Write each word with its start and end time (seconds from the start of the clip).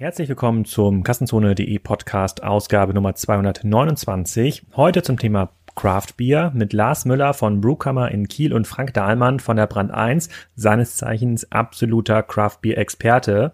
Herzlich 0.00 0.28
willkommen 0.28 0.64
zum 0.64 1.02
Kassenzone.de 1.02 1.76
Podcast 1.80 2.44
Ausgabe 2.44 2.94
Nummer 2.94 3.16
229. 3.16 4.66
Heute 4.76 5.02
zum 5.02 5.18
Thema 5.18 5.50
Craft 5.74 6.16
Beer 6.16 6.52
mit 6.54 6.72
Lars 6.72 7.04
Müller 7.04 7.34
von 7.34 7.60
Brewkammer 7.60 8.12
in 8.12 8.28
Kiel 8.28 8.52
und 8.54 8.68
Frank 8.68 8.94
Dahlmann 8.94 9.40
von 9.40 9.56
der 9.56 9.66
Brand 9.66 9.90
1, 9.90 10.28
seines 10.54 10.96
Zeichens 10.98 11.50
absoluter 11.50 12.22
Craft 12.22 12.58
Beer 12.62 12.78
Experte. 12.78 13.50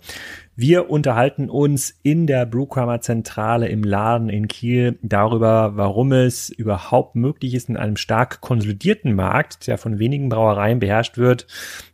Wir 0.55 0.91
unterhalten 0.91 1.49
uns 1.49 1.99
in 2.03 2.27
der 2.27 2.45
Brewkammer 2.45 3.01
Zentrale 3.01 3.69
im 3.69 3.83
Laden 3.83 4.29
in 4.29 4.47
Kiel 4.47 4.99
darüber, 5.01 5.79
warum 5.79 6.13
es 6.13 6.51
überhaupt 6.51 7.17
möglich 7.17 7.55
ist, 7.55 7.71
in 7.71 7.79
einem 7.79 7.97
stark 7.97 8.43
konsolidierten 8.43 9.15
Markt, 9.15 9.67
der 9.67 9.79
von 9.79 9.99
wenigen 9.99 10.29
Brauereien 10.29 10.79
beherrscht 10.79 11.17
wird, 11.17 11.47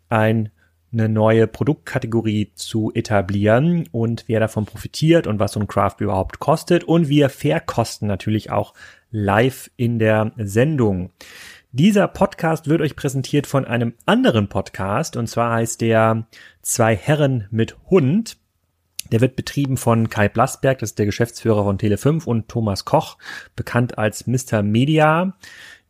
ein 0.09 0.51
eine 0.93 1.09
neue 1.09 1.47
Produktkategorie 1.47 2.53
zu 2.55 2.91
etablieren 2.95 3.89
und 3.93 4.25
wer 4.27 4.41
davon 4.41 4.67
profitiert 4.67 5.27
und 5.27 5.39
was 5.39 5.53
so 5.53 5.61
ein 5.61 5.69
Craft 5.69 5.97
überhaupt 6.01 6.41
kostet 6.41 6.85
und 6.85 7.09
wir 7.09 7.29
verkosten 7.29 8.09
natürlich 8.09 8.51
auch 8.51 8.75
live 9.11 9.71
in 9.77 9.99
der 9.99 10.33
Sendung. 10.37 11.11
Dieser 11.73 12.09
Podcast 12.09 12.67
wird 12.69 12.81
euch 12.81 12.97
präsentiert 12.97 13.47
von 13.47 13.65
einem 13.65 13.95
anderen 14.05 14.49
Podcast 14.49 15.17
und 15.17 15.29
zwar 15.29 15.53
heißt 15.55 15.81
der 15.81 16.27
Zwei 16.63 16.97
Herren 16.97 17.47
mit 17.51 17.77
Hund. 17.89 18.39
Der 19.13 19.21
wird 19.21 19.37
betrieben 19.37 19.77
von 19.77 20.09
Kai 20.09 20.29
Blasberg, 20.29 20.81
das 20.81 20.91
ist 20.91 20.99
der 20.99 21.07
Geschäftsführer 21.07 21.65
von 21.65 21.79
Tele5 21.79 22.25
und 22.25 22.49
Thomas 22.49 22.85
Koch, 22.85 23.19
bekannt 23.55 23.99
als 23.99 24.27
Mr. 24.27 24.63
Media. 24.63 25.37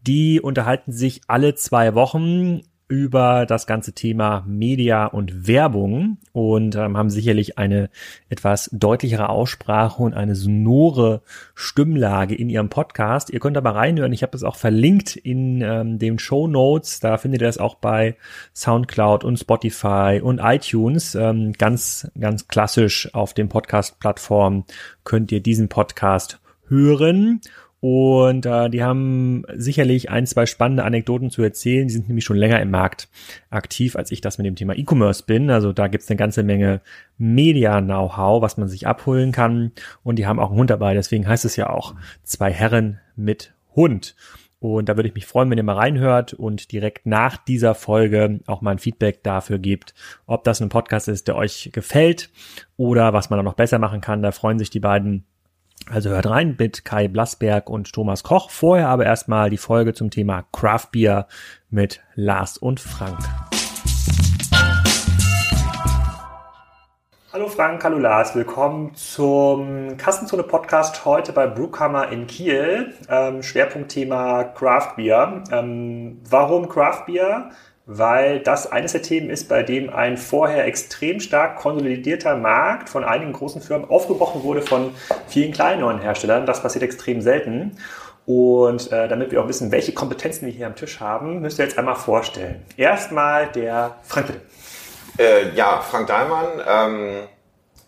Die 0.03 0.41
unterhalten 0.41 0.93
sich 0.93 1.23
alle 1.27 1.55
zwei 1.55 1.95
Wochen 1.95 2.63
über 2.91 3.47
das 3.47 3.69
ganze 3.69 3.93
Thema 3.93 4.45
Media 4.49 5.07
und 5.07 5.47
Werbung 5.47 6.19
und 6.33 6.75
ähm, 6.75 6.97
haben 6.97 7.09
sicherlich 7.09 7.57
eine 7.57 7.89
etwas 8.29 8.69
deutlichere 8.73 9.29
Aussprache 9.29 10.03
und 10.03 10.13
eine 10.13 10.35
sonore 10.35 11.23
Stimmlage 11.55 12.35
in 12.35 12.51
ihrem 12.51 12.69
Podcast. 12.69 13.31
Ihr 13.31 13.39
könnt 13.39 13.57
aber 13.57 13.77
reinhören. 13.77 14.13
Ich 14.13 14.25
habe 14.25 14.37
es 14.37 14.43
auch 14.43 14.57
verlinkt 14.57 15.15
in 15.15 15.63
ähm, 15.63 16.01
den 16.01 16.19
Show 16.19 16.49
Notes. 16.49 16.99
Da 16.99 17.17
findet 17.17 17.43
ihr 17.43 17.47
das 17.47 17.59
auch 17.59 17.77
bei 17.77 18.17
SoundCloud 18.55 19.23
und 19.23 19.39
Spotify 19.39 20.21
und 20.21 20.41
iTunes. 20.41 21.15
Ähm, 21.15 21.53
ganz, 21.53 22.11
ganz 22.19 22.49
klassisch 22.49 23.15
auf 23.15 23.35
den 23.35 23.49
Podcast-Plattformen 23.49 24.65
könnt 25.05 25.31
ihr 25.31 25.41
diesen 25.41 25.69
Podcast 25.69 26.41
hören. 26.67 27.41
Und 27.81 28.45
äh, 28.45 28.69
die 28.69 28.83
haben 28.83 29.45
sicherlich 29.55 30.11
ein, 30.11 30.27
zwei 30.27 30.45
spannende 30.45 30.85
Anekdoten 30.85 31.31
zu 31.31 31.43
erzählen. 31.43 31.89
Die 31.89 31.95
sind 31.95 32.09
nämlich 32.09 32.27
schon 32.27 32.37
länger 32.37 32.61
im 32.61 32.71
Markt 32.71 33.09
aktiv, 33.49 33.97
als 33.97 34.13
ich 34.13 34.21
das 34.21 34.37
mit 34.37 34.47
dem 34.47 34.55
Thema 34.55 34.77
E-Commerce 34.77 35.25
bin. 35.27 35.51
Also 35.51 35.73
da 35.73 35.89
gibt's 35.89 36.11
eine 36.11 36.19
ganze 36.19 36.43
Menge 36.43 36.83
Media-Know-how, 37.17 38.43
was 38.43 38.59
man 38.59 38.69
sich 38.69 38.87
abholen 38.87 39.33
kann. 39.33 39.73
Und 40.03 40.19
die 40.19 40.27
haben 40.27 40.39
auch 40.39 40.51
einen 40.51 40.59
Hund 40.59 40.71
dabei. 40.71 40.93
Deswegen 40.93 41.27
heißt 41.27 41.47
es 41.47 41.57
ja 41.57 41.71
auch 41.71 41.95
zwei 42.23 42.53
Herren 42.53 43.01
mit 43.17 43.55
Hund. 43.75 44.15
Und 44.59 44.91
da 44.91 44.97
würde 44.97 45.09
ich 45.09 45.15
mich 45.15 45.25
freuen, 45.25 45.49
wenn 45.49 45.57
ihr 45.57 45.65
mal 45.65 45.77
reinhört 45.77 46.35
und 46.35 46.71
direkt 46.71 47.07
nach 47.07 47.39
dieser 47.39 47.75
Folge 47.75 48.41
auch 48.47 48.61
mal 48.61 48.73
ein 48.73 48.79
Feedback 48.79 49.23
dafür 49.23 49.59
gebt, 49.59 49.95
ob 50.27 50.45
das 50.45 50.61
ein 50.61 50.69
Podcast 50.69 51.09
ist, 51.09 51.29
der 51.29 51.37
euch 51.37 51.71
gefällt 51.73 52.29
oder 52.77 53.15
was 53.15 53.31
man 53.31 53.39
da 53.39 53.43
noch 53.43 53.55
besser 53.55 53.79
machen 53.79 54.03
kann. 54.03 54.21
Da 54.21 54.33
freuen 54.33 54.59
sich 54.59 54.69
die 54.69 54.81
beiden 54.81 55.25
also 55.91 56.11
hört 56.11 56.27
rein 56.27 56.55
mit 56.59 56.85
Kai 56.85 57.09
Blasberg 57.09 57.69
und 57.69 57.93
Thomas 57.93 58.23
Koch. 58.23 58.51
Vorher 58.51 58.89
aber 58.89 59.05
erstmal 59.05 59.51
die 59.51 59.57
Folge 59.57 59.93
zum 59.93 60.11
Thema 60.11 60.45
Craft 60.53 60.89
Beer 60.93 61.27
mit 61.69 62.01
Lars 62.15 62.59
und 62.59 62.81
Frank. 62.81 63.19
Hallo 67.33 67.47
Frank, 67.47 67.85
hallo 67.85 67.99
Lars, 67.99 68.35
willkommen 68.35 68.93
zum 68.95 69.97
Kassenzone 69.97 70.43
Podcast 70.43 71.05
heute 71.05 71.33
bei 71.33 71.47
Brewkammer 71.47 72.09
in 72.11 72.27
Kiel. 72.27 72.93
Ähm, 73.09 73.43
Schwerpunktthema 73.43 74.45
Craft 74.45 74.97
Beer. 74.97 75.45
Ähm, 75.53 76.21
warum 76.29 76.69
Craft 76.69 77.07
Beer? 77.07 77.51
Weil 77.93 78.39
das 78.39 78.71
eines 78.71 78.93
der 78.93 79.03
Themen 79.03 79.31
ist, 79.31 79.49
bei 79.49 79.65
dem 79.65 79.91
ein 79.91 80.17
vorher 80.17 80.65
extrem 80.65 81.19
stark 81.19 81.57
konsolidierter 81.57 82.37
Markt 82.37 82.89
von 82.89 83.03
einigen 83.03 83.33
großen 83.33 83.61
Firmen 83.61 83.91
aufgebrochen 83.91 84.45
wurde 84.45 84.63
von 84.63 84.95
vielen 85.27 85.51
kleineren 85.51 86.01
Herstellern. 86.01 86.47
Das 86.47 86.63
passiert 86.63 86.85
extrem 86.85 87.21
selten. 87.21 87.79
Und 88.27 88.93
äh, 88.93 89.09
damit 89.09 89.33
wir 89.33 89.43
auch 89.43 89.49
wissen, 89.49 89.73
welche 89.73 89.93
Kompetenzen 89.93 90.47
wir 90.47 90.53
hier 90.53 90.69
am 90.69 90.77
Tisch 90.77 91.01
haben, 91.01 91.41
müsst 91.41 91.59
ihr 91.59 91.65
jetzt 91.65 91.79
einmal 91.79 91.97
vorstellen. 91.97 92.63
Erstmal 92.77 93.49
der 93.49 93.97
Frank 94.05 94.29
bitte. 94.29 94.41
Äh, 95.19 95.53
ja, 95.57 95.81
Frank 95.81 96.07
Dahlmann. 96.07 96.47
Ähm, 96.65 97.29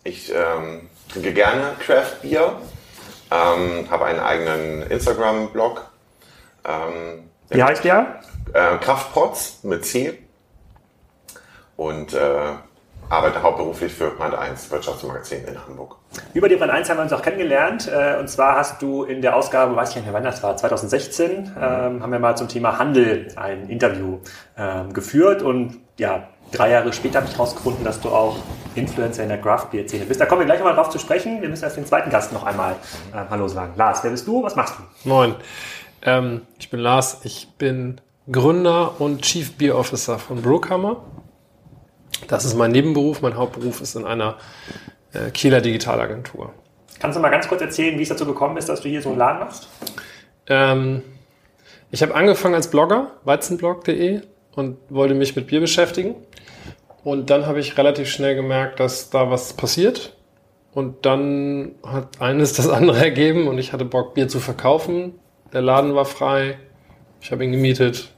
ich 0.03 0.33
ähm, 0.35 0.89
trinke 1.07 1.31
gerne 1.31 1.63
Craft 1.79 2.21
Beer, 2.23 2.57
ähm, 3.31 3.89
habe 3.89 4.03
einen 4.03 4.19
eigenen 4.19 4.91
Instagram-Blog. 4.91 5.89
Ähm, 6.67 7.29
Wie 7.47 7.63
heißt 7.63 7.85
der? 7.85 8.19
Äh, 8.53 8.77
Kraftpots 8.77 9.63
mit 9.63 9.85
C 9.85 10.19
und 11.75 12.13
äh, 12.13 12.53
arbeite 13.09 13.43
hauptberuflich 13.43 13.93
für 13.93 14.11
Brand 14.11 14.35
1 14.35 14.71
Wirtschaftsmagazin 14.71 15.45
in 15.45 15.57
Hamburg. 15.65 15.97
Über 16.33 16.49
die 16.49 16.55
Brand 16.55 16.71
1 16.71 16.89
haben 16.89 16.97
wir 16.97 17.03
uns 17.03 17.13
auch 17.13 17.21
kennengelernt. 17.21 17.87
Äh, 17.87 18.17
und 18.19 18.29
zwar 18.29 18.55
hast 18.55 18.81
du 18.81 19.03
in 19.03 19.21
der 19.21 19.35
Ausgabe, 19.35 19.75
weiß 19.75 19.89
ich 19.89 19.95
nicht 19.97 20.05
mehr 20.05 20.13
wann 20.13 20.23
das 20.23 20.41
war, 20.41 20.55
2016, 20.55 21.31
mhm. 21.31 21.47
ähm, 21.55 22.03
haben 22.03 22.11
wir 22.11 22.19
mal 22.19 22.35
zum 22.35 22.47
Thema 22.47 22.77
Handel 22.79 23.27
ein 23.35 23.69
Interview 23.69 24.19
ähm, 24.57 24.93
geführt. 24.93 25.41
Und 25.41 25.79
ja, 25.97 26.27
drei 26.51 26.71
Jahre 26.71 26.93
später 26.93 27.19
habe 27.19 27.27
ich 27.27 27.33
herausgefunden, 27.33 27.83
dass 27.83 27.99
du 27.99 28.09
auch 28.09 28.37
Influencer 28.75 29.23
in 29.23 29.29
der 29.29 29.41
Craft 29.41 29.67
Beer 29.71 29.87
Szene 29.87 30.05
bist. 30.05 30.19
Da 30.21 30.25
kommen 30.25 30.41
wir 30.41 30.45
gleich 30.45 30.59
nochmal 30.59 30.75
drauf 30.75 30.89
zu 30.89 30.99
sprechen. 30.99 31.41
Wir 31.41 31.49
müssen 31.49 31.63
erst 31.63 31.77
den 31.77 31.85
zweiten 31.85 32.09
Gast 32.09 32.33
noch 32.33 32.43
einmal 32.43 32.73
äh, 33.13 33.17
Hallo 33.29 33.47
sagen. 33.47 33.73
Lars, 33.75 34.03
wer 34.03 34.11
bist 34.11 34.27
du? 34.27 34.43
Was 34.43 34.55
machst 34.55 34.75
du? 34.77 35.09
Moin. 35.09 35.35
Ähm, 36.01 36.41
ich 36.57 36.69
bin 36.69 36.79
Lars. 36.79 37.21
Ich 37.23 37.49
bin 37.57 38.01
Gründer 38.31 38.99
und 38.99 39.21
Chief 39.21 39.57
Beer 39.57 39.77
Officer 39.77 40.17
von 40.17 40.41
Brookhammer. 40.41 41.03
Das 42.27 42.45
ist 42.45 42.55
mein 42.55 42.71
Nebenberuf. 42.71 43.21
Mein 43.21 43.35
Hauptberuf 43.35 43.81
ist 43.81 43.95
in 43.95 44.05
einer 44.05 44.37
äh, 45.13 45.29
Kieler 45.31 45.61
Digitalagentur. 45.61 46.53
Kannst 46.99 47.17
du 47.17 47.21
mal 47.21 47.29
ganz 47.29 47.47
kurz 47.47 47.61
erzählen, 47.61 47.97
wie 47.97 48.03
es 48.03 48.09
dazu 48.09 48.25
gekommen 48.25 48.55
ist, 48.57 48.69
dass 48.69 48.81
du 48.81 48.89
hier 48.89 49.01
so 49.01 49.09
einen 49.09 49.17
Laden 49.17 49.39
machst? 49.39 49.67
Ähm, 50.47 51.01
ich 51.91 52.01
habe 52.01 52.15
angefangen 52.15 52.55
als 52.55 52.69
Blogger, 52.69 53.11
weizenblog.de, 53.25 54.21
und 54.55 54.77
wollte 54.89 55.13
mich 55.13 55.35
mit 55.35 55.47
Bier 55.47 55.59
beschäftigen. 55.59 56.15
Und 57.03 57.29
dann 57.29 57.45
habe 57.45 57.59
ich 57.59 57.77
relativ 57.77 58.09
schnell 58.09 58.35
gemerkt, 58.35 58.79
dass 58.79 59.09
da 59.09 59.29
was 59.29 59.53
passiert. 59.53 60.15
Und 60.73 61.05
dann 61.05 61.75
hat 61.85 62.21
eines 62.21 62.53
das 62.53 62.69
andere 62.69 62.99
ergeben 63.03 63.47
und 63.47 63.57
ich 63.57 63.73
hatte 63.73 63.85
Bock, 63.85 64.13
Bier 64.13 64.27
zu 64.27 64.39
verkaufen. 64.39 65.19
Der 65.51 65.61
Laden 65.61 65.93
war 65.93 66.05
frei. 66.05 66.57
Ich 67.23 67.31
habe 67.31 67.45
ihn 67.45 67.53
gemietet. 67.53 68.09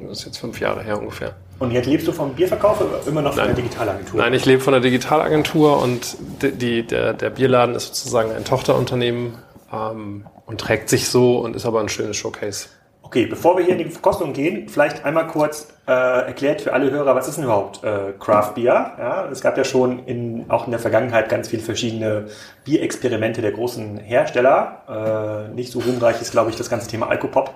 Das 0.00 0.20
ist 0.20 0.24
jetzt 0.24 0.38
fünf 0.38 0.58
Jahre 0.60 0.82
her 0.82 0.98
ungefähr. 0.98 1.36
Und 1.58 1.72
jetzt 1.72 1.86
lebst 1.86 2.08
du 2.08 2.12
vom 2.12 2.32
Bierverkauf 2.32 2.80
oder 2.80 3.06
immer 3.06 3.20
noch 3.20 3.34
von 3.34 3.44
Nein. 3.44 3.54
der 3.54 3.62
Digitalagentur? 3.62 4.18
Nein, 4.18 4.32
ich 4.32 4.46
lebe 4.46 4.62
von 4.62 4.72
der 4.72 4.80
Digitalagentur 4.80 5.82
und 5.82 6.16
die, 6.40 6.86
der, 6.86 7.12
der 7.12 7.30
Bierladen 7.30 7.74
ist 7.74 7.88
sozusagen 7.88 8.30
ein 8.30 8.46
Tochterunternehmen 8.46 9.34
ähm, 9.70 10.24
und 10.46 10.60
trägt 10.60 10.88
sich 10.88 11.08
so 11.08 11.40
und 11.40 11.54
ist 11.54 11.66
aber 11.66 11.80
ein 11.80 11.90
schönes 11.90 12.16
Showcase. 12.16 12.68
Okay, 13.08 13.24
bevor 13.24 13.56
wir 13.56 13.64
hier 13.64 13.72
in 13.72 13.78
die 13.78 13.90
Verkostung 13.90 14.34
gehen, 14.34 14.68
vielleicht 14.68 15.02
einmal 15.06 15.28
kurz 15.28 15.68
äh, 15.86 15.92
erklärt 15.92 16.60
für 16.60 16.74
alle 16.74 16.90
Hörer, 16.90 17.14
was 17.14 17.26
ist 17.26 17.38
denn 17.38 17.44
überhaupt 17.44 17.82
äh, 17.82 18.12
Craft 18.20 18.52
Beer? 18.54 18.92
Ja, 18.98 19.26
es 19.30 19.40
gab 19.40 19.56
ja 19.56 19.64
schon 19.64 20.04
in, 20.04 20.50
auch 20.50 20.66
in 20.66 20.72
der 20.72 20.78
Vergangenheit 20.78 21.30
ganz 21.30 21.48
viele 21.48 21.62
verschiedene 21.62 22.26
Bierexperimente 22.64 23.40
der 23.40 23.52
großen 23.52 23.96
Hersteller. 23.96 25.48
Äh, 25.48 25.54
nicht 25.54 25.72
so 25.72 25.78
ruhmreich 25.78 26.20
ist, 26.20 26.32
glaube 26.32 26.50
ich, 26.50 26.56
das 26.56 26.68
ganze 26.68 26.86
Thema 26.86 27.08
Alkopop 27.08 27.54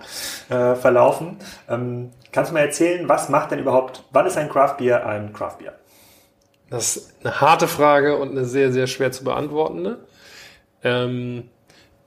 äh, 0.48 0.74
verlaufen. 0.74 1.36
Ähm, 1.68 2.12
kannst 2.32 2.50
du 2.50 2.54
mal 2.54 2.60
erzählen, 2.60 3.06
was 3.06 3.28
macht 3.28 3.50
denn 3.50 3.58
überhaupt, 3.58 4.04
wann 4.10 4.24
ist 4.24 4.38
ein 4.38 4.48
Craft 4.48 4.78
Beer 4.78 5.04
ein 5.04 5.34
Craft 5.34 5.58
Beer? 5.58 5.74
Das 6.70 6.96
ist 6.96 7.14
eine 7.22 7.42
harte 7.42 7.68
Frage 7.68 8.16
und 8.16 8.30
eine 8.30 8.46
sehr, 8.46 8.72
sehr 8.72 8.86
schwer 8.86 9.12
zu 9.12 9.22
beantwortende. 9.22 9.98
Ähm 10.82 11.50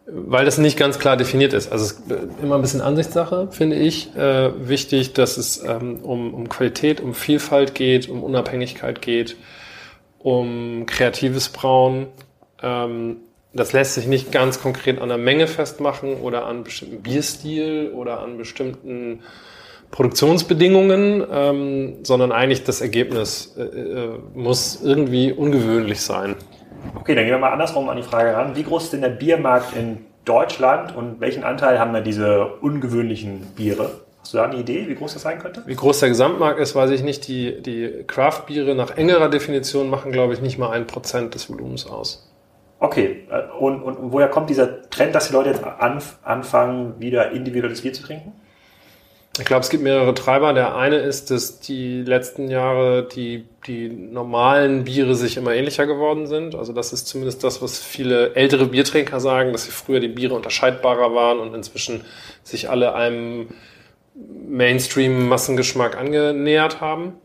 weil 0.08 0.46
das 0.46 0.58
nicht 0.58 0.78
ganz 0.78 1.00
klar 1.00 1.18
definiert 1.18 1.54
ist. 1.54 1.72
Also 1.72 1.86
es 1.86 1.92
ist 1.92 2.02
immer 2.42 2.56
ein 2.56 2.62
bisschen 2.62 2.82
Ansichtssache, 2.82 3.48
finde 3.52 3.76
ich. 3.78 4.16
Äh, 4.16 4.68
wichtig, 4.68 5.14
dass 5.14 5.38
es 5.38 5.64
ähm, 5.64 6.00
um, 6.04 6.34
um 6.34 6.48
Qualität, 6.48 7.02
um 7.02 7.14
Vielfalt 7.14 7.74
geht, 7.74 8.08
um 8.08 8.24
Unabhängigkeit 8.24 9.02
geht, 9.02 9.36
um 10.20 10.86
kreatives 10.86 11.50
Brauen. 11.50 12.08
Ähm, 12.62 13.18
das 13.54 13.74
lässt 13.74 13.96
sich 13.96 14.06
nicht 14.06 14.32
ganz 14.32 14.62
konkret 14.62 15.02
an 15.02 15.10
der 15.10 15.18
Menge 15.18 15.48
festmachen 15.48 16.16
oder 16.16 16.46
an 16.46 16.64
bestimmten 16.64 17.02
Bierstil 17.02 17.92
oder 17.96 18.20
an 18.20 18.38
bestimmten 18.38 19.22
Produktionsbedingungen, 19.92 21.24
ähm, 21.32 21.96
sondern 22.04 22.32
eigentlich 22.32 22.64
das 22.64 22.82
Ergebnis 22.82 23.56
äh, 23.58 23.62
äh, 23.62 24.20
muss 24.34 24.82
irgendwie 24.84 25.32
ungewöhnlich 25.32 26.02
sein. 26.02 26.36
Okay, 26.94 27.16
dann 27.16 27.26
gehen 27.26 27.34
wir 27.34 27.40
mal 27.40 27.52
andersrum 27.52 27.90
an 27.90 27.98
die 27.98 28.04
Frage 28.04 28.36
ran. 28.36 28.56
Wie 28.56 28.64
groß 28.64 28.86
ist 28.86 28.94
denn 28.94 29.02
der 29.02 29.10
Biermarkt 29.10 29.76
in 29.76 30.06
Deutschland 30.26 30.96
und 30.96 31.20
welchen 31.22 31.44
Anteil 31.44 31.80
haben 31.80 31.94
da 31.94 32.02
diese 32.02 32.46
ungewöhnlichen 32.62 33.42
Biere? 33.56 34.02
Hast 34.20 34.34
du 34.34 34.38
da 34.38 34.46
eine 34.46 34.58
Idee, 34.58 34.88
wie 34.88 34.96
groß 34.96 35.14
das 35.14 35.22
sein 35.22 35.38
könnte? 35.38 35.62
Wie 35.68 35.76
groß 35.76 36.00
der 36.00 36.10
Gesamtmarkt 36.10 36.60
ist, 36.60 36.74
weiß 36.74 36.90
ich 36.90 37.04
nicht. 37.04 37.28
Die, 37.28 37.62
die 37.62 38.04
Craft-Biere 38.08 38.74
nach 38.74 38.98
engerer 38.98 39.30
Definition 39.30 39.90
machen, 39.90 40.12
glaube 40.12 40.34
ich, 40.34 40.42
nicht 40.42 40.58
mal 40.58 40.72
ein 40.72 40.88
Prozent 40.88 41.36
des 41.36 41.48
Volumens 41.48 41.86
aus. 41.86 42.28
Okay, 42.80 43.28
äh, 43.30 43.44
und, 43.60 43.84
und 43.84 44.12
woher 44.12 44.28
kommt 44.28 44.50
dieser 44.50 44.90
Trend, 44.90 45.14
dass 45.14 45.28
die 45.28 45.34
Leute 45.34 45.52
jetzt 45.52 45.64
anf 45.64 46.18
anfangen, 46.24 47.00
wieder 47.00 47.32
individuelles 47.32 47.82
Bier 47.82 47.94
zu 47.94 48.04
trinken? 48.04 48.34
Ich 49.38 49.44
glaube, 49.44 49.62
es 49.64 49.70
gibt 49.70 49.84
mehrere 49.84 50.14
Treiber. 50.14 50.54
Der 50.54 50.76
eine 50.76 50.98
ist, 50.98 51.30
dass 51.30 51.60
die 51.60 52.04
letzten 52.04 52.50
Jahre 52.50 53.04
die, 53.04 53.46
die 53.68 53.90
normalen 53.90 54.86
Biere 54.86 55.14
sich 55.16 55.36
immer 55.36 55.54
ähnlicher 55.54 55.86
geworden 55.86 56.26
sind. 56.26 56.56
Also 56.56 56.72
das 56.72 56.94
ist 56.94 57.08
zumindest 57.08 57.44
das, 57.44 57.62
was 57.62 57.78
viele 57.84 58.34
ältere 58.36 58.66
Biertrinker 58.68 59.20
sagen, 59.20 59.52
dass 59.52 59.66
sie 59.66 59.72
früher 59.72 60.00
die 60.00 60.08
Biere 60.08 60.36
unterscheidbarer 60.36 61.14
waren 61.14 61.40
und 61.40 61.54
inzwischen 61.54 62.06
sich 62.44 62.70
alle 62.70 62.96
einem 62.96 63.50
Mainstream-Massengeschmack 64.48 65.98
angenähert 65.98 66.80
haben. 66.80 67.16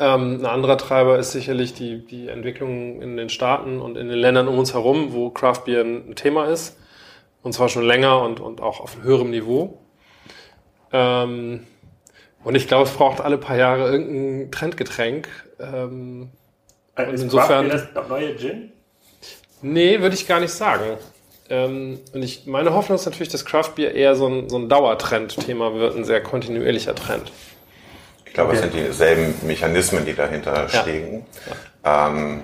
Ähm, 0.00 0.40
ein 0.40 0.46
anderer 0.46 0.76
Treiber 0.76 1.20
ist 1.20 1.30
sicherlich 1.30 1.74
die, 1.74 2.04
die 2.04 2.26
Entwicklung 2.26 3.00
in 3.00 3.16
den 3.16 3.28
Staaten 3.28 3.80
und 3.80 3.96
in 3.96 4.08
den 4.08 4.18
Ländern 4.18 4.48
um 4.48 4.58
uns 4.58 4.74
herum, 4.74 5.12
wo 5.12 5.30
Craft 5.30 5.66
Beer 5.66 5.82
ein 5.82 6.16
Thema 6.16 6.46
ist. 6.46 6.78
Und 7.42 7.52
zwar 7.52 7.68
schon 7.68 7.84
länger 7.84 8.22
und, 8.22 8.40
und 8.40 8.60
auch 8.60 8.80
auf 8.80 8.96
höherem 9.02 9.30
Niveau. 9.30 9.78
Ähm, 10.94 11.66
und 12.44 12.54
ich 12.54 12.68
glaube, 12.68 12.88
es 12.88 12.94
braucht 12.94 13.20
alle 13.20 13.36
paar 13.36 13.56
Jahre 13.56 13.90
irgendein 13.90 14.50
Trendgetränk. 14.52 15.28
Ähm, 15.58 16.30
äh, 16.96 17.12
ist 17.12 17.22
insofern. 17.22 17.68
Craft 17.68 17.78
Beer 17.78 17.92
das 17.94 18.08
neue 18.08 18.36
Gin? 18.36 18.72
Nee, 19.60 20.00
würde 20.00 20.14
ich 20.14 20.28
gar 20.28 20.40
nicht 20.40 20.52
sagen. 20.52 20.98
Ähm, 21.50 21.98
und 22.12 22.22
ich, 22.22 22.46
meine 22.46 22.72
Hoffnung 22.72 22.96
ist 22.96 23.06
natürlich, 23.06 23.28
dass 23.28 23.44
Craft 23.44 23.72
Beer 23.74 23.94
eher 23.94 24.14
so 24.14 24.28
ein, 24.28 24.48
so 24.48 24.56
ein 24.56 24.68
Dauertrend-Thema 24.68 25.74
wird, 25.74 25.96
ein 25.96 26.04
sehr 26.04 26.22
kontinuierlicher 26.22 26.94
Trend. 26.94 27.32
Ich 28.24 28.32
glaube, 28.32 28.50
okay. 28.50 28.58
es 28.58 28.62
sind 28.62 28.74
dieselben 28.74 29.34
Mechanismen, 29.46 30.04
die 30.04 30.14
dahinter 30.14 30.68
ja. 30.72 30.82
stehen. 30.82 31.24
Ja. 31.84 32.08
Ähm, 32.08 32.42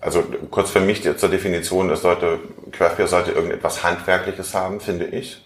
also 0.00 0.24
kurz 0.50 0.70
für 0.70 0.80
mich 0.80 1.02
zur 1.02 1.28
Definition, 1.28 1.90
es 1.90 2.02
sollte, 2.02 2.38
Craft 2.72 2.96
Beer 2.96 3.06
sollte 3.06 3.32
irgendetwas 3.32 3.84
Handwerkliches 3.84 4.54
haben, 4.54 4.80
finde 4.80 5.06
ich. 5.06 5.42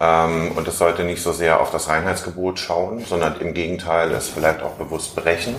Ähm, 0.00 0.52
und 0.56 0.66
es 0.66 0.78
sollte 0.78 1.04
nicht 1.04 1.22
so 1.22 1.32
sehr 1.32 1.60
auf 1.60 1.70
das 1.70 1.88
Reinheitsgebot 1.88 2.58
schauen, 2.58 3.04
sondern 3.04 3.38
im 3.40 3.54
Gegenteil 3.54 4.12
es 4.12 4.28
vielleicht 4.28 4.62
auch 4.62 4.72
bewusst 4.72 5.14
brechen. 5.14 5.54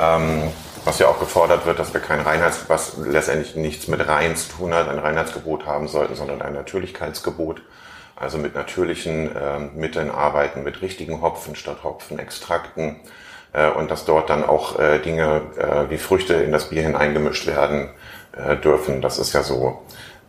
Ähm, 0.00 0.50
was 0.84 0.98
ja 0.98 1.08
auch 1.08 1.18
gefordert 1.18 1.64
wird, 1.66 1.78
dass 1.78 1.94
wir 1.94 2.00
kein 2.00 2.20
Reinheits, 2.20 2.64
was 2.68 2.96
letztendlich 2.98 3.56
nichts 3.56 3.88
mit 3.88 4.06
Rein 4.06 4.36
zu 4.36 4.50
tun 4.50 4.74
hat, 4.74 4.88
ein 4.88 4.98
Reinheitsgebot 4.98 5.66
haben 5.66 5.88
sollten, 5.88 6.14
sondern 6.14 6.42
ein 6.42 6.52
Natürlichkeitsgebot. 6.52 7.62
Also 8.16 8.38
mit 8.38 8.54
natürlichen 8.54 9.34
äh, 9.34 9.58
Mitteln 9.74 10.10
arbeiten, 10.10 10.62
mit 10.62 10.82
richtigen 10.82 11.20
Hopfen 11.20 11.56
statt 11.56 11.78
Hopfenextrakten 11.82 13.00
äh, 13.54 13.70
und 13.70 13.90
dass 13.90 14.04
dort 14.04 14.30
dann 14.30 14.44
auch 14.44 14.78
äh, 14.78 14.98
Dinge 14.98 15.42
äh, 15.56 15.90
wie 15.90 15.98
Früchte 15.98 16.34
in 16.34 16.52
das 16.52 16.68
Bier 16.68 16.82
hineingemischt 16.82 17.46
werden 17.46 17.90
dürfen. 18.64 19.00
Das 19.00 19.20
ist 19.20 19.32
ja 19.32 19.44
so 19.44 19.84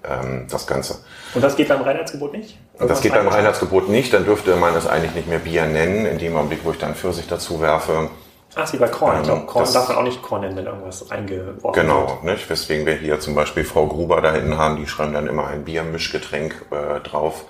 ähm, 0.10 0.48
das 0.50 0.68
Ganze. 0.68 1.00
Und 1.34 1.44
das 1.44 1.56
geht 1.56 1.68
beim 1.68 1.81
Reinheitsgebot 1.81 2.34
nicht? 2.34 2.57
Und 2.80 2.90
das 2.90 3.02
geht 3.02 3.13
beim 3.13 3.28
Reinheitsgebot 3.28 3.90
nicht, 3.90 4.13
dann 4.13 4.25
dürfte 4.25 4.56
man 4.56 4.75
es 4.75 4.88
eigentlich 4.88 5.16
nicht 5.16 5.28
mehr 5.28 5.40
Bier 5.40 5.66
nennen. 5.66 6.06
In 6.06 6.18
dem 6.18 6.36
Augenblick, 6.36 6.60
wo 6.63 6.72
ich 6.72 6.78
dann 6.78 6.96
Pfirsich 6.96 7.28
dazu 7.28 7.62
werfe, 7.62 8.10
Ach, 8.57 8.72
wie 8.72 8.78
bei 8.78 8.88
Korn. 8.88 9.18
Ich 9.18 9.24
glaube, 9.24 9.46
Korn 9.46 9.74
darf 9.74 9.90
man 9.90 9.98
auch 9.98 10.04
nicht 10.04 10.22
Korn 10.22 10.42
nennen, 10.42 10.56
wenn 10.56 10.66
irgendwas 10.66 11.12
reingeworfen 11.12 11.74
genau, 11.74 12.07
wird. 12.07 12.22
Genau, 12.22 12.31
nicht? 12.31 12.50
weswegen 12.50 12.86
wir 12.86 12.94
hier 12.94 13.19
zum 13.19 13.36
Beispiel 13.36 13.66
Frau 13.66 13.86
Gruber 13.88 14.22
da 14.22 14.31
hinten 14.31 14.57
haben, 14.57 14.78
die 14.78 14.88
schreiben 14.88 15.13
dann 15.13 15.28
immer 15.28 15.48
ein 15.48 15.66
Biermischgetränk 15.66 16.66
äh, 16.72 17.01
drauf. 17.01 17.44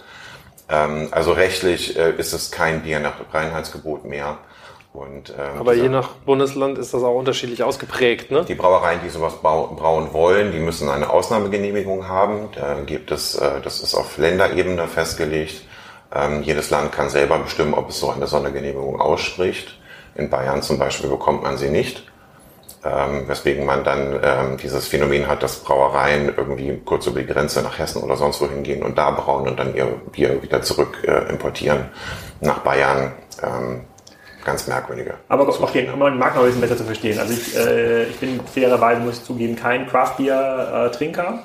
Ähm, 0.67 1.09
also 1.11 1.31
rechtlich 1.31 1.97
äh, 1.97 2.13
ist 2.17 2.33
es 2.33 2.49
kein 2.49 2.81
Bier 2.81 2.99
nach 2.99 3.13
Reinheitsgebot 3.31 4.05
mehr. 4.05 4.39
Und, 4.95 5.31
ähm, 5.37 5.59
Aber 5.59 5.73
je 5.73 5.89
nach 5.89 6.09
Bundesland 6.25 6.77
ist 6.77 6.93
das 6.93 7.03
auch 7.03 7.15
unterschiedlich 7.15 7.63
ausgeprägt, 7.63 8.31
ne? 8.31 8.45
Die 8.47 8.55
Brauereien, 8.55 9.01
die 9.03 9.09
sowas 9.09 9.35
brauen 9.41 10.13
wollen, 10.13 10.53
die 10.53 10.59
müssen 10.59 10.87
eine 10.87 11.09
Ausnahmegenehmigung 11.09 12.07
haben. 12.07 12.49
Da 12.55 12.75
gibt 12.85 13.11
es, 13.11 13.35
äh, 13.35 13.59
das 13.61 13.81
ist 13.81 13.93
auf 13.93 14.17
Länderebene 14.17 14.87
festgelegt. 14.87 15.63
Ähm, 16.13 16.43
jedes 16.43 16.69
Land 16.69 16.93
kann 16.93 17.09
selber 17.09 17.39
bestimmen, 17.39 17.73
ob 17.73 17.89
es 17.89 17.99
so 17.99 18.09
eine 18.09 18.25
Sondergenehmigung 18.25 19.01
ausspricht. 19.01 19.77
In 20.15 20.29
Bayern 20.29 20.61
zum 20.61 20.79
Beispiel 20.79 21.09
bekommt 21.09 21.43
man 21.43 21.57
sie 21.57 21.69
nicht, 21.69 22.09
ähm, 22.85 23.27
weswegen 23.27 23.65
man 23.65 23.83
dann 23.83 24.17
ähm, 24.23 24.57
dieses 24.57 24.87
Phänomen 24.87 25.27
hat, 25.27 25.43
dass 25.43 25.57
Brauereien 25.57 26.33
irgendwie 26.37 26.81
kurz 26.85 27.05
über 27.07 27.19
die 27.19 27.25
Grenze 27.25 27.61
nach 27.63 27.77
Hessen 27.77 28.01
oder 28.01 28.15
sonst 28.15 28.39
wohin 28.39 28.63
gehen 28.63 28.81
und 28.81 28.97
da 28.97 29.11
brauen 29.11 29.49
und 29.49 29.59
dann 29.59 29.75
ihr 29.75 29.87
Bier 30.13 30.41
wieder 30.41 30.61
zurück 30.61 31.03
äh, 31.05 31.29
importieren 31.29 31.89
nach 32.39 32.59
Bayern. 32.59 33.11
Ähm, 33.43 33.81
ganz 34.45 34.67
merkwürdige. 34.67 35.15
Aber 35.27 35.47
okay, 35.47 35.89
um 35.91 35.99
den 35.99 36.17
Markt 36.17 36.35
noch 36.35 36.43
ein 36.43 36.45
bisschen 36.45 36.61
besser 36.61 36.77
zu 36.77 36.85
verstehen. 36.85 37.19
Also 37.19 37.33
ich, 37.33 37.57
äh, 37.57 38.03
ich 38.03 38.19
bin 38.19 38.39
fairerweise, 38.45 39.01
muss 39.01 39.17
ich 39.17 39.23
zugeben, 39.25 39.55
kein 39.55 39.87
Craft-Bier-Trinker. 39.87 41.39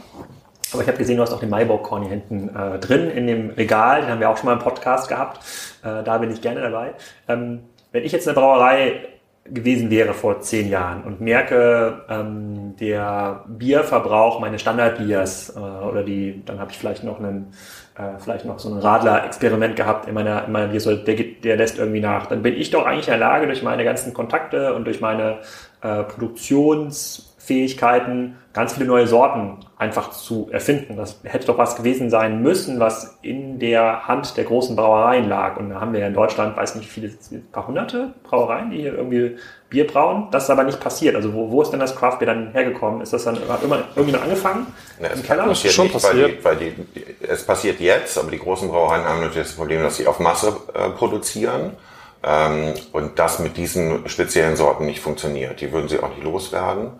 Aber 0.73 0.83
ich 0.83 0.89
habe 0.89 0.99
gesehen, 0.99 1.17
du 1.17 1.23
hast 1.23 1.33
auch 1.33 1.41
den 1.41 1.51
Maibock-Korn 1.51 2.03
hier 2.03 2.11
hinten 2.11 2.55
äh, 2.55 2.79
drin 2.79 3.11
in 3.11 3.27
dem 3.27 3.51
Regal. 3.51 4.03
Den 4.03 4.11
haben 4.11 4.21
wir 4.21 4.31
auch 4.31 4.37
schon 4.37 4.47
mal 4.47 4.53
im 4.53 4.61
Podcast 4.61 5.09
gehabt. 5.09 5.41
Äh, 5.83 6.05
da 6.05 6.19
bin 6.19 6.31
ich 6.31 6.41
gerne 6.41 6.61
dabei. 6.61 6.95
Ähm, 7.27 7.61
wenn 7.91 8.05
ich 8.05 8.13
jetzt 8.13 8.29
eine 8.29 8.37
Brauerei 8.37 9.01
gewesen 9.45 9.91
wäre 9.91 10.15
vor 10.15 10.41
zehn 10.41 10.69
Jahren 10.69 11.03
und 11.03 11.21
merke, 11.21 12.05
ähm, 12.09 12.77
der 12.79 13.45
Bierverbrauch 13.49 14.39
meines 14.39 14.61
Standardbiers 14.61 15.57
äh, 15.57 15.59
oder 15.59 16.05
die, 16.05 16.43
dann 16.45 16.61
habe 16.61 16.71
ich 16.71 16.79
vielleicht 16.79 17.03
noch 17.03 17.19
einen, 17.19 17.53
äh, 18.01 18.19
vielleicht 18.19 18.47
noch 18.47 18.59
so 18.59 18.73
ein 18.73 18.79
Radler-Experiment 18.79 19.77
gehabt 19.77 20.09
in 20.09 20.15
meiner, 20.15 20.47
in 20.47 20.53
meiner 20.53 20.69
Biersorte, 20.69 21.05
der, 21.05 21.17
der 21.17 21.57
lässt 21.57 21.79
irgendwie 21.79 22.01
nach. 22.01 22.25
Dann 22.27 22.43
bin 22.43 22.55
ich 22.55 22.71
doch 22.71 22.87
eigentlich 22.87 23.09
in 23.09 23.13
der 23.13 23.21
Lage, 23.21 23.47
durch 23.47 23.63
meine 23.63 23.85
ganzen 23.85 24.15
Kontakte 24.15 24.75
und 24.75 24.87
durch 24.87 25.01
meine 25.01 25.41
äh, 25.83 26.05
Produktionsfähigkeiten 26.05 28.37
ganz 28.53 28.75
viele 28.75 28.87
neue 28.87 29.07
Sorten 29.07 29.59
einfach 29.77 30.11
zu 30.11 30.49
erfinden. 30.51 30.97
Das 30.97 31.21
hätte 31.25 31.47
doch 31.47 31.59
was 31.59 31.77
gewesen 31.77 32.11
sein 32.11 32.43
müssen, 32.43 32.81
was 32.81 33.19
in 33.23 33.59
der 33.59 34.09
Hand 34.09 34.37
der 34.37 34.45
großen 34.45 34.77
Brauereien 34.77 35.29
lag. 35.29 35.59
Und 35.59 35.71
da 35.71 35.81
haben 35.81 35.93
wir 35.93 36.01
ja 36.01 36.07
in 36.07 36.15
Deutschland, 36.15 36.57
weiß 36.57 36.77
nicht, 36.77 36.89
viele, 36.89 37.11
paar 37.53 37.67
hunderte 37.67 38.15
Brauereien, 38.23 38.71
die 38.71 38.79
hier 38.79 38.95
irgendwie 38.95 39.37
Bier 39.71 39.87
brauen. 39.87 40.27
Das 40.33 40.45
ist 40.45 40.51
aber 40.51 40.65
nicht 40.65 40.81
passiert. 40.81 41.15
Also 41.15 41.33
wo, 41.33 41.51
wo 41.51 41.63
ist 41.63 41.71
denn 41.71 41.81
das 41.81 41.95
Craft 41.95 42.19
Beer 42.19 42.27
dann 42.27 42.51
hergekommen? 42.53 43.01
Ist 43.01 43.13
das 43.13 43.25
dann 43.25 43.37
immer 43.37 43.85
irgendwie 43.95 44.13
noch 44.13 44.23
angefangen? 44.23 44.67
Ja, 45.01 45.09
es 45.15 45.23
Keller? 45.23 45.47
passiert 45.47 45.73
schon 45.73 45.85
nicht, 45.85 45.93
passiert. 45.95 46.45
Weil, 46.45 46.57
die, 46.57 46.77
weil 46.77 46.85
die, 46.97 47.27
es 47.27 47.45
passiert 47.45 47.81
jetzt, 47.81 48.19
aber 48.19 48.31
die 48.33 48.41
großen 48.41 48.69
Brauereien 48.69 49.05
haben 49.05 49.21
natürlich 49.21 49.47
das 49.47 49.57
Problem, 49.57 49.83
dass 49.83 49.97
sie 49.97 50.07
auf 50.07 50.19
Masse 50.19 50.57
äh, 50.75 50.91
produzieren. 50.91 51.77
Ähm, 52.23 52.75
und 52.93 53.19
das 53.19 53.39
mit 53.39 53.57
diesen 53.57 54.09
speziellen 54.09 54.57
Sorten 54.57 54.85
nicht 54.87 55.01
funktioniert. 55.01 55.61
Die 55.61 55.73
würden 55.73 55.89
sie 55.89 56.01
auch 56.01 56.11
nicht 56.11 56.25
loswerden. 56.25 56.91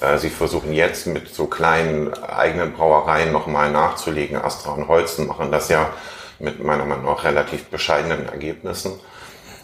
Äh, 0.00 0.18
sie 0.18 0.30
versuchen 0.30 0.72
jetzt 0.72 1.06
mit 1.06 1.28
so 1.28 1.46
kleinen 1.46 2.12
eigenen 2.14 2.72
Brauereien 2.72 3.32
nochmal 3.32 3.70
nachzulegen. 3.70 4.36
Astra 4.36 4.72
und 4.72 4.88
Holzen 4.88 5.26
machen 5.26 5.52
das 5.52 5.68
ja 5.68 5.90
mit 6.38 6.64
meiner 6.64 6.86
Meinung 6.86 7.04
nach 7.04 7.22
relativ 7.22 7.66
bescheidenen 7.66 8.28
Ergebnissen. 8.28 8.92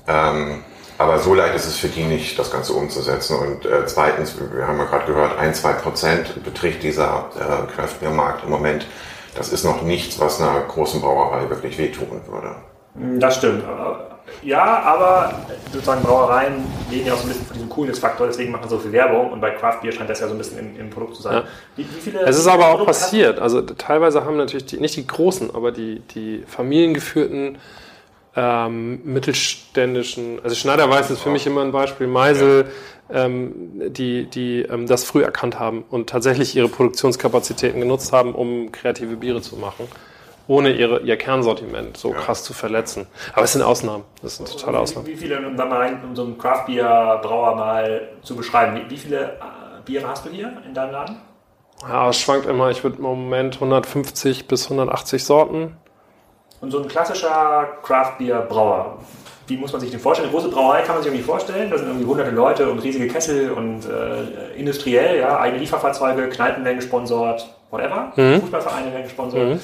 Ähm, 0.06 0.62
aber 1.00 1.18
so 1.18 1.32
leicht 1.32 1.54
ist 1.54 1.66
es 1.66 1.78
für 1.78 1.88
die 1.88 2.04
nicht, 2.04 2.38
das 2.38 2.50
Ganze 2.50 2.74
umzusetzen. 2.74 3.38
Und 3.38 3.64
äh, 3.64 3.86
zweitens, 3.86 4.34
wir 4.38 4.66
haben 4.66 4.76
ja 4.76 4.84
gerade 4.84 5.06
gehört, 5.06 5.38
ein, 5.38 5.54
zwei 5.54 5.72
Prozent 5.72 6.44
beträgt 6.44 6.82
dieser 6.82 7.30
äh, 7.36 7.72
Craft 7.72 8.00
Beer 8.00 8.10
Markt 8.10 8.44
im 8.44 8.50
Moment. 8.50 8.86
Das 9.34 9.50
ist 9.50 9.64
noch 9.64 9.80
nichts, 9.80 10.20
was 10.20 10.42
einer 10.42 10.60
großen 10.60 11.00
Brauerei 11.00 11.48
wirklich 11.48 11.78
wehtun 11.78 12.20
würde. 12.28 12.54
Das 13.18 13.36
stimmt. 13.36 13.64
Ja, 14.42 14.82
aber 14.82 15.32
sozusagen 15.72 16.02
Brauereien 16.02 16.64
leben 16.90 17.06
ja 17.06 17.14
auch 17.14 17.18
so 17.18 17.24
ein 17.24 17.28
bisschen 17.28 17.46
von 17.46 17.54
diesem 17.54 17.70
Coolness-Faktor, 17.70 18.26
deswegen 18.26 18.52
machen 18.52 18.68
so 18.68 18.78
viel 18.78 18.92
Werbung 18.92 19.32
und 19.32 19.40
bei 19.40 19.52
Craft 19.52 19.80
Beer 19.80 19.92
scheint 19.92 20.10
das 20.10 20.20
ja 20.20 20.26
so 20.26 20.34
ein 20.34 20.38
bisschen 20.38 20.58
im, 20.58 20.78
im 20.78 20.90
Produkt 20.90 21.16
zu 21.16 21.22
sein. 21.22 21.34
Ja. 21.34 21.44
Wie, 21.76 21.82
wie 21.84 22.00
viele, 22.00 22.20
es 22.20 22.38
ist 22.38 22.46
aber 22.46 22.68
auch 22.68 22.84
passiert. 22.84 23.38
Also 23.38 23.62
teilweise 23.62 24.24
haben 24.24 24.36
natürlich 24.36 24.66
die, 24.66 24.78
nicht 24.78 24.96
die 24.96 25.06
großen, 25.06 25.54
aber 25.54 25.72
die, 25.72 26.00
die 26.00 26.44
familiengeführten 26.46 27.56
ähm, 28.36 29.00
mittelständischen, 29.04 30.40
also 30.42 30.54
Schneider 30.54 30.88
Weiß 30.88 31.10
ist 31.10 31.20
für 31.20 31.30
mich 31.30 31.46
immer 31.46 31.62
ein 31.62 31.72
Beispiel, 31.72 32.06
Meisel, 32.06 32.66
ja. 33.08 33.24
ähm, 33.24 33.52
die, 33.92 34.26
die 34.26 34.62
ähm, 34.62 34.86
das 34.86 35.04
früh 35.04 35.22
erkannt 35.22 35.58
haben 35.58 35.84
und 35.90 36.08
tatsächlich 36.08 36.54
ihre 36.54 36.68
Produktionskapazitäten 36.68 37.80
genutzt 37.80 38.12
haben, 38.12 38.34
um 38.34 38.70
kreative 38.72 39.16
Biere 39.16 39.42
zu 39.42 39.56
machen 39.56 39.88
ohne 40.50 40.72
ihre, 40.72 41.00
ihr 41.02 41.16
Kernsortiment 41.16 41.96
so 41.96 42.12
ja. 42.12 42.18
krass 42.18 42.42
zu 42.42 42.52
verletzen. 42.52 43.06
Aber 43.34 43.44
es 43.44 43.52
sind 43.52 43.62
Ausnahmen. 43.62 44.02
Das 44.20 44.36
sind 44.36 44.50
totale 44.50 44.80
Ausnahmen. 44.80 45.06
Wie, 45.06 45.14
viele, 45.14 45.46
um 45.46 45.56
da 45.56 45.64
mal 45.64 45.78
rein, 45.78 46.02
um 46.02 46.16
so 46.16 46.24
einen 46.24 46.36
Craft 46.38 46.66
Beer 46.66 47.20
Brauer 47.22 47.54
mal 47.54 48.08
zu 48.22 48.34
beschreiben, 48.34 48.74
wie, 48.76 48.90
wie 48.90 48.96
viele 48.96 49.20
äh, 49.20 49.82
Biere 49.84 50.08
hast 50.08 50.26
du 50.26 50.30
hier 50.30 50.52
in 50.66 50.74
deinem 50.74 50.90
Laden? 50.90 51.16
Ja, 51.88 52.08
es 52.08 52.18
schwankt 52.18 52.46
immer. 52.46 52.68
Ich 52.70 52.82
würde 52.82 52.96
im 52.96 53.04
Moment 53.04 53.54
150 53.54 54.48
bis 54.48 54.64
180 54.64 55.24
Sorten. 55.24 55.76
Und 56.60 56.70
so 56.70 56.82
ein 56.82 56.88
klassischer 56.88 57.68
Craft 57.82 58.18
Beer 58.18 58.40
Brauer, 58.42 58.98
wie 59.50 59.56
muss 59.56 59.72
man 59.72 59.80
sich 59.80 59.90
den 59.90 60.00
vorstellen? 60.00 60.28
Eine 60.28 60.36
große 60.36 60.50
Brauerei 60.50 60.82
kann 60.82 60.94
man 60.94 61.02
sich 61.02 61.10
irgendwie 61.10 61.24
vorstellen. 61.24 61.70
Da 61.70 61.76
sind 61.76 61.88
irgendwie 61.88 62.06
hunderte 62.06 62.30
Leute 62.30 62.70
und 62.70 62.78
riesige 62.78 63.08
Kessel 63.08 63.50
und 63.50 63.84
äh, 63.84 64.56
industriell, 64.56 65.18
ja, 65.18 65.40
eigene 65.40 65.60
Lieferfahrzeuge, 65.60 66.28
Kneipen 66.28 66.64
werden 66.64 66.76
gesponsert, 66.76 67.48
whatever. 67.70 68.12
Mhm. 68.16 68.40
Fußballvereine 68.42 68.92
werden 68.92 69.02
gesponsert. 69.04 69.48
Mhm. 69.48 69.60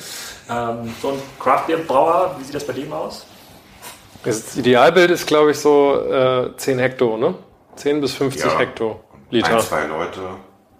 Ähm, 0.50 0.94
so 1.00 1.08
ein 1.08 1.22
Craft 1.38 1.66
Beer 1.68 1.78
Brauer, 1.78 2.34
wie 2.38 2.44
sieht 2.44 2.54
das 2.54 2.66
bei 2.66 2.72
dem 2.72 2.92
aus? 2.92 3.26
Das 4.24 4.56
Idealbild 4.56 5.12
ist, 5.12 5.26
glaube 5.26 5.52
ich, 5.52 5.60
so 5.60 6.02
äh, 6.10 6.50
10 6.56 6.78
Hektar, 6.80 7.16
ne? 7.16 7.34
10 7.76 8.00
bis 8.00 8.14
50 8.14 8.44
ja, 8.44 8.58
Hektoliter. 8.58 8.98
Ein, 9.30 9.60
zwei 9.60 9.86
Leute, 9.86 10.20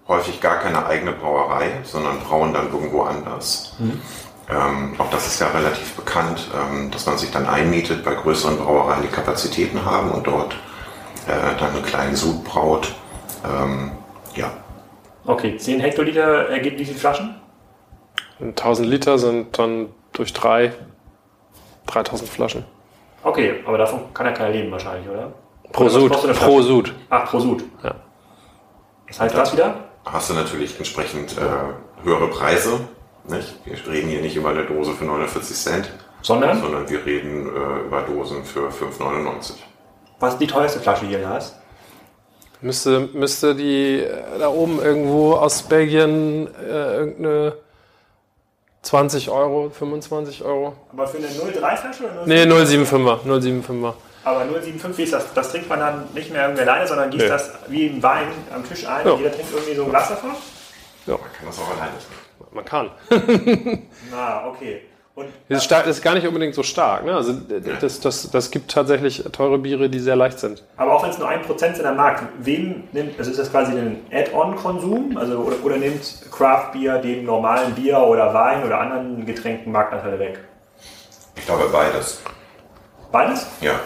häufig 0.09 0.41
gar 0.41 0.59
keine 0.59 0.85
eigene 0.85 1.13
Brauerei, 1.13 1.71
sondern 1.85 2.19
brauen 2.21 2.53
dann 2.53 2.73
irgendwo 2.73 3.03
anders. 3.03 3.77
Mhm. 3.79 4.01
Ähm, 4.49 4.95
auch 4.99 5.11
das 5.11 5.27
ist 5.27 5.41
ja 5.41 5.49
relativ 5.49 5.95
bekannt, 5.95 6.49
ähm, 6.55 6.91
dass 6.91 7.07
man 7.07 7.19
sich 7.19 7.31
dann 7.31 7.47
einmietet 7.47 8.05
bei 8.05 8.15
größeren 8.15 8.59
Brauereien, 8.59 9.03
die 9.03 9.09
Kapazitäten 9.09 9.85
haben 9.85 10.13
und 10.13 10.27
dort 10.27 10.55
äh, 11.27 11.59
dann 11.59 11.75
einen 11.75 11.85
kleinen 11.85 12.15
Sud 12.15 12.45
braut. 12.45 12.95
Ähm, 13.45 13.91
ja. 14.37 14.53
Okay, 15.25 15.57
10 15.57 15.81
Hektoliter 15.81 16.49
ergibt 16.49 16.79
wie 16.79 16.85
viele 16.85 16.99
Flaschen? 16.99 17.35
1000 18.41 18.89
Liter 18.89 19.19
sind 19.19 19.59
dann 19.59 19.89
durch 20.13 20.33
drei 20.33 20.73
3000 21.87 22.29
Flaschen. 22.29 22.65
Okay, 23.23 23.65
aber 23.67 23.79
davon 23.79 24.15
kann 24.15 24.27
ja 24.27 24.33
keiner 24.33 24.51
leben 24.51 24.71
wahrscheinlich, 24.71 25.09
oder? 25.09 25.33
Pro 25.73 25.89
Sud. 25.89 26.13
Pro 26.13 26.63
Sud. 26.63 26.95
Ach, 27.11 27.29
pro 27.29 27.41
Sud. 27.41 27.65
Ja. 27.83 27.95
Was 29.09 29.21
heißt 29.21 29.35
das 29.35 29.53
wieder? 29.53 29.75
Hast 30.05 30.31
du 30.31 30.35
natürlich 30.35 30.77
entsprechend 30.77 31.37
äh, 31.37 32.05
höhere 32.05 32.29
Preise. 32.29 32.81
Nicht? 33.29 33.59
Wir 33.65 33.93
reden 33.93 34.09
hier 34.09 34.21
nicht 34.21 34.37
über 34.37 34.51
eine 34.51 34.65
Dose 34.65 34.93
für 34.93 35.05
49 35.05 35.57
Cent. 35.57 35.91
Sondern? 36.23 36.61
Sondern 36.61 36.89
wir 36.89 37.05
reden 37.05 37.47
äh, 37.47 37.87
über 37.87 38.03
Dosen 38.03 38.45
für 38.45 38.69
5,99. 38.69 39.55
Was 40.19 40.35
ist 40.35 40.41
die 40.41 40.47
teuerste 40.47 40.81
Flasche 40.81 41.07
hier, 41.07 41.21
Lars? 41.21 41.55
Müsste, 42.61 43.09
müsste 43.13 43.55
die 43.55 44.01
äh, 44.01 44.39
da 44.39 44.49
oben 44.49 44.81
irgendwo 44.81 45.35
aus 45.35 45.63
Belgien 45.63 46.49
äh, 46.57 46.97
irgendeine 46.97 47.57
20 48.83 49.31
Euro, 49.31 49.71
25 49.71 50.43
Euro. 50.45 50.75
Aber 50.93 51.07
für 51.07 51.19
eine 51.19 51.27
0,3-Flasche 51.27 52.05
oder 52.05 52.23
0,75? 52.23 52.27
Nee, 52.27 52.43
0,75er. 52.45 53.19
0,75er. 53.25 53.95
Aber 54.25 54.43
0,75 54.43 54.99
ist 54.99 55.13
das, 55.13 55.33
das 55.35 55.51
trinkt 55.53 55.69
man 55.69 55.79
dann 55.79 56.05
nicht 56.15 56.33
mehr 56.33 56.43
irgendwie 56.43 56.63
alleine, 56.63 56.87
sondern 56.87 57.11
gießt 57.11 57.25
nee. 57.25 57.31
das 57.31 57.53
wie 57.69 57.87
im 57.87 58.03
Wein 58.03 58.27
am 58.53 58.67
Tisch 58.67 58.87
ein 58.87 59.07
ja. 59.07 59.13
und 59.13 59.19
jeder 59.19 59.33
trinkt 59.33 59.53
irgendwie 59.53 59.75
so 59.75 59.85
ein 59.85 59.91
Glas 59.91 60.09
davon? 60.09 60.31
Ja. 61.07 61.13
Man 61.13 61.33
kann 61.33 61.47
das 61.47 61.59
auch 61.59 61.69
alleine 61.69 61.93
trinken. 61.93 62.26
Man 62.53 62.65
kann. 62.65 62.91
Na, 64.11 64.47
okay. 64.49 64.83
Und 65.17 65.29
das, 65.49 65.59
ist 65.59 65.65
stark, 65.65 65.87
das 65.87 65.97
ist 65.97 66.03
gar 66.03 66.15
nicht 66.15 66.27
unbedingt 66.27 66.55
so 66.55 66.63
stark. 66.63 67.07
Ne? 67.07 67.15
Also 67.15 67.33
das, 67.81 68.01
das, 68.01 68.31
das 68.31 68.51
gibt 68.51 68.71
tatsächlich 68.71 69.25
teure 69.33 69.57
Biere, 69.57 69.89
die 69.89 69.99
sehr 69.99 70.15
leicht 70.15 70.39
sind. 70.39 70.63
Aber 70.77 70.93
auch 70.93 71.03
wenn 71.03 71.09
es 71.09 71.19
nur 71.19 71.27
ein 71.27 71.41
Prozent 71.41 71.77
sind 71.77 71.87
am 71.87 71.97
Markt, 71.97 72.25
wem 72.39 72.85
nimmt, 72.93 73.19
also 73.19 73.31
ist 73.31 73.39
das 73.39 73.51
quasi 73.51 73.73
ein 73.73 74.05
Add-on-Konsum? 74.13 75.17
Also, 75.17 75.39
oder, 75.39 75.57
oder 75.65 75.77
nimmt 75.79 76.03
Craft 76.31 76.73
Beer 76.75 76.99
dem 76.99 77.25
normalen 77.25 77.75
Bier 77.75 77.99
oder 77.99 78.35
Wein 78.35 78.63
oder 78.63 78.79
anderen 78.79 79.25
Getränken 79.25 79.73
Marktanteile 79.73 80.19
weg? 80.19 80.39
Ich 81.35 81.47
glaube 81.47 81.65
beides. 81.73 82.21
Beides? 83.11 83.47
Ja. 83.63 83.81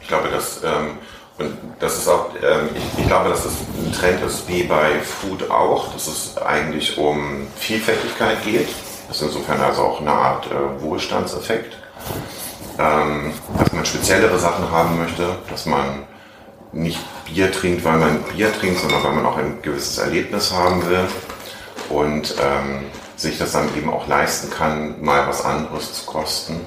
Ich 0.00 0.08
glaube, 0.08 0.30
dass, 0.30 0.64
ähm, 0.64 0.96
und 1.38 1.56
das 1.80 1.98
ist 1.98 2.08
auch, 2.08 2.30
ähm, 2.42 2.70
ich, 2.74 3.00
ich, 3.00 3.06
glaube, 3.06 3.28
dass 3.28 3.44
das 3.44 3.52
ein 3.52 3.92
Trend 3.92 4.22
ist 4.24 4.48
wie 4.48 4.62
bei 4.62 5.00
Food 5.00 5.50
auch, 5.50 5.92
dass 5.92 6.06
es 6.06 6.36
eigentlich 6.38 6.96
um 6.96 7.46
Vielfältigkeit 7.56 8.42
geht. 8.42 8.68
Das 9.08 9.18
ist 9.18 9.28
insofern 9.28 9.60
also 9.60 9.82
auch 9.82 10.00
eine 10.00 10.12
Art 10.12 10.46
äh, 10.46 10.82
Wohlstandseffekt, 10.82 11.76
ähm, 12.78 13.32
dass 13.58 13.72
man 13.72 13.84
speziellere 13.84 14.38
Sachen 14.38 14.70
haben 14.70 14.98
möchte, 14.98 15.36
dass 15.50 15.66
man 15.66 16.04
nicht 16.72 16.98
Bier 17.26 17.52
trinkt, 17.52 17.84
weil 17.84 17.98
man 17.98 18.22
Bier 18.22 18.52
trinkt, 18.52 18.80
sondern 18.80 19.02
weil 19.04 19.12
man 19.12 19.26
auch 19.26 19.36
ein 19.36 19.60
gewisses 19.62 19.98
Erlebnis 19.98 20.52
haben 20.52 20.88
will. 20.88 21.06
Und 21.88 22.34
ähm, 22.40 22.86
sich 23.16 23.38
das 23.38 23.52
dann 23.52 23.68
eben 23.76 23.90
auch 23.90 24.06
leisten 24.06 24.50
kann, 24.50 25.02
mal 25.02 25.26
was 25.26 25.44
anderes 25.44 25.92
zu 25.94 26.06
kosten. 26.06 26.60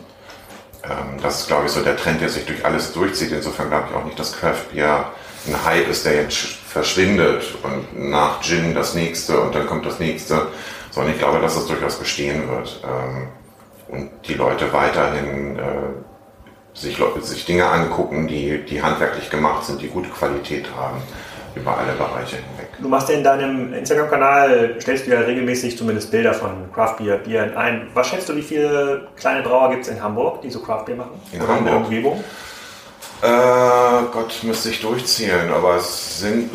Ähm, 0.84 1.20
das 1.22 1.42
ist, 1.42 1.48
glaube 1.48 1.66
ich, 1.66 1.72
so 1.72 1.82
der 1.82 1.98
Trend, 1.98 2.22
der 2.22 2.30
sich 2.30 2.46
durch 2.46 2.66
alles 2.66 2.94
durchzieht. 2.94 3.32
Insofern 3.32 3.70
glaube 3.70 3.88
ich 3.90 3.96
auch 3.96 4.06
nicht, 4.06 4.20
dass 4.20 4.38
Craft 4.38 4.72
Beer 4.74 5.12
ein 5.48 5.66
Hype 5.66 5.88
ist, 5.88 6.06
der 6.06 6.16
jetzt 6.16 6.38
verschwindet 6.38 7.44
und 7.64 8.10
nach 8.10 8.42
Gin 8.42 8.76
das 8.76 8.94
nächste 8.94 9.40
und 9.40 9.56
dann 9.56 9.66
kommt 9.66 9.86
das 9.86 10.00
nächste, 10.00 10.48
sondern 10.92 11.14
ich 11.14 11.20
glaube, 11.20 11.40
dass 11.40 11.56
das 11.56 11.68
durchaus 11.68 11.98
bestehen 11.98 12.48
wird 12.50 12.82
ähm, 12.84 13.28
und 13.88 14.12
die 14.28 14.34
Leute 14.36 14.72
weiterhin 14.72 15.58
äh, 15.58 16.78
sich, 16.78 16.98
sich 17.22 17.46
Dinge 17.46 17.66
angucken, 17.66 18.28
die, 18.28 18.64
die 18.66 18.82
handwerklich 18.82 19.30
gemacht 19.30 19.66
sind, 19.66 19.82
die 19.82 19.88
gute 19.88 20.10
Qualität 20.10 20.68
haben 20.76 21.02
über 21.56 21.78
alle 21.78 21.94
Bereiche 21.94 22.38
hinweg. 22.38 22.70
Du 22.82 22.88
machst 22.88 23.10
ja 23.10 23.16
in 23.16 23.24
deinem 23.24 23.74
Instagram-Kanal, 23.74 24.76
stellst 24.80 25.08
du 25.08 25.12
ja 25.12 25.20
regelmäßig 25.20 25.78
zumindest 25.78 26.12
Bilder 26.12 26.34
von 26.34 26.72
Craft 26.74 26.98
Beer, 27.00 27.18
Bier 27.18 27.58
ein. 27.58 27.88
Was 27.94 28.08
schätzt 28.08 28.30
du, 28.30 28.36
wie 28.36 28.42
viele 28.42 29.08
kleine 29.16 29.42
Brauer 29.44 29.70
gibt 29.72 29.84
es 29.84 29.90
in 29.90 30.02
Hamburg, 30.02 30.42
die 30.42 30.50
so 30.50 30.62
Craft 30.62 30.86
Beer 30.86 30.96
machen? 30.96 31.22
In 31.32 31.42
Oder 31.42 31.50
Hamburg? 31.50 31.60
in 31.60 31.66
der 31.66 31.78
Umgebung? 31.78 32.24
Äh, 33.22 33.28
Gott, 34.14 34.44
müsste 34.44 34.70
ich 34.70 34.80
durchzählen, 34.80 35.52
aber 35.52 35.76
es 35.76 36.20
sind 36.20 36.50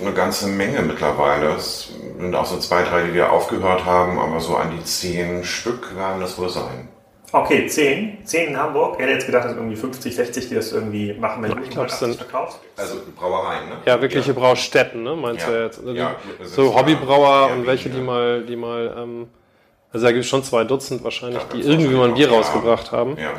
eine 0.00 0.12
ganze 0.12 0.48
Menge 0.48 0.82
mittlerweile. 0.82 1.54
Es 1.54 1.92
sind 2.18 2.34
auch 2.34 2.46
so 2.46 2.58
zwei, 2.58 2.82
drei, 2.82 3.02
die 3.04 3.14
wir 3.14 3.30
aufgehört 3.30 3.84
haben, 3.84 4.18
aber 4.18 4.40
so 4.40 4.56
an 4.56 4.72
die 4.76 4.82
zehn 4.82 5.44
Stück 5.44 5.96
werden 5.96 6.20
das 6.20 6.36
wohl 6.38 6.48
sein. 6.48 6.88
Okay, 7.32 7.66
zehn. 7.66 8.18
Zehn 8.24 8.48
in 8.50 8.56
Hamburg. 8.58 8.96
Ich 8.96 9.02
hätte 9.02 9.12
jetzt 9.12 9.26
gedacht, 9.26 9.46
dass 9.46 9.54
irgendwie 9.54 9.76
50, 9.76 10.14
60, 10.14 10.48
die 10.50 10.54
das 10.54 10.72
irgendwie 10.72 11.14
machen, 11.14 11.42
wenn 11.42 11.52
du 11.52 11.62
ich 11.62 11.70
glaube, 11.70 11.88
es 11.88 11.98
sind 11.98 12.16
verkaufst. 12.16 12.60
Also 12.76 12.96
Brauereien, 13.16 13.70
ne? 13.70 13.76
Ja, 13.86 14.00
wirkliche 14.02 14.32
ja. 14.32 14.38
Braustätten, 14.38 15.02
ne? 15.02 15.16
Meinst 15.16 15.46
ja. 15.46 15.52
du 15.52 15.64
jetzt? 15.64 15.80
Ja, 15.84 16.16
so 16.42 16.74
Hobbybrauer 16.76 17.48
ja, 17.48 17.54
und 17.54 17.66
welche, 17.66 17.88
die 17.88 18.00
mal, 18.00 18.42
die 18.42 18.56
mal, 18.56 18.94
ähm, 18.98 19.28
also 19.92 20.06
da 20.06 20.12
gibt 20.12 20.24
es 20.24 20.30
schon 20.30 20.44
zwei 20.44 20.64
Dutzend 20.64 21.02
wahrscheinlich, 21.04 21.42
die 21.54 21.62
irgendwie 21.62 21.94
mal 21.94 22.08
ein 22.08 22.14
Bier 22.14 22.30
rausgebracht 22.30 22.92
haben. 22.92 23.16
Ja. 23.16 23.30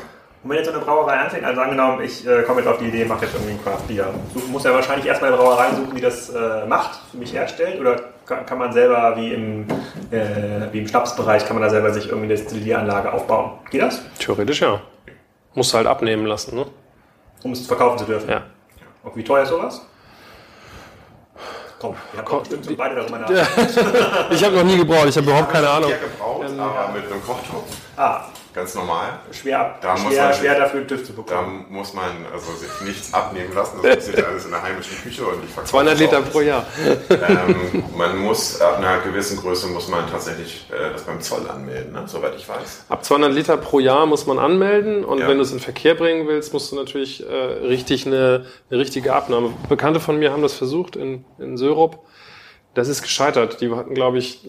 Und 0.44 0.50
wenn 0.50 0.58
jetzt 0.58 0.68
so 0.68 0.74
eine 0.74 0.84
Brauerei 0.84 1.14
anfängt, 1.14 1.46
also 1.46 1.62
angenommen, 1.62 2.02
ich 2.04 2.28
äh, 2.28 2.42
komme 2.44 2.60
jetzt 2.60 2.70
auf 2.70 2.78
die 2.80 2.86
Idee, 2.86 3.06
mache 3.06 3.26
jetzt 3.26 3.36
irgendwie 3.36 3.54
ein 3.54 3.64
Craft 3.64 3.88
Beer, 3.88 4.14
du 4.34 4.40
musst 4.52 4.66
ja 4.66 4.74
wahrscheinlich 4.74 5.06
erstmal 5.06 5.32
eine 5.32 5.42
Brauerei 5.42 5.70
suchen, 5.70 5.96
die 5.96 6.02
das 6.02 6.30
äh, 6.30 6.66
macht, 6.66 7.00
für 7.12 7.18
mich 7.18 7.32
herstellt, 7.32 7.80
oder 7.80 7.96
kann, 8.26 8.46
kann 8.46 8.58
man 8.58 8.72
selber 8.74 9.16
wie 9.18 9.34
im, 9.34 9.68
äh, 10.12 10.72
wie 10.72 10.80
im 10.80 10.88
Schnapsbereich, 10.88 11.46
kann 11.46 11.56
man 11.56 11.64
da 11.64 11.70
selber 11.70 11.94
sich 11.94 12.06
irgendwie 12.06 12.26
eine 12.26 12.36
Destillieranlage 12.36 13.12
aufbauen? 13.12 13.60
Geht 13.70 13.82
das? 13.82 14.02
Theoretisch 14.20 14.62
ja. 14.62 14.82
Musst 15.54 15.74
du 15.74 15.78
halt 15.78 15.88
abnehmen 15.88 16.26
lassen, 16.26 16.56
ne? 16.56 16.66
Um 17.44 17.52
es 17.52 17.68
verkaufen 17.68 17.98
zu 17.98 18.06
dürfen? 18.06 18.30
Ja. 18.30 18.44
Und 19.04 19.16
wie 19.16 19.24
teuer 19.24 19.44
ist 19.44 19.50
sowas? 19.50 19.82
Komm, 21.80 21.96
habt 22.16 22.26
Komm, 22.26 22.40
bestimmt 22.40 22.64
so 22.64 22.76
beide 22.78 22.96
darüber 22.96 23.20
nachgedacht. 23.20 23.50
ich 24.32 24.44
habe 24.44 24.56
noch 24.56 24.64
nie 24.64 24.78
gebraut, 24.78 25.06
ich 25.10 25.18
habe 25.18 25.28
überhaupt 25.28 25.52
keine 25.52 25.70
Ahnung. 25.70 25.90
Ich 25.90 25.96
habe 25.96 26.08
gebraut, 26.08 26.46
ähm, 26.48 26.60
aber 26.60 26.94
mit 26.94 27.12
einem 27.12 27.22
Kochtopf. 27.22 27.78
Ah, 27.96 28.28
Ganz 28.54 28.76
normal. 28.76 29.20
Schwer, 29.32 29.80
da 29.82 29.98
schwer, 29.98 30.26
man, 30.26 30.34
schwer 30.36 30.60
dafür 30.60 30.88
zu 30.88 31.14
bekommen. 31.14 31.66
Da 31.68 31.74
muss 31.76 31.94
man 31.96 32.12
also 32.32 32.52
sich 32.54 32.70
nichts 32.86 33.12
abnehmen 33.12 33.52
lassen. 33.54 33.80
Das 33.82 33.96
passiert 33.96 34.28
alles 34.28 34.46
in 34.46 34.52
der 34.52 34.62
heimischen 34.62 34.96
Küche 35.02 35.26
und 35.26 35.44
ich 35.44 35.66
200 35.66 35.98
Liter 35.98 36.22
pro 36.22 36.42
Jahr. 36.42 36.66
Ähm, 37.10 37.84
man 37.98 38.18
muss, 38.18 38.62
ab 38.62 38.78
einer 38.78 39.00
gewissen 39.00 39.38
Größe 39.38 39.68
muss 39.68 39.88
man 39.88 40.08
tatsächlich 40.08 40.68
äh, 40.70 40.92
das 40.92 41.02
beim 41.02 41.20
Zoll 41.20 41.50
anmelden, 41.50 41.94
ne? 41.94 42.04
soweit 42.06 42.36
ich 42.36 42.48
weiß. 42.48 42.86
Ab 42.90 43.04
200 43.04 43.34
Liter 43.34 43.58
pro 43.58 43.80
Jahr 43.80 44.06
muss 44.06 44.28
man 44.28 44.38
anmelden 44.38 45.04
und 45.04 45.20
ja. 45.20 45.28
wenn 45.28 45.38
du 45.38 45.44
es 45.44 45.52
in 45.52 45.60
Verkehr 45.60 45.96
bringen 45.96 46.28
willst, 46.28 46.54
musst 46.54 46.72
du 46.72 46.76
natürlich 46.76 47.28
äh, 47.28 47.34
richtig 47.34 48.06
eine, 48.06 48.46
eine 48.70 48.80
richtige 48.80 49.14
Abnahme. 49.14 49.52
Bekannte 49.68 50.00
von 50.00 50.20
mir 50.20 50.32
haben 50.32 50.44
das 50.44 50.54
versucht 50.54 50.96
in, 50.96 51.26
in 51.40 51.58
Syrup. 51.58 52.06
Das 52.76 52.88
ist 52.88 53.02
gescheitert. 53.02 53.62
Die 53.62 53.72
hatten, 53.72 53.96
glaube 53.96 54.20
ich, 54.20 54.48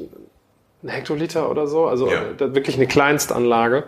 ein 0.85 0.89
Hektoliter 0.89 1.51
oder 1.51 1.67
so, 1.67 1.87
also 1.87 2.11
ja. 2.11 2.39
wirklich 2.39 2.77
eine 2.77 2.87
Kleinstanlage. 2.87 3.85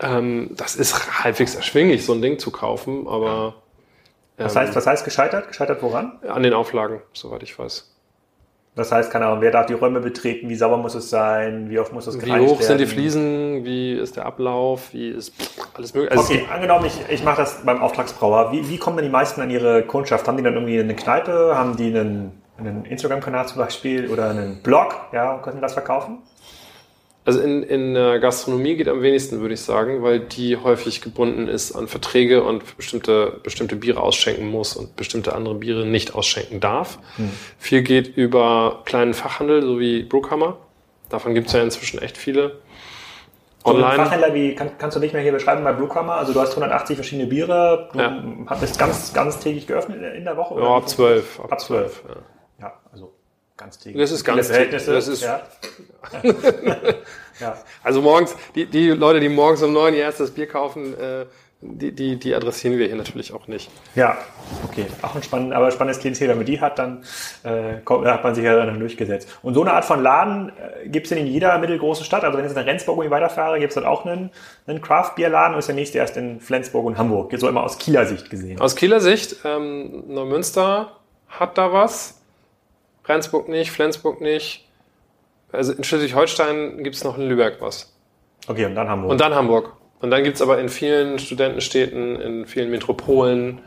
Ähm, 0.00 0.50
das 0.56 0.76
ist 0.76 1.24
halbwegs 1.24 1.54
erschwinglich, 1.54 2.04
so 2.04 2.12
ein 2.12 2.22
Ding 2.22 2.38
zu 2.38 2.50
kaufen, 2.50 3.06
aber. 3.08 3.54
Was, 4.36 4.54
ähm, 4.54 4.62
heißt, 4.62 4.76
was 4.76 4.86
heißt 4.86 5.04
gescheitert? 5.04 5.48
Gescheitert 5.48 5.82
woran? 5.82 6.18
An 6.28 6.42
den 6.42 6.52
Auflagen, 6.52 7.02
soweit 7.12 7.42
ich 7.42 7.58
weiß. 7.58 7.92
Das 8.74 8.92
heißt, 8.92 9.10
keine 9.10 9.24
Ahnung, 9.24 9.40
wer 9.40 9.50
darf 9.50 9.64
die 9.64 9.72
Räume 9.72 10.00
betreten, 10.00 10.50
wie 10.50 10.54
sauber 10.54 10.76
muss 10.76 10.94
es 10.94 11.08
sein, 11.08 11.70
wie 11.70 11.78
oft 11.78 11.94
muss 11.94 12.06
es 12.06 12.18
gereinigt 12.18 12.34
werden? 12.34 12.46
Wie 12.46 12.50
hoch 12.50 12.60
werden? 12.60 12.78
sind 12.78 12.80
die 12.80 12.86
Fliesen, 12.86 13.64
wie 13.64 13.94
ist 13.94 14.16
der 14.16 14.26
Ablauf, 14.26 14.92
wie 14.92 15.08
ist 15.08 15.32
alles 15.72 15.94
möglich. 15.94 16.12
Also 16.12 16.34
okay, 16.34 16.44
angenommen, 16.52 16.84
ich, 16.84 17.00
ich 17.08 17.24
mache 17.24 17.38
das 17.38 17.64
beim 17.64 17.80
Auftragsbrauer. 17.80 18.52
Wie, 18.52 18.68
wie 18.68 18.76
kommen 18.76 18.98
denn 18.98 19.06
die 19.06 19.10
meisten 19.10 19.40
an 19.40 19.48
ihre 19.48 19.82
Kundschaft? 19.82 20.28
Haben 20.28 20.36
die 20.36 20.42
dann 20.42 20.52
irgendwie 20.52 20.78
eine 20.78 20.94
Kneipe? 20.94 21.56
Haben 21.56 21.76
die 21.78 21.86
einen 21.86 22.42
einen 22.58 22.84
Instagram-Kanal 22.84 23.46
zum 23.48 23.58
Beispiel 23.58 24.08
oder 24.08 24.30
einen 24.30 24.62
Blog, 24.62 24.94
ja, 25.12 25.38
können 25.38 25.60
das 25.60 25.74
verkaufen? 25.74 26.18
Also 27.26 27.40
in, 27.40 27.64
in 27.64 27.94
der 27.94 28.20
Gastronomie 28.20 28.76
geht 28.76 28.88
am 28.88 29.02
wenigsten, 29.02 29.40
würde 29.40 29.54
ich 29.54 29.60
sagen, 29.60 30.00
weil 30.04 30.20
die 30.20 30.56
häufig 30.58 31.00
gebunden 31.00 31.48
ist 31.48 31.74
an 31.74 31.88
Verträge 31.88 32.44
und 32.44 32.76
bestimmte, 32.76 33.40
bestimmte 33.42 33.74
Biere 33.74 34.00
ausschenken 34.00 34.48
muss 34.48 34.76
und 34.76 34.94
bestimmte 34.94 35.34
andere 35.34 35.56
Biere 35.56 35.84
nicht 35.84 36.14
ausschenken 36.14 36.60
darf. 36.60 37.00
Hm. 37.16 37.30
Viel 37.58 37.82
geht 37.82 38.16
über 38.16 38.82
kleinen 38.84 39.12
Fachhandel, 39.12 39.62
so 39.62 39.80
wie 39.80 40.04
Brookhammer. 40.04 40.58
Davon 41.08 41.34
gibt 41.34 41.48
es 41.48 41.52
ja 41.52 41.62
inzwischen 41.62 42.00
echt 42.00 42.16
viele. 42.16 42.60
Online. 43.64 43.96
So 43.96 44.02
Fachhändler 44.02 44.32
wie, 44.32 44.54
kann, 44.54 44.70
kannst 44.78 44.96
du 44.96 45.00
nicht 45.00 45.12
mehr 45.12 45.22
hier 45.22 45.32
beschreiben 45.32 45.64
bei 45.64 45.72
Brookhammer? 45.72 46.14
Also 46.14 46.32
du 46.32 46.40
hast 46.40 46.50
180 46.50 46.94
verschiedene 46.94 47.26
Biere, 47.26 47.88
du 47.92 47.98
ja. 47.98 48.22
bist 48.60 48.78
ganz, 48.78 49.12
ganz 49.12 49.40
tägig 49.40 49.66
geöffnet 49.66 50.14
in 50.14 50.24
der 50.24 50.36
Woche? 50.36 50.60
Ja, 50.60 50.76
ab 50.76 50.88
12. 50.88 51.40
Ab 51.40 51.60
12, 51.60 52.04
ja. 52.08 52.16
Ja, 52.60 52.74
also 52.92 53.12
ganz 53.56 53.78
täglich. 53.78 54.02
Das 54.02 54.10
ist 54.10 54.24
ganz 54.24 54.48
Verhältnisse. 54.48 54.92
Das 54.92 55.08
ist, 55.08 55.22
ja. 55.22 55.42
ja. 57.40 57.56
Also 57.82 58.02
morgens, 58.02 58.34
die, 58.54 58.66
die 58.66 58.88
Leute, 58.90 59.20
die 59.20 59.28
morgens 59.28 59.62
um 59.62 59.72
neun 59.72 59.94
ihr 59.94 60.00
erstes 60.00 60.30
Bier 60.30 60.46
kaufen, 60.46 60.98
äh, 60.98 61.26
die, 61.62 61.92
die, 61.92 62.16
die 62.16 62.34
adressieren 62.34 62.78
wir 62.78 62.86
hier 62.86 62.96
natürlich 62.96 63.32
auch 63.32 63.48
nicht. 63.48 63.70
Ja, 63.94 64.18
okay. 64.64 64.86
Auch 65.00 65.14
ein 65.14 65.22
spannend, 65.22 65.54
aber 65.54 65.70
spannendes 65.70 66.00
Klientel. 66.00 66.28
Wenn 66.28 66.36
man 66.36 66.46
die 66.46 66.60
hat, 66.60 66.78
dann 66.78 67.02
äh, 67.44 67.78
kommt, 67.82 68.06
hat 68.06 68.22
man 68.22 68.34
sich 68.34 68.44
ja 68.44 68.64
dann 68.64 68.78
durchgesetzt. 68.78 69.38
Und 69.42 69.54
so 69.54 69.62
eine 69.62 69.72
Art 69.72 69.86
von 69.86 70.02
Laden 70.02 70.50
äh, 70.50 70.88
gibt 70.88 71.06
es 71.06 71.10
denn 71.10 71.18
in 71.18 71.26
jeder 71.26 71.56
mittelgroßen 71.58 72.04
Stadt? 72.04 72.24
Also 72.24 72.36
wenn 72.36 72.44
ich 72.44 72.50
jetzt 72.50 72.60
in 72.60 72.64
Rendsburg 72.64 72.98
irgendwie 72.98 73.10
weiterfahre, 73.10 73.58
gibt 73.58 73.70
es 73.70 73.74
dort 73.74 73.86
auch 73.86 74.04
einen, 74.04 74.30
einen 74.66 74.82
Craft-Bier-Laden 74.82 75.52
oder 75.52 75.58
ist 75.60 75.68
der 75.68 75.74
nächste 75.74 75.96
erst 75.96 76.18
in 76.18 76.40
Flensburg 76.40 76.84
und 76.84 76.98
Hamburg? 76.98 77.32
So 77.38 77.48
immer 77.48 77.62
aus 77.62 77.78
Kieler 77.78 78.04
Sicht 78.04 78.28
gesehen. 78.28 78.60
Aus 78.60 78.76
Kieler 78.76 79.00
Sicht, 79.00 79.36
ähm, 79.44 80.04
Neumünster 80.08 80.92
hat 81.28 81.56
da 81.56 81.72
was. 81.72 82.15
Rendsburg 83.08 83.48
nicht, 83.48 83.70
Flensburg 83.70 84.20
nicht. 84.20 84.66
Also 85.52 85.72
in 85.72 85.84
Schleswig-Holstein 85.84 86.82
gibt 86.82 86.96
es 86.96 87.04
noch 87.04 87.18
in 87.18 87.28
Lübeck 87.28 87.56
was. 87.60 87.94
Okay, 88.48 88.66
und 88.66 88.74
dann 88.74 88.88
Hamburg. 88.88 89.10
Und 89.10 89.20
dann 89.20 89.34
Hamburg. 89.34 89.72
Und 90.00 90.10
dann 90.10 90.24
gibt 90.24 90.36
es 90.36 90.42
aber 90.42 90.58
in 90.58 90.68
vielen 90.68 91.18
Studentenstädten, 91.18 92.20
in 92.20 92.46
vielen 92.46 92.70
Metropolen, 92.70 93.60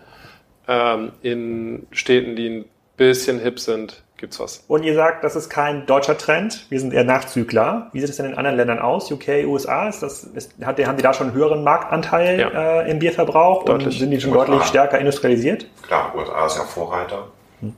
ähm, 0.68 1.12
in 1.22 1.88
Städten, 1.92 2.36
die 2.36 2.50
ein 2.50 2.66
bisschen 2.96 3.40
hip 3.40 3.60
sind, 3.60 4.04
gibt 4.18 4.34
es 4.34 4.40
was. 4.40 4.64
Und 4.68 4.84
ihr 4.84 4.94
sagt, 4.94 5.24
das 5.24 5.36
ist 5.36 5.50
kein 5.50 5.86
deutscher 5.86 6.18
Trend, 6.18 6.66
wir 6.70 6.80
sind 6.80 6.94
eher 6.94 7.04
Nachzügler. 7.04 7.90
Wie 7.94 8.02
sieht 8.02 8.10
es 8.10 8.18
denn 8.18 8.28
in 8.28 8.36
anderen 8.36 8.58
Ländern 8.58 8.80
aus? 8.80 9.12
UK, 9.12 9.46
USA? 9.46 9.90
Ist 9.90 10.04
das, 10.04 10.24
ist, 10.26 10.54
hat, 10.64 10.80
haben 10.86 10.98
die 10.98 11.04
da 11.04 11.14
schon 11.14 11.28
einen 11.28 11.36
höheren 11.36 11.64
Marktanteil 11.64 12.40
ja. 12.40 12.82
äh, 12.82 12.92
im 12.92 13.00
Bierverbrauch? 13.00 13.66
Deutlich. 13.66 13.88
Und 13.88 14.00
sind 14.00 14.12
die 14.12 14.22
schon 14.22 14.32
USA. 14.32 14.46
deutlich 14.46 14.68
stärker 14.68 15.00
industrialisiert? 15.00 15.66
Klar, 15.82 16.14
USA 16.16 16.46
ist 16.46 16.58
ja 16.58 16.64
Vorreiter. 16.64 17.28
Hm. 17.62 17.74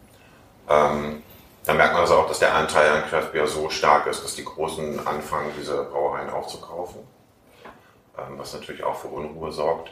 Ähm, 0.69 1.21
da 1.65 1.73
merkt 1.73 1.93
man 1.93 2.01
also 2.01 2.15
auch, 2.15 2.27
dass 2.27 2.39
der 2.39 2.55
Anteil 2.55 2.89
an 2.89 3.03
Craft 3.09 3.47
so 3.47 3.69
stark 3.69 4.07
ist, 4.07 4.23
dass 4.23 4.35
die 4.35 4.45
Großen 4.45 5.05
anfangen, 5.05 5.51
diese 5.59 5.83
Brauereien 5.83 6.29
aufzukaufen. 6.29 7.01
Ähm, 8.17 8.37
was 8.37 8.53
natürlich 8.53 8.83
auch 8.83 8.95
für 8.95 9.07
Unruhe 9.07 9.51
sorgt. 9.51 9.89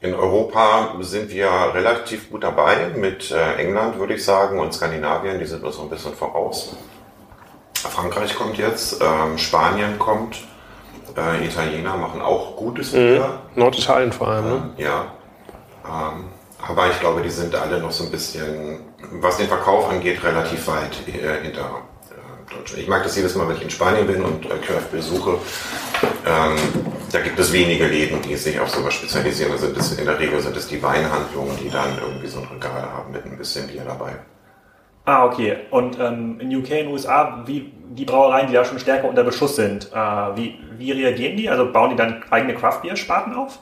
In 0.00 0.14
Europa 0.14 0.94
sind 1.00 1.30
wir 1.30 1.50
relativ 1.74 2.30
gut 2.30 2.44
dabei 2.44 2.88
mit 2.94 3.30
äh, 3.30 3.54
England, 3.56 3.98
würde 3.98 4.14
ich 4.14 4.24
sagen, 4.24 4.58
und 4.60 4.72
Skandinavien, 4.72 5.38
die 5.38 5.44
sind 5.44 5.64
uns 5.64 5.76
so 5.76 5.82
ein 5.82 5.90
bisschen 5.90 6.14
voraus. 6.14 6.76
Frankreich 7.74 8.34
kommt 8.34 8.58
jetzt, 8.58 9.00
ähm, 9.02 9.38
Spanien 9.38 9.98
kommt, 9.98 10.44
äh, 11.16 11.44
Italiener 11.44 11.96
machen 11.96 12.22
auch 12.22 12.56
gutes 12.56 12.92
Bier. 12.92 13.40
Mhm. 13.54 13.60
Norditalien 13.60 14.12
vor 14.12 14.28
allem, 14.28 14.48
ne? 14.48 14.70
Ähm, 14.78 14.84
ja. 14.84 15.12
Aber 16.68 16.90
ich 16.90 17.00
glaube, 17.00 17.22
die 17.22 17.30
sind 17.30 17.54
alle 17.54 17.80
noch 17.80 17.92
so 17.92 18.04
ein 18.04 18.10
bisschen, 18.10 18.80
was 19.12 19.36
den 19.36 19.48
Verkauf 19.48 19.88
angeht, 19.88 20.22
relativ 20.22 20.66
weit 20.66 21.06
äh, 21.08 21.42
hinter 21.42 21.82
Deutschland. 22.50 22.82
Ich 22.82 22.88
mag 22.88 23.02
das 23.02 23.16
jedes 23.16 23.34
Mal, 23.34 23.48
wenn 23.48 23.56
ich 23.56 23.62
in 23.62 23.70
Spanien 23.70 24.06
bin 24.06 24.22
und 24.22 24.44
äh, 24.46 24.58
Craft 24.58 24.90
besuche. 24.90 25.38
Ähm, 26.26 26.56
da 27.12 27.20
gibt 27.20 27.38
es 27.38 27.52
wenige 27.52 27.86
Läden, 27.86 28.20
die 28.22 28.36
sich 28.36 28.58
auf 28.60 28.70
sowas 28.70 28.94
spezialisieren. 28.94 29.52
Also 29.52 29.68
das, 29.68 29.92
in 29.92 30.04
der 30.04 30.18
Regel 30.18 30.40
sind 30.40 30.56
es 30.56 30.68
die 30.68 30.82
Weinhandlungen, 30.82 31.56
die 31.62 31.70
dann 31.70 31.98
irgendwie 32.00 32.26
so 32.26 32.40
ein 32.40 32.48
Regal 32.52 32.82
haben 32.82 33.12
mit 33.12 33.24
ein 33.24 33.36
bisschen 33.36 33.66
Bier 33.66 33.84
dabei. 33.84 34.16
Ah, 35.04 35.24
okay. 35.24 35.56
Und 35.70 35.98
ähm, 35.98 36.38
in 36.40 36.54
UK, 36.54 36.68
den 36.68 36.88
USA, 36.88 37.42
wie 37.46 37.72
die 37.90 38.04
Brauereien, 38.04 38.48
die 38.48 38.52
da 38.52 38.64
schon 38.64 38.78
stärker 38.78 39.08
unter 39.08 39.24
Beschuss 39.24 39.56
sind, 39.56 39.90
äh, 39.92 39.96
wie, 39.96 40.58
wie 40.76 40.92
reagieren 40.92 41.36
die? 41.36 41.48
Also 41.48 41.72
bauen 41.72 41.90
die 41.90 41.96
dann 41.96 42.22
eigene 42.30 42.54
Craft-Bier-Sparten 42.54 43.34
auf? 43.34 43.58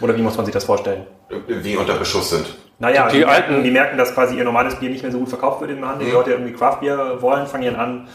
Oder 0.00 0.16
wie 0.16 0.22
muss 0.22 0.36
man 0.36 0.46
sich 0.46 0.54
das 0.54 0.64
vorstellen? 0.64 1.06
Wie 1.48 1.76
unter 1.76 1.94
Beschuss 1.94 2.30
sind. 2.30 2.46
Naja, 2.78 3.08
die, 3.08 3.18
die, 3.18 3.24
alten, 3.24 3.52
merken, 3.52 3.64
die 3.64 3.70
merken, 3.70 3.98
dass 3.98 4.14
quasi 4.14 4.36
ihr 4.36 4.44
normales 4.44 4.74
Bier 4.76 4.90
nicht 4.90 5.02
mehr 5.02 5.12
so 5.12 5.18
gut 5.18 5.28
verkauft 5.28 5.60
wird 5.60 5.70
im 5.70 5.86
Handel. 5.86 6.06
Die 6.06 6.12
mhm. 6.12 6.18
Leute 6.18 6.30
irgendwie 6.32 6.52
Craftbier 6.52 7.18
wollen, 7.20 7.46
fangen 7.46 7.64
dann 7.64 7.76
an. 7.76 8.08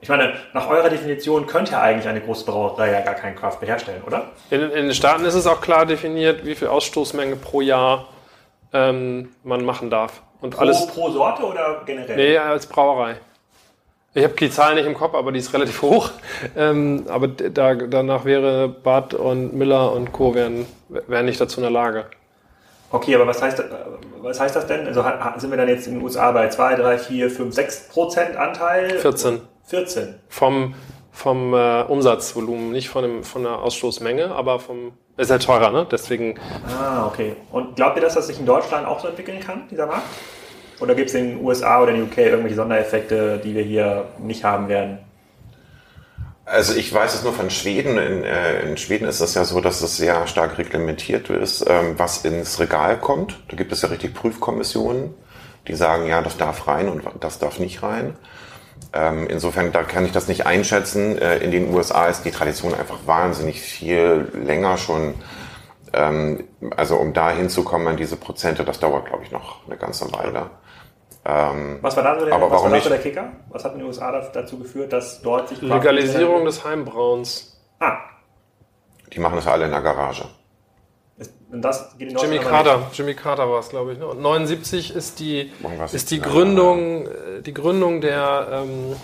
Ich 0.00 0.08
meine, 0.08 0.34
nach 0.52 0.68
eurer 0.68 0.90
Definition 0.90 1.46
könnte 1.46 1.80
eigentlich 1.80 2.06
eine 2.06 2.20
große 2.20 2.44
Brauerei 2.44 2.92
ja 2.92 3.00
gar 3.00 3.14
kein 3.14 3.34
Craftbier 3.34 3.68
herstellen, 3.68 4.02
oder? 4.06 4.32
In, 4.50 4.60
in, 4.60 4.70
den 4.70 4.94
Staaten 4.94 5.24
ist 5.24 5.34
es 5.34 5.46
auch 5.46 5.60
klar 5.60 5.86
definiert, 5.86 6.44
wie 6.44 6.54
viel 6.54 6.68
Ausstoßmenge 6.68 7.36
pro 7.36 7.62
Jahr 7.62 8.06
ähm, 8.72 9.30
man 9.42 9.64
machen 9.64 9.90
darf. 9.90 10.22
Und 10.40 10.50
pro, 10.50 10.60
alles, 10.60 10.86
pro 10.88 11.10
Sorte 11.10 11.42
oder 11.42 11.82
generell? 11.86 12.16
Nee, 12.16 12.36
als 12.36 12.66
Brauerei. 12.66 13.16
Ich 14.12 14.22
habe 14.22 14.34
die 14.34 14.50
Zahl 14.50 14.74
nicht 14.74 14.86
im 14.86 14.94
Kopf, 14.94 15.14
aber 15.14 15.32
die 15.32 15.38
ist 15.38 15.52
relativ 15.54 15.82
hoch. 15.82 16.10
Ähm, 16.56 17.06
aber 17.08 17.26
da, 17.28 17.74
danach 17.74 18.24
wäre 18.24 18.68
Bad 18.68 19.14
und 19.14 19.54
Miller 19.54 19.90
und 19.92 20.12
Co. 20.12 20.34
wären, 20.34 20.66
wären 20.88 21.24
nicht 21.24 21.40
dazu 21.40 21.58
in 21.58 21.62
der 21.62 21.72
Lage. 21.72 22.06
Okay, 22.94 23.12
aber 23.16 23.26
was 23.26 23.42
heißt, 23.42 23.60
was 24.22 24.38
heißt 24.38 24.54
das 24.54 24.68
denn? 24.68 24.86
Also 24.86 25.04
sind 25.38 25.50
wir 25.50 25.56
dann 25.56 25.68
jetzt 25.68 25.88
in 25.88 25.94
den 25.94 26.02
USA 26.02 26.30
bei 26.30 26.48
2, 26.48 26.76
3, 26.76 26.98
4, 26.98 27.28
5, 27.28 27.52
6 27.52 27.88
Prozent 27.88 28.36
Anteil? 28.36 28.88
14. 29.00 29.40
14. 29.64 30.14
Vom, 30.28 30.74
vom 31.10 31.54
äh, 31.54 31.82
Umsatzvolumen, 31.82 32.70
nicht 32.70 32.88
von, 32.88 33.02
dem, 33.02 33.24
von 33.24 33.42
der 33.42 33.58
Ausstoßmenge, 33.58 34.30
aber 34.32 34.60
vom. 34.60 34.92
Ist 35.16 35.32
halt 35.32 35.42
teurer, 35.42 35.72
ne? 35.72 35.88
Deswegen. 35.90 36.38
Ah, 36.68 37.08
okay. 37.08 37.34
Und 37.50 37.74
glaubt 37.74 37.96
ihr, 37.96 38.02
dass 38.02 38.14
das 38.14 38.28
sich 38.28 38.38
in 38.38 38.46
Deutschland 38.46 38.86
auch 38.86 39.00
so 39.00 39.08
entwickeln 39.08 39.40
kann, 39.40 39.64
dieser 39.68 39.86
Markt? 39.86 40.06
Oder 40.78 40.94
gibt 40.94 41.08
es 41.08 41.16
in 41.16 41.30
den 41.30 41.44
USA 41.44 41.82
oder 41.82 41.90
in 41.90 41.96
den 41.96 42.08
UK 42.08 42.18
irgendwelche 42.18 42.56
Sondereffekte, 42.56 43.40
die 43.42 43.56
wir 43.56 43.64
hier 43.64 44.04
nicht 44.18 44.44
haben 44.44 44.68
werden? 44.68 45.00
Also 46.46 46.74
ich 46.74 46.92
weiß 46.92 47.14
es 47.14 47.22
nur 47.24 47.32
von 47.32 47.50
Schweden. 47.50 47.96
In, 47.98 48.24
äh, 48.24 48.60
in 48.62 48.76
Schweden 48.76 49.08
ist 49.08 49.20
es 49.20 49.34
ja 49.34 49.44
so, 49.44 49.60
dass 49.60 49.80
es 49.80 49.96
sehr 49.96 50.26
stark 50.26 50.58
reglementiert 50.58 51.30
ist, 51.30 51.64
ähm, 51.68 51.94
was 51.96 52.24
ins 52.24 52.60
Regal 52.60 52.98
kommt. 52.98 53.40
Da 53.48 53.56
gibt 53.56 53.72
es 53.72 53.82
ja 53.82 53.88
richtig 53.88 54.14
Prüfkommissionen, 54.14 55.14
die 55.68 55.74
sagen, 55.74 56.06
ja, 56.06 56.20
das 56.20 56.36
darf 56.36 56.68
rein 56.68 56.88
und 56.88 57.02
das 57.20 57.38
darf 57.38 57.58
nicht 57.58 57.82
rein. 57.82 58.16
Ähm, 58.92 59.26
insofern, 59.28 59.72
da 59.72 59.82
kann 59.82 60.04
ich 60.04 60.12
das 60.12 60.28
nicht 60.28 60.46
einschätzen. 60.46 61.18
Äh, 61.18 61.38
in 61.38 61.50
den 61.50 61.72
USA 61.74 62.08
ist 62.08 62.22
die 62.24 62.30
Tradition 62.30 62.74
einfach 62.74 62.98
wahnsinnig 63.06 63.60
viel 63.60 64.28
länger 64.34 64.76
schon. 64.76 65.14
Ähm, 65.92 66.44
also 66.76 66.96
um 66.96 67.12
da 67.14 67.30
hinzukommen 67.30 67.88
an 67.88 67.96
diese 67.96 68.16
Prozente, 68.16 68.64
das 68.64 68.80
dauert, 68.80 69.06
glaube 69.06 69.24
ich, 69.24 69.30
noch 69.30 69.66
eine 69.66 69.76
ganze 69.76 70.12
Weile. 70.12 70.50
Ähm, 71.26 71.78
was 71.80 71.96
war 71.96 72.02
da 72.02 72.18
so 72.18 72.26
der, 72.26 72.34
aber 72.34 72.50
was 72.50 72.62
warum 72.62 72.80
so 72.80 72.88
der 72.88 72.98
Kicker? 72.98 73.32
Was 73.48 73.64
hat 73.64 73.72
in 73.72 73.78
den 73.78 73.86
USA 73.86 74.12
dazu 74.32 74.58
geführt, 74.58 74.92
dass 74.92 75.22
dort 75.22 75.48
sich... 75.48 75.62
Legalisierung 75.62 76.44
des 76.44 76.64
Heimbrauens. 76.64 77.58
Ah. 77.80 77.96
Die 79.12 79.20
machen 79.20 79.36
das 79.36 79.46
alle 79.46 79.64
in 79.64 79.70
der 79.70 79.80
Garage. 79.80 80.24
Und 81.50 81.62
das 81.62 81.96
geht 81.96 82.10
in 82.10 82.18
Jimmy 82.18 82.38
Carter, 82.38 82.90
Jimmy 82.92 83.14
Carter 83.14 83.48
war 83.48 83.60
es, 83.60 83.68
glaube 83.68 83.92
ich. 83.92 83.98
Ne? 83.98 84.06
Und 84.06 84.20
79 84.20 84.94
ist 84.94 85.20
die, 85.20 85.52
ist 85.92 86.10
die 86.10 86.20
Gründung, 86.20 87.06
äh, 87.06 87.42
die 87.46 87.54
Gründung 87.54 88.00
der 88.00 88.48
ähm, 88.50 88.96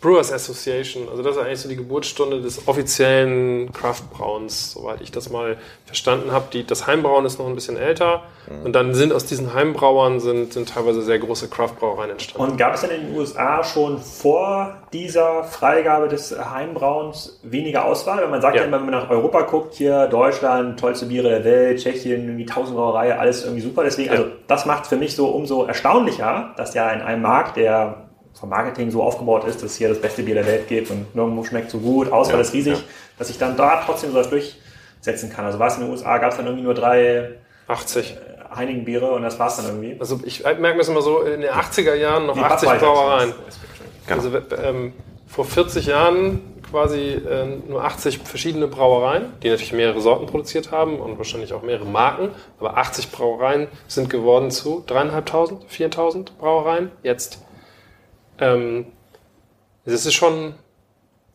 Brewers 0.00 0.32
Association. 0.32 1.08
Also 1.10 1.22
das 1.22 1.36
ist 1.36 1.42
eigentlich 1.42 1.60
so 1.60 1.68
die 1.68 1.76
Geburtsstunde 1.76 2.40
des 2.40 2.68
offiziellen 2.68 3.72
Craftbrauens, 3.72 4.72
soweit 4.72 5.00
ich 5.00 5.10
das 5.10 5.30
mal 5.30 5.56
verstanden 5.86 6.32
habe. 6.32 6.46
Die, 6.52 6.64
das 6.64 6.86
Heimbrauen 6.86 7.24
ist 7.24 7.38
noch 7.38 7.46
ein 7.46 7.54
bisschen 7.54 7.76
älter 7.76 8.22
mhm. 8.48 8.66
und 8.66 8.72
dann 8.74 8.94
sind 8.94 9.12
aus 9.12 9.26
diesen 9.26 9.54
Heimbrauern 9.54 10.20
sind, 10.20 10.52
sind 10.52 10.68
teilweise 10.68 11.02
sehr 11.02 11.18
große 11.18 11.48
Craftbrauereien 11.48 12.10
entstanden. 12.10 12.52
Und 12.52 12.58
gab 12.58 12.74
es 12.74 12.82
denn 12.82 12.90
in 12.90 13.06
den 13.08 13.16
USA 13.16 13.64
schon 13.64 13.98
vor 13.98 14.76
dieser 14.92 15.44
Freigabe 15.44 16.08
des 16.08 16.36
Heimbrauens 16.38 17.40
weniger 17.42 17.84
Auswahl? 17.84 18.22
Wenn 18.22 18.30
man 18.30 18.40
sagt 18.40 18.56
ja, 18.56 18.64
ja 18.64 18.70
wenn 18.70 18.80
man 18.80 18.90
nach 18.90 19.10
Europa 19.10 19.42
guckt, 19.42 19.74
hier 19.74 20.06
Deutschland, 20.06 20.78
tollste 20.78 21.06
Biere 21.06 21.28
der 21.28 21.44
Welt, 21.44 21.80
Tschechien, 21.80 22.24
irgendwie 22.24 22.46
tausend 22.46 22.76
Brauerei, 22.76 23.18
alles 23.18 23.44
irgendwie 23.44 23.62
super. 23.62 23.84
Deswegen, 23.84 24.12
ja. 24.12 24.18
also 24.18 24.30
das 24.46 24.66
macht 24.66 24.84
es 24.84 24.88
für 24.88 24.96
mich 24.96 25.14
so 25.16 25.28
umso 25.28 25.64
erstaunlicher, 25.64 26.54
dass 26.56 26.74
ja 26.74 26.90
in 26.90 27.00
einem 27.00 27.22
Markt, 27.22 27.56
der 27.56 28.07
vom 28.38 28.48
Marketing 28.48 28.90
so 28.90 29.02
aufgebaut 29.02 29.44
ist, 29.44 29.56
dass 29.56 29.72
es 29.72 29.76
hier 29.76 29.88
das 29.88 30.00
beste 30.00 30.22
Bier 30.22 30.36
der 30.36 30.46
Welt 30.46 30.68
gibt 30.68 30.90
und 30.90 31.14
nirgendwo 31.14 31.44
schmeckt 31.44 31.70
so 31.70 31.78
gut, 31.78 32.12
Auswahl 32.12 32.36
ja, 32.36 32.42
ist 32.42 32.52
riesig, 32.52 32.74
ja. 32.74 32.84
dass 33.18 33.30
ich 33.30 33.38
dann 33.38 33.56
da 33.56 33.82
trotzdem 33.84 34.12
so 34.12 34.18
was 34.18 34.30
durchsetzen 34.30 35.30
kann. 35.30 35.44
Also 35.44 35.58
war 35.58 35.66
es 35.66 35.74
in 35.74 35.82
den 35.82 35.90
USA, 35.90 36.18
gab 36.18 36.30
es 36.30 36.36
dann 36.36 36.46
irgendwie 36.46 36.64
nur 36.64 36.74
drei 36.74 37.30
80 37.66 38.12
äh, 38.12 38.54
Heinigen-Biere 38.54 39.10
und 39.10 39.22
das 39.22 39.38
war 39.38 39.48
es 39.48 39.56
dann 39.56 39.66
irgendwie. 39.66 39.96
Also 39.98 40.20
ich 40.24 40.44
merke 40.44 40.60
mir 40.60 40.78
das 40.78 40.88
immer 40.88 41.02
so, 41.02 41.22
in 41.22 41.40
den 41.40 41.50
80er 41.50 41.94
Jahren 41.94 42.26
noch 42.26 42.34
Die 42.34 42.40
80 42.40 42.68
Brauereien. 42.78 43.34
Also 44.08 44.30
ähm, 44.62 44.92
vor 45.26 45.44
40 45.44 45.86
Jahren 45.86 46.40
quasi 46.70 47.14
äh, 47.14 47.46
nur 47.68 47.84
80 47.84 48.18
verschiedene 48.18 48.68
Brauereien, 48.68 49.32
die 49.42 49.48
natürlich 49.48 49.72
mehrere 49.72 50.00
Sorten 50.00 50.26
produziert 50.26 50.70
haben 50.70 50.98
und 50.98 51.18
wahrscheinlich 51.18 51.52
auch 51.52 51.62
mehrere 51.62 51.86
Marken, 51.86 52.30
aber 52.58 52.76
80 52.76 53.10
Brauereien 53.10 53.68
sind 53.86 54.10
geworden 54.10 54.50
zu 54.50 54.84
dreieinhalbtausend, 54.86 55.64
4.000 55.70 56.28
Brauereien. 56.38 56.90
Jetzt 57.02 57.40
ähm, 58.40 58.86
das 59.84 60.06
ist 60.06 60.14
schon, 60.14 60.54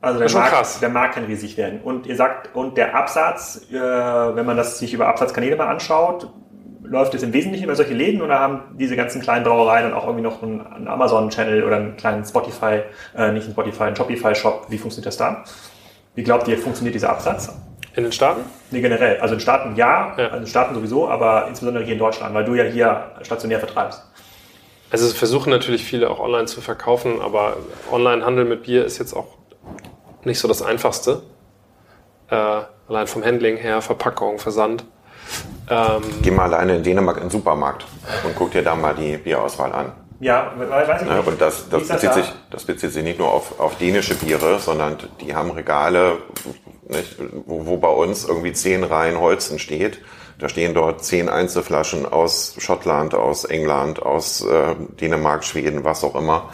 also 0.01 0.19
der, 0.19 0.29
schon 0.29 0.41
Markt, 0.41 0.53
krass. 0.53 0.79
der 0.79 0.89
Markt 0.89 1.15
kann 1.15 1.25
riesig 1.25 1.57
werden. 1.57 1.81
Und 1.81 2.05
ihr 2.05 2.15
sagt, 2.15 2.55
und 2.55 2.77
der 2.77 2.95
Absatz, 2.95 3.67
äh, 3.71 3.75
wenn 3.75 4.45
man 4.45 4.57
das 4.57 4.79
sich 4.79 4.93
über 4.93 5.07
Absatzkanäle 5.07 5.55
mal 5.55 5.67
anschaut, 5.67 6.29
läuft 6.83 7.15
es 7.15 7.23
im 7.23 7.33
Wesentlichen 7.33 7.63
über 7.63 7.75
solche 7.75 7.93
Läden 7.93 8.21
oder 8.21 8.39
haben 8.39 8.75
diese 8.77 8.95
ganzen 8.95 9.21
kleinen 9.21 9.43
Brauereien 9.43 9.87
und 9.87 9.93
auch 9.93 10.03
irgendwie 10.03 10.23
noch 10.23 10.43
einen, 10.43 10.65
einen 10.67 10.87
Amazon-Channel 10.87 11.63
oder 11.63 11.77
einen 11.77 11.97
kleinen 11.97 12.25
Spotify, 12.25 12.81
äh, 13.15 13.31
nicht 13.31 13.45
einen 13.45 13.53
Spotify, 13.53 13.83
einen 13.83 13.95
Shopify-Shop? 13.95 14.67
Wie 14.69 14.77
funktioniert 14.77 15.07
das 15.07 15.17
da? 15.17 15.43
Wie 16.15 16.23
glaubt 16.23 16.47
ihr, 16.47 16.57
funktioniert 16.57 16.93
dieser 16.93 17.09
Absatz? 17.09 17.51
In 17.95 18.03
den 18.03 18.11
Staaten? 18.11 18.41
Nee, 18.71 18.81
generell. 18.81 19.19
Also 19.19 19.35
in 19.35 19.39
Staaten 19.39 19.75
ja, 19.75 20.13
ja. 20.17 20.27
also 20.27 20.37
in 20.37 20.47
Staaten 20.47 20.73
sowieso, 20.73 21.07
aber 21.07 21.47
insbesondere 21.47 21.83
hier 21.83 21.93
in 21.93 21.99
Deutschland, 21.99 22.33
weil 22.33 22.43
du 22.43 22.55
ja 22.55 22.63
hier 22.63 23.11
stationär 23.21 23.59
vertreibst. 23.59 24.03
Also 24.93 25.07
es 25.07 25.13
versuchen 25.13 25.49
natürlich 25.49 25.83
viele 25.83 26.09
auch 26.09 26.19
online 26.19 26.45
zu 26.45 26.61
verkaufen, 26.61 27.19
aber 27.19 27.57
Online-Handel 27.91 28.45
mit 28.45 28.63
Bier 28.63 28.85
ist 28.85 28.99
jetzt 28.99 29.13
auch 29.13 29.27
nicht 30.23 30.39
so 30.39 30.47
das 30.47 30.61
Einfachste. 30.61 31.23
Äh, 32.29 32.61
Allein 32.87 33.07
vom 33.07 33.23
Handling 33.23 33.57
her, 33.57 33.81
Verpackung, 33.81 34.39
Versand. 34.39 34.85
Ähm, 35.69 36.03
Geh 36.21 36.31
mal 36.31 36.43
alleine 36.43 36.75
in 36.75 36.83
Dänemark 36.83 37.17
in 37.17 37.23
den 37.23 37.29
Supermarkt 37.29 37.85
und 38.23 38.35
guck 38.35 38.51
dir 38.51 38.61
da 38.61 38.75
mal 38.75 38.93
die 38.93 39.17
Bierauswahl 39.17 39.71
an. 39.71 39.93
Ja, 40.19 40.53
weiß 40.57 41.01
ich 41.01 41.07
nicht. 41.07 41.15
Ja, 41.15 41.19
und 41.21 41.41
das, 41.41 41.69
das, 41.69 41.87
bezieht 41.87 42.09
das, 42.09 42.15
sich, 42.15 42.33
das 42.51 42.63
bezieht 42.65 42.91
sich 42.91 43.03
nicht 43.03 43.19
nur 43.19 43.31
auf, 43.31 43.59
auf 43.59 43.77
dänische 43.77 44.15
Biere, 44.15 44.59
sondern 44.59 44.97
die 45.21 45.33
haben 45.33 45.51
Regale, 45.51 46.17
nicht, 46.87 47.17
wo, 47.45 47.65
wo 47.65 47.77
bei 47.77 47.89
uns 47.89 48.25
irgendwie 48.25 48.53
zehn 48.53 48.83
Reihen 48.83 49.19
Holzen 49.19 49.59
steht. 49.59 49.99
Da 50.39 50.49
stehen 50.49 50.73
dort 50.73 51.03
zehn 51.03 51.29
Einzelflaschen 51.29 52.05
aus 52.05 52.55
Schottland, 52.57 53.13
aus 53.15 53.45
England, 53.45 54.01
aus 54.01 54.43
äh, 54.45 54.75
Dänemark, 54.99 55.43
Schweden, 55.43 55.83
was 55.83 56.03
auch 56.03 56.15
immer. 56.15 56.49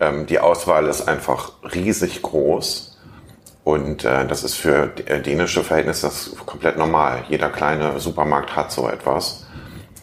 Ähm, 0.00 0.26
die 0.26 0.38
Auswahl 0.38 0.86
ist 0.86 1.08
einfach 1.08 1.52
riesig 1.74 2.22
groß. 2.22 2.98
Und 3.64 4.04
äh, 4.04 4.26
das 4.26 4.44
ist 4.44 4.54
für 4.54 4.92
äh, 5.06 5.20
dänische 5.20 5.64
Verhältnisse 5.64 6.10
komplett 6.44 6.78
normal. 6.78 7.24
Jeder 7.28 7.50
kleine 7.50 7.98
Supermarkt 7.98 8.54
hat 8.54 8.70
so 8.70 8.88
etwas. 8.88 9.46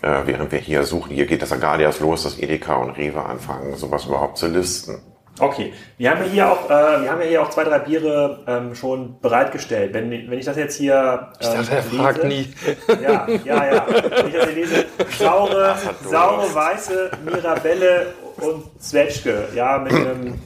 Äh, 0.02 0.24
während 0.26 0.52
wir 0.52 0.60
hier 0.60 0.84
suchen, 0.84 1.12
hier 1.12 1.26
geht 1.26 1.42
das 1.42 1.54
Agadias 1.54 2.02
los, 2.02 2.24
dass 2.24 2.38
Edeka 2.38 2.76
und 2.76 2.98
Rewe 2.98 3.24
anfangen, 3.24 3.76
sowas 3.78 4.06
überhaupt 4.06 4.38
zu 4.38 4.48
listen. 4.48 5.02
Okay, 5.40 5.74
wir 5.98 6.12
haben 6.12 6.22
ja 6.26 6.30
hier 6.30 6.52
auch, 6.52 6.66
äh, 6.66 7.02
wir 7.02 7.12
haben 7.12 7.22
ja 7.22 7.28
hier 7.28 7.42
auch 7.42 7.50
zwei, 7.50 7.64
drei 7.64 7.80
Biere 7.80 8.44
ähm, 8.46 8.76
schon 8.76 9.20
bereitgestellt. 9.20 9.94
Wenn, 9.94 10.12
wenn 10.12 10.38
ich 10.38 10.46
das 10.46 10.58
jetzt 10.58 10.78
hier. 10.78 11.32
Ähm, 11.42 11.62
ich 11.62 11.68
dachte, 11.68 11.76
er 11.76 11.82
lese, 11.82 11.96
fragt 11.96 12.24
nie. 12.26 12.54
Ja, 13.02 13.28
ja, 13.44 13.74
ja. 13.74 13.86
Wenn 13.88 14.28
ich 14.28 14.34
das 14.34 14.46
hier 14.46 14.56
lese, 14.56 14.86
saure, 15.18 15.76
saure, 16.08 16.54
weiße 16.54 17.12
Mirabelle 17.26 18.14
und 18.38 18.66
Zwetschge, 18.80 19.48
ja, 19.56 19.80
mit 19.80 19.94
einem 19.94 20.40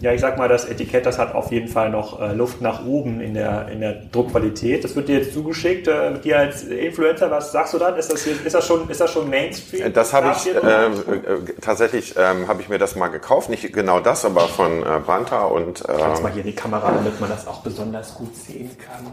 ja, 0.00 0.12
ich 0.14 0.20
sag 0.22 0.38
mal, 0.38 0.48
das 0.48 0.64
Etikett, 0.64 1.04
das 1.04 1.18
hat 1.18 1.34
auf 1.34 1.52
jeden 1.52 1.68
Fall 1.68 1.90
noch 1.90 2.20
äh, 2.20 2.32
Luft 2.32 2.62
nach 2.62 2.86
oben 2.86 3.20
in 3.20 3.34
der, 3.34 3.68
in 3.68 3.80
der 3.80 3.92
Druckqualität. 3.92 4.82
Das 4.82 4.96
wird 4.96 5.08
dir 5.08 5.18
jetzt 5.18 5.34
zugeschickt. 5.34 5.88
Äh, 5.88 6.18
dir 6.20 6.38
als 6.38 6.62
Influencer, 6.62 7.30
was 7.30 7.52
sagst 7.52 7.74
du 7.74 7.78
dann? 7.78 7.96
Ist 7.96 8.10
das, 8.10 8.24
hier, 8.24 8.34
ist 8.42 8.54
das, 8.54 8.66
schon, 8.66 8.88
ist 8.88 9.00
das 9.00 9.12
schon 9.12 9.28
Mainstream? 9.28 9.92
Das 9.92 10.14
habe 10.14 10.32
ich 10.34 10.46
ähm, 10.46 10.62
äh, 10.64 11.52
tatsächlich 11.60 12.14
ähm, 12.16 12.48
habe 12.48 12.62
ich 12.62 12.70
mir 12.70 12.78
das 12.78 12.96
mal 12.96 13.08
gekauft. 13.08 13.50
Nicht 13.50 13.74
genau 13.74 14.00
das, 14.00 14.24
aber 14.24 14.48
von 14.48 14.82
äh, 14.82 15.00
Branta 15.04 15.42
und. 15.42 15.82
Äh, 15.82 15.92
Kannst 15.98 16.22
mal 16.22 16.32
hier 16.32 16.44
die 16.44 16.54
Kamera, 16.54 16.92
damit 16.92 17.20
man 17.20 17.28
das 17.28 17.46
auch 17.46 17.60
besonders 17.60 18.14
gut 18.14 18.34
sehen 18.34 18.70
kann. 18.78 19.12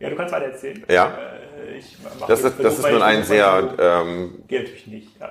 Ja, 0.00 0.10
du 0.10 0.16
kannst 0.16 0.34
weiter 0.34 0.46
erzählen. 0.46 0.84
Ja. 0.90 1.06
Äh, 1.06 1.80
das 2.28 2.44
ist, 2.44 2.62
das 2.62 2.78
ist 2.78 2.90
nun 2.90 3.00
ein 3.00 3.24
sehr. 3.24 3.74
Ähm, 3.78 4.44
Geht 4.48 4.64
natürlich 4.64 4.86
nicht. 4.86 5.08
Ja 5.18 5.30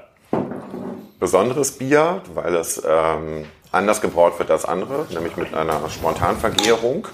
besonderes 1.21 1.71
Bier, 1.73 2.21
weil 2.33 2.55
es 2.55 2.81
ähm, 2.85 3.45
anders 3.71 4.01
gebraut 4.01 4.37
wird 4.39 4.49
als 4.51 4.65
andere, 4.65 5.05
nämlich 5.11 5.37
mit 5.37 5.53
einer 5.53 5.87
Spontanvergärung. 5.87 7.07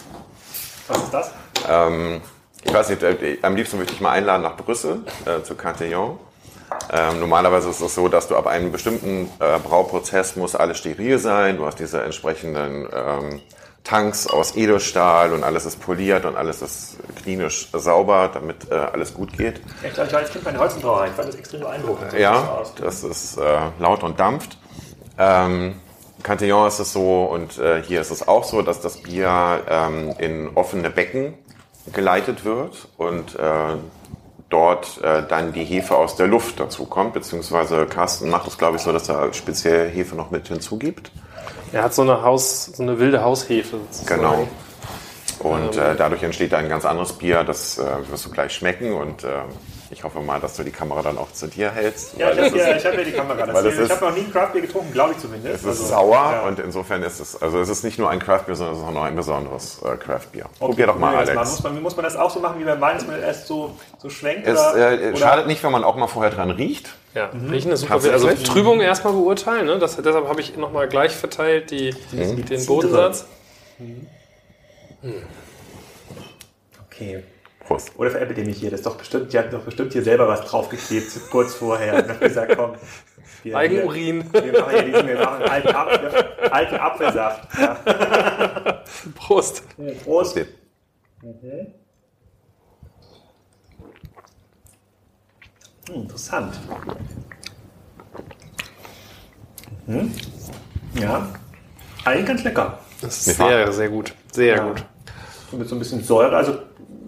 Was 0.87 0.97
ist 0.97 1.13
das? 1.13 1.31
Ähm, 1.69 2.21
ich 2.63 2.73
weiß 2.73 2.89
nicht, 2.89 3.03
äh, 3.03 3.37
am 3.41 3.55
liebsten 3.57 3.77
würde 3.77 3.91
ich 3.91 3.99
mal 3.99 4.11
einladen 4.11 4.43
nach 4.43 4.55
Brüssel 4.55 5.01
äh, 5.25 5.43
zu 5.43 5.55
Cantillon. 5.55 6.17
Ähm, 6.91 7.19
normalerweise 7.19 7.69
ist 7.69 7.81
es 7.81 7.95
so, 7.95 8.07
dass 8.07 8.29
du 8.29 8.37
ab 8.37 8.47
einem 8.47 8.71
bestimmten 8.71 9.29
äh, 9.39 9.59
Brauprozess 9.59 10.37
muss 10.37 10.55
alles 10.55 10.77
steril 10.77 11.19
sein. 11.19 11.57
Du 11.57 11.65
hast 11.65 11.79
diese 11.79 12.01
entsprechenden 12.01 12.87
ähm, 12.93 13.41
Tanks 13.83 14.27
aus 14.27 14.55
Edelstahl 14.55 15.31
und 15.33 15.43
alles 15.43 15.65
ist 15.65 15.79
poliert 15.79 16.25
und 16.25 16.35
alles 16.35 16.61
ist 16.61 16.97
klinisch 17.21 17.69
sauber, 17.71 18.29
damit 18.33 18.69
äh, 18.69 18.75
alles 18.75 19.13
gut 19.13 19.31
geht. 19.31 19.61
Ja, 19.81 20.03
ich 20.03 20.11
war 20.11 20.19
als 20.19 20.31
Kind 20.31 20.43
bei 20.43 20.57
Holzenbrauerei, 20.57 21.07
ich 21.07 21.13
fand 21.13 21.29
das 21.29 21.35
extrem 21.35 21.61
beeindruckend. 21.61 22.13
ja, 22.13 22.63
das 22.81 23.03
ist 23.03 23.37
äh, 23.37 23.59
laut 23.79 24.03
und 24.03 24.19
dampft. 24.19 24.57
Ähm, 25.17 25.75
Cantillon 26.23 26.67
ist 26.67 26.79
es 26.79 26.93
so 26.93 27.25
und 27.25 27.57
äh, 27.59 27.81
hier 27.81 28.01
ist 28.01 28.11
es 28.11 28.27
auch 28.27 28.43
so, 28.43 28.61
dass 28.61 28.81
das 28.81 28.97
Bier 28.97 29.61
ähm, 29.69 30.13
in 30.17 30.49
offene 30.55 30.89
Becken 30.89 31.35
geleitet 31.93 32.43
wird 32.43 32.89
und 32.97 33.35
äh, 33.35 33.77
dort 34.49 35.01
äh, 35.01 35.23
dann 35.27 35.53
die 35.53 35.63
Hefe 35.63 35.95
aus 35.95 36.15
der 36.15 36.27
Luft 36.27 36.59
dazu 36.59 36.85
kommt, 36.85 37.13
beziehungsweise 37.13 37.85
Carsten 37.85 38.29
macht 38.29 38.47
es, 38.47 38.57
glaube 38.57 38.77
ich, 38.77 38.83
so, 38.83 38.91
dass 38.91 39.09
er 39.09 39.33
speziell 39.33 39.89
Hefe 39.89 40.15
noch 40.15 40.31
mit 40.31 40.47
hinzugibt. 40.47 41.11
Er 41.71 41.83
hat 41.83 41.93
so 41.93 42.01
eine 42.01 42.21
Haus, 42.21 42.65
so 42.65 42.83
eine 42.83 42.99
wilde 42.99 43.23
Haushefe. 43.23 43.77
Sozusagen. 43.91 44.21
Genau. 44.21 44.47
Und 45.39 45.75
ähm, 45.75 45.81
äh, 45.81 45.95
dadurch 45.95 46.23
entsteht 46.23 46.53
ein 46.53 46.69
ganz 46.69 46.85
anderes 46.85 47.13
Bier, 47.13 47.43
das 47.43 47.77
äh, 47.77 47.83
wirst 48.09 48.25
du 48.25 48.31
gleich 48.31 48.53
schmecken 48.53 48.93
und 48.93 49.23
äh, 49.23 49.27
ich 49.89 50.03
hoffe 50.03 50.19
mal, 50.19 50.39
dass 50.39 50.55
du 50.55 50.63
die 50.63 50.71
Kamera 50.71 51.01
dann 51.01 51.17
auch 51.17 51.31
zu 51.31 51.47
dir 51.47 51.71
hältst. 51.71 52.17
Ja, 52.17 52.31
ich 52.31 52.39
habe 52.39 52.57
ja, 52.57 52.65
hab 52.75 52.93
ja 52.97 53.03
die 53.03 53.11
Kamera. 53.11 53.59
Ist, 53.59 53.79
ich 53.79 53.89
habe 53.89 54.05
noch 54.05 54.15
nie 54.15 54.23
ein 54.23 54.31
Craftbier 54.31 54.61
getrunken, 54.61 54.91
glaube 54.91 55.13
ich 55.13 55.19
zumindest. 55.19 55.55
Es 55.55 55.61
ist 55.61 55.67
also, 55.67 55.85
sauer 55.85 56.31
ja. 56.31 56.41
und 56.47 56.59
insofern 56.59 57.03
ist 57.03 57.19
es, 57.19 57.41
also 57.41 57.59
es 57.59 57.69
ist 57.69 57.83
nicht 57.83 57.97
nur 57.97 58.09
ein 58.09 58.19
Craftbier, 58.19 58.55
sondern 58.55 58.75
es 58.75 58.81
ist 58.81 58.87
auch 58.87 58.93
noch 58.93 59.03
ein 59.03 59.15
besonderes 59.15 59.81
äh, 59.83 59.95
Craftbier. 59.97 60.45
Okay. 60.45 60.57
Probier 60.59 60.87
doch 60.87 60.99
mal, 60.99 61.15
Alex. 61.15 61.35
Mal. 61.35 61.45
Muss, 61.45 61.63
man, 61.63 61.81
muss 61.81 61.95
man 61.95 62.05
das 62.05 62.15
auch 62.15 62.29
so 62.29 62.39
machen 62.39 62.59
wie 62.59 62.65
beim 62.65 62.81
Wein, 62.81 62.95
dass 62.97 63.07
man 63.07 63.21
erst 63.21 63.47
so, 63.47 63.75
so 63.97 64.09
schwenkt? 64.09 64.47
Es 64.47 64.59
oder, 64.59 64.91
äh, 65.01 65.15
schadet 65.15 65.47
nicht, 65.47 65.63
wenn 65.63 65.71
man 65.71 65.83
auch 65.83 65.95
mal 65.95 66.07
vorher 66.07 66.31
dran 66.31 66.51
riecht. 66.51 66.89
Ja, 67.13 67.31
mhm. 67.33 67.49
riechen 67.49 67.71
ist 67.71 67.81
super. 67.81 67.95
Also 67.95 68.29
Trübung 68.43 68.81
erstmal 68.81 69.13
beurteilen. 69.13 69.65
Ne? 69.65 69.79
Das, 69.79 69.95
deshalb 69.95 70.27
habe 70.27 70.41
ich 70.41 70.57
nochmal 70.57 70.87
gleich 70.87 71.15
verteilt 71.15 71.71
die, 71.71 71.95
mhm. 72.11 72.45
den 72.45 72.65
Bodensatz. 72.65 73.25
Mhm. 73.79 74.07
Okay. 76.85 77.23
Prost. 77.67 77.91
Oder 77.97 78.09
veräppelt 78.11 78.37
ihr 78.37 78.45
mich 78.45 78.57
hier? 78.57 78.71
Das 78.71 78.79
ist 78.79 78.85
doch 78.85 78.97
bestimmt, 78.97 79.33
die 79.33 79.37
hat 79.37 79.51
doch 79.51 79.63
bestimmt 79.63 79.91
hier 79.91 80.03
selber 80.03 80.27
was 80.27 80.41
draufgeklebt, 80.41 81.11
kurz 81.29 81.53
vorher. 81.53 81.95
Und 81.95 82.19
gesagt, 82.21 82.55
komm. 82.55 82.75
Wir, 83.43 83.57
Eigenurin. 83.57 84.23
Wir, 84.31 84.45
wir, 84.45 84.61
machen 84.61 84.71
hier 84.71 84.83
diesen, 84.83 85.07
wir 85.07 85.19
machen 85.19 85.43
alten, 85.43 85.67
Apfel, 85.69 86.49
alten 86.49 86.75
Apfelsaft. 86.75 87.59
Ja. 87.59 88.83
Prost. 89.15 89.63
Prost. 90.03 90.37
Mhm. 91.21 91.73
Hm, 95.89 95.95
interessant. 95.95 96.59
Mhm. 99.85 100.11
Ja, 100.99 101.29
eigentlich 102.05 102.25
ganz 102.25 102.43
lecker. 102.43 102.79
Das 103.01 103.27
ist 103.27 103.37
sehr, 103.37 103.71
sehr 103.71 103.89
gut. 103.89 104.13
Sehr 104.31 104.55
ja. 104.55 104.67
gut. 104.67 104.83
Mit 105.51 105.69
so 105.69 105.75
ein 105.75 105.79
bisschen 105.79 106.03
Säure, 106.03 106.35
also 106.35 106.59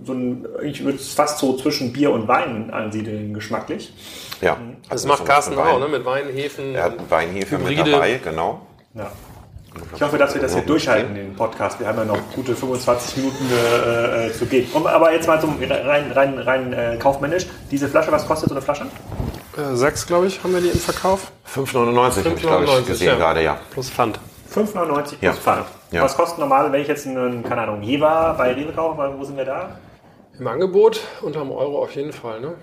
so 0.10 0.14
ein, 0.14 0.48
ich 0.64 0.84
würde 0.84 0.98
es 0.98 1.14
fast 1.14 1.38
so 1.38 1.56
zwischen 1.56 1.94
Bier 1.94 2.12
und 2.12 2.28
Wein 2.28 2.72
ansiedeln, 2.72 3.34
geschmacklich. 3.34 3.94
Ja. 4.42 4.58
Das 4.90 5.06
macht 5.06 5.26
Carsten 5.26 5.58
auch, 5.58 5.80
ne? 5.80 5.88
Mit 5.88 6.06
Weinhefen. 6.06 6.76
Er 6.76 6.86
hat 6.86 7.12
Weinhefe 7.12 7.58
Hybride. 7.58 7.84
mit 7.84 7.94
dabei, 7.94 8.20
genau. 8.24 8.62
Ja. 8.96 9.12
Ich 9.96 10.02
hoffe, 10.02 10.18
dass 10.18 10.34
wir 10.34 10.42
das 10.42 10.54
hier 10.54 10.64
durchhalten, 10.64 11.14
den 11.14 11.36
Podcast. 11.36 11.80
Wir 11.80 11.88
haben 11.88 12.00
ja 12.00 12.06
noch 12.06 12.20
gute 12.34 12.56
25 12.56 13.18
Minuten 13.18 13.50
äh, 13.52 14.28
äh, 14.28 14.34
zu 14.34 14.48
gehen. 14.48 14.68
Um, 14.74 14.88
aber 14.88 15.14
jetzt 15.14 15.28
mal 15.28 15.40
zum 15.40 15.60
rein, 15.60 16.12
rein, 16.12 16.40
rein 16.40 16.74
äh, 16.74 16.98
kaufmännisch. 16.98 17.46
Diese 17.70 17.88
Flasche, 17.88 18.12
was 18.12 18.26
kostet 18.26 18.50
so 18.50 18.56
eine 18.56 18.64
Flasche? 18.64 18.88
Äh, 19.56 19.76
sechs, 19.76 20.08
glaube 20.08 20.26
ich, 20.26 20.44
haben 20.44 20.54
wir 20.54 20.62
die 20.62 20.70
im 20.70 20.80
Verkauf. 20.80 21.32
5,99 21.56 22.26
habe 22.26 22.30
ich, 22.30 22.42
glaube 22.42 22.66
ich, 22.66 22.88
gesehen 22.88 23.08
ja. 23.10 23.16
gerade, 23.16 23.44
ja. 23.44 23.60
Plus 23.70 23.92
Pfand. 23.92 24.20
5,99 24.52 25.02
plus 25.04 25.16
ja. 25.22 25.34
Pfand. 25.34 25.66
Ja. 25.92 26.02
Was 26.02 26.16
kostet 26.16 26.40
normal, 26.40 26.72
wenn 26.72 26.82
ich 26.82 26.88
jetzt 26.88 27.06
einen, 27.06 27.44
keine 27.44 27.62
Ahnung, 27.62 27.84
Jever 27.84 28.34
bei 28.38 28.54
Rewe 28.54 28.74
kaufe? 28.74 29.14
Wo 29.16 29.24
sind 29.24 29.38
wir 29.38 29.46
da? 29.46 29.78
Im 30.40 30.48
Angebot 30.48 31.02
unter 31.22 31.42
einem 31.42 31.52
Euro 31.52 31.84
auf 31.84 31.96
jeden 31.96 32.14
Fall, 32.14 32.40
ne? 32.40 32.56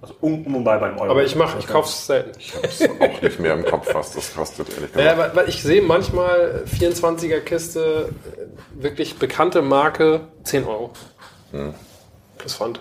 Also 0.00 0.14
um, 0.20 0.46
um 0.46 0.64
bei 0.64 0.78
beim 0.78 0.96
Euro. 0.96 1.10
Aber 1.10 1.24
ich 1.24 1.34
mache, 1.34 1.58
ich 1.58 1.66
kaufe 1.66 1.88
es 1.88 2.06
selten. 2.06 2.38
Ich 2.38 2.54
habe 2.54 2.66
es 2.66 2.82
auch 2.82 3.22
nicht 3.22 3.40
mehr 3.40 3.52
im 3.54 3.64
Kopf, 3.64 3.92
was 3.92 4.14
das 4.14 4.34
kostet, 4.34 4.68
ehrlich 4.70 4.92
gesagt. 4.92 5.18
Ja, 5.18 5.34
weil 5.34 5.48
ich 5.48 5.62
sehe 5.62 5.82
manchmal 5.82 6.64
24er 6.66 7.40
Kiste, 7.40 8.10
äh, 8.36 8.82
wirklich 8.82 9.18
bekannte 9.18 9.60
Marke, 9.60 10.20
10 10.44 10.64
Euro. 10.64 10.90
Hm. 11.50 11.74
Plus 12.38 12.54
Pfand. 12.54 12.80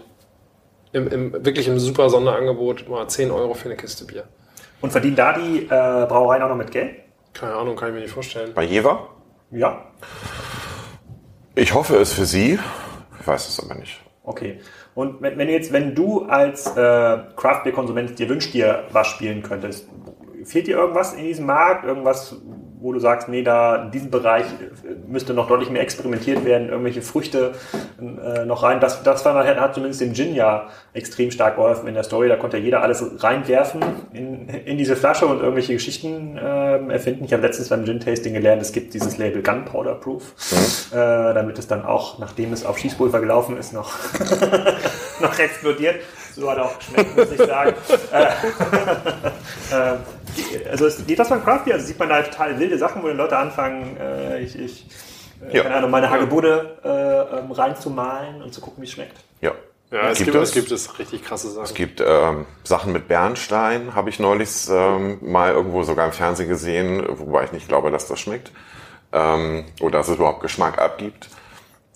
Im, 0.93 1.07
im, 1.07 1.33
wirklich 1.33 1.67
im 1.67 1.79
super 1.79 2.09
Sonderangebot 2.09 2.87
mal 2.87 3.07
10 3.07 3.31
Euro 3.31 3.55
für 3.55 3.65
eine 3.65 3.75
Kiste 3.75 4.05
Bier. 4.05 4.25
Und 4.79 4.91
verdienen 4.91 5.15
da 5.15 5.33
die 5.33 5.63
äh, 5.63 5.67
Brauereien 5.67 6.43
auch 6.43 6.49
noch 6.49 6.55
mit 6.55 6.71
Geld? 6.71 6.95
Keine 7.33 7.55
Ahnung, 7.55 7.75
kann 7.75 7.89
ich 7.89 7.95
mir 7.95 8.01
nicht 8.01 8.13
vorstellen. 8.13 8.53
Bei 8.53 8.63
Jever? 8.63 9.09
Ja. 9.51 9.85
Ich 11.55 11.73
hoffe 11.73 11.97
es 11.97 12.13
für 12.13 12.25
Sie. 12.25 12.59
Ich 13.19 13.27
weiß 13.27 13.49
es 13.49 13.59
aber 13.59 13.75
nicht. 13.75 13.99
Okay. 14.27 14.59
Und 14.93 15.21
wenn, 15.21 15.37
wenn 15.37 15.47
jetzt, 15.47 15.71
wenn 15.71 15.95
du 15.95 16.23
als 16.23 16.67
äh, 16.67 17.17
Craft 17.37 17.63
Konsument 17.73 18.19
dir 18.19 18.27
wünschst, 18.27 18.53
dir 18.53 18.83
was 18.91 19.07
spielen 19.07 19.41
könntest, 19.41 19.87
fehlt 20.47 20.67
dir 20.67 20.77
irgendwas 20.77 21.13
in 21.13 21.25
diesem 21.25 21.45
Markt? 21.45 21.85
Irgendwas, 21.85 22.35
wo 22.79 22.93
du 22.93 22.99
sagst, 22.99 23.27
nee, 23.27 23.43
da 23.43 23.83
in 23.83 23.91
diesem 23.91 24.09
Bereich 24.09 24.45
äh, 24.45 24.95
müsste 25.07 25.33
noch 25.33 25.47
deutlich 25.47 25.69
mehr 25.69 25.81
experimentiert 25.81 26.45
werden, 26.45 26.69
irgendwelche 26.69 27.01
Früchte 27.01 27.53
äh, 27.99 28.45
noch 28.45 28.63
rein. 28.63 28.79
Das, 28.79 29.03
das 29.03 29.25
war, 29.25 29.45
hat 29.45 29.73
zumindest 29.73 30.01
dem 30.01 30.13
Gin 30.13 30.33
ja 30.33 30.67
extrem 30.93 31.31
stark 31.31 31.55
geholfen 31.55 31.87
in 31.87 31.95
der 31.95 32.03
Story. 32.03 32.29
Da 32.29 32.37
konnte 32.37 32.57
ja 32.57 32.63
jeder 32.63 32.81
alles 32.81 33.03
reinwerfen 33.23 33.81
in, 34.13 34.47
in 34.47 34.77
diese 34.77 34.95
Flasche 34.95 35.25
und 35.25 35.39
irgendwelche 35.39 35.73
Geschichten 35.73 36.37
äh, 36.37 36.93
erfinden. 36.93 37.25
Ich 37.25 37.33
habe 37.33 37.41
letztens 37.41 37.69
beim 37.69 37.83
Gin-Tasting 37.85 38.33
gelernt, 38.33 38.61
es 38.61 38.71
gibt 38.71 38.93
dieses 38.93 39.17
Label 39.17 39.41
Gunpowder 39.41 39.95
Proof, 39.95 40.33
mhm. 40.51 40.97
äh, 40.97 41.33
damit 41.33 41.59
es 41.59 41.67
dann 41.67 41.83
auch, 41.83 42.19
nachdem 42.19 42.53
es 42.53 42.65
auf 42.65 42.77
Schießpulver 42.77 43.19
gelaufen 43.19 43.57
ist, 43.57 43.73
noch, 43.73 43.93
noch 45.21 45.37
explodiert. 45.37 45.95
So 46.37 46.51
hat 46.51 46.57
er 46.57 46.65
auch 46.65 46.77
geschmeckt, 46.77 47.17
muss 47.17 47.31
ich 47.31 47.37
sagen. 47.37 47.73
Äh, 49.69 49.95
äh, 49.95 50.69
also 50.69 50.85
es 50.85 51.05
geht 51.05 51.17
das 51.19 51.29
beim 51.29 51.43
Craft 51.43 51.65
Beer? 51.65 51.73
Also 51.73 51.87
sieht 51.87 51.99
man 51.99 52.09
da 52.09 52.21
total 52.21 52.59
wilde 52.59 52.77
Sachen, 52.77 53.01
wo 53.03 53.07
die 53.07 53.13
Leute 53.13 53.35
anfangen, 53.35 53.97
äh, 53.97 54.39
ich, 54.39 54.57
ich 54.57 54.85
ja. 55.51 55.63
keine 55.63 55.75
Ahnung, 55.75 55.91
meine 55.91 56.09
Hagebude 56.09 56.77
äh, 56.83 57.39
ähm, 57.39 57.51
reinzumalen 57.51 58.41
und 58.41 58.53
zu 58.53 58.61
gucken, 58.61 58.81
wie 58.81 58.85
es 58.85 58.93
schmeckt. 58.93 59.17
Ja. 59.41 59.51
Ja, 59.89 60.09
es 60.09 60.17
gibt, 60.17 60.31
gibt, 60.31 60.43
es, 60.43 60.51
gibt 60.51 60.71
es 60.71 60.99
richtig 60.99 61.23
krasse 61.23 61.49
Sachen. 61.49 61.63
Es 61.63 61.73
gibt 61.73 62.03
ähm, 62.05 62.45
Sachen 62.63 62.91
mit 62.91 63.07
Bernstein, 63.07 63.95
habe 63.95 64.09
ich 64.09 64.19
neulich 64.19 64.67
ähm, 64.69 65.17
mal 65.21 65.53
irgendwo 65.53 65.83
sogar 65.83 66.05
im 66.05 66.11
Fernsehen 66.11 66.49
gesehen, 66.49 67.05
wobei 67.07 67.45
ich 67.45 67.53
nicht 67.53 67.69
glaube, 67.69 67.89
dass 67.89 68.05
das 68.05 68.19
schmeckt 68.19 68.51
ähm, 69.13 69.65
oder 69.79 69.99
dass 69.99 70.09
es 70.09 70.15
überhaupt 70.15 70.41
Geschmack 70.41 70.77
abgibt. 70.77 71.29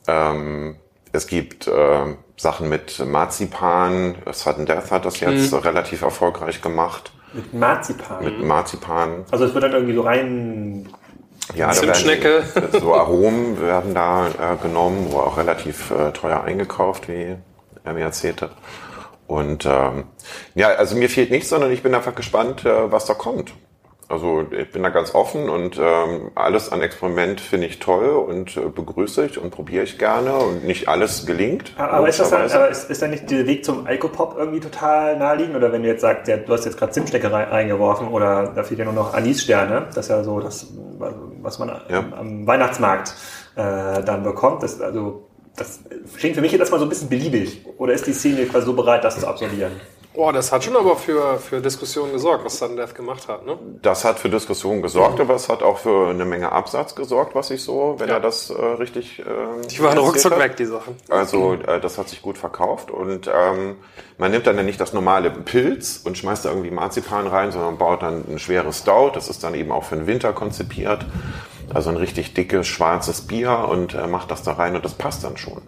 Ähm, 0.07 0.77
es 1.11 1.27
gibt 1.27 1.67
äh, 1.67 2.15
Sachen 2.37 2.69
mit 2.69 3.05
Marzipan. 3.05 4.15
Sudden 4.31 4.65
Death 4.65 4.91
hat 4.91 5.05
das 5.05 5.19
jetzt 5.19 5.51
mhm. 5.51 5.59
relativ 5.59 6.01
erfolgreich 6.01 6.61
gemacht. 6.61 7.11
Mit 7.33 7.53
Marzipan? 7.53 8.23
Mit 8.23 8.43
Marzipan. 8.43 9.25
Also 9.31 9.45
es 9.45 9.53
wird 9.53 9.63
dann 9.63 9.73
irgendwie 9.73 9.95
so 9.95 10.01
rein... 10.01 10.89
Ja, 11.55 11.71
Zimtschnecke. 11.71 12.43
Werden, 12.53 12.81
so 12.81 12.93
Aromen 12.93 13.59
werden 13.59 13.93
da 13.93 14.27
äh, 14.27 14.55
genommen, 14.61 15.07
wo 15.09 15.17
auch 15.17 15.37
relativ 15.37 15.91
äh, 15.91 16.11
teuer 16.11 16.43
eingekauft, 16.43 17.09
wie 17.09 17.35
er 17.83 17.93
mir 17.93 18.05
erzählte. 18.05 18.51
Und 19.27 19.65
ähm, 19.65 20.05
ja, 20.55 20.69
also 20.69 20.95
mir 20.95 21.09
fehlt 21.09 21.31
nichts, 21.31 21.49
sondern 21.49 21.71
ich 21.71 21.83
bin 21.83 21.93
einfach 21.93 22.15
gespannt, 22.15 22.65
äh, 22.65 22.91
was 22.91 23.05
da 23.05 23.13
kommt. 23.13 23.53
Also 24.11 24.45
ich 24.51 24.69
bin 24.69 24.83
da 24.83 24.89
ganz 24.89 25.15
offen 25.15 25.47
und 25.47 25.79
ähm, 25.81 26.31
alles 26.35 26.69
an 26.69 26.81
Experiment 26.81 27.39
finde 27.39 27.67
ich 27.67 27.79
toll 27.79 28.09
und 28.09 28.57
äh, 28.57 28.67
begrüße 28.67 29.25
ich 29.25 29.37
und 29.37 29.51
probiere 29.51 29.85
ich 29.85 29.97
gerne 29.97 30.33
und 30.33 30.65
nicht 30.65 30.89
alles 30.89 31.25
gelingt. 31.25 31.71
Aber 31.77 32.09
ist 32.09 32.19
das 32.19 32.29
dann, 32.29 32.51
aber 32.51 32.67
ist, 32.67 32.89
ist 32.89 33.01
dann 33.01 33.11
nicht 33.11 33.31
der 33.31 33.47
Weg 33.47 33.63
zum 33.63 33.87
Alkopop 33.87 34.35
irgendwie 34.37 34.59
total 34.59 35.17
naheliegend? 35.17 35.55
Oder 35.55 35.71
wenn 35.71 35.83
du 35.83 35.87
jetzt 35.87 36.01
sagst, 36.01 36.27
ja, 36.27 36.35
du 36.35 36.51
hast 36.51 36.65
jetzt 36.65 36.77
gerade 36.77 36.91
Zimtstecke 36.91 37.31
reingeworfen 37.31 38.09
oder 38.09 38.51
da 38.53 38.63
fehlt 38.63 38.79
ja 38.79 38.85
nur 38.85 38.93
noch 38.93 39.13
Anissterne, 39.13 39.87
das 39.95 40.05
ist 40.05 40.09
ja 40.09 40.23
so 40.25 40.41
das, 40.41 40.67
was 41.41 41.57
man 41.59 41.69
ja. 41.87 41.99
am, 41.99 42.13
am, 42.13 42.47
Weihnachtsmarkt 42.47 43.15
äh, 43.55 44.03
dann 44.03 44.23
bekommt. 44.23 44.61
Das, 44.61 44.81
also 44.81 45.29
das 45.55 45.79
klingt 46.17 46.35
für 46.35 46.41
mich 46.41 46.51
jetzt 46.51 46.59
erstmal 46.59 46.81
so 46.81 46.85
ein 46.85 46.89
bisschen 46.89 47.07
beliebig. 47.07 47.65
Oder 47.77 47.93
ist 47.93 48.05
die 48.05 48.13
Szene 48.13 48.45
quasi 48.45 48.65
so 48.65 48.73
bereit, 48.73 49.05
das 49.05 49.17
zu 49.17 49.25
absolvieren? 49.25 49.71
Boah, 50.13 50.33
das 50.33 50.51
hat 50.51 50.63
schon 50.63 50.75
aber 50.75 50.97
für, 50.97 51.37
für 51.37 51.61
Diskussionen 51.61 52.11
gesorgt, 52.11 52.43
was 52.43 52.57
Sudden 52.57 52.75
Death 52.75 52.93
gemacht 52.95 53.29
hat, 53.29 53.45
ne? 53.45 53.57
Das 53.81 54.03
hat 54.03 54.19
für 54.19 54.29
Diskussionen 54.29 54.81
gesorgt, 54.81 55.15
mhm. 55.15 55.21
aber 55.21 55.35
es 55.35 55.47
hat 55.47 55.63
auch 55.63 55.77
für 55.77 56.09
eine 56.09 56.25
Menge 56.25 56.51
Absatz 56.51 56.95
gesorgt, 56.95 57.33
was 57.33 57.49
ich 57.49 57.63
so, 57.63 57.95
wenn 57.97 58.09
ja. 58.09 58.15
er 58.15 58.19
das 58.19 58.49
äh, 58.49 58.53
richtig. 58.53 59.19
Äh, 59.19 59.23
die 59.67 59.81
waren 59.81 59.97
ruckzuck 59.97 60.37
weg, 60.37 60.57
die 60.57 60.65
Sachen. 60.65 60.97
Also 61.09 61.53
äh, 61.53 61.79
das 61.79 61.97
hat 61.97 62.09
sich 62.09 62.21
gut 62.21 62.37
verkauft 62.37 62.91
und 62.91 63.29
ähm, 63.33 63.77
man 64.17 64.31
nimmt 64.31 64.47
dann 64.47 64.57
ja 64.57 64.63
nicht 64.63 64.81
das 64.81 64.91
normale 64.91 65.31
Pilz 65.31 66.01
und 66.03 66.17
schmeißt 66.17 66.43
da 66.43 66.49
irgendwie 66.49 66.71
Marzipan 66.71 67.27
rein, 67.27 67.53
sondern 67.53 67.77
baut 67.77 68.01
dann 68.01 68.25
ein 68.29 68.39
schweres 68.39 68.79
Stout. 68.79 69.11
Das 69.13 69.29
ist 69.29 69.43
dann 69.45 69.55
eben 69.55 69.71
auch 69.71 69.85
für 69.85 69.95
den 69.95 70.07
Winter 70.07 70.33
konzipiert. 70.33 71.05
Also 71.73 71.89
ein 71.89 71.95
richtig 71.95 72.33
dickes, 72.33 72.67
schwarzes 72.67 73.21
Bier 73.21 73.67
und 73.69 73.93
äh, 73.93 74.07
macht 74.07 74.29
das 74.29 74.43
da 74.43 74.53
rein 74.53 74.75
und 74.75 74.83
das 74.83 74.93
passt 74.93 75.23
dann 75.23 75.37
schon. 75.37 75.61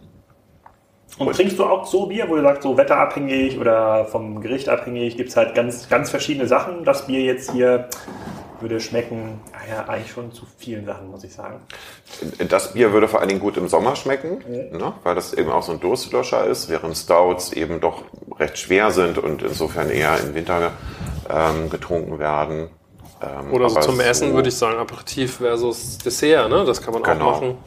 Und 1.18 1.36
trinkst 1.36 1.60
du 1.60 1.66
auch 1.66 1.86
so 1.86 2.08
Bier, 2.08 2.28
wo 2.28 2.36
du 2.36 2.42
sagst, 2.42 2.64
so 2.64 2.76
wetterabhängig 2.76 3.60
oder 3.60 4.06
vom 4.06 4.42
Gericht 4.42 4.68
abhängig, 4.68 5.16
gibt 5.16 5.30
es 5.30 5.38
halt 5.38 5.54
ganz, 5.54 5.88
ganz 5.88 6.10
verschiedene 6.10 6.48
Sachen. 6.48 6.84
Das 6.84 7.06
Bier 7.06 7.22
jetzt 7.22 7.52
hier 7.52 7.88
würde 8.60 8.80
schmecken, 8.80 9.42
naja, 9.52 9.86
eigentlich 9.88 10.12
schon 10.12 10.32
zu 10.32 10.46
vielen 10.58 10.86
Sachen, 10.86 11.12
muss 11.12 11.24
ich 11.24 11.34
sagen. 11.34 11.60
Das 12.50 12.74
Bier 12.74 12.94
würde 12.94 13.08
vor 13.08 13.20
allen 13.20 13.30
Dingen 13.30 13.42
gut 13.42 13.58
im 13.58 13.68
Sommer 13.68 13.96
schmecken, 13.96 14.44
ja. 14.50 14.78
ne, 14.78 14.94
weil 15.04 15.16
das 15.16 15.34
eben 15.34 15.52
auch 15.52 15.62
so 15.62 15.74
ein 15.74 15.80
Durstlöscher 15.80 16.46
ist, 16.46 16.70
während 16.70 16.98
Stouts 16.98 17.54
eben 17.54 17.80
doch 17.80 18.04
recht 18.40 18.58
schwer 18.58 18.92
sind 18.92 19.18
und 19.18 19.44
insofern 19.44 19.90
eher 19.90 20.18
im 20.20 20.34
Winter 20.34 20.72
ähm, 21.30 21.70
getrunken 21.70 22.20
werden. 22.20 22.70
Ähm, 23.22 23.54
Oder 23.54 23.70
so 23.70 23.80
zum 23.82 24.00
Essen 24.00 24.30
so 24.30 24.36
würde 24.36 24.50
ich 24.50 24.56
sagen, 24.56 24.80
Aperitif 24.80 25.38
versus 25.38 25.98
Dessert, 26.00 26.50
ne? 26.50 26.66
das 26.66 26.82
kann 26.82 26.94
man 26.94 27.04
genau. 27.04 27.26
auch 27.26 27.42
machen. 27.42 27.58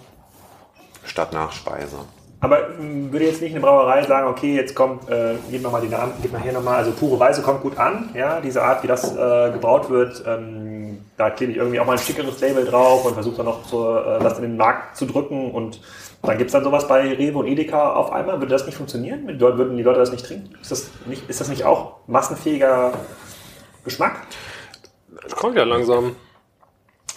Statt 1.04 1.32
Nachspeise. 1.32 1.98
Aber 2.40 2.68
hm, 2.76 3.12
würde 3.12 3.26
jetzt 3.26 3.40
nicht 3.40 3.52
eine 3.52 3.60
Brauerei 3.60 4.02
sagen, 4.02 4.28
okay, 4.28 4.54
jetzt 4.54 4.74
kommt, 4.74 5.08
äh, 5.08 5.34
gib 5.50 5.62
mal 5.62 5.80
die 5.80 5.88
Namen, 5.88 6.12
gib 6.20 6.32
mal 6.32 6.42
hier 6.42 6.52
nochmal, 6.52 6.76
also 6.76 6.92
pure 6.92 7.18
Weise 7.18 7.42
kommt 7.42 7.62
gut 7.62 7.78
an, 7.78 8.10
ja, 8.14 8.40
diese 8.40 8.62
Art, 8.62 8.82
wie 8.82 8.86
das 8.86 9.16
äh, 9.16 9.50
gebraut 9.52 9.88
wird, 9.88 10.22
ähm, 10.26 10.98
da 11.16 11.30
klebe 11.30 11.52
ich 11.52 11.58
irgendwie 11.58 11.80
auch 11.80 11.86
mal 11.86 11.92
ein 11.92 11.98
schickeres 11.98 12.38
Label 12.40 12.66
drauf 12.66 13.06
und 13.06 13.14
versuche 13.14 13.38
dann 13.38 13.46
noch 13.46 13.64
so, 13.64 13.96
äh, 13.96 14.22
was 14.22 14.36
in 14.38 14.42
den 14.42 14.56
Markt 14.56 14.96
zu 14.96 15.06
drücken 15.06 15.50
und 15.50 15.80
dann 16.22 16.38
gibt 16.38 16.48
es 16.48 16.52
dann 16.52 16.64
sowas 16.64 16.88
bei 16.88 17.00
Rewe 17.14 17.38
und 17.38 17.46
Edeka 17.46 17.92
auf 17.92 18.10
einmal. 18.12 18.40
Würde 18.40 18.48
das 18.52 18.66
nicht 18.66 18.76
funktionieren? 18.76 19.38
Würden 19.38 19.76
die 19.76 19.82
Leute 19.82 20.00
das 20.00 20.10
nicht 20.10 20.26
trinken? 20.26 20.54
Ist 20.60 20.72
das 20.72 20.90
nicht, 21.06 21.28
ist 21.28 21.40
das 21.40 21.48
nicht 21.48 21.64
auch 21.64 21.98
massenfähiger 22.06 22.92
Geschmack? 23.84 24.26
Das 25.22 25.36
kommt 25.36 25.56
ja 25.56 25.64
langsam. 25.64 26.16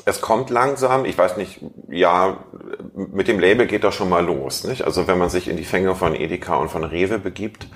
Es 0.05 0.21
kommt 0.21 0.49
langsam, 0.49 1.05
ich 1.05 1.17
weiß 1.17 1.37
nicht, 1.37 1.59
ja, 1.89 2.37
mit 2.95 3.27
dem 3.27 3.39
Label 3.39 3.67
geht 3.67 3.83
das 3.83 3.95
schon 3.95 4.09
mal 4.09 4.25
los. 4.25 4.63
Nicht? 4.63 4.83
Also 4.83 5.07
wenn 5.07 5.17
man 5.17 5.29
sich 5.29 5.47
in 5.47 5.57
die 5.57 5.65
Fänge 5.65 5.95
von 5.95 6.15
Edeka 6.15 6.55
und 6.55 6.69
von 6.69 6.83
Rewe 6.83 7.19
begibt, 7.19 7.67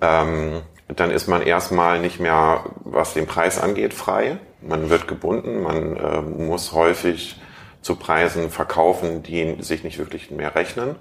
ähm, 0.00 0.62
dann 0.88 1.10
ist 1.10 1.28
man 1.28 1.42
erstmal 1.42 2.00
nicht 2.00 2.20
mehr, 2.20 2.64
was 2.84 3.14
den 3.14 3.26
Preis 3.26 3.58
angeht, 3.58 3.94
frei. 3.94 4.38
Man 4.60 4.90
wird 4.90 5.08
gebunden, 5.08 5.62
man 5.62 5.96
äh, 5.96 6.20
muss 6.20 6.72
häufig 6.72 7.40
zu 7.80 7.96
Preisen 7.96 8.50
verkaufen, 8.50 9.22
die 9.22 9.56
sich 9.60 9.84
nicht 9.84 9.98
wirklich 9.98 10.30
mehr 10.30 10.54
rechnen. 10.54 10.96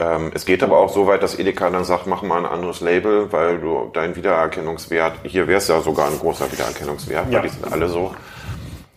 Ähm, 0.00 0.30
es 0.34 0.44
geht 0.44 0.62
aber 0.62 0.78
auch 0.78 0.92
so 0.92 1.06
weit, 1.06 1.22
dass 1.22 1.38
Edeka 1.38 1.70
dann 1.70 1.84
sagt, 1.84 2.06
mach 2.06 2.22
mal 2.22 2.38
ein 2.38 2.46
anderes 2.46 2.80
Label, 2.80 3.32
weil 3.32 3.58
du 3.58 3.90
dein 3.92 4.16
Wiedererkennungswert, 4.16 5.14
hier 5.24 5.48
wäre 5.48 5.58
es 5.58 5.68
ja 5.68 5.80
sogar 5.80 6.08
ein 6.08 6.18
großer 6.18 6.50
Wiedererkennungswert, 6.52 7.30
ja. 7.30 7.38
weil 7.38 7.48
die 7.48 7.54
sind 7.54 7.72
alle 7.72 7.88
so. 7.88 8.14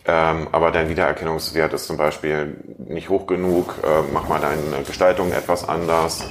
Ähm, 0.04 0.48
aber 0.50 0.72
dein 0.72 0.88
Wiedererkennungswert 0.88 1.72
ist 1.74 1.86
zum 1.86 1.96
Beispiel 1.96 2.56
nicht 2.78 3.08
hoch 3.08 3.26
genug, 3.26 3.74
äh, 3.84 4.02
mach 4.12 4.28
mal 4.28 4.40
deine 4.40 4.82
Gestaltung 4.84 5.32
etwas 5.32 5.68
anders. 5.68 6.24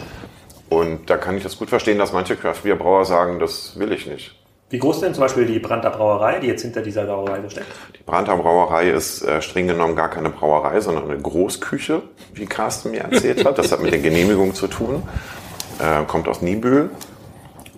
Und 0.69 1.10
da 1.10 1.17
kann 1.17 1.38
ich 1.38 1.43
das 1.43 1.57
gut 1.57 1.69
verstehen, 1.69 1.97
dass 1.97 2.12
manche 2.12 2.36
Craft-Bier-Brauer 2.36 3.05
sagen, 3.05 3.39
das 3.39 3.77
will 3.79 3.91
ich 3.91 4.07
nicht. 4.07 4.36
Wie 4.69 4.79
groß 4.79 5.01
denn 5.01 5.13
zum 5.13 5.23
Beispiel 5.23 5.45
die 5.45 5.60
Brandter 5.60 5.89
Brauerei, 5.89 6.39
die 6.39 6.47
jetzt 6.47 6.62
hinter 6.62 6.81
dieser 6.81 7.03
Brauerei 7.03 7.41
steckt? 7.49 7.67
Die 7.97 8.03
Brandter 8.03 8.38
Brauerei 8.38 8.89
ist 8.89 9.21
äh, 9.21 9.41
streng 9.41 9.67
genommen 9.67 9.97
gar 9.97 10.10
keine 10.10 10.29
Brauerei, 10.29 10.79
sondern 10.79 11.12
eine 11.12 11.21
Großküche, 11.21 12.03
wie 12.34 12.45
Carsten 12.45 12.91
mir 12.91 13.01
erzählt 13.01 13.43
hat. 13.45 13.57
Das 13.57 13.71
hat 13.73 13.81
mit 13.81 13.93
den 13.93 14.01
Genehmigungen 14.01 14.53
zu 14.53 14.67
tun. 14.67 15.03
Äh, 15.79 16.05
kommt 16.05 16.29
aus 16.29 16.41
Niebüll 16.41 16.89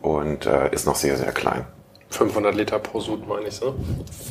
und 0.04 0.46
äh, 0.46 0.72
ist 0.72 0.86
noch 0.86 0.96
sehr, 0.96 1.18
sehr 1.18 1.32
klein. 1.32 1.66
500 2.16 2.56
Liter 2.56 2.80
pro 2.80 3.00
Sud, 3.00 3.28
meine 3.28 3.48
ich, 3.48 3.56
so? 3.56 3.76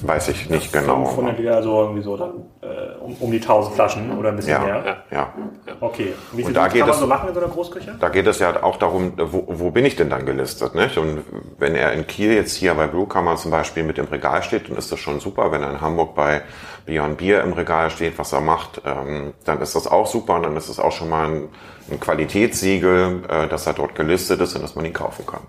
Weiß 0.02 0.28
ich 0.28 0.48
nicht 0.48 0.72
genau. 0.72 1.04
500 1.06 1.38
Liter, 1.38 1.62
so 1.62 1.80
irgendwie 1.82 2.02
so 2.02 2.16
dann 2.16 2.30
äh, 2.60 2.98
um, 3.00 3.14
um, 3.18 3.30
die 3.30 3.40
1000 3.40 3.74
Flaschen 3.74 4.18
oder 4.18 4.30
ein 4.30 4.36
bisschen 4.36 4.52
ja, 4.52 4.58
mehr? 4.60 5.04
Ja, 5.10 5.16
ja. 5.16 5.34
Okay. 5.80 6.14
Und 6.30 6.38
wie 6.38 6.44
viel 6.44 6.52
da 6.52 6.68
geht 6.68 6.80
kann 6.80 6.90
man 6.90 6.98
so 6.98 7.06
machen 7.06 7.28
in 7.28 7.34
so 7.34 7.40
einer 7.40 7.48
Großküche? 7.50 7.96
Da 7.98 8.08
geht 8.08 8.26
es 8.26 8.38
ja 8.38 8.62
auch 8.62 8.76
darum, 8.76 9.12
wo, 9.16 9.44
wo 9.48 9.70
bin 9.70 9.84
ich 9.84 9.96
denn 9.96 10.10
dann 10.10 10.26
gelistet? 10.26 10.74
Nicht? 10.74 10.96
Und 10.96 11.24
wenn 11.58 11.74
er 11.74 11.92
in 11.92 12.06
Kiel 12.06 12.32
jetzt 12.32 12.54
hier 12.54 12.74
bei 12.74 12.86
Brewkammer 12.86 13.36
zum 13.36 13.50
Beispiel 13.50 13.82
mit 13.82 13.98
dem 13.98 14.06
Regal 14.06 14.42
steht, 14.42 14.68
dann 14.68 14.76
ist 14.76 14.92
das 14.92 14.98
schon 15.00 15.20
super. 15.20 15.50
Wenn 15.50 15.62
er 15.62 15.70
in 15.70 15.80
Hamburg 15.80 16.14
bei 16.14 16.42
Beyond 16.86 17.18
Beer 17.18 17.42
im 17.42 17.52
Regal 17.52 17.90
steht, 17.90 18.18
was 18.18 18.32
er 18.32 18.40
macht, 18.40 18.80
ähm, 18.84 19.34
dann 19.44 19.60
ist 19.60 19.74
das 19.74 19.86
auch 19.86 20.06
super. 20.06 20.36
Und 20.36 20.44
dann 20.44 20.56
ist 20.56 20.68
es 20.68 20.78
auch 20.78 20.92
schon 20.92 21.08
mal 21.08 21.28
ein, 21.28 21.48
ein 21.90 22.00
Qualitätssiegel, 22.00 23.22
äh, 23.28 23.48
dass 23.48 23.66
er 23.66 23.72
dort 23.72 23.94
gelistet 23.94 24.40
ist 24.40 24.54
und 24.54 24.62
dass 24.62 24.74
man 24.74 24.84
ihn 24.84 24.92
kaufen 24.92 25.26
kann. 25.26 25.42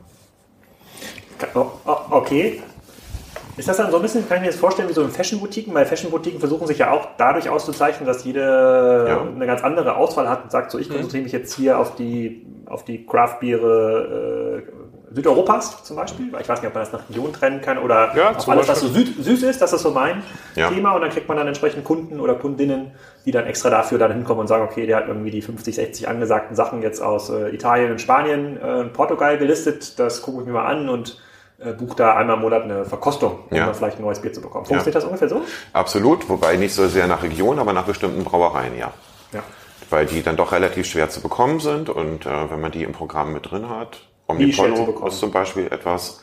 Oh, 1.56 1.68
oh, 1.86 1.98
okay. 2.12 2.62
Ist 3.56 3.68
das 3.68 3.78
dann 3.78 3.92
so 3.92 3.98
ein 3.98 4.02
bisschen, 4.02 4.28
kann 4.28 4.38
ich 4.38 4.42
mir 4.42 4.50
das 4.50 4.60
vorstellen, 4.60 4.90
wie 4.90 4.94
so 4.94 5.04
in 5.04 5.12
Fashion-Boutiquen? 5.12 5.74
Weil 5.76 5.86
Fashion-Boutiquen 5.86 6.40
versuchen 6.40 6.66
sich 6.66 6.80
ja 6.80 6.92
auch 6.92 7.10
dadurch 7.18 7.50
auszuzeichnen, 7.50 8.08
dass 8.08 8.24
jede 8.24 9.06
ja. 9.08 9.22
eine 9.22 9.46
ganz 9.46 9.64
andere 9.64 9.96
Auswahl 9.96 10.28
hat 10.28 10.44
und 10.44 10.52
sagt, 10.52 10.72
so 10.72 10.80
ich 10.80 10.90
mhm. 10.90 10.94
konzentriere 10.94 11.24
mich 11.24 11.34
jetzt 11.34 11.54
hier 11.54 11.78
auf 11.78 11.96
die, 11.96 12.48
auf 12.66 12.84
die 12.84 13.06
Craft-Biere 13.06 14.64
äh, 14.68 15.14
Südeuropas 15.14 15.84
zum 15.84 15.96
Beispiel. 15.96 16.28
Ich 16.42 16.50
weiß 16.50 16.62
nicht, 16.62 16.68
ob 16.68 16.74
man 16.74 16.84
das 16.84 16.92
nach 16.92 17.08
Region 17.08 17.32
trennen 17.32 17.62
kann 17.62 17.78
oder 17.78 18.16
ja, 18.16 18.32
auf 18.32 18.50
alles, 18.50 18.68
was 18.68 18.80
so 18.80 18.88
süd, 18.88 19.24
süß 19.24 19.44
ist. 19.44 19.62
Das 19.62 19.72
ist 19.72 19.84
so 19.84 19.92
mein 19.92 20.24
ja. 20.56 20.70
Thema. 20.70 20.94
Und 20.94 21.02
dann 21.02 21.12
kriegt 21.12 21.28
man 21.28 21.38
dann 21.38 21.48
entsprechend 21.48 21.84
Kunden 21.84 22.20
oder 22.20 22.34
Kundinnen, 22.34 22.92
die 23.26 23.32
dann 23.32 23.46
extra 23.46 23.70
dafür 23.70 24.00
dann 24.00 24.12
hinkommen 24.12 24.42
und 24.42 24.48
sagen, 24.48 24.64
okay, 24.64 24.88
der 24.88 24.98
hat 24.98 25.08
irgendwie 25.08 25.30
die 25.30 25.44
50, 25.44 25.76
60 25.76 26.08
angesagten 26.08 26.56
Sachen 26.56 26.82
jetzt 26.82 27.02
aus 27.02 27.30
äh, 27.30 27.50
Italien 27.50 27.92
und 27.92 28.02
Spanien 28.02 28.58
äh, 28.60 28.80
und 28.80 28.94
Portugal 28.94 29.38
gelistet. 29.38 30.00
Das 30.00 30.24
gucke 30.24 30.42
ich 30.42 30.48
mir 30.48 30.54
mal 30.54 30.66
an 30.66 30.90
und 30.90 31.20
bucht 31.72 32.00
da 32.00 32.16
einmal 32.16 32.36
im 32.36 32.42
Monat 32.42 32.64
eine 32.64 32.86
Verkostung, 32.86 33.40
um 33.50 33.58
ja. 33.58 33.74
vielleicht 33.74 33.98
ein 33.98 34.04
neues 34.04 34.20
Bier 34.20 34.34
zu 34.34 34.42
bekommen. 34.42 34.66
Funktioniert 34.66 34.96
ja. 34.96 35.00
das 35.00 35.06
ungefähr 35.06 35.30
so? 35.30 35.42
Absolut, 35.72 36.28
wobei 36.30 36.58
nicht 36.58 36.74
so 36.74 36.88
sehr 36.88 37.08
nach 37.08 37.24
Region, 37.24 37.60
aber 37.60 37.74
nach 37.74 37.86
bestimmten 37.86 38.24
Brauereien, 38.24 38.78
ja. 38.78 38.92
ja. 39.32 39.44
Weil 39.90 40.06
die 40.06 40.22
dann 40.22 40.36
doch 40.36 40.52
relativ 40.52 40.86
schwer 40.88 41.10
zu 41.10 41.22
bekommen 41.22 41.60
sind 41.60 41.90
und 41.90 42.26
äh, 42.26 42.52
wenn 42.52 42.60
man 42.60 42.72
die 42.72 42.84
im 42.84 42.92
Programm 42.92 43.34
mit 43.34 43.50
drin 43.50 43.70
hat, 43.70 44.02
Omnipollo 44.28 45.06
ist 45.08 45.20
zum 45.20 45.32
Beispiel 45.32 45.68
etwas, 45.68 46.22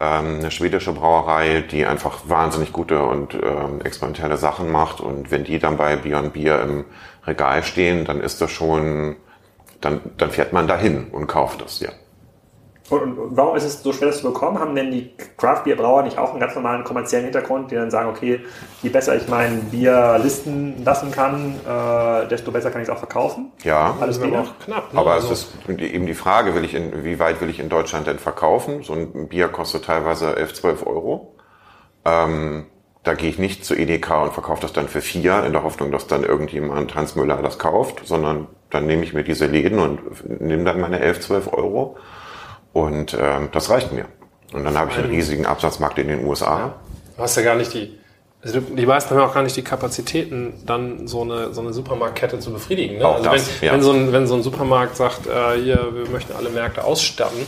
ähm, 0.00 0.38
eine 0.40 0.50
schwedische 0.50 0.92
Brauerei, 0.92 1.62
die 1.70 1.86
einfach 1.86 2.28
wahnsinnig 2.28 2.72
gute 2.72 3.02
und 3.02 3.34
ähm, 3.34 3.80
experimentelle 3.82 4.36
Sachen 4.36 4.70
macht 4.70 5.00
und 5.00 5.30
wenn 5.30 5.44
die 5.44 5.58
dann 5.58 5.76
bei 5.76 5.96
Beyond 5.96 6.32
Bier 6.32 6.60
im 6.62 6.84
Regal 7.26 7.62
stehen, 7.62 8.04
dann 8.04 8.20
ist 8.20 8.40
das 8.40 8.50
schon, 8.50 9.16
dann, 9.80 10.00
dann 10.16 10.30
fährt 10.30 10.52
man 10.52 10.66
dahin 10.66 11.08
und 11.12 11.26
kauft 11.26 11.62
das, 11.62 11.80
ja. 11.80 11.90
Und, 12.90 13.16
warum 13.36 13.56
ist 13.56 13.64
es 13.64 13.82
so 13.82 13.92
schwer, 13.94 14.08
das 14.08 14.18
zu 14.18 14.24
bekommen? 14.24 14.58
Haben 14.58 14.74
denn 14.74 14.90
die 14.90 15.10
Craft-Bier-Brauer 15.38 16.02
nicht 16.02 16.18
auch 16.18 16.32
einen 16.32 16.40
ganz 16.40 16.54
normalen 16.54 16.84
kommerziellen 16.84 17.24
Hintergrund, 17.24 17.70
die 17.70 17.76
dann 17.76 17.90
sagen, 17.90 18.10
okay, 18.10 18.40
je 18.82 18.90
besser 18.90 19.16
ich 19.16 19.26
mein 19.26 19.62
Bier 19.70 20.20
listen 20.22 20.84
lassen 20.84 21.10
kann, 21.10 21.54
äh, 21.66 22.28
desto 22.28 22.52
besser 22.52 22.70
kann 22.70 22.82
ich 22.82 22.88
es 22.88 22.94
auch 22.94 22.98
verkaufen? 22.98 23.52
Ja, 23.62 23.96
Alles 24.00 24.20
aber 24.20 24.40
auch 24.40 24.58
knapp. 24.64 24.92
Ne? 24.92 25.00
Aber 25.00 25.12
also 25.12 25.32
es 25.32 25.44
ist 25.44 25.68
eben 25.80 26.04
die 26.04 26.14
Frage, 26.14 26.54
will 26.54 26.64
ich 26.64 26.74
in, 26.74 27.04
wie 27.04 27.18
weit 27.18 27.40
will 27.40 27.48
ich 27.48 27.58
in 27.58 27.70
Deutschland 27.70 28.06
denn 28.06 28.18
verkaufen? 28.18 28.82
So 28.82 28.92
ein 28.92 29.28
Bier 29.28 29.48
kostet 29.48 29.86
teilweise 29.86 30.36
11, 30.36 30.54
12 30.54 30.86
Euro. 30.86 31.34
Ähm, 32.04 32.66
da 33.02 33.14
gehe 33.14 33.30
ich 33.30 33.38
nicht 33.38 33.64
zu 33.64 33.74
EDK 33.74 34.24
und 34.24 34.32
verkaufe 34.32 34.60
das 34.60 34.74
dann 34.74 34.88
für 34.88 35.00
vier, 35.00 35.44
in 35.44 35.52
der 35.52 35.62
Hoffnung, 35.62 35.90
dass 35.90 36.06
dann 36.06 36.22
irgendjemand, 36.22 36.94
Hans 36.94 37.16
Müller, 37.16 37.40
das 37.42 37.58
kauft, 37.58 38.02
sondern 38.04 38.48
dann 38.68 38.86
nehme 38.86 39.04
ich 39.04 39.14
mir 39.14 39.24
diese 39.24 39.46
Läden 39.46 39.78
und 39.78 40.40
nehme 40.40 40.64
dann 40.64 40.80
meine 40.80 41.00
11, 41.00 41.20
12 41.20 41.52
Euro 41.52 41.96
und 42.74 43.16
ähm, 43.18 43.48
das 43.52 43.70
reicht 43.70 43.92
mir. 43.92 44.04
Und 44.52 44.64
dann 44.64 44.76
habe 44.76 44.90
ich 44.90 44.98
einen 44.98 45.08
riesigen 45.08 45.46
Absatzmarkt 45.46 45.98
in 45.98 46.08
den 46.08 46.26
USA. 46.26 46.74
Du 47.16 47.22
hast 47.22 47.36
ja 47.36 47.42
gar 47.42 47.54
nicht 47.54 47.72
die, 47.72 47.98
also 48.42 48.60
die 48.60 48.84
meisten 48.84 49.10
haben 49.10 49.18
ja 49.18 49.26
auch 49.26 49.32
gar 49.32 49.42
nicht 49.42 49.56
die 49.56 49.62
Kapazitäten, 49.62 50.52
dann 50.66 51.08
so 51.08 51.22
eine, 51.22 51.54
so 51.54 51.62
eine 51.62 51.72
Supermarktkette 51.72 52.40
zu 52.40 52.52
befriedigen. 52.52 52.98
Ne? 52.98 53.06
Also 53.06 53.24
das, 53.24 53.60
wenn, 53.60 53.66
ja. 53.66 53.72
wenn, 53.72 53.82
so 53.82 53.92
ein, 53.92 54.12
wenn 54.12 54.26
so 54.26 54.34
ein 54.34 54.42
Supermarkt 54.42 54.96
sagt, 54.96 55.26
äh, 55.26 55.60
hier, 55.60 55.88
wir 55.94 56.08
möchten 56.10 56.34
alle 56.36 56.50
Märkte 56.50 56.84
ausstatten, 56.84 57.40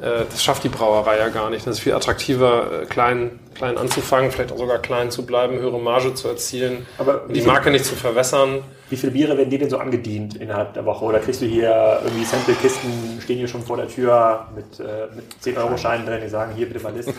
äh, 0.00 0.24
das 0.28 0.42
schafft 0.42 0.64
die 0.64 0.68
Brauerei 0.68 1.18
ja 1.18 1.28
gar 1.28 1.50
nicht. 1.50 1.66
Das 1.66 1.76
ist 1.76 1.80
viel 1.80 1.92
attraktiver, 1.92 2.82
äh, 2.82 2.86
klein, 2.86 3.38
klein 3.56 3.78
anzufangen, 3.78 4.30
vielleicht 4.30 4.52
auch 4.52 4.58
sogar 4.58 4.78
klein 4.78 5.10
zu 5.10 5.24
bleiben, 5.24 5.58
höhere 5.58 5.80
Marge 5.80 6.14
zu 6.14 6.28
erzielen, 6.28 6.86
Aber 6.98 7.24
die 7.28 7.42
Marke 7.42 7.70
nicht 7.70 7.84
zu 7.84 7.94
verwässern. 7.96 8.62
Wie 8.88 8.96
viele 8.96 9.10
Biere 9.10 9.36
werden 9.36 9.50
dir 9.50 9.58
denn 9.58 9.70
so 9.70 9.78
angedient 9.78 10.36
innerhalb 10.36 10.74
der 10.74 10.84
Woche? 10.84 11.04
Oder 11.04 11.18
kriegst 11.18 11.42
du 11.42 11.46
hier 11.46 12.00
irgendwie 12.04 12.24
Sample-Kisten, 12.24 13.18
stehen 13.20 13.38
hier 13.38 13.48
schon 13.48 13.62
vor 13.62 13.76
der 13.76 13.88
Tür 13.88 14.46
mit, 14.54 14.78
äh, 14.78 15.08
mit 15.16 15.24
10-Euro-Scheinen 15.42 16.06
drin, 16.06 16.20
die 16.22 16.28
sagen, 16.28 16.52
hier 16.54 16.66
bitte 16.66 16.78
mal 16.84 16.94
listen. 16.94 17.14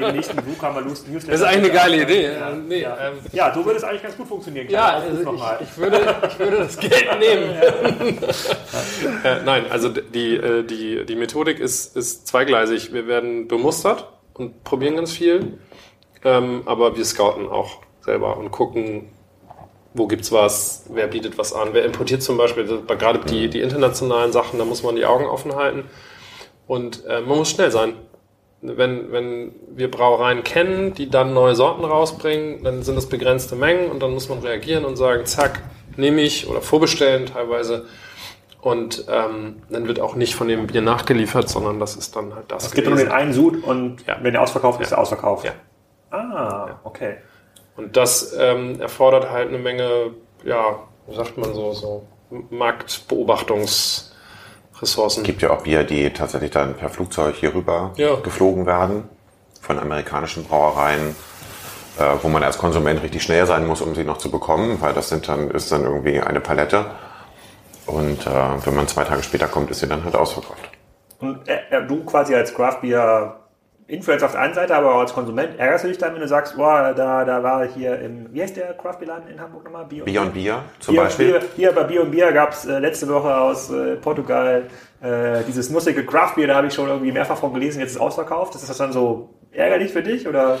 Den 0.00 0.14
nächsten 0.14 0.36
Buch 0.36 0.62
haben 0.62 0.76
wir 0.76 0.82
Lust, 0.82 1.08
Newsletter. 1.08 1.32
Das 1.32 1.40
ist 1.40 1.46
eigentlich 1.46 1.72
eine 1.72 1.80
geile 1.80 2.02
Idee. 2.04 2.32
Ja, 2.34 2.52
nee, 2.52 2.82
ja. 2.82 2.96
Ähm, 3.00 3.14
ja, 3.32 3.52
so 3.52 3.64
würde 3.64 3.78
es 3.78 3.84
eigentlich 3.84 4.02
ganz 4.04 4.16
gut 4.16 4.28
funktionieren. 4.28 4.68
Ja, 4.68 4.98
also 4.98 5.32
ich, 5.32 5.68
ich, 5.68 5.78
würde, 5.78 6.14
ich 6.28 6.38
würde 6.38 6.56
das 6.58 6.78
Geld 6.78 7.08
nehmen. 7.18 7.50
äh, 9.24 9.42
nein, 9.44 9.64
also 9.70 9.88
die, 9.88 10.36
äh, 10.36 10.62
die, 10.62 11.04
die 11.04 11.16
Methodik 11.16 11.58
ist, 11.58 11.96
ist 11.96 12.28
zweigleisig. 12.28 12.92
Wir 12.92 13.08
werden 13.08 13.48
bemustert 13.48 14.06
und 14.34 14.64
probieren 14.64 14.96
ganz 14.96 15.12
viel, 15.12 15.58
ähm, 16.24 16.62
aber 16.66 16.96
wir 16.96 17.04
scouten 17.04 17.48
auch 17.48 17.78
selber 18.00 18.36
und 18.36 18.50
gucken, 18.50 19.08
wo 19.94 20.06
gibt's 20.06 20.32
was, 20.32 20.86
wer 20.88 21.06
bietet 21.06 21.38
was 21.38 21.52
an, 21.52 21.70
wer 21.72 21.84
importiert 21.84 22.22
zum 22.22 22.38
Beispiel, 22.38 22.82
gerade 22.86 23.20
die, 23.20 23.48
die 23.48 23.60
internationalen 23.60 24.32
Sachen, 24.32 24.58
da 24.58 24.64
muss 24.64 24.82
man 24.82 24.96
die 24.96 25.04
Augen 25.04 25.26
offen 25.26 25.54
halten. 25.54 25.84
Und 26.66 27.04
äh, 27.06 27.20
man 27.20 27.38
muss 27.38 27.50
schnell 27.50 27.70
sein. 27.70 27.94
Wenn, 28.62 29.10
wenn 29.10 29.52
wir 29.74 29.90
Brauereien 29.90 30.44
kennen, 30.44 30.94
die 30.94 31.10
dann 31.10 31.34
neue 31.34 31.56
Sorten 31.56 31.84
rausbringen, 31.84 32.62
dann 32.62 32.82
sind 32.82 32.94
das 32.94 33.08
begrenzte 33.08 33.56
Mengen 33.56 33.90
und 33.90 34.00
dann 34.00 34.12
muss 34.12 34.28
man 34.28 34.38
reagieren 34.38 34.84
und 34.84 34.96
sagen, 34.96 35.26
zack, 35.26 35.62
nehme 35.96 36.22
ich 36.22 36.48
oder 36.48 36.62
vorbestellen 36.62 37.26
teilweise. 37.26 37.86
Und 38.62 39.04
ähm, 39.10 39.62
dann 39.70 39.88
wird 39.88 39.98
auch 39.98 40.14
nicht 40.14 40.36
von 40.36 40.46
dem 40.46 40.68
Bier 40.68 40.82
nachgeliefert, 40.82 41.48
sondern 41.48 41.80
das 41.80 41.96
ist 41.96 42.14
dann 42.14 42.32
halt 42.32 42.44
das. 42.46 42.66
Es 42.66 42.72
gibt 42.72 42.86
nur 42.86 42.96
den 42.96 43.10
einen 43.10 43.32
Sud 43.32 43.64
und 43.64 44.06
ja. 44.06 44.18
wenn 44.22 44.32
der 44.32 44.42
ausverkauft 44.42 44.80
ist, 44.80 44.92
ja. 44.92 44.96
ist 44.96 44.98
er 44.98 45.02
ausverkauft. 45.02 45.44
Ja. 45.44 45.52
Ah, 46.12 46.78
okay. 46.84 47.16
Und 47.76 47.96
das 47.96 48.32
ähm, 48.38 48.80
erfordert 48.80 49.30
halt 49.30 49.48
eine 49.48 49.58
Menge, 49.58 50.12
ja, 50.44 50.78
wie 51.08 51.16
sagt 51.16 51.36
man 51.38 51.52
so, 51.54 51.72
so 51.72 52.06
Marktbeobachtungsressourcen. 52.50 55.22
Es 55.22 55.26
gibt 55.26 55.42
ja 55.42 55.50
auch 55.50 55.62
Bier, 55.62 55.82
die 55.82 56.10
tatsächlich 56.10 56.52
dann 56.52 56.74
per 56.74 56.88
Flugzeug 56.88 57.34
hier 57.34 57.52
rüber 57.54 57.90
ja. 57.96 58.14
geflogen 58.14 58.64
werden 58.64 59.08
von 59.60 59.80
amerikanischen 59.80 60.44
Brauereien, 60.44 61.16
äh, 61.98 62.04
wo 62.22 62.28
man 62.28 62.44
als 62.44 62.58
Konsument 62.58 63.02
richtig 63.02 63.24
schnell 63.24 63.44
sein 63.46 63.66
muss, 63.66 63.80
um 63.80 63.96
sie 63.96 64.04
noch 64.04 64.18
zu 64.18 64.30
bekommen, 64.30 64.80
weil 64.80 64.94
das 64.94 65.08
sind 65.08 65.26
dann, 65.26 65.50
ist 65.50 65.72
dann 65.72 65.82
irgendwie 65.82 66.20
eine 66.20 66.40
Palette. 66.40 66.86
Und 67.86 68.26
äh, 68.26 68.30
wenn 68.64 68.74
man 68.74 68.88
zwei 68.88 69.04
Tage 69.04 69.22
später 69.22 69.48
kommt, 69.48 69.70
ist 69.70 69.80
sie 69.80 69.88
dann 69.88 70.04
halt 70.04 70.14
ausverkauft. 70.14 70.70
Und 71.18 71.46
äh, 71.48 71.86
du 71.86 72.04
quasi 72.04 72.34
als 72.34 72.54
Craft 72.54 72.80
Beer 72.82 73.36
Influencer 73.88 74.26
auf 74.26 74.32
der 74.32 74.40
einen 74.40 74.54
Seite, 74.54 74.74
aber 74.74 74.94
auch 74.94 75.00
als 75.00 75.12
Konsument 75.12 75.58
ärgerst 75.58 75.84
du 75.84 75.88
dich 75.88 75.98
dann, 75.98 76.14
wenn 76.14 76.20
du 76.20 76.28
sagst, 76.28 76.56
boah, 76.56 76.94
da, 76.96 77.24
da 77.24 77.42
war 77.42 77.66
hier 77.66 77.98
im, 77.98 78.32
wie 78.32 78.40
heißt 78.40 78.56
der 78.56 78.74
Craft 78.74 78.98
Beer 79.00 79.08
Laden 79.08 79.28
in 79.28 79.40
Hamburg 79.40 79.64
nochmal? 79.64 79.84
Beyond 79.84 80.32
Beer 80.32 80.64
zum 80.78 80.94
Bier, 80.94 81.02
Beispiel. 81.02 81.32
Bier, 81.32 81.42
hier 81.56 81.72
bei 81.72 81.84
Beyond 81.84 82.10
Beer 82.12 82.32
gab 82.32 82.52
es 82.52 82.64
äh, 82.64 82.78
letzte 82.78 83.08
Woche 83.08 83.36
aus 83.36 83.70
äh, 83.70 83.96
Portugal 83.96 84.64
äh, 85.02 85.42
dieses 85.46 85.68
nussige 85.68 86.06
Craft 86.06 86.36
Beer, 86.36 86.46
da 86.46 86.54
habe 86.54 86.68
ich 86.68 86.74
schon 86.74 86.88
irgendwie 86.88 87.12
mehrfach 87.12 87.36
von 87.36 87.52
gelesen, 87.52 87.80
jetzt 87.80 87.90
ist 87.90 87.96
es 87.96 88.00
ausverkauft. 88.00 88.54
Ist 88.54 88.68
das 88.68 88.78
dann 88.78 88.92
so 88.92 89.30
ärgerlich 89.50 89.92
für 89.92 90.02
dich 90.02 90.26
oder? 90.26 90.58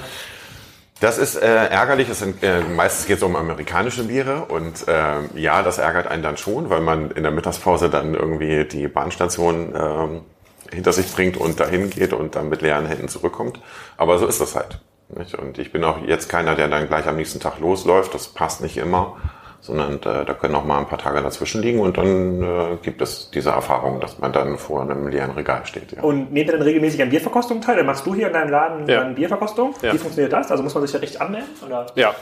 Das 1.02 1.18
ist 1.18 1.34
äh, 1.34 1.66
ärgerlich. 1.66 2.08
Es 2.08 2.20
sind, 2.20 2.44
äh, 2.44 2.60
meistens 2.60 3.06
geht 3.06 3.16
es 3.16 3.24
um 3.24 3.34
amerikanische 3.34 4.04
Biere 4.04 4.44
und 4.44 4.86
äh, 4.86 5.24
ja, 5.34 5.64
das 5.64 5.78
ärgert 5.78 6.06
einen 6.06 6.22
dann 6.22 6.36
schon, 6.36 6.70
weil 6.70 6.80
man 6.80 7.10
in 7.10 7.24
der 7.24 7.32
Mittagspause 7.32 7.90
dann 7.90 8.14
irgendwie 8.14 8.64
die 8.66 8.86
Bahnstation 8.86 9.74
äh, 9.74 10.72
hinter 10.72 10.92
sich 10.92 11.12
bringt 11.12 11.36
und 11.36 11.58
dahin 11.58 11.90
geht 11.90 12.12
und 12.12 12.36
dann 12.36 12.48
mit 12.48 12.62
leeren 12.62 12.86
Händen 12.86 13.08
zurückkommt. 13.08 13.58
Aber 13.96 14.20
so 14.20 14.28
ist 14.28 14.40
das 14.40 14.54
halt. 14.54 14.78
Nicht? 15.08 15.34
Und 15.34 15.58
ich 15.58 15.72
bin 15.72 15.82
auch 15.82 15.98
jetzt 16.06 16.28
keiner, 16.28 16.54
der 16.54 16.68
dann 16.68 16.86
gleich 16.86 17.08
am 17.08 17.16
nächsten 17.16 17.40
Tag 17.40 17.58
losläuft. 17.58 18.14
Das 18.14 18.28
passt 18.28 18.60
nicht 18.60 18.76
immer, 18.76 19.16
sondern 19.62 19.94
äh, 19.94 20.24
da 20.24 20.34
können 20.34 20.56
auch 20.56 20.64
mal 20.64 20.78
ein 20.78 20.88
paar 20.88 20.98
Tage 20.98 21.22
dazwischen 21.22 21.62
liegen 21.62 21.78
und 21.78 21.96
dann 21.96 22.42
äh, 22.42 22.76
gibt 22.82 23.00
es 23.00 23.30
diese 23.30 23.50
Erfahrung, 23.50 24.00
dass 24.00 24.18
man 24.18 24.32
dann 24.32 24.58
vor 24.58 24.82
einem 24.82 25.06
leeren 25.06 25.30
Regal 25.30 25.64
steht. 25.64 25.92
Ja. 25.92 26.02
Und 26.02 26.32
nehmt 26.32 26.48
ihr 26.48 26.52
dann 26.54 26.62
regelmäßig 26.62 27.00
an 27.00 27.10
Bierverkostungen 27.10 27.62
teil? 27.62 27.76
Dann 27.76 27.86
machst 27.86 28.04
du 28.04 28.14
hier 28.14 28.26
in 28.26 28.32
deinem 28.32 28.50
Laden 28.50 28.88
ja. 28.88 29.00
dann 29.00 29.14
Bierverkostung? 29.14 29.74
Ja. 29.80 29.94
Wie 29.94 29.98
funktioniert 29.98 30.32
das? 30.32 30.50
Also 30.50 30.64
muss 30.64 30.74
man 30.74 30.82
sich 30.82 30.92
ja 30.92 30.98
richtig 30.98 31.20
anmelden? 31.20 31.48
Oder? 31.64 31.86
Ja, 31.94 32.14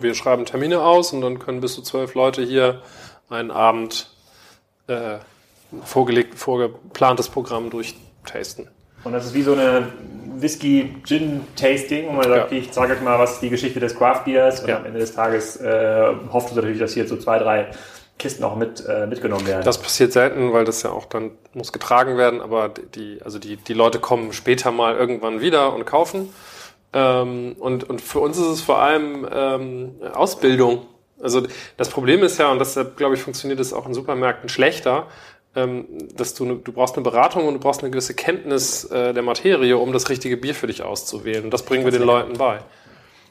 wir 0.00 0.14
schreiben 0.14 0.46
Termine 0.46 0.80
aus 0.80 1.12
und 1.12 1.20
dann 1.20 1.38
können 1.38 1.60
bis 1.60 1.74
zu 1.74 1.82
zwölf 1.82 2.14
Leute 2.14 2.42
hier 2.42 2.80
einen 3.28 3.50
Abend 3.50 4.10
äh, 4.86 5.18
vorgelegt, 5.84 6.38
vorgeplantes 6.38 7.28
Programm 7.28 7.68
durchtasten. 7.68 8.68
Und 9.04 9.12
das 9.12 9.26
ist 9.26 9.34
wie 9.34 9.42
so 9.42 9.52
eine 9.52 9.88
Whisky-Gin-Tasting, 10.40 12.08
wo 12.08 12.12
man 12.12 12.24
sagt, 12.24 12.36
ja. 12.36 12.44
okay, 12.46 12.58
ich 12.58 12.70
zeige 12.70 12.94
euch 12.94 13.00
mal, 13.00 13.18
was 13.18 13.40
die 13.40 13.50
Geschichte 13.50 13.80
des 13.80 13.96
Craft 13.96 14.24
Beers 14.24 14.60
und 14.60 14.68
ja. 14.68 14.78
am 14.78 14.86
Ende 14.86 14.98
des 15.00 15.14
Tages 15.14 15.56
äh, 15.56 16.12
hofft 16.32 16.54
natürlich, 16.54 16.78
dass 16.78 16.94
hier 16.94 17.06
so 17.06 17.16
zwei, 17.16 17.38
drei 17.38 17.70
Kisten 18.20 18.44
auch 18.44 18.54
mit, 18.54 18.84
äh, 18.86 19.06
mitgenommen 19.06 19.46
werden. 19.46 19.64
Das 19.64 19.78
passiert 19.78 20.12
selten, 20.12 20.52
weil 20.52 20.64
das 20.64 20.82
ja 20.82 20.90
auch 20.90 21.06
dann 21.06 21.32
muss 21.54 21.72
getragen 21.72 22.16
werden, 22.16 22.40
aber 22.40 22.68
die, 22.68 23.18
also 23.24 23.38
die, 23.38 23.56
die 23.56 23.72
Leute 23.72 23.98
kommen 23.98 24.32
später 24.32 24.70
mal 24.70 24.94
irgendwann 24.94 25.40
wieder 25.40 25.74
und 25.74 25.86
kaufen. 25.86 26.32
Ähm, 26.92 27.56
und, 27.58 27.88
und 27.88 28.00
für 28.00 28.20
uns 28.20 28.36
ist 28.38 28.46
es 28.46 28.60
vor 28.60 28.80
allem 28.80 29.26
ähm, 29.32 29.94
Ausbildung. 30.12 30.86
Also 31.22 31.42
das 31.76 31.88
Problem 31.88 32.22
ist 32.22 32.38
ja, 32.38 32.50
und 32.50 32.58
deshalb 32.58 32.96
glaube 32.96 33.14
ich, 33.14 33.22
funktioniert 33.22 33.60
es 33.60 33.72
auch 33.72 33.86
in 33.86 33.94
Supermärkten 33.94 34.48
schlechter, 34.48 35.06
dass 35.52 36.34
du, 36.34 36.54
du 36.54 36.72
brauchst 36.72 36.94
eine 36.94 37.02
Beratung 37.02 37.48
und 37.48 37.54
du 37.54 37.60
brauchst 37.60 37.82
eine 37.82 37.90
gewisse 37.90 38.14
Kenntnis 38.14 38.84
äh, 38.84 39.12
der 39.12 39.22
Materie, 39.22 39.76
um 39.76 39.92
das 39.92 40.08
richtige 40.08 40.36
Bier 40.36 40.54
für 40.54 40.68
dich 40.68 40.82
auszuwählen. 40.82 41.44
Und 41.44 41.50
das 41.50 41.64
bringen 41.64 41.84
wir 41.84 41.90
den 41.90 42.02
lecker. 42.02 42.12
Leuten 42.12 42.38
bei. 42.38 42.60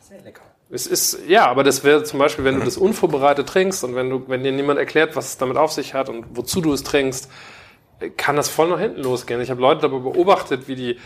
Sehr 0.02 0.22
lecker. 0.22 0.42
Es 0.70 0.86
ist, 0.86 1.20
ja, 1.28 1.48
aber 1.48 1.64
das 1.64 1.84
wäre 1.84 2.04
zum 2.04 2.20
Beispiel, 2.20 2.44
wenn 2.46 2.60
du 2.60 2.66
das 2.66 2.78
unvorbereitet 2.78 3.48
trinkst 3.48 3.84
und 3.84 3.96
wenn 3.96 4.10
du, 4.10 4.24
wenn 4.28 4.44
dir 4.44 4.52
niemand 4.52 4.78
erklärt, 4.80 5.16
was 5.16 5.30
es 5.30 5.38
damit 5.38 5.58
auf 5.58 5.72
sich 5.72 5.94
hat 5.94 6.10
und 6.10 6.26
wozu 6.36 6.62
du 6.62 6.74
es 6.74 6.84
trinkst, 6.84 7.30
kann 8.18 8.36
das 8.36 8.50
voll 8.50 8.70
nach 8.70 8.80
hinten 8.80 9.02
losgehen. 9.02 9.42
Ich 9.42 9.50
habe 9.50 9.62
Leute 9.62 9.82
dabei 9.82 10.00
beobachtet, 10.00 10.68
wie 10.68 10.76
die 10.76 10.92
äh, 10.92 10.98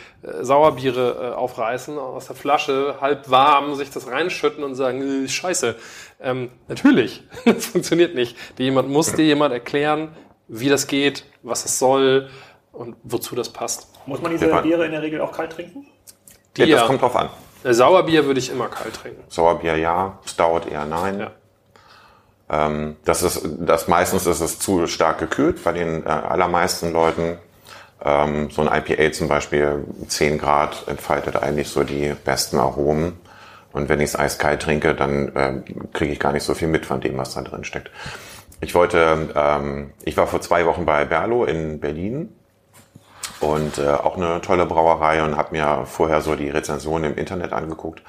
Sauerbiere 0.44 1.32
äh, 1.32 1.36
aufreißen, 1.36 1.98
aus 1.98 2.28
der 2.28 2.36
Flasche, 2.36 2.98
halb 3.02 3.30
warm, 3.30 3.76
sich 3.76 3.90
das 3.90 4.08
reinschütten 4.08 4.64
und 4.64 4.76
sagen, 4.76 5.26
äh, 5.26 5.28
scheiße. 5.28 5.76
Ähm, 6.22 6.50
natürlich, 6.68 7.24
das 7.46 7.66
funktioniert 7.68 8.16
nicht. 8.16 8.38
Die 8.58 8.64
jemand 8.64 8.90
muss 8.90 9.14
dir 9.14 9.26
jemand 9.26 9.54
erklären, 9.54 10.10
wie 10.48 10.70
das 10.70 10.88
geht, 10.88 11.26
was 11.42 11.66
es 11.66 11.80
soll 11.80 12.30
und 12.72 12.96
wozu 13.04 13.36
das 13.36 13.50
passt. 13.50 13.88
Muss 14.06 14.22
man 14.22 14.32
diese 14.32 14.48
Biere 14.48 14.86
in 14.86 14.92
der 14.92 15.02
Regel 15.02 15.22
auch 15.22 15.32
kalt 15.32 15.54
trinken? 15.54 15.88
Die, 16.58 16.64
ja, 16.64 16.78
das 16.78 16.88
kommt 16.88 17.02
drauf 17.02 17.16
an. 17.16 17.30
Sauerbier 17.64 18.26
würde 18.26 18.40
ich 18.40 18.52
immer 18.52 18.68
kalt 18.68 18.94
trinken. 18.94 19.24
Sauerbier 19.30 19.78
ja, 19.78 20.20
Stout 20.26 20.68
eher 20.70 20.86
nein. 20.86 21.20
Ja. 21.20 21.32
Ähm, 22.50 22.98
das 23.06 23.24
ist, 23.24 23.42
das 23.60 23.88
meistens 23.88 24.26
ist 24.26 24.42
es 24.42 24.60
zu 24.60 24.88
stark 24.88 25.20
gekühlt 25.20 25.64
bei 25.64 25.72
den 25.72 26.06
äh, 26.06 26.10
allermeisten 26.10 26.92
Leuten. 26.92 27.38
Ähm, 28.04 28.50
so 28.52 28.68
ein 28.68 28.68
IPA 28.68 29.14
zum 29.14 29.30
Beispiel, 29.30 29.86
10 30.08 30.38
Grad 30.38 30.84
entfaltet 30.88 31.38
eigentlich 31.38 31.70
so 31.70 31.84
die 31.84 32.14
besten 32.26 32.60
Aromen. 32.60 33.18
Und 33.72 33.90
wenn 33.90 34.02
ich 34.02 34.10
es 34.10 34.20
eiskalt 34.20 34.62
trinke, 34.62 34.94
dann 34.94 35.36
äh, 35.36 35.62
kriege 35.94 36.12
ich 36.12 36.20
gar 36.20 36.34
nicht 36.34 36.44
so 36.44 36.54
viel 36.54 36.68
mit 36.68 36.86
von 36.86 37.02
dem, 37.02 37.18
was 37.18 37.34
da 37.34 37.42
drin 37.42 37.64
steckt. 37.64 37.90
Ich 38.64 38.76
wollte, 38.76 39.30
ähm, 39.36 39.92
ich 40.04 40.16
war 40.16 40.26
vor 40.26 40.40
zwei 40.40 40.66
Wochen 40.66 40.86
bei 40.86 41.04
Berlo 41.04 41.44
in 41.44 41.82
Berlin 41.82 42.34
und 43.42 43.78
äh, 43.78 43.90
auch 43.90 44.16
eine 44.16 44.40
tolle 44.40 44.66
Brauerei 44.66 45.22
und 45.22 45.36
habe 45.36 45.50
mir 45.52 45.84
vorher 45.86 46.22
so 46.22 46.36
die 46.36 46.50
Rezensionen 46.50 47.12
im 47.12 47.18
Internet 47.18 47.52
angeguckt. 47.52 48.02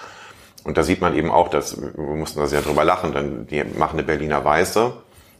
Und 0.63 0.79
da 0.79 0.85
sieht 0.85 1.01
man 1.01 1.15
eben 1.17 1.31
auch, 1.31 1.49
dass 1.49 1.81
wir 1.81 1.93
mussten 1.99 2.39
da 2.39 2.47
sehr 2.47 2.63
drüber 2.63 2.85
lachen, 2.85 3.13
denn 3.13 3.47
die 3.49 3.65
machen 3.65 3.99
eine 3.99 4.05
Berliner 4.05 4.45
Weiße, 4.45 4.93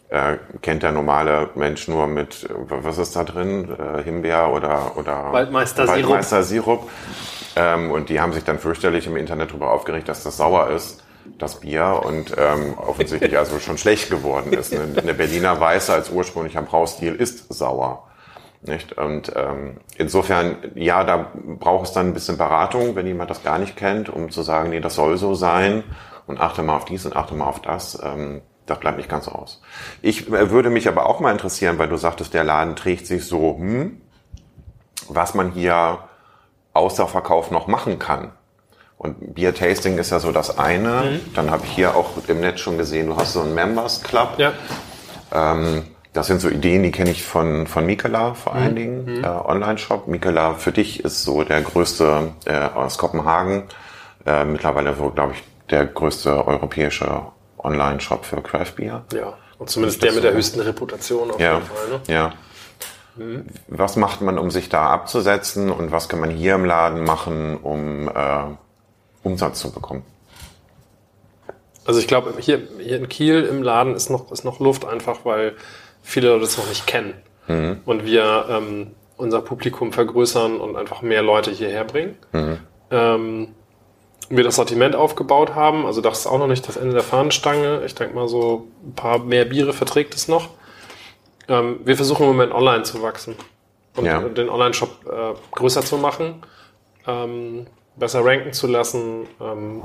äh, 0.09 0.37
kennt 0.61 0.83
der 0.83 0.91
normale 0.91 1.51
Mensch 1.55 1.87
nur 1.87 2.09
mit, 2.09 2.49
was 2.51 2.99
ist 2.99 3.15
da 3.15 3.23
drin? 3.23 3.69
Äh, 3.71 4.03
Himbeer 4.03 4.53
oder, 4.53 4.97
oder 4.97 5.33
Waldmeister-Sirup. 5.33 6.03
Waldmeister-Sirup. 6.03 6.91
Ähm, 7.57 7.93
und 7.93 8.09
die 8.09 8.21
haben 8.21 8.33
sich 8.33 8.43
dann 8.43 8.59
fürchterlich 8.59 9.07
im 9.07 9.17
Internet 9.17 9.51
darüber 9.51 9.71
aufgeregt, 9.71 10.09
dass 10.09 10.25
das 10.25 10.37
sauer 10.37 10.71
ist, 10.71 11.04
das 11.39 11.61
Bier, 11.61 12.03
und 12.05 12.35
ähm, 12.37 12.75
offensichtlich 12.79 13.37
also 13.39 13.59
schon 13.59 13.79
schlecht 13.79 14.11
geworden 14.11 14.53
ist. 14.53 14.72
Eine, 14.72 14.99
eine 15.01 15.14
Berliner 15.14 15.59
Weiße 15.61 15.93
als 15.93 16.11
ursprünglicher 16.11 16.62
Braustil 16.62 17.14
ist 17.14 17.53
sauer. 17.53 18.09
Nicht? 18.62 18.97
Und 18.97 19.33
ähm, 19.37 19.79
insofern, 19.99 20.57
ja, 20.75 21.05
da 21.05 21.33
braucht 21.35 21.87
es 21.87 21.93
dann 21.93 22.09
ein 22.09 22.14
bisschen 22.14 22.39
Beratung, 22.39 22.97
wenn 22.97 23.07
jemand 23.07 23.31
das 23.31 23.43
gar 23.43 23.59
nicht 23.59 23.77
kennt, 23.77 24.09
um 24.09 24.31
zu 24.31 24.43
sagen, 24.43 24.70
nee, 24.70 24.81
das 24.81 24.95
soll 24.95 25.18
so 25.18 25.35
sein 25.35 25.85
und 26.27 26.41
achte 26.41 26.62
mal 26.62 26.77
auf 26.77 26.87
dies 26.87 27.05
und 27.05 27.14
achte 27.14 27.35
mal 27.35 27.47
auf 27.47 27.61
das. 27.61 28.01
Ähm, 28.03 28.41
das 28.66 28.81
bleibt 28.81 28.97
nicht 28.97 29.11
ganz 29.11 29.29
aus. 29.29 29.61
Ich 30.01 30.33
äh, 30.33 30.51
würde 30.51 30.70
mich 30.70 30.89
aber 30.89 31.07
auch 31.07 31.20
mal 31.20 31.33
interessieren, 31.33 31.79
weil 31.79 31.89
du 31.89 31.97
sagtest, 31.97 32.33
der 32.33 32.45
Laden 32.45 32.77
trägt 32.77 33.07
sich 33.07 33.27
so, 33.27 33.59
hm, 33.59 34.01
was 35.09 35.35
man 35.35 35.53
hier 35.53 35.99
außer 36.72 37.07
Verkauf 37.07 37.51
noch 37.51 37.66
machen 37.66 37.99
kann. 37.99 38.33
Und 38.97 39.34
Beer 39.34 39.55
Tasting 39.55 39.99
ist 39.99 40.11
ja 40.11 40.20
so 40.20 40.32
das 40.32 40.59
eine. 40.59 41.03
Mhm. 41.03 41.34
Dann 41.34 41.51
habe 41.51 41.64
ich 41.64 41.72
hier 41.72 41.97
auch 41.97 42.11
im 42.28 42.40
Netz 42.40 42.61
schon 42.61 42.78
gesehen, 42.78 43.09
du 43.09 43.16
hast 43.16 43.32
so 43.34 43.40
einen 43.40 43.55
Members 43.55 44.03
Club. 44.03 44.34
Ja. 44.38 44.53
Ähm, 45.32 45.84
das 46.12 46.28
sind 46.28 46.40
so 46.40 46.49
Ideen, 46.49 46.84
die 46.84 46.92
kenne 46.92 47.11
ich 47.11 47.24
von, 47.24 47.66
von 47.66 47.84
Mikela 47.84 48.34
vor 48.34 48.55
allen 48.55 48.70
mhm. 48.70 48.76
Dingen, 48.76 49.05
mhm. 49.18 49.24
äh, 49.24 49.26
Online-Shop. 49.26 50.07
Mikela 50.07 50.55
für 50.55 50.72
dich 50.72 51.05
ist 51.05 51.24
so 51.24 51.42
der 51.42 51.61
größte 51.61 52.32
äh, 52.45 52.57
aus 52.57 52.99
Kopenhagen. 52.99 53.64
Äh, 54.24 54.45
mittlerweile 54.45 54.95
so, 54.95 55.11
glaube 55.11 55.32
ich, 55.32 55.42
der 55.70 55.86
größte 55.86 56.47
europäische 56.47 57.22
Online-Shop 57.59 58.24
für 58.24 58.40
Craft 58.42 58.76
Beer. 58.76 59.05
Ja, 59.12 59.34
und 59.59 59.68
zumindest 59.68 60.03
der 60.03 60.12
mit 60.12 60.22
der 60.22 60.34
höchsten 60.34 60.61
Reputation 60.61 61.32
auf 61.32 61.40
ja. 61.40 61.55
jeden 61.55 61.66
Fall. 61.66 61.88
Ne? 61.90 62.01
Ja. 62.07 62.32
Mhm. 63.16 63.47
Was 63.68 63.97
macht 63.97 64.20
man, 64.20 64.38
um 64.38 64.51
sich 64.51 64.68
da 64.68 64.90
abzusetzen 64.90 65.70
und 65.70 65.90
was 65.90 66.09
kann 66.09 66.20
man 66.20 66.30
hier 66.30 66.55
im 66.55 66.64
Laden 66.64 67.05
machen, 67.05 67.57
um 67.57 68.09
äh, 68.09 68.12
Umsatz 69.25 69.61
zu 69.61 69.72
bekommen? 69.72 70.05
Also 71.85 72.01
ich 72.01 72.07
glaube, 72.07 72.35
hier, 72.39 72.62
hier 72.79 72.97
in 72.97 73.09
Kiel 73.09 73.43
im 73.43 73.62
Laden 73.62 73.95
ist 73.95 74.11
noch, 74.11 74.31
ist 74.31 74.45
noch 74.45 74.61
Luft 74.61 74.85
einfach, 74.85 75.25
weil 75.25 75.55
viele 76.03 76.29
Leute 76.29 76.43
das 76.43 76.57
noch 76.57 76.68
nicht 76.68 76.87
kennen. 76.87 77.14
Mhm. 77.49 77.81
Und 77.85 78.05
wir 78.05 78.47
ähm, 78.49 78.93
unser 79.16 79.41
Publikum 79.43 79.93
vergrößern 79.93 80.61
und 80.61 80.77
einfach 80.77 81.03
mehr 81.03 81.22
Leute 81.22 81.51
hierher 81.51 81.85
bringen. 81.85 82.16
Mhm. 82.33 82.59
Ähm, 82.91 83.49
wir 84.31 84.45
das 84.45 84.57
Sortiment 84.57 84.97
aufgebaut 84.97 85.55
haben, 85.55 85.85
also 85.85 86.01
das 86.01 86.20
ist 86.20 86.27
auch 86.27 86.39
noch 86.39 86.47
nicht 86.47 86.66
das 86.66 86.77
Ende 86.77 86.95
der 86.95 87.03
Fahnenstange. 87.03 87.83
Ich 87.85 87.95
denke 87.95 88.14
mal, 88.14 88.29
so 88.29 88.68
ein 88.87 88.95
paar 88.95 89.18
mehr 89.18 89.45
Biere 89.45 89.75
verträgt 89.75 90.14
es 90.14 90.29
noch. 90.29 90.49
Ähm, 91.49 91.81
wir 91.85 91.97
versuchen 91.97 92.22
im 92.22 92.29
Moment 92.29 92.53
online 92.53 92.85
zu 92.85 93.03
wachsen 93.03 93.37
und 93.97 94.07
ja. 94.07 94.20
den 94.20 94.49
Online-Shop 94.49 94.91
äh, 95.07 95.35
größer 95.53 95.83
zu 95.83 95.99
machen, 95.99 96.43
ähm, 97.07 97.66
besser 97.97 98.24
ranken 98.24 98.53
zu 98.53 98.66
lassen, 98.66 99.26
ähm, 99.40 99.82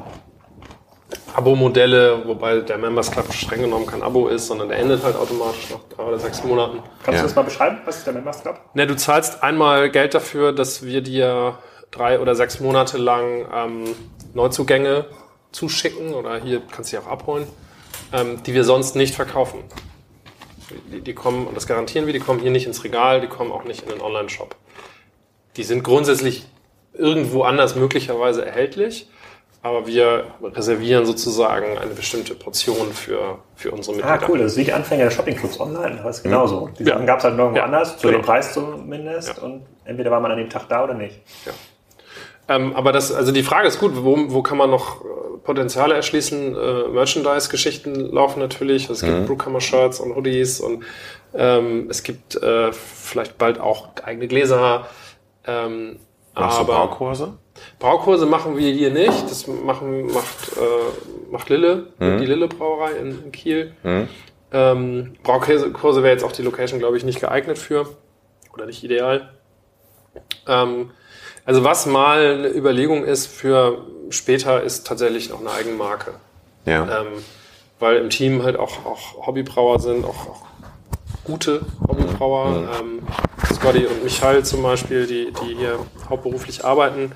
Abo-Modelle, 1.33 2.27
wobei 2.27 2.59
der 2.59 2.77
Members 2.77 3.11
Club 3.11 3.31
streng 3.33 3.61
genommen 3.61 3.85
kein 3.85 4.03
Abo 4.03 4.27
ist, 4.27 4.47
sondern 4.47 4.69
der 4.69 4.79
endet 4.79 5.03
halt 5.03 5.15
automatisch 5.15 5.69
nach 5.69 5.79
drei 5.95 6.03
oder 6.03 6.19
sechs 6.19 6.43
Monaten. 6.43 6.79
Kannst 7.03 7.17
ja. 7.17 7.21
du 7.21 7.27
das 7.27 7.35
mal 7.35 7.43
beschreiben? 7.43 7.79
Was 7.85 7.97
ist 7.97 8.07
der 8.07 8.13
Members 8.13 8.41
Club? 8.41 8.59
Ne, 8.73 8.87
du 8.87 8.95
zahlst 8.95 9.43
einmal 9.43 9.89
Geld 9.89 10.13
dafür, 10.13 10.53
dass 10.53 10.83
wir 10.83 11.01
dir 11.01 11.57
drei 11.91 12.19
oder 12.19 12.35
sechs 12.35 12.59
Monate 12.59 12.97
lang 12.97 13.47
ähm, 13.53 13.95
Neuzugänge 14.33 15.05
zuschicken 15.51 16.13
oder 16.13 16.37
hier 16.37 16.61
kannst 16.61 16.91
du 16.91 16.97
sie 16.97 17.03
auch 17.03 17.09
abholen, 17.09 17.47
ähm, 18.13 18.41
die 18.43 18.53
wir 18.53 18.63
sonst 18.63 18.95
nicht 18.95 19.15
verkaufen. 19.15 19.63
Die, 20.91 21.01
die 21.01 21.13
kommen, 21.13 21.47
und 21.47 21.55
das 21.55 21.65
garantieren 21.65 22.05
wir, 22.05 22.13
die 22.13 22.19
kommen 22.19 22.39
hier 22.39 22.51
nicht 22.51 22.67
ins 22.67 22.83
Regal, 22.83 23.21
die 23.21 23.27
kommen 23.27 23.51
auch 23.51 23.63
nicht 23.63 23.81
in 23.81 23.89
den 23.89 24.01
Online-Shop. 24.01 24.55
Die 25.57 25.63
sind 25.63 25.83
grundsätzlich 25.83 26.45
irgendwo 26.93 27.43
anders 27.43 27.75
möglicherweise 27.75 28.45
erhältlich 28.45 29.07
aber 29.61 29.85
wir 29.87 30.25
reservieren 30.41 31.05
sozusagen 31.05 31.77
eine 31.77 31.93
bestimmte 31.93 32.33
Portion 32.33 32.93
für, 32.93 33.39
für 33.55 33.71
unsere 33.71 33.97
Mitglieder. 33.97 34.21
Ah, 34.21 34.25
cool. 34.29 34.39
Das 34.39 34.53
ist 34.55 34.57
wie 34.65 34.71
Anfänger 34.71 35.05
der 35.05 35.11
Shoppingclubs 35.11 35.59
online. 35.59 35.99
Das 36.01 36.17
ist 36.17 36.23
genauso. 36.23 36.69
Die 36.79 36.83
ja. 36.83 36.93
Sachen 36.93 37.05
gab 37.05 37.17
es 37.19 37.25
halt 37.25 37.35
nirgendwo 37.35 37.57
ja, 37.57 37.65
anders, 37.65 37.97
zu 37.97 38.07
genau. 38.07 38.19
dem 38.19 38.25
Preis 38.25 38.53
zumindest. 38.53 39.37
Ja. 39.37 39.43
Und 39.43 39.65
entweder 39.83 40.11
war 40.11 40.21
man 40.21 40.31
an 40.31 40.37
dem 40.37 40.49
Tag 40.49 40.69
da 40.69 40.85
oder 40.85 40.93
nicht. 40.93 41.19
Ja. 41.45 42.55
Ähm, 42.55 42.73
aber 42.73 42.93
das, 42.93 43.11
also 43.11 43.33
die 43.33 43.43
Frage 43.43 43.67
ist 43.67 43.79
gut, 43.79 43.91
wo, 43.95 44.17
wo 44.29 44.41
kann 44.41 44.57
man 44.57 44.69
noch 44.69 45.03
äh, 45.03 45.07
Potenziale 45.43 45.93
erschließen? 45.93 46.55
Äh, 46.55 46.87
Merchandise-Geschichten 46.87 47.95
laufen 47.95 48.39
natürlich. 48.39 48.89
Es 48.89 49.01
gibt 49.01 49.13
mhm. 49.13 49.25
Brewkammer-Shirts 49.25 49.99
und 49.99 50.15
Hoodies 50.15 50.61
und 50.61 50.85
ähm, 51.35 51.87
es 51.89 52.03
gibt 52.03 52.41
äh, 52.41 52.71
vielleicht 52.71 53.37
bald 53.37 53.59
auch 53.59 53.89
eigene 54.03 54.29
Gläser. 54.29 54.87
Ähm, 55.45 55.99
Machst 56.35 56.59
aber, 56.59 56.73
du 56.73 56.79
Baukurse? 56.79 57.33
Braukurse 57.79 58.25
machen 58.25 58.57
wir 58.57 58.71
hier 58.71 58.91
nicht. 58.91 59.29
Das 59.29 59.47
machen, 59.47 60.07
macht, 60.07 60.57
äh, 60.57 61.31
macht 61.31 61.49
Lille, 61.49 61.87
mhm. 61.99 62.19
die 62.19 62.25
Lille 62.25 62.47
Brauerei 62.47 62.91
in, 62.93 63.23
in 63.25 63.31
Kiel. 63.31 63.73
Mhm. 63.83 64.07
Ähm, 64.51 65.15
Braukurse 65.23 66.03
wäre 66.03 66.13
jetzt 66.13 66.23
auch 66.23 66.31
die 66.31 66.41
Location, 66.41 66.79
glaube 66.79 66.97
ich, 66.97 67.03
nicht 67.03 67.19
geeignet 67.19 67.57
für. 67.57 67.87
Oder 68.53 68.65
nicht 68.65 68.83
ideal. 68.83 69.29
Ähm, 70.47 70.91
also 71.45 71.63
was 71.63 71.85
mal 71.85 72.35
eine 72.37 72.49
Überlegung 72.49 73.03
ist 73.03 73.27
für 73.27 73.85
später, 74.09 74.63
ist 74.63 74.87
tatsächlich 74.87 75.29
noch 75.29 75.39
eine 75.39 75.51
Eigenmarke. 75.51 76.13
Ja. 76.65 77.01
Ähm, 77.01 77.07
weil 77.79 77.97
im 77.97 78.09
Team 78.09 78.43
halt 78.43 78.57
auch, 78.57 78.85
auch 78.85 79.25
Hobbybrauer 79.27 79.79
sind, 79.79 80.05
auch, 80.05 80.27
auch 80.27 80.41
gute 81.29 81.61
Hobbybrauer. 81.87 82.49
Mhm. 82.49 82.67
Ähm, 82.79 82.99
Scotty 83.53 83.85
und 83.85 84.03
Michael 84.03 84.43
zum 84.43 84.63
Beispiel, 84.63 85.05
die, 85.05 85.31
die 85.31 85.55
hier 85.55 85.79
hauptberuflich 86.09 86.65
arbeiten, 86.65 87.11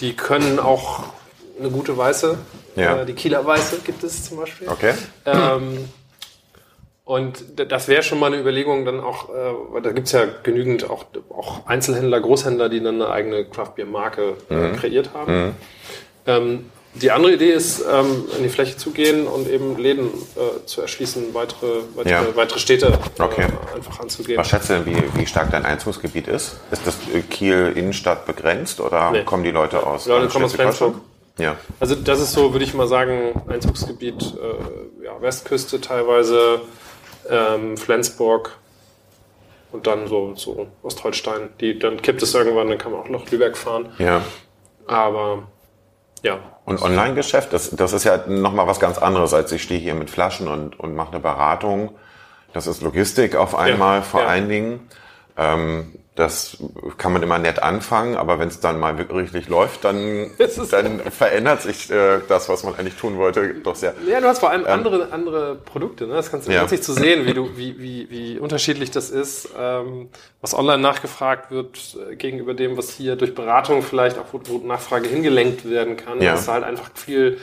die 0.00 0.14
können 0.14 0.58
auch 0.58 1.04
eine 1.58 1.70
gute 1.70 1.96
Weiße. 1.96 2.38
Ja. 2.76 3.02
Äh, 3.02 3.06
die 3.06 3.12
Kieler 3.12 3.44
Weiße 3.44 3.80
gibt 3.84 4.02
es 4.02 4.24
zum 4.24 4.38
Beispiel. 4.38 4.68
Okay. 4.68 4.94
Ähm, 5.26 5.88
und 7.04 7.44
das 7.70 7.88
wäre 7.88 8.02
schon 8.02 8.18
mal 8.18 8.28
eine 8.28 8.40
Überlegung, 8.40 8.86
dann 8.86 9.00
auch, 9.00 9.28
äh, 9.28 9.32
weil 9.70 9.82
da 9.82 9.92
gibt's 9.92 10.12
ja 10.12 10.22
genügend 10.42 10.88
auch, 10.88 11.04
auch 11.28 11.66
Einzelhändler, 11.66 12.20
Großhändler, 12.20 12.70
die 12.70 12.82
dann 12.82 12.94
eine 12.94 13.10
eigene 13.10 13.44
Craft-Bier-Marke 13.44 14.36
äh, 14.48 14.54
mhm. 14.54 14.76
kreiert 14.76 15.10
haben. 15.12 15.44
Mhm. 15.46 15.54
Ähm, 16.26 16.70
die 16.94 17.10
andere 17.10 17.34
Idee 17.34 17.52
ist, 17.52 17.84
ähm, 17.90 18.24
in 18.36 18.42
die 18.44 18.48
Fläche 18.48 18.76
zu 18.76 18.92
gehen 18.92 19.26
und 19.26 19.48
eben 19.48 19.76
Läden 19.76 20.06
äh, 20.06 20.64
zu 20.64 20.80
erschließen, 20.80 21.34
weitere, 21.34 21.80
weitere, 21.94 22.12
ja. 22.12 22.36
weitere 22.36 22.58
Städte 22.58 22.86
äh, 22.86 23.22
okay. 23.22 23.46
einfach 23.74 24.00
anzugehen. 24.00 24.38
Was 24.38 24.48
schätzt 24.48 24.70
du 24.70 24.74
denn, 24.74 24.86
wie, 24.86 24.96
wie 25.18 25.26
stark 25.26 25.50
dein 25.50 25.64
Einzugsgebiet 25.64 26.28
ist? 26.28 26.56
Ist 26.70 26.86
das 26.86 26.96
Kiel 27.30 27.72
Innenstadt 27.74 28.26
begrenzt 28.26 28.80
oder 28.80 29.10
nee. 29.10 29.24
kommen 29.24 29.42
die 29.42 29.50
Leute 29.50 29.84
aus? 29.84 30.04
Die 30.04 30.10
Leute 30.10 30.28
kommen 30.28 30.44
aus 30.44 30.54
Flensburg. 30.54 30.94
Ja. 31.38 31.56
Also 31.80 31.96
das 31.96 32.20
ist 32.20 32.32
so, 32.32 32.52
würde 32.52 32.64
ich 32.64 32.74
mal 32.74 32.86
sagen, 32.86 33.42
Einzugsgebiet 33.48 34.22
äh, 34.22 35.04
ja, 35.04 35.20
Westküste 35.20 35.80
teilweise, 35.80 36.60
ähm, 37.28 37.76
Flensburg 37.76 38.56
und 39.72 39.88
dann 39.88 40.06
so, 40.06 40.34
so 40.36 40.68
Ostholstein. 40.84 41.48
Die, 41.60 41.76
dann 41.76 42.00
kippt 42.00 42.22
es 42.22 42.34
irgendwann, 42.34 42.68
dann 42.68 42.78
kann 42.78 42.92
man 42.92 43.00
auch 43.00 43.08
noch 43.08 43.28
Lübeck 43.30 43.56
fahren. 43.56 43.92
Ja. 43.98 44.22
Aber 44.86 45.48
ja. 46.24 46.38
Und 46.64 46.82
Online-Geschäft, 46.82 47.52
das, 47.52 47.70
das 47.70 47.92
ist 47.92 48.04
ja 48.04 48.26
nochmal 48.26 48.66
was 48.66 48.80
ganz 48.80 48.98
anderes, 48.98 49.34
als 49.34 49.52
ich 49.52 49.62
stehe 49.62 49.78
hier 49.78 49.94
mit 49.94 50.10
Flaschen 50.10 50.48
und, 50.48 50.80
und 50.80 50.94
mache 50.94 51.12
eine 51.12 51.20
Beratung. 51.20 51.90
Das 52.54 52.66
ist 52.66 52.82
Logistik 52.82 53.36
auf 53.36 53.54
einmal 53.54 53.98
ja, 53.98 54.02
vor 54.02 54.22
ja. 54.22 54.26
allen 54.28 54.48
Dingen. 54.48 54.88
Ähm, 55.36 55.92
das 56.14 56.58
kann 56.96 57.12
man 57.12 57.24
immer 57.24 57.38
nett 57.38 57.60
anfangen, 57.60 58.16
aber 58.16 58.38
wenn 58.38 58.46
es 58.46 58.60
dann 58.60 58.78
mal 58.78 58.96
wirklich 58.98 59.48
läuft, 59.48 59.84
dann, 59.84 60.30
dann 60.70 61.00
verändert 61.00 61.62
sich 61.62 61.90
äh, 61.90 62.20
das, 62.28 62.48
was 62.48 62.62
man 62.62 62.76
eigentlich 62.76 62.94
tun 62.94 63.18
wollte, 63.18 63.54
doch 63.54 63.74
sehr. 63.74 63.94
Ja, 64.06 64.20
du 64.20 64.28
hast 64.28 64.38
vor 64.38 64.50
allem 64.50 64.62
ähm, 64.62 64.68
andere, 64.68 65.12
andere 65.12 65.54
Produkte. 65.56 66.06
Ne? 66.06 66.14
Das 66.14 66.30
kannst 66.30 66.46
du 66.46 66.52
ja. 66.52 66.62
witzig 66.62 66.82
zu 66.82 66.92
sehen, 66.92 67.26
wie, 67.26 67.34
du, 67.34 67.50
wie, 67.56 67.80
wie, 67.80 68.08
wie 68.10 68.38
unterschiedlich 68.38 68.92
das 68.92 69.10
ist, 69.10 69.48
ähm, 69.58 70.08
was 70.40 70.54
online 70.54 70.78
nachgefragt 70.78 71.50
wird 71.50 71.96
äh, 72.10 72.14
gegenüber 72.14 72.54
dem, 72.54 72.76
was 72.76 72.90
hier 72.90 73.16
durch 73.16 73.34
Beratung 73.34 73.82
vielleicht 73.82 74.16
auch, 74.16 74.26
wo, 74.30 74.40
wo 74.44 74.58
Nachfrage 74.64 75.08
hingelenkt 75.08 75.68
werden 75.68 75.96
kann. 75.96 76.22
Ja. 76.22 76.32
Das 76.32 76.42
ist 76.42 76.48
halt 76.48 76.62
einfach 76.62 76.90
viel 76.94 77.38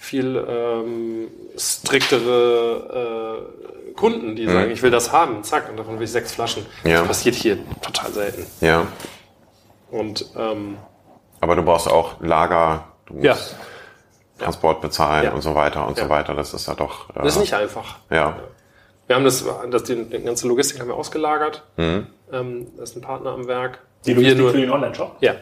viel 0.00 0.42
ähm, 0.48 1.28
striktere 1.58 3.44
äh, 3.86 3.92
Kunden, 3.92 4.34
die 4.34 4.46
mhm. 4.46 4.52
sagen, 4.52 4.70
ich 4.70 4.82
will 4.82 4.90
das 4.90 5.12
haben, 5.12 5.44
zack, 5.44 5.68
und 5.68 5.76
davon 5.76 5.98
will 5.98 6.04
ich 6.04 6.10
sechs 6.10 6.32
Flaschen. 6.32 6.64
Ja. 6.84 7.00
Das 7.00 7.08
passiert 7.08 7.34
hier 7.34 7.58
total 7.82 8.10
selten. 8.10 8.46
Ja. 8.62 8.86
Und 9.90 10.24
ähm, 10.38 10.78
aber 11.40 11.54
du 11.54 11.62
brauchst 11.62 11.86
auch 11.86 12.18
Lager, 12.20 12.88
du 13.06 13.14
musst 13.14 13.24
ja. 13.26 13.36
Transport 14.38 14.80
bezahlen 14.80 15.24
ja. 15.24 15.32
und 15.32 15.42
so 15.42 15.54
weiter 15.54 15.86
und 15.86 15.98
ja. 15.98 16.04
so 16.04 16.10
weiter. 16.10 16.34
Das 16.34 16.54
ist 16.54 16.66
ja 16.66 16.74
doch. 16.74 17.10
Äh, 17.10 17.22
das 17.22 17.34
ist 17.34 17.40
nicht 17.40 17.54
einfach. 17.54 17.98
Ja. 18.08 18.38
Wir 19.06 19.16
haben 19.16 19.24
das, 19.24 19.44
das 19.70 19.82
die, 19.84 20.04
die 20.04 20.22
ganze 20.22 20.48
Logistik 20.48 20.80
haben 20.80 20.88
wir 20.88 20.94
ausgelagert. 20.94 21.62
Mhm. 21.76 22.06
Ähm, 22.32 22.66
das 22.78 22.90
ist 22.90 22.96
ein 22.96 23.02
Partner 23.02 23.32
am 23.32 23.46
Werk. 23.46 23.80
Die 24.06 24.14
Logistik 24.14 24.38
nur, 24.38 24.50
für 24.52 24.60
den 24.60 24.70
Online-Shop? 24.70 25.18
Ja. 25.20 25.34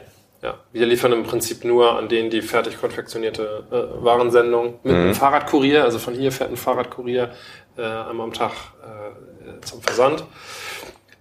Ja, 0.42 0.54
wir 0.72 0.86
liefern 0.86 1.12
im 1.12 1.24
Prinzip 1.24 1.64
nur 1.64 1.96
an 1.96 2.08
denen 2.08 2.30
die 2.30 2.42
fertig 2.42 2.80
konfektionierte 2.80 3.64
äh, 3.70 4.04
Warensendung 4.04 4.78
mit 4.84 4.94
mhm. 4.94 5.00
einem 5.00 5.14
Fahrradkurier. 5.14 5.84
Also 5.84 5.98
von 5.98 6.14
hier 6.14 6.30
fährt 6.30 6.50
ein 6.50 6.56
Fahrradkurier 6.56 7.30
äh, 7.76 7.82
einmal 7.82 8.26
am 8.26 8.32
Tag 8.32 8.52
äh, 8.82 9.60
zum 9.64 9.82
Versand. 9.82 10.24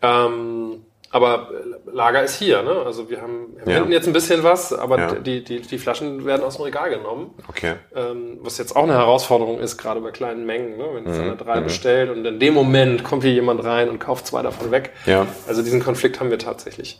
Ähm, 0.04 0.86
aber 1.10 1.50
Lager 1.92 2.22
ist 2.22 2.36
hier, 2.36 2.62
ne? 2.64 2.84
Also 2.86 3.10
wir 3.10 3.22
haben, 3.22 3.56
wir 3.64 3.74
ja. 3.74 3.86
jetzt 3.86 4.08
ein 4.08 4.14
bisschen 4.14 4.44
was, 4.44 4.74
aber 4.74 5.00
ja. 5.00 5.16
die, 5.16 5.44
die, 5.44 5.62
die 5.62 5.78
Flaschen 5.78 6.26
werden 6.26 6.44
aus 6.44 6.58
dem 6.58 6.66
Regal 6.66 6.90
genommen. 6.90 7.34
Okay. 7.48 7.76
Ähm, 7.96 8.40
was 8.42 8.58
jetzt 8.58 8.76
auch 8.76 8.84
eine 8.84 8.94
Herausforderung 8.94 9.60
ist, 9.60 9.78
gerade 9.78 10.02
bei 10.02 10.12
kleinen 10.12 10.46
Mengen, 10.46 10.78
ne? 10.78 10.86
Wenn 10.94 11.04
mhm. 11.06 11.22
einer 11.22 11.36
drei 11.36 11.62
mhm. 11.62 11.64
bestellt 11.64 12.10
und 12.12 12.26
in 12.26 12.40
dem 12.40 12.54
Moment 12.54 13.04
kommt 13.04 13.24
hier 13.24 13.32
jemand 13.32 13.64
rein 13.64 13.90
und 13.90 14.00
kauft 14.00 14.28
zwei 14.28 14.42
davon 14.42 14.70
weg. 14.70 14.92
Ja. 15.06 15.26
Also 15.48 15.64
diesen 15.64 15.82
Konflikt 15.82 16.20
haben 16.20 16.30
wir 16.30 16.40
tatsächlich 16.40 17.00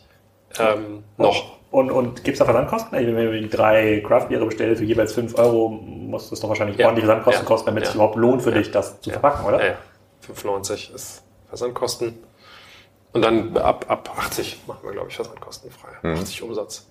ähm, 0.58 1.04
noch. 1.16 1.58
Und, 1.70 1.90
und 1.90 2.24
gibt 2.24 2.34
es 2.34 2.38
da 2.38 2.44
Versandkosten? 2.46 2.92
Wenn 2.92 3.32
die 3.42 3.48
drei 3.48 4.02
Craft-Biere 4.06 4.46
bestellst 4.46 4.80
für 4.80 4.86
jeweils 4.86 5.12
fünf 5.12 5.36
Euro, 5.38 5.68
muss 5.68 6.30
das 6.30 6.40
doch 6.40 6.48
wahrscheinlich 6.48 6.78
ja. 6.78 6.86
ordentliche 6.86 7.06
Versandkosten 7.06 7.44
kosten, 7.44 7.66
damit 7.66 7.84
es 7.84 7.94
überhaupt 7.94 8.16
lohnt 8.16 8.42
für 8.42 8.52
dich, 8.52 8.70
das 8.70 9.00
zu 9.00 9.10
verpacken, 9.10 9.46
oder? 9.46 9.64
Ja, 9.64 9.74
5,90 10.26 10.94
ist 10.94 11.22
Versandkosten. 11.48 12.18
Und 13.12 13.22
dann 13.22 13.56
ab, 13.56 13.86
ab 13.88 14.10
80 14.16 14.62
machen 14.66 14.80
wir, 14.82 14.92
glaube 14.92 15.08
ich, 15.08 15.16
versandkostenfrei. 15.16 15.88
Mhm. 16.02 16.14
80 16.14 16.42
Umsatz. 16.42 16.86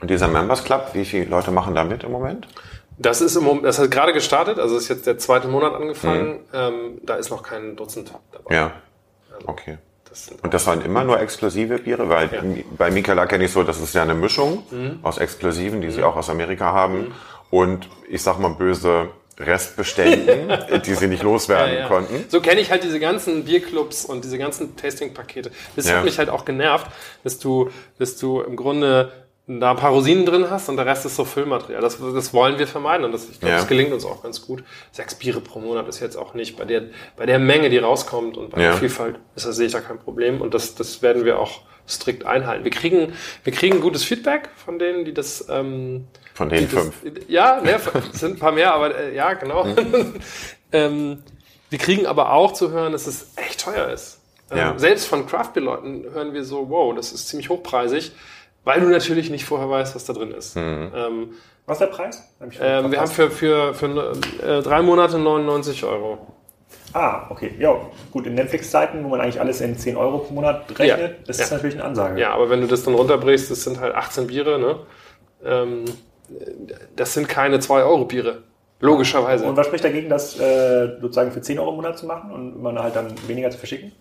Und 0.00 0.10
dieser 0.10 0.28
Members 0.28 0.64
Club, 0.64 0.90
wie 0.92 1.04
viele 1.04 1.24
Leute 1.26 1.50
machen 1.50 1.74
da 1.74 1.84
mit 1.84 2.04
im 2.04 2.12
Moment? 2.12 2.48
Das 2.96 3.20
ist 3.20 3.34
im 3.36 3.44
Moment, 3.44 3.64
das 3.64 3.78
hat 3.78 3.90
gerade 3.90 4.12
gestartet, 4.12 4.58
also 4.58 4.76
ist 4.76 4.88
jetzt 4.88 5.06
der 5.06 5.18
zweite 5.18 5.48
Monat 5.48 5.74
angefangen. 5.74 6.32
Mhm. 6.32 6.38
Ähm, 6.52 7.00
da 7.02 7.16
ist 7.16 7.30
noch 7.30 7.42
kein 7.42 7.76
Dutzend 7.76 8.12
dabei. 8.32 8.54
Ja. 8.54 8.72
Also, 9.34 9.48
okay. 9.48 9.78
Das 10.14 10.30
und 10.42 10.54
das 10.54 10.66
waren 10.68 10.80
immer 10.82 11.02
nur 11.02 11.20
exklusive 11.20 11.78
Biere, 11.78 12.08
weil 12.08 12.32
ja. 12.32 12.40
bei 12.78 12.92
Michaela 12.92 13.26
kenne 13.26 13.46
ich 13.46 13.50
so, 13.50 13.64
das 13.64 13.80
ist 13.80 13.94
ja 13.94 14.02
eine 14.02 14.14
Mischung 14.14 14.62
mhm. 14.70 15.00
aus 15.02 15.18
Exklusiven, 15.18 15.80
die 15.80 15.88
mhm. 15.88 15.92
sie 15.92 16.02
auch 16.04 16.14
aus 16.14 16.30
Amerika 16.30 16.72
haben. 16.72 16.98
Mhm. 16.98 17.12
Und 17.50 17.88
ich 18.08 18.22
sag 18.22 18.38
mal 18.38 18.50
böse, 18.50 19.08
Restbeständen, 19.40 20.52
die 20.86 20.94
sie 20.94 21.08
nicht 21.08 21.24
loswerden 21.24 21.74
ja, 21.74 21.80
ja. 21.80 21.88
konnten. 21.88 22.26
So 22.28 22.40
kenne 22.40 22.60
ich 22.60 22.70
halt 22.70 22.84
diese 22.84 23.00
ganzen 23.00 23.44
Bierclubs 23.44 24.04
und 24.04 24.24
diese 24.24 24.38
ganzen 24.38 24.76
Tasting-Pakete. 24.76 25.50
Das 25.74 25.88
ja. 25.88 25.96
hat 25.96 26.04
mich 26.04 26.18
halt 26.18 26.28
auch 26.28 26.44
genervt, 26.44 26.86
dass 27.24 27.40
du, 27.40 27.70
dass 27.98 28.16
du 28.16 28.40
im 28.40 28.54
Grunde 28.54 29.10
da 29.46 29.72
ein 29.72 29.76
paar 29.76 29.90
Rosinen 29.90 30.24
drin 30.24 30.50
hast 30.50 30.68
und 30.70 30.76
der 30.76 30.86
Rest 30.86 31.04
ist 31.04 31.16
so 31.16 31.24
Füllmaterial. 31.24 31.82
Das, 31.82 31.98
das 31.98 32.32
wollen 32.32 32.58
wir 32.58 32.66
vermeiden 32.66 33.04
und 33.04 33.12
das, 33.12 33.28
ich 33.28 33.40
glaube, 33.40 33.56
das 33.56 33.66
gelingt 33.66 33.92
uns 33.92 34.04
auch 34.04 34.22
ganz 34.22 34.40
gut. 34.46 34.64
Sechs 34.90 35.14
Biere 35.14 35.40
pro 35.40 35.60
Monat 35.60 35.86
ist 35.88 36.00
jetzt 36.00 36.16
auch 36.16 36.32
nicht 36.34 36.56
bei 36.56 36.64
der, 36.64 36.84
bei 37.16 37.26
der 37.26 37.38
Menge, 37.38 37.68
die 37.68 37.78
rauskommt 37.78 38.36
und 38.38 38.50
bei 38.50 38.60
der 38.60 38.74
Vielfalt 38.74 39.16
ist 39.36 39.46
das 39.46 39.56
sehe 39.56 39.66
ich 39.66 39.72
da 39.72 39.80
kein 39.80 39.98
Problem 39.98 40.40
und 40.40 40.54
das, 40.54 40.74
das 40.74 41.02
werden 41.02 41.24
wir 41.24 41.38
auch 41.38 41.60
strikt 41.86 42.24
einhalten. 42.24 42.64
Wir 42.64 42.70
kriegen, 42.70 43.12
wir 43.42 43.52
kriegen 43.52 43.80
gutes 43.80 44.04
Feedback 44.04 44.48
von 44.56 44.78
denen, 44.78 45.04
die 45.04 45.12
das, 45.12 45.46
ähm, 45.50 46.06
von 46.32 46.48
den 46.48 46.66
fünf. 46.66 47.02
Das, 47.02 47.24
ja, 47.28 47.60
ne, 47.60 47.78
sind 48.12 48.36
ein 48.36 48.38
paar 48.38 48.52
mehr, 48.52 48.72
aber 48.72 48.96
äh, 48.96 49.14
ja, 49.14 49.34
genau. 49.34 49.66
Ähm, 50.72 51.22
wir 51.70 51.78
kriegen 51.78 52.04
aber 52.04 52.32
auch 52.32 52.52
zu 52.52 52.72
hören, 52.72 52.90
dass 52.90 53.06
es 53.06 53.28
echt 53.36 53.60
teuer 53.60 53.90
ist. 53.90 54.20
Ähm, 54.50 54.58
ja. 54.58 54.78
Selbst 54.78 55.06
von 55.06 55.24
Craft-Leuten 55.24 56.04
hören 56.12 56.34
wir 56.34 56.44
so, 56.44 56.68
wow, 56.68 56.92
das 56.94 57.12
ist 57.12 57.28
ziemlich 57.28 57.48
hochpreisig, 57.48 58.10
weil 58.64 58.80
du 58.80 58.88
natürlich 58.88 59.30
nicht 59.30 59.44
vorher 59.44 59.70
weißt, 59.70 59.94
was 59.94 60.04
da 60.04 60.12
drin 60.12 60.32
ist. 60.32 60.56
Mhm. 60.56 60.92
Ähm, 60.94 61.30
was 61.66 61.80
ist 61.80 61.80
der 61.80 61.94
Preis? 61.94 62.34
Ähm, 62.60 62.90
wir 62.90 63.00
haben 63.00 63.10
für, 63.10 63.30
für, 63.30 63.74
für 63.74 64.12
äh, 64.42 64.62
drei 64.62 64.82
Monate 64.82 65.18
99 65.18 65.84
Euro. 65.84 66.18
Ah, 66.92 67.26
okay. 67.30 67.54
Ja, 67.58 67.76
gut. 68.12 68.26
In 68.26 68.34
Netflix-Zeiten, 68.34 69.02
wo 69.04 69.08
man 69.08 69.20
eigentlich 69.20 69.40
alles 69.40 69.60
in 69.60 69.76
10 69.76 69.96
Euro 69.96 70.18
pro 70.18 70.34
Monat 70.34 70.64
rechnet, 70.78 71.10
ja. 71.10 71.16
das 71.26 71.38
ja. 71.38 71.44
ist 71.44 71.50
natürlich 71.50 71.74
eine 71.74 71.84
Ansage. 71.84 72.20
Ja, 72.20 72.32
aber 72.32 72.50
wenn 72.50 72.60
du 72.60 72.66
das 72.66 72.84
dann 72.84 72.94
runterbrichst, 72.94 73.50
das 73.50 73.64
sind 73.64 73.80
halt 73.80 73.94
18 73.94 74.28
Biere, 74.28 74.58
ne? 74.58 74.78
Ähm, 75.44 75.84
das 76.94 77.14
sind 77.14 77.28
keine 77.28 77.58
2-Euro-Biere. 77.58 78.44
Logischerweise. 78.80 79.46
Und 79.46 79.56
was 79.56 79.66
spricht 79.66 79.84
dagegen, 79.84 80.08
das 80.08 80.38
äh, 80.38 81.00
sozusagen 81.00 81.32
für 81.32 81.40
10 81.40 81.58
Euro 81.58 81.70
im 81.70 81.76
Monat 81.76 81.98
zu 81.98 82.06
machen 82.06 82.30
und 82.30 82.62
man 82.62 82.78
halt 82.78 82.94
dann 82.94 83.14
weniger 83.26 83.50
zu 83.50 83.58
verschicken? 83.58 83.92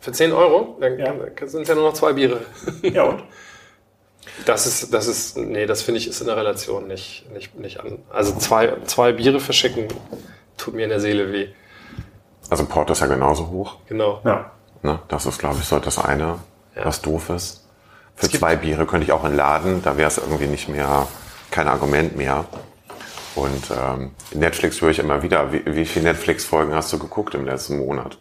Für 0.00 0.12
10 0.12 0.32
Euro? 0.32 0.76
Dann 0.80 0.98
ja. 0.98 1.14
sind 1.44 1.62
es 1.62 1.68
ja 1.68 1.74
nur 1.74 1.84
noch 1.84 1.94
zwei 1.94 2.12
Biere. 2.12 2.40
Ja, 2.82 3.04
und? 3.04 3.22
Das 4.44 4.66
ist, 4.66 4.92
das 4.94 5.06
ist, 5.06 5.36
nee, 5.36 5.66
das 5.66 5.82
finde 5.82 6.00
ich 6.00 6.08
ist 6.08 6.20
in 6.20 6.26
der 6.26 6.36
Relation 6.36 6.86
nicht, 6.86 7.30
nicht, 7.32 7.58
nicht 7.58 7.80
an. 7.80 7.98
Also 8.10 8.36
zwei, 8.36 8.76
zwei 8.86 9.12
Biere 9.12 9.40
verschicken 9.40 9.88
tut 10.56 10.74
mir 10.74 10.84
in 10.84 10.90
der 10.90 11.00
Seele 11.00 11.32
weh. 11.32 11.48
Also 12.50 12.64
Port 12.64 12.90
ist 12.90 13.00
ja 13.00 13.06
genauso 13.06 13.48
hoch. 13.48 13.76
Genau. 13.88 14.20
Ja. 14.24 14.52
Ne, 14.82 14.98
das 15.08 15.26
ist, 15.26 15.38
glaube 15.38 15.58
ich, 15.60 15.66
so 15.66 15.78
das 15.78 15.98
eine, 15.98 16.38
ja. 16.76 16.84
was 16.84 17.02
doof 17.02 17.30
ist. 17.30 17.64
Für 18.14 18.28
zwei 18.30 18.56
Biere 18.56 18.86
könnte 18.86 19.04
ich 19.04 19.12
auch 19.12 19.24
entladen, 19.24 19.82
da 19.82 19.96
wäre 19.96 20.08
es 20.08 20.18
irgendwie 20.18 20.46
nicht 20.46 20.68
mehr 20.68 21.06
kein 21.50 21.68
Argument 21.68 22.16
mehr. 22.16 22.46
Und 23.34 23.70
ähm, 23.70 24.10
Netflix 24.32 24.80
höre 24.80 24.90
ich 24.90 24.98
immer 24.98 25.22
wieder. 25.22 25.52
Wie, 25.52 25.62
wie 25.64 25.84
viele 25.84 26.06
Netflix-Folgen 26.06 26.74
hast 26.74 26.92
du 26.92 26.98
geguckt 26.98 27.34
im 27.34 27.44
letzten 27.44 27.78
Monat? 27.78 28.18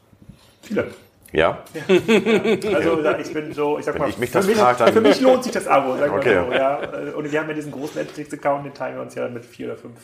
Viele. 0.61 0.93
Ja? 1.33 1.63
ja. 1.73 2.75
Also 2.75 3.01
ich 3.19 3.33
bin 3.33 3.53
so, 3.53 3.77
ich 3.77 3.85
sag 3.85 3.95
Wenn 3.95 4.01
mal, 4.01 4.09
ich 4.09 4.17
mich 4.17 4.31
das 4.31 4.45
für, 4.45 4.51
mich, 4.51 4.59
frag, 4.59 4.77
dann 4.77 4.93
für 4.93 5.01
mich 5.01 5.19
lohnt 5.21 5.43
sich 5.43 5.51
das 5.51 5.67
Abo, 5.67 5.97
sag 5.97 6.11
okay. 6.11 6.35
mal 6.35 6.45
so. 6.45 6.53
Ja. 6.53 6.79
Und 7.15 7.31
wir 7.31 7.39
haben 7.39 7.49
ja 7.49 7.53
diesen 7.53 7.71
großen 7.71 7.99
Netflix-Account, 8.01 8.65
den 8.65 8.73
teilen 8.73 8.95
wir 8.95 9.01
uns 9.01 9.15
ja 9.15 9.27
mit 9.27 9.45
vier 9.45 9.67
oder 9.67 9.77
fünf 9.77 9.95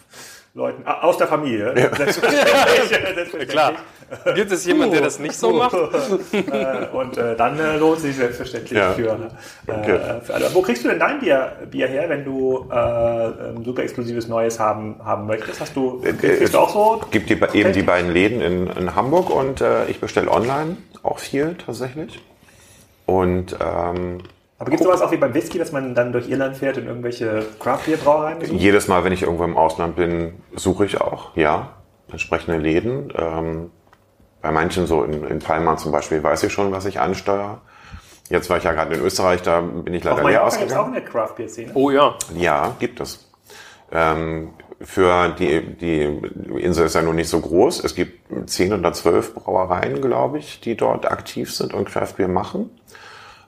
Leuten 0.55 0.85
aus 0.85 1.17
der 1.17 1.27
Familie. 1.27 1.73
Ja. 1.75 1.95
Selbstverständlich. 1.95 3.47
Klar. 3.49 3.73
Gibt 4.35 4.51
es 4.51 4.65
jemanden, 4.65 4.93
der 4.93 5.01
das 5.01 5.17
nicht 5.17 5.35
so 5.35 5.51
macht? 5.51 5.73
Äh, 5.73 6.87
und 6.95 7.17
äh, 7.17 7.35
dann 7.35 7.57
äh, 7.57 7.77
lohnt 7.77 8.01
sich 8.01 8.15
selbstverständlich 8.15 8.77
ja. 8.77 8.91
für, 8.91 9.07
äh, 9.07 9.71
okay. 9.71 9.99
für 10.21 10.33
alle. 10.35 10.53
Wo 10.53 10.61
kriegst 10.61 10.83
du 10.83 10.89
denn 10.89 10.99
dein 10.99 11.19
Bier, 11.19 11.53
Bier 11.71 11.87
her, 11.87 12.07
wenn 12.09 12.23
du 12.23 12.67
äh, 12.69 12.75
ein 12.75 13.63
super 13.65 13.81
exklusives 13.81 14.27
Neues 14.27 14.59
haben, 14.59 15.03
haben 15.03 15.25
möchtest? 15.25 15.59
Hast 15.59 15.75
du, 15.75 16.03
äh, 16.03 16.13
kriegst 16.13 16.53
du 16.53 16.59
auch 16.59 16.69
so? 16.69 17.01
gibt 17.09 17.31
die, 17.31 17.39
eben 17.53 17.73
die 17.73 17.81
beiden 17.81 18.11
Läden 18.11 18.41
in, 18.41 18.67
in 18.67 18.95
Hamburg 18.95 19.31
und 19.31 19.63
ich 19.87 19.99
bestelle 19.99 20.29
online 20.29 20.77
auch 21.03 21.19
viel 21.19 21.55
tatsächlich. 21.55 22.21
Und 23.05 23.55
ähm, 23.59 24.19
aber 24.59 24.69
gibt 24.69 24.81
es 24.81 24.87
sowas 24.87 25.01
auch 25.01 25.11
wie 25.11 25.17
beim 25.17 25.33
Whisky, 25.33 25.57
dass 25.57 25.73
man 25.73 25.93
dann 25.93 26.13
durch 26.13 26.29
Irland 26.29 26.55
fährt 26.55 26.77
und 26.77 26.87
irgendwelche 26.87 27.45
Craft-Bier-Brauereien 27.59 28.39
besucht? 28.39 28.59
Jedes 28.59 28.87
Mal, 28.87 29.03
wenn 29.03 29.11
ich 29.11 29.23
irgendwo 29.23 29.43
im 29.43 29.57
Ausland 29.57 29.97
bin, 29.97 30.35
suche 30.55 30.85
ich 30.85 31.01
auch, 31.01 31.35
ja, 31.35 31.73
entsprechende 32.09 32.59
Läden. 32.59 33.11
Ähm, 33.13 33.71
bei 34.41 34.51
manchen, 34.51 34.87
so 34.87 35.03
in, 35.03 35.25
in 35.25 35.39
Palma 35.39 35.75
zum 35.75 35.91
Beispiel, 35.91 36.23
weiß 36.23 36.43
ich 36.43 36.53
schon, 36.53 36.71
was 36.71 36.85
ich 36.85 37.01
ansteuere. 37.01 37.59
Jetzt 38.29 38.49
war 38.49 38.57
ich 38.57 38.63
ja 38.63 38.71
gerade 38.71 38.95
in 38.95 39.01
Österreich, 39.01 39.41
da 39.41 39.59
bin 39.59 39.93
ich 39.93 40.03
leider 40.03 40.23
leer 40.23 40.45
ausgegangen. 40.45 40.69
Gibt 40.69 40.79
auch 40.79 40.87
eine 40.87 41.01
Craft-Bier-Szene? 41.01 41.71
Oh 41.73 41.91
ja. 41.91 42.15
Ja, 42.33 42.73
gibt 42.79 43.01
es. 43.01 43.29
Ähm, 43.91 44.53
für 44.83 45.29
die, 45.29 45.61
die 45.61 46.01
Insel 46.59 46.85
ist 46.85 46.95
ja 46.95 47.01
nur 47.01 47.13
nicht 47.13 47.29
so 47.29 47.39
groß. 47.39 47.83
Es 47.83 47.95
gibt 47.95 48.49
zehn 48.49 48.73
oder 48.73 48.93
zwölf 48.93 49.33
Brauereien, 49.33 50.01
glaube 50.01 50.39
ich, 50.39 50.59
die 50.59 50.75
dort 50.75 51.09
aktiv 51.09 51.53
sind 51.53 51.73
und 51.73 51.89
Craft 51.89 52.15
Beer 52.17 52.27
machen. 52.27 52.69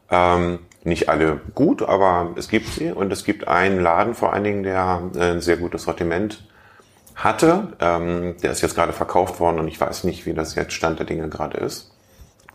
Ähm, 0.09 0.59
nicht 0.83 1.09
alle 1.09 1.41
gut, 1.55 1.81
aber 1.81 2.33
es 2.35 2.47
gibt 2.47 2.67
sie 2.67 2.91
und 2.91 3.11
es 3.11 3.23
gibt 3.23 3.47
einen 3.47 3.79
Laden 3.79 4.13
vor 4.13 4.33
allen 4.33 4.43
Dingen, 4.43 4.63
der 4.63 5.01
äh, 5.15 5.31
ein 5.31 5.41
sehr 5.41 5.57
gutes 5.57 5.83
Sortiment 5.83 6.47
hatte. 7.15 7.73
Ähm, 7.79 8.35
der 8.41 8.51
ist 8.51 8.61
jetzt 8.61 8.75
gerade 8.75 8.93
verkauft 8.93 9.39
worden 9.39 9.59
und 9.59 9.67
ich 9.67 9.79
weiß 9.79 10.03
nicht, 10.03 10.25
wie 10.25 10.33
das 10.33 10.55
jetzt 10.55 10.73
Stand 10.73 10.99
der 10.99 11.05
Dinge 11.05 11.27
gerade 11.29 11.57
ist. 11.57 11.91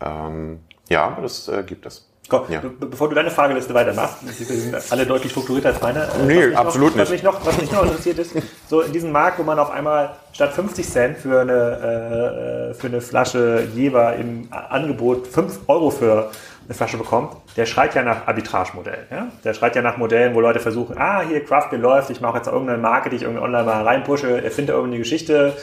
Ähm, 0.01 0.59
ja, 0.89 1.17
das 1.21 1.47
äh, 1.47 1.63
gibt 1.63 1.85
es. 1.85 2.10
Komm, 2.31 2.45
ja. 2.47 2.61
be 2.61 2.69
bevor 2.69 3.09
du 3.09 3.15
deine 3.15 3.29
Frageliste 3.29 3.73
weitermachst, 3.73 4.19
die 4.21 4.43
sind 4.45 4.73
alle 4.89 5.05
deutlich 5.05 5.33
strukturierter 5.33 5.67
als 5.67 5.81
meine. 5.81 6.03
Äh, 6.03 6.25
nee, 6.25 6.55
absolut 6.55 6.95
noch, 6.95 7.01
was 7.01 7.09
nicht. 7.09 7.23
Mich 7.23 7.29
noch, 7.29 7.45
was 7.45 7.57
mich 7.59 7.69
noch 7.73 7.83
interessiert 7.83 8.19
ist, 8.19 8.31
so 8.69 8.79
in 8.79 8.93
diesem 8.93 9.11
Markt, 9.11 9.37
wo 9.37 9.43
man 9.43 9.59
auf 9.59 9.69
einmal 9.69 10.11
statt 10.31 10.53
50 10.53 10.89
Cent 10.89 11.17
für 11.17 11.41
eine, 11.41 12.69
äh, 12.71 12.73
für 12.73 12.87
eine 12.87 13.01
Flasche 13.01 13.67
Jever 13.75 14.15
im 14.15 14.47
Angebot 14.49 15.27
5 15.27 15.59
Euro 15.67 15.89
für 15.89 16.31
eine 16.63 16.73
Flasche 16.73 16.97
bekommt, 16.97 17.35
der 17.57 17.65
schreit 17.65 17.95
ja 17.95 18.01
nach 18.01 18.25
Arbitragemodellen. 18.27 19.07
Ja? 19.11 19.27
Der 19.43 19.53
schreit 19.53 19.75
ja 19.75 19.81
nach 19.81 19.97
Modellen, 19.97 20.33
wo 20.33 20.39
Leute 20.39 20.61
versuchen, 20.61 20.97
ah, 20.97 21.23
hier 21.27 21.43
Craft 21.43 21.71
Beer 21.71 21.79
läuft, 21.79 22.11
ich 22.11 22.21
mache 22.21 22.37
jetzt 22.37 22.47
irgendeine 22.47 22.77
Marke, 22.77 23.09
die 23.09 23.17
ich 23.17 23.23
irgendwie 23.23 23.43
online 23.43 23.65
mal 23.65 23.83
reinpushe, 23.83 24.41
erfinde 24.41 24.71
irgendeine 24.71 24.99
Geschichte, 24.99 25.53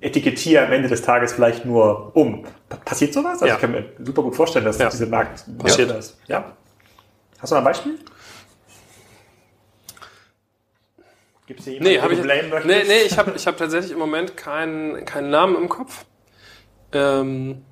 etikettiere 0.00 0.66
am 0.66 0.72
Ende 0.72 0.88
des 0.88 1.02
Tages 1.02 1.32
vielleicht 1.32 1.64
nur 1.64 2.14
um. 2.16 2.44
Passiert 2.84 3.12
sowas? 3.12 3.34
Also 3.34 3.46
ja. 3.46 3.54
ich 3.54 3.60
kann 3.60 3.70
mir 3.70 3.92
super 3.98 4.22
gut 4.22 4.36
vorstellen, 4.36 4.64
dass 4.64 4.78
ja. 4.78 4.88
diese 4.88 5.06
Markt 5.06 5.44
passiert 5.58 5.90
ist. 5.92 6.18
Ja. 6.26 6.52
Hast 7.38 7.50
du 7.50 7.54
noch 7.54 7.62
ein 7.62 7.64
Beispiel? 7.64 7.98
Gibt 11.46 11.60
es 11.60 11.66
hier 11.66 11.74
jemanden, 11.74 11.94
nee, 11.94 12.00
hab 12.00 12.10
ich, 12.10 12.64
Nee, 12.64 12.84
nee, 12.86 13.02
ich 13.06 13.16
habe 13.16 13.32
ich 13.34 13.46
hab 13.46 13.56
tatsächlich 13.56 13.92
im 13.92 13.98
Moment 13.98 14.36
keinen, 14.36 15.04
keinen 15.04 15.30
Namen 15.30 15.56
im 15.56 15.68
Kopf. 15.68 16.04
Ähm, 16.92 17.64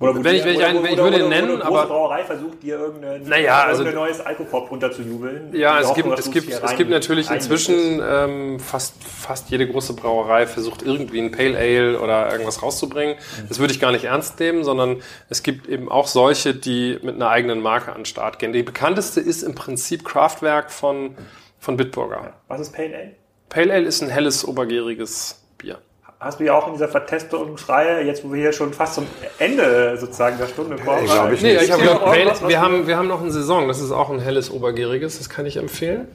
oder 0.00 0.24
wenn 0.24 0.34
ich, 0.34 0.44
wenn 0.44 0.56
ich, 0.56 0.64
einen, 0.64 0.82
wenn 0.82 0.92
ich 0.92 0.98
würde 0.98 1.20
ihn 1.20 1.28
nennen, 1.28 1.62
aber. 1.62 1.86
Brauerei 1.86 2.24
versucht 2.24 2.62
dir 2.62 2.78
irgendein, 2.78 3.22
naja, 3.22 3.64
also, 3.64 3.84
neues 3.84 4.20
Alkopop 4.20 4.70
runterzujubeln. 4.70 5.54
Ja, 5.54 5.78
es 5.78 5.94
gibt, 5.94 6.18
es 6.18 6.30
gibt, 6.30 6.50
es 6.50 6.76
gibt 6.76 6.90
natürlich 6.90 7.30
inzwischen 7.30 8.02
ähm, 8.04 8.58
fast, 8.58 8.94
fast 9.04 9.50
jede 9.50 9.68
große 9.68 9.94
Brauerei 9.94 10.46
versucht 10.46 10.82
irgendwie 10.82 11.20
ein 11.20 11.30
Pale 11.30 11.56
Ale 11.56 12.00
oder 12.00 12.30
irgendwas 12.32 12.62
rauszubringen. 12.62 13.16
Mhm. 13.16 13.48
Das 13.48 13.60
würde 13.60 13.72
ich 13.72 13.78
gar 13.78 13.92
nicht 13.92 14.04
ernst 14.04 14.40
nehmen, 14.40 14.64
sondern 14.64 15.00
es 15.28 15.44
gibt 15.44 15.68
eben 15.68 15.88
auch 15.88 16.08
solche, 16.08 16.54
die 16.54 16.98
mit 17.02 17.14
einer 17.14 17.30
eigenen 17.30 17.60
Marke 17.60 17.92
an 17.92 18.00
den 18.00 18.04
Start 18.04 18.40
gehen. 18.40 18.52
Die 18.52 18.64
bekannteste 18.64 19.20
ist 19.20 19.42
im 19.42 19.54
Prinzip 19.54 20.04
Kraftwerk 20.04 20.72
von, 20.72 21.14
von 21.60 21.76
Bitburger. 21.76 22.32
Was 22.48 22.60
ist 22.60 22.72
Pale 22.72 22.96
Ale? 22.96 23.14
Pale 23.48 23.72
Ale 23.72 23.84
ist 23.84 24.02
ein 24.02 24.08
helles, 24.08 24.44
obergäriges 24.44 25.44
Bier. 25.56 25.78
Hast 26.24 26.40
du 26.40 26.44
ja 26.44 26.54
auch 26.54 26.66
in 26.66 26.72
dieser 26.72 26.88
Vertestungsreihe, 26.88 28.02
jetzt 28.02 28.24
wo 28.24 28.32
wir 28.32 28.40
hier 28.40 28.52
schon 28.52 28.72
fast 28.72 28.94
zum 28.94 29.06
Ende 29.38 29.96
sozusagen 29.98 30.38
der 30.38 30.46
Stunde 30.46 30.76
kommen. 30.76 31.04
Ich 31.04 31.12
ich 31.32 31.42
nee, 31.42 31.56
ich 31.56 31.70
hab 31.70 31.80
gehört, 31.80 32.04
Pale, 32.04 32.32
wir, 32.46 32.60
haben, 32.60 32.86
wir 32.86 32.96
haben 32.96 33.08
noch 33.08 33.20
eine 33.20 33.30
Saison, 33.30 33.68
das 33.68 33.80
ist 33.80 33.92
auch 33.92 34.10
ein 34.10 34.20
helles 34.20 34.50
Obergäriges, 34.50 35.18
das 35.18 35.28
kann 35.28 35.46
ich 35.46 35.56
empfehlen. 35.56 36.08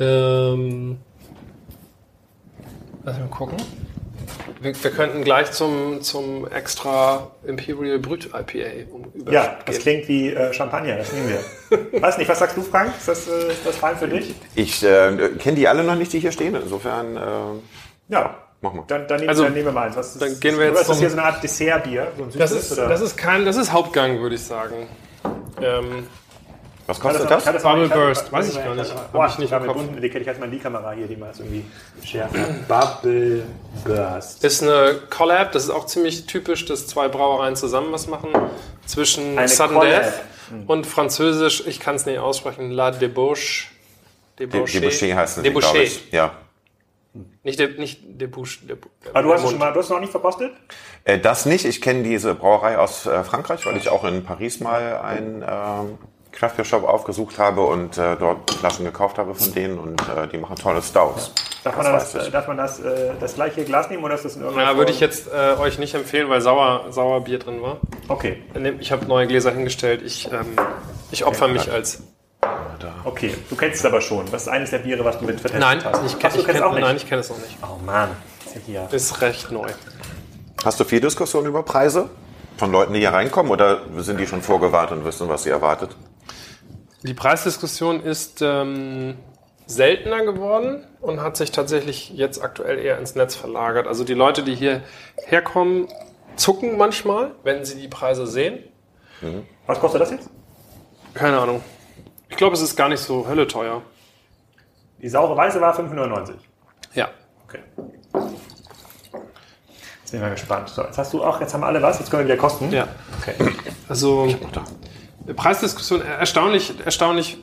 Ähm, 0.00 0.98
lass 3.04 3.18
mal 3.18 3.28
gucken. 3.28 3.56
Wir, 4.60 4.74
wir, 4.82 4.90
könnten 4.90 5.24
gleich 5.24 5.52
zum, 5.52 6.00
zum 6.00 6.48
extra 6.50 7.30
Imperial 7.46 7.98
Brut 7.98 8.26
IPA 8.26 8.42
übergehen. 8.44 9.12
Ja, 9.30 9.58
das 9.66 9.78
klingt 9.80 10.08
wie 10.08 10.30
äh, 10.30 10.54
Champagner, 10.54 10.96
das 10.96 11.12
nehmen 11.12 11.28
wir. 11.28 12.00
Weiß 12.02 12.16
nicht, 12.16 12.28
was 12.28 12.38
sagst 12.38 12.56
du, 12.56 12.62
Frank? 12.62 12.94
Ist 12.96 13.08
das, 13.08 13.28
äh, 13.28 13.48
ist 13.48 13.66
das 13.66 13.76
fein 13.76 13.96
für 13.96 14.08
dich? 14.08 14.34
Ich 14.54 14.82
äh, 14.82 15.30
kenne 15.38 15.56
die 15.56 15.68
alle 15.68 15.84
noch 15.84 15.96
nicht, 15.96 16.12
die 16.14 16.20
hier 16.20 16.32
stehen. 16.32 16.54
Insofern. 16.54 17.16
Äh, 17.16 17.20
ja, 18.08 18.43
Machen 18.64 18.78
wir. 18.78 18.84
Dann, 18.86 19.06
dann, 19.06 19.18
nehmen, 19.18 19.28
also, 19.28 19.42
dann 19.42 19.52
nehmen 19.52 19.66
wir 19.66 19.72
mal 19.72 19.86
eins. 19.88 19.96
Was 19.96 20.14
ist, 20.14 20.22
dann 20.22 20.40
gehen 20.40 20.58
wir 20.58 20.68
jetzt. 20.68 20.80
Ist 20.80 20.88
das 20.88 20.98
hier 20.98 21.10
so 21.10 21.18
eine 21.18 21.26
Art 21.26 21.42
Dessertbier? 21.42 22.12
So 22.16 22.38
das, 22.38 22.50
ist, 22.50 22.78
das 22.78 23.00
ist 23.02 23.14
kein, 23.14 23.44
das 23.44 23.56
ist 23.58 23.72
Hauptgang, 23.72 24.20
würde 24.20 24.36
ich 24.36 24.42
sagen. 24.42 24.88
Ähm, 25.60 26.06
was 26.86 26.98
kostet 26.98 27.30
das? 27.30 27.44
das? 27.44 27.62
Bubble 27.62 27.90
Burst, 27.90 28.32
weiß 28.32 28.48
ich 28.48 28.54
gar 28.54 28.74
nicht. 28.74 28.94
Boah, 29.12 29.26
ich 29.26 29.36
nicht 29.36 29.52
im 29.52 29.66
Kopf. 29.66 29.76
Bunten 29.76 29.98
Etikett. 29.98 30.22
Ich 30.22 30.28
hatte 30.28 30.40
mal 30.40 30.48
die 30.48 30.58
Kamera 30.58 30.92
hier, 30.92 31.06
die 31.06 31.16
mal 31.16 31.26
das 31.26 31.40
irgendwie 31.40 31.66
schärft. 32.02 32.34
Bubble 32.66 33.42
Burst. 33.84 34.42
Ist 34.42 34.62
eine 34.62 34.94
Collab, 35.10 35.52
das 35.52 35.64
ist 35.64 35.70
auch 35.70 35.84
ziemlich 35.84 36.24
typisch, 36.24 36.64
dass 36.64 36.86
zwei 36.86 37.08
Brauereien 37.08 37.56
zusammen 37.56 37.92
was 37.92 38.06
machen. 38.06 38.30
Zwischen 38.86 39.36
eine 39.36 39.46
Sudden 39.46 39.74
Collab. 39.74 40.04
Death 40.04 40.12
hm. 40.48 40.64
und 40.68 40.86
Französisch, 40.86 41.66
ich 41.66 41.80
kann 41.80 41.96
es 41.96 42.06
nicht 42.06 42.18
aussprechen, 42.18 42.70
La 42.70 42.92
Debauche. 42.92 43.66
Debauche, 44.38 44.80
Debauche 44.80 45.16
heißt 45.16 45.36
es, 45.36 45.42
Debauche. 45.42 45.86
Ja. 46.12 46.32
Nicht 47.44 47.58
der, 47.58 47.68
nicht 47.68 48.00
der 48.02 48.26
Busch. 48.26 48.66
Der, 48.66 48.78
Aber 49.10 49.22
du 49.22 49.32
hast 49.32 49.44
es 49.44 49.50
schon 49.50 49.58
mal, 49.58 49.72
du 49.72 49.78
hast 49.78 49.86
es 49.86 49.90
noch 49.90 50.00
nicht 50.00 50.10
verkostet? 50.10 50.52
Äh, 51.04 51.18
das 51.18 51.44
nicht. 51.44 51.66
Ich 51.66 51.82
kenne 51.82 52.02
diese 52.02 52.34
Brauerei 52.34 52.78
aus 52.78 53.04
äh, 53.06 53.22
Frankreich, 53.22 53.64
weil 53.66 53.76
ich 53.76 53.90
auch 53.90 54.04
in 54.04 54.24
Paris 54.24 54.60
mal 54.60 54.96
einen 54.98 55.44
ähm, 55.46 55.98
Craft 56.32 56.56
Beer 56.56 56.64
Shop 56.64 56.84
aufgesucht 56.84 57.38
habe 57.38 57.62
und 57.62 57.98
äh, 57.98 58.16
dort 58.16 58.50
Flaschen 58.50 58.86
gekauft 58.86 59.18
habe 59.18 59.34
von 59.34 59.52
denen 59.52 59.78
und 59.78 60.00
äh, 60.00 60.26
die 60.32 60.38
machen 60.38 60.56
tolle 60.56 60.82
Stouts. 60.82 61.32
Darf 61.62 61.76
man 61.76 61.92
das, 61.92 62.12
das 62.12 62.30
darf 62.30 62.48
man 62.48 62.56
das, 62.56 62.80
äh, 62.80 63.12
das 63.20 63.34
gleiche 63.34 63.64
Glas 63.64 63.90
nehmen 63.90 64.02
oder 64.04 64.14
ist 64.14 64.24
das 64.24 64.36
in 64.36 64.42
irgendeiner 64.42 64.72
Ja, 64.72 64.76
würde 64.76 64.90
ich 64.90 65.00
jetzt 65.00 65.28
äh, 65.28 65.54
euch 65.60 65.78
nicht 65.78 65.94
empfehlen, 65.94 66.30
weil 66.30 66.40
sauer, 66.40 66.86
sauer 66.90 67.22
Bier 67.22 67.38
drin 67.38 67.60
war. 67.62 67.78
Okay. 68.08 68.42
Ich 68.80 68.90
habe 68.90 69.06
neue 69.06 69.26
Gläser 69.26 69.52
hingestellt. 69.52 70.02
Ich, 70.02 70.32
ähm, 70.32 70.56
ich 71.10 71.24
opfer 71.24 71.44
okay. 71.44 71.52
mich 71.52 71.70
als 71.70 72.02
Okay, 73.04 73.34
du 73.48 73.56
kennst 73.56 73.80
es 73.80 73.84
aber 73.84 74.00
schon. 74.00 74.30
Was 74.32 74.42
ist 74.42 74.48
eines 74.48 74.70
der 74.70 74.78
Biere, 74.78 75.04
was 75.04 75.18
du 75.18 75.24
mit 75.24 75.40
vertestet 75.40 75.60
nein, 75.60 75.84
hast? 75.84 76.04
Ich 76.04 76.18
kenn, 76.18 76.30
Ach, 76.30 76.34
du 76.34 76.40
ich 76.40 76.46
kenn, 76.46 76.62
auch 76.62 76.72
nicht? 76.72 76.80
Nein, 76.80 76.96
ich 76.96 77.08
kenne 77.08 77.20
es 77.20 77.28
noch 77.28 77.38
nicht. 77.38 77.56
Oh 77.62 77.78
Mann, 77.84 78.10
ist 78.44 78.54
ja 78.54 78.60
hier. 78.64 78.88
Ist 78.90 79.20
recht 79.20 79.50
neu. 79.50 79.68
Hast 80.64 80.80
du 80.80 80.84
viel 80.84 81.00
Diskussion 81.00 81.46
über 81.46 81.62
Preise? 81.62 82.08
Von 82.56 82.70
Leuten, 82.70 82.92
die 82.92 83.00
hier 83.00 83.12
reinkommen 83.12 83.50
oder 83.50 83.80
sind 83.96 84.18
die 84.20 84.26
schon 84.26 84.40
vorgewarnt 84.40 84.92
und 84.92 85.04
wissen, 85.04 85.28
was 85.28 85.42
sie 85.42 85.50
erwartet? 85.50 85.96
Die 87.02 87.12
Preisdiskussion 87.12 88.00
ist 88.02 88.40
ähm, 88.42 89.16
seltener 89.66 90.24
geworden 90.24 90.86
und 91.00 91.20
hat 91.20 91.36
sich 91.36 91.50
tatsächlich 91.50 92.10
jetzt 92.10 92.42
aktuell 92.42 92.78
eher 92.78 92.98
ins 92.98 93.14
Netz 93.14 93.34
verlagert. 93.34 93.86
Also 93.86 94.04
die 94.04 94.14
Leute, 94.14 94.42
die 94.42 94.54
hier 94.54 94.82
herkommen, 95.26 95.88
zucken 96.36 96.78
manchmal, 96.78 97.32
wenn 97.42 97.64
sie 97.64 97.80
die 97.80 97.88
Preise 97.88 98.26
sehen. 98.26 98.60
Mhm. 99.20 99.42
Was 99.66 99.80
kostet 99.80 100.00
das 100.00 100.12
jetzt? 100.12 100.30
Keine 101.12 101.38
Ahnung. 101.38 101.62
Ich 102.34 102.38
glaube, 102.38 102.56
es 102.56 102.62
ist 102.62 102.74
gar 102.74 102.88
nicht 102.88 102.98
so 102.98 103.28
hölle 103.28 103.46
teuer. 103.46 103.80
Die 105.00 105.08
saure 105.08 105.36
Weiße 105.36 105.60
war 105.60 105.78
5,99. 105.78 106.32
Ja. 106.92 107.08
Okay. 107.46 107.60
Jetzt 110.00 110.10
bin 110.10 110.14
ich 110.14 110.20
mal 110.20 110.30
gespannt. 110.30 110.68
So, 110.68 110.82
jetzt 110.82 110.98
hast 110.98 111.12
du 111.12 111.22
auch, 111.22 111.40
jetzt 111.40 111.54
haben 111.54 111.62
alle 111.62 111.80
was, 111.80 112.00
jetzt 112.00 112.10
können 112.10 112.26
wir 112.26 112.34
wieder 112.34 112.36
kosten. 112.36 112.72
Ja. 112.72 112.88
Okay. 113.20 113.34
Also, 113.88 114.34
Preisdiskussion 115.36 116.02
erstaunlich, 116.02 116.74
erstaunlich 116.84 117.38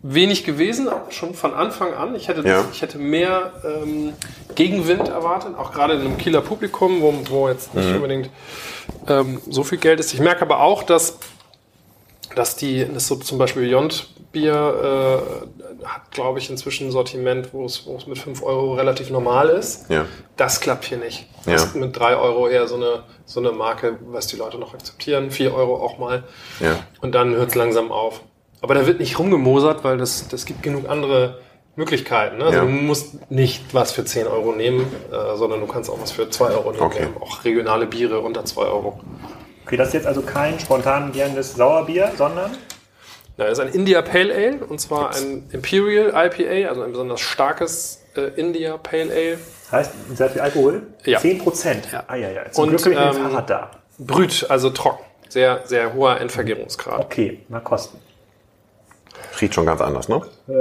wenig 0.00 0.44
gewesen, 0.44 0.88
schon 1.10 1.34
von 1.34 1.52
Anfang 1.52 1.92
an. 1.92 2.14
Ich 2.14 2.28
hätte, 2.28 2.40
ja. 2.48 2.64
ich 2.72 2.80
hätte 2.80 2.96
mehr 2.96 3.52
ähm, 3.64 4.14
Gegenwind 4.54 5.08
erwartet, 5.08 5.58
auch 5.58 5.72
gerade 5.72 5.92
in 5.92 6.00
einem 6.00 6.16
Kieler 6.16 6.40
Publikum, 6.40 7.02
wo, 7.02 7.12
wo 7.28 7.48
jetzt 7.50 7.74
nicht 7.74 7.86
mhm. 7.86 7.96
unbedingt 7.96 8.30
ähm, 9.08 9.42
so 9.46 9.62
viel 9.62 9.76
Geld 9.76 10.00
ist. 10.00 10.14
Ich 10.14 10.20
merke 10.20 10.40
aber 10.40 10.60
auch, 10.60 10.82
dass 10.84 11.18
dass 12.34 12.56
die, 12.56 12.86
das 12.92 13.06
so 13.06 13.16
zum 13.16 13.38
Beispiel 13.38 13.68
Beyond 13.68 14.08
Bier 14.32 15.22
äh, 15.82 15.86
hat, 15.86 16.10
glaube 16.10 16.38
ich, 16.38 16.48
inzwischen 16.50 16.88
ein 16.88 16.90
Sortiment, 16.90 17.52
wo 17.52 17.64
es, 17.66 17.86
mit 18.06 18.18
5 18.18 18.42
Euro 18.42 18.74
relativ 18.74 19.10
normal 19.10 19.50
ist. 19.50 19.90
Ja. 19.90 20.06
Das 20.36 20.60
klappt 20.60 20.84
hier 20.84 20.98
nicht. 20.98 21.28
Ja. 21.44 21.52
Das 21.52 21.66
ist 21.66 21.76
mit 21.76 21.96
3 21.96 22.16
Euro 22.16 22.48
eher 22.48 22.66
so 22.66 22.76
eine, 22.76 23.04
so 23.26 23.40
eine 23.40 23.52
Marke, 23.52 23.98
was 24.06 24.26
die 24.26 24.36
Leute 24.36 24.58
noch 24.58 24.74
akzeptieren. 24.74 25.30
4 25.30 25.54
Euro 25.54 25.76
auch 25.76 25.98
mal. 25.98 26.24
Ja. 26.60 26.78
Und 27.00 27.14
dann 27.14 27.34
hört 27.34 27.50
es 27.50 27.54
langsam 27.54 27.92
auf. 27.92 28.22
Aber 28.62 28.74
da 28.74 28.86
wird 28.86 29.00
nicht 29.00 29.18
rumgemosert, 29.18 29.84
weil 29.84 29.98
das, 29.98 30.28
das 30.28 30.46
gibt 30.46 30.62
genug 30.62 30.88
andere 30.88 31.40
Möglichkeiten. 31.74 32.38
Ne? 32.38 32.44
Also 32.44 32.58
ja. 32.58 32.64
du 32.64 32.70
musst 32.70 33.30
nicht 33.30 33.74
was 33.74 33.92
für 33.92 34.04
10 34.04 34.26
Euro 34.26 34.52
nehmen, 34.52 34.86
äh, 35.10 35.36
sondern 35.36 35.60
du 35.60 35.66
kannst 35.66 35.90
auch 35.90 36.00
was 36.00 36.12
für 36.12 36.28
2 36.28 36.50
Euro 36.50 36.70
nehmen. 36.70 36.82
Okay. 36.82 37.08
Auch 37.20 37.44
regionale 37.44 37.86
Biere 37.86 38.20
unter 38.20 38.44
2 38.44 38.62
Euro. 38.62 39.00
Okay, 39.64 39.76
das 39.76 39.88
ist 39.88 39.94
jetzt 39.94 40.06
also 40.06 40.22
kein 40.22 40.58
spontan 40.58 41.12
gernendes 41.12 41.54
Sauerbier, 41.54 42.12
sondern? 42.16 42.52
Na, 43.36 43.44
das 43.44 43.58
ist 43.58 43.60
ein 43.60 43.72
India 43.72 44.02
Pale 44.02 44.34
Ale 44.34 44.64
und 44.64 44.80
zwar 44.80 45.10
Gibt's? 45.10 45.22
ein 45.22 45.48
Imperial 45.52 46.08
IPA, 46.08 46.68
also 46.68 46.82
ein 46.82 46.92
besonders 46.92 47.20
starkes 47.20 48.02
äh, 48.16 48.28
India 48.38 48.76
Pale 48.76 49.10
Ale. 49.12 49.38
Heißt, 49.70 49.92
sehr 50.14 50.30
viel 50.30 50.40
Alkohol? 50.42 50.82
Ja. 51.04 51.18
10 51.18 51.38
Prozent? 51.38 51.88
Ja. 51.90 52.04
Ah, 52.06 52.16
ja, 52.16 52.30
ja. 52.30 52.50
Zum 52.50 52.64
und, 52.64 52.70
Glück 52.70 52.84
habe 52.84 53.10
ich 53.10 53.16
ähm, 53.16 53.30
Fahrrad 53.30 53.50
da. 53.50 53.70
Brüt, 53.98 54.46
also 54.50 54.70
trocken. 54.70 55.04
Sehr, 55.28 55.62
sehr 55.64 55.94
hoher 55.94 56.20
Endvergärungsgrad. 56.20 57.00
Okay, 57.00 57.40
mal 57.48 57.60
kosten. 57.60 57.98
Riecht 59.40 59.54
schon 59.54 59.64
ganz 59.64 59.80
anders, 59.80 60.08
ne? 60.08 60.20
Ja. 60.46 60.54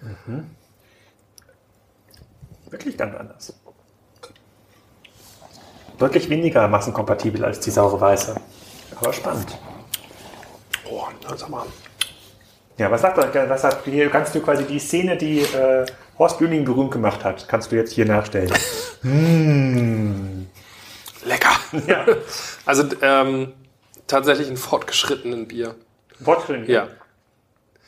Mhm. 0.00 0.50
Wirklich 2.70 2.96
ganz 2.96 3.14
anders 3.14 3.54
deutlich 6.04 6.28
weniger 6.28 6.68
massenkompatibel 6.68 7.42
als 7.46 7.60
die 7.60 7.70
saure 7.70 7.98
Weiße. 7.98 8.34
Aber 8.96 9.12
spannend. 9.12 9.56
Oh, 10.90 11.06
sag 11.34 11.48
mal. 11.48 11.64
Ja, 12.76 12.90
was 12.90 13.00
sagt 13.00 13.16
er? 13.34 13.48
Was 13.48 13.62
sagt 13.62 13.86
hier 13.86 14.10
kannst 14.10 14.34
du 14.34 14.40
quasi 14.40 14.64
die 14.64 14.78
Szene, 14.78 15.16
die 15.16 15.40
äh, 15.40 15.86
Horst 16.18 16.38
Bühning 16.38 16.66
berühmt 16.66 16.90
gemacht 16.90 17.24
hat, 17.24 17.48
kannst 17.48 17.72
du 17.72 17.76
jetzt 17.76 17.92
hier 17.92 18.04
nachstellen? 18.04 18.52
mmh. 19.02 20.46
Lecker. 21.24 21.56
Ja. 21.86 22.04
Also 22.66 22.84
ähm, 23.02 23.52
tatsächlich 24.06 24.48
ein 24.48 24.56
fortgeschrittenen 24.56 25.46
Bier. 25.46 25.74
Fortgeschrittenen 26.22 26.66
Bier? 26.66 26.74
Ja. 26.74 26.88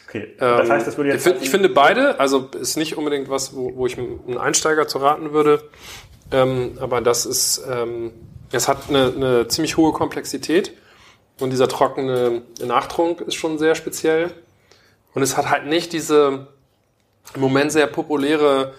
Okay. 0.06 0.34
Das 0.38 0.68
heißt, 0.68 0.86
das 0.86 0.96
würde 0.98 1.10
jetzt. 1.10 1.26
Ich, 1.26 1.32
find, 1.32 1.42
ich 1.42 1.50
finde 1.50 1.68
beide, 1.70 2.20
also 2.20 2.50
ist 2.60 2.76
nicht 2.76 2.96
unbedingt 2.96 3.30
was, 3.30 3.56
wo, 3.56 3.74
wo 3.74 3.86
ich 3.86 3.96
einem 3.96 4.38
Einsteiger 4.38 4.86
zu 4.86 4.98
raten 4.98 5.32
würde. 5.32 5.62
Ähm, 6.31 6.79
aber 6.81 7.01
das 7.01 7.27
ist, 7.27 7.62
ähm, 7.70 8.12
es 8.53 8.68
hat 8.68 8.89
eine, 8.89 9.12
eine 9.14 9.49
ziemlich 9.49 9.77
hohe 9.77 9.93
Komplexität 9.93 10.72
und 11.41 11.51
dieser 11.51 11.68
trockene 11.68 12.43
Nachtrunk 12.64 13.20
ist 13.20 13.35
schon 13.35 13.59
sehr 13.59 13.74
speziell. 13.74 14.33
Und 15.14 15.22
es 15.22 15.37
hat 15.37 15.51
halt 15.51 15.66
nicht 15.66 15.93
diese 15.93 16.49
im 17.35 17.41
Moment 17.41 17.72
sehr 17.72 17.87
populäre 17.87 18.74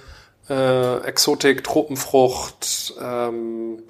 äh, 0.50 0.98
Exotik, 1.00 1.64
Tropenfrucht, 1.64 2.94
ähm, 3.02 3.84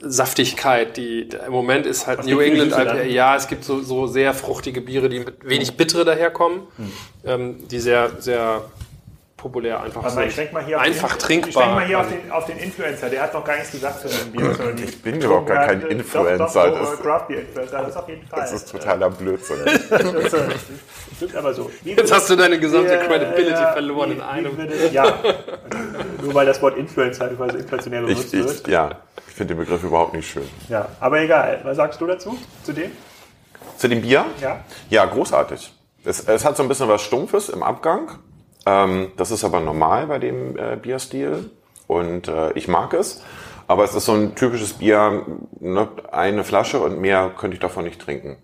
Saftigkeit, 0.00 0.96
die 0.96 1.28
im 1.46 1.52
Moment 1.52 1.86
ist 1.86 2.06
halt 2.06 2.20
Was 2.20 2.26
New 2.26 2.40
England 2.40 2.72
IPA. 2.72 3.02
Ja, 3.02 3.36
es 3.36 3.46
gibt 3.46 3.64
so, 3.64 3.82
so 3.82 4.06
sehr 4.06 4.34
fruchtige 4.34 4.80
Biere, 4.80 5.08
die 5.08 5.20
mit 5.20 5.48
wenig 5.48 5.76
Bittere 5.76 6.04
daherkommen, 6.04 6.62
hm. 6.76 6.92
ähm, 7.24 7.68
die 7.68 7.78
sehr, 7.78 8.10
sehr 8.20 8.64
populär 9.46 9.80
einfach 9.80 10.02
also 10.02 10.20
ich 10.20 10.34
denk 10.34 10.52
mal 10.52 10.64
hier 10.64 10.80
einfach 10.80 11.12
den, 11.12 11.18
trinkbar. 11.20 11.48
Ich 11.48 11.54
denke 11.54 11.74
mal 11.74 11.86
hier 11.86 12.00
auf 12.00 12.08
den, 12.08 12.30
auf 12.32 12.46
den, 12.46 12.58
Influencer, 12.58 13.08
der 13.08 13.22
hat 13.22 13.34
noch 13.34 13.44
gar 13.44 13.56
nichts 13.56 13.70
gesagt 13.70 14.00
zu 14.00 14.08
dem 14.08 14.32
Bier. 14.32 14.74
ich 14.84 15.02
bin 15.02 15.20
überhaupt 15.20 15.46
gar 15.46 15.66
kein 15.66 15.82
Influencer. 15.82 16.70
Doch, 16.70 16.78
doch, 16.78 16.96
so, 16.96 17.02
Craft 17.02 17.28
Beer 17.28 17.40
Influencer, 17.40 17.78
das 17.78 17.88
ist 17.90 17.96
auf 17.96 18.08
jeden 18.08 18.26
Fall. 18.26 18.40
Das 18.40 18.52
ist 18.52 18.70
totaler 18.70 19.10
Blödsinn. 19.10 19.58
das 19.64 20.34
stimmt 21.16 21.36
aber 21.36 21.54
so. 21.54 21.70
Wie 21.82 21.92
Jetzt 21.92 22.12
hast 22.12 22.28
du 22.28 22.36
deine 22.36 22.58
gesamte 22.58 22.94
äh, 22.94 23.06
Credibility 23.06 23.62
äh, 23.62 23.72
verloren 23.72 24.10
wie, 24.10 24.14
in 24.14 24.20
einem. 24.20 24.56
Würde, 24.56 24.88
ja, 24.88 25.14
nur 26.22 26.34
weil 26.34 26.46
das 26.46 26.60
Wort 26.62 26.76
Influencer 26.76 27.28
quasi 27.28 27.58
inflationär 27.58 28.02
benutzt 28.02 28.34
ich, 28.34 28.40
ich, 28.40 28.46
wird. 28.46 28.68
Ja, 28.68 28.90
ich 29.28 29.34
finde 29.34 29.54
den 29.54 29.60
Begriff 29.60 29.82
überhaupt 29.84 30.14
nicht 30.14 30.28
schön. 30.28 30.48
Ja, 30.68 30.88
aber 30.98 31.20
egal. 31.20 31.60
Was 31.62 31.76
sagst 31.76 32.00
du 32.00 32.06
dazu, 32.06 32.36
zu 32.64 32.72
dem? 32.72 32.90
Zu 33.76 33.88
dem 33.88 34.02
Bier? 34.02 34.24
Ja. 34.40 34.64
Ja, 34.90 35.04
großartig. 35.04 35.72
Es, 36.04 36.20
es 36.20 36.44
hat 36.44 36.56
so 36.56 36.62
ein 36.62 36.68
bisschen 36.68 36.88
was 36.88 37.02
Stumpfes 37.02 37.48
im 37.48 37.62
Abgang. 37.62 38.18
Ähm, 38.66 39.12
das 39.16 39.30
ist 39.30 39.44
aber 39.44 39.60
normal 39.60 40.08
bei 40.08 40.18
dem 40.18 40.58
äh, 40.58 40.76
Bierstil 40.76 41.50
und 41.86 42.28
äh, 42.28 42.52
ich 42.52 42.68
mag 42.68 42.92
es. 42.92 43.22
Aber 43.68 43.84
es 43.84 43.94
ist 43.94 44.04
so 44.04 44.12
ein 44.12 44.34
typisches 44.34 44.74
Bier, 44.74 45.24
ne, 45.58 45.88
eine 46.12 46.44
Flasche 46.44 46.78
und 46.78 47.00
mehr 47.00 47.32
könnte 47.36 47.54
ich 47.54 47.60
davon 47.60 47.84
nicht 47.84 48.00
trinken. 48.00 48.36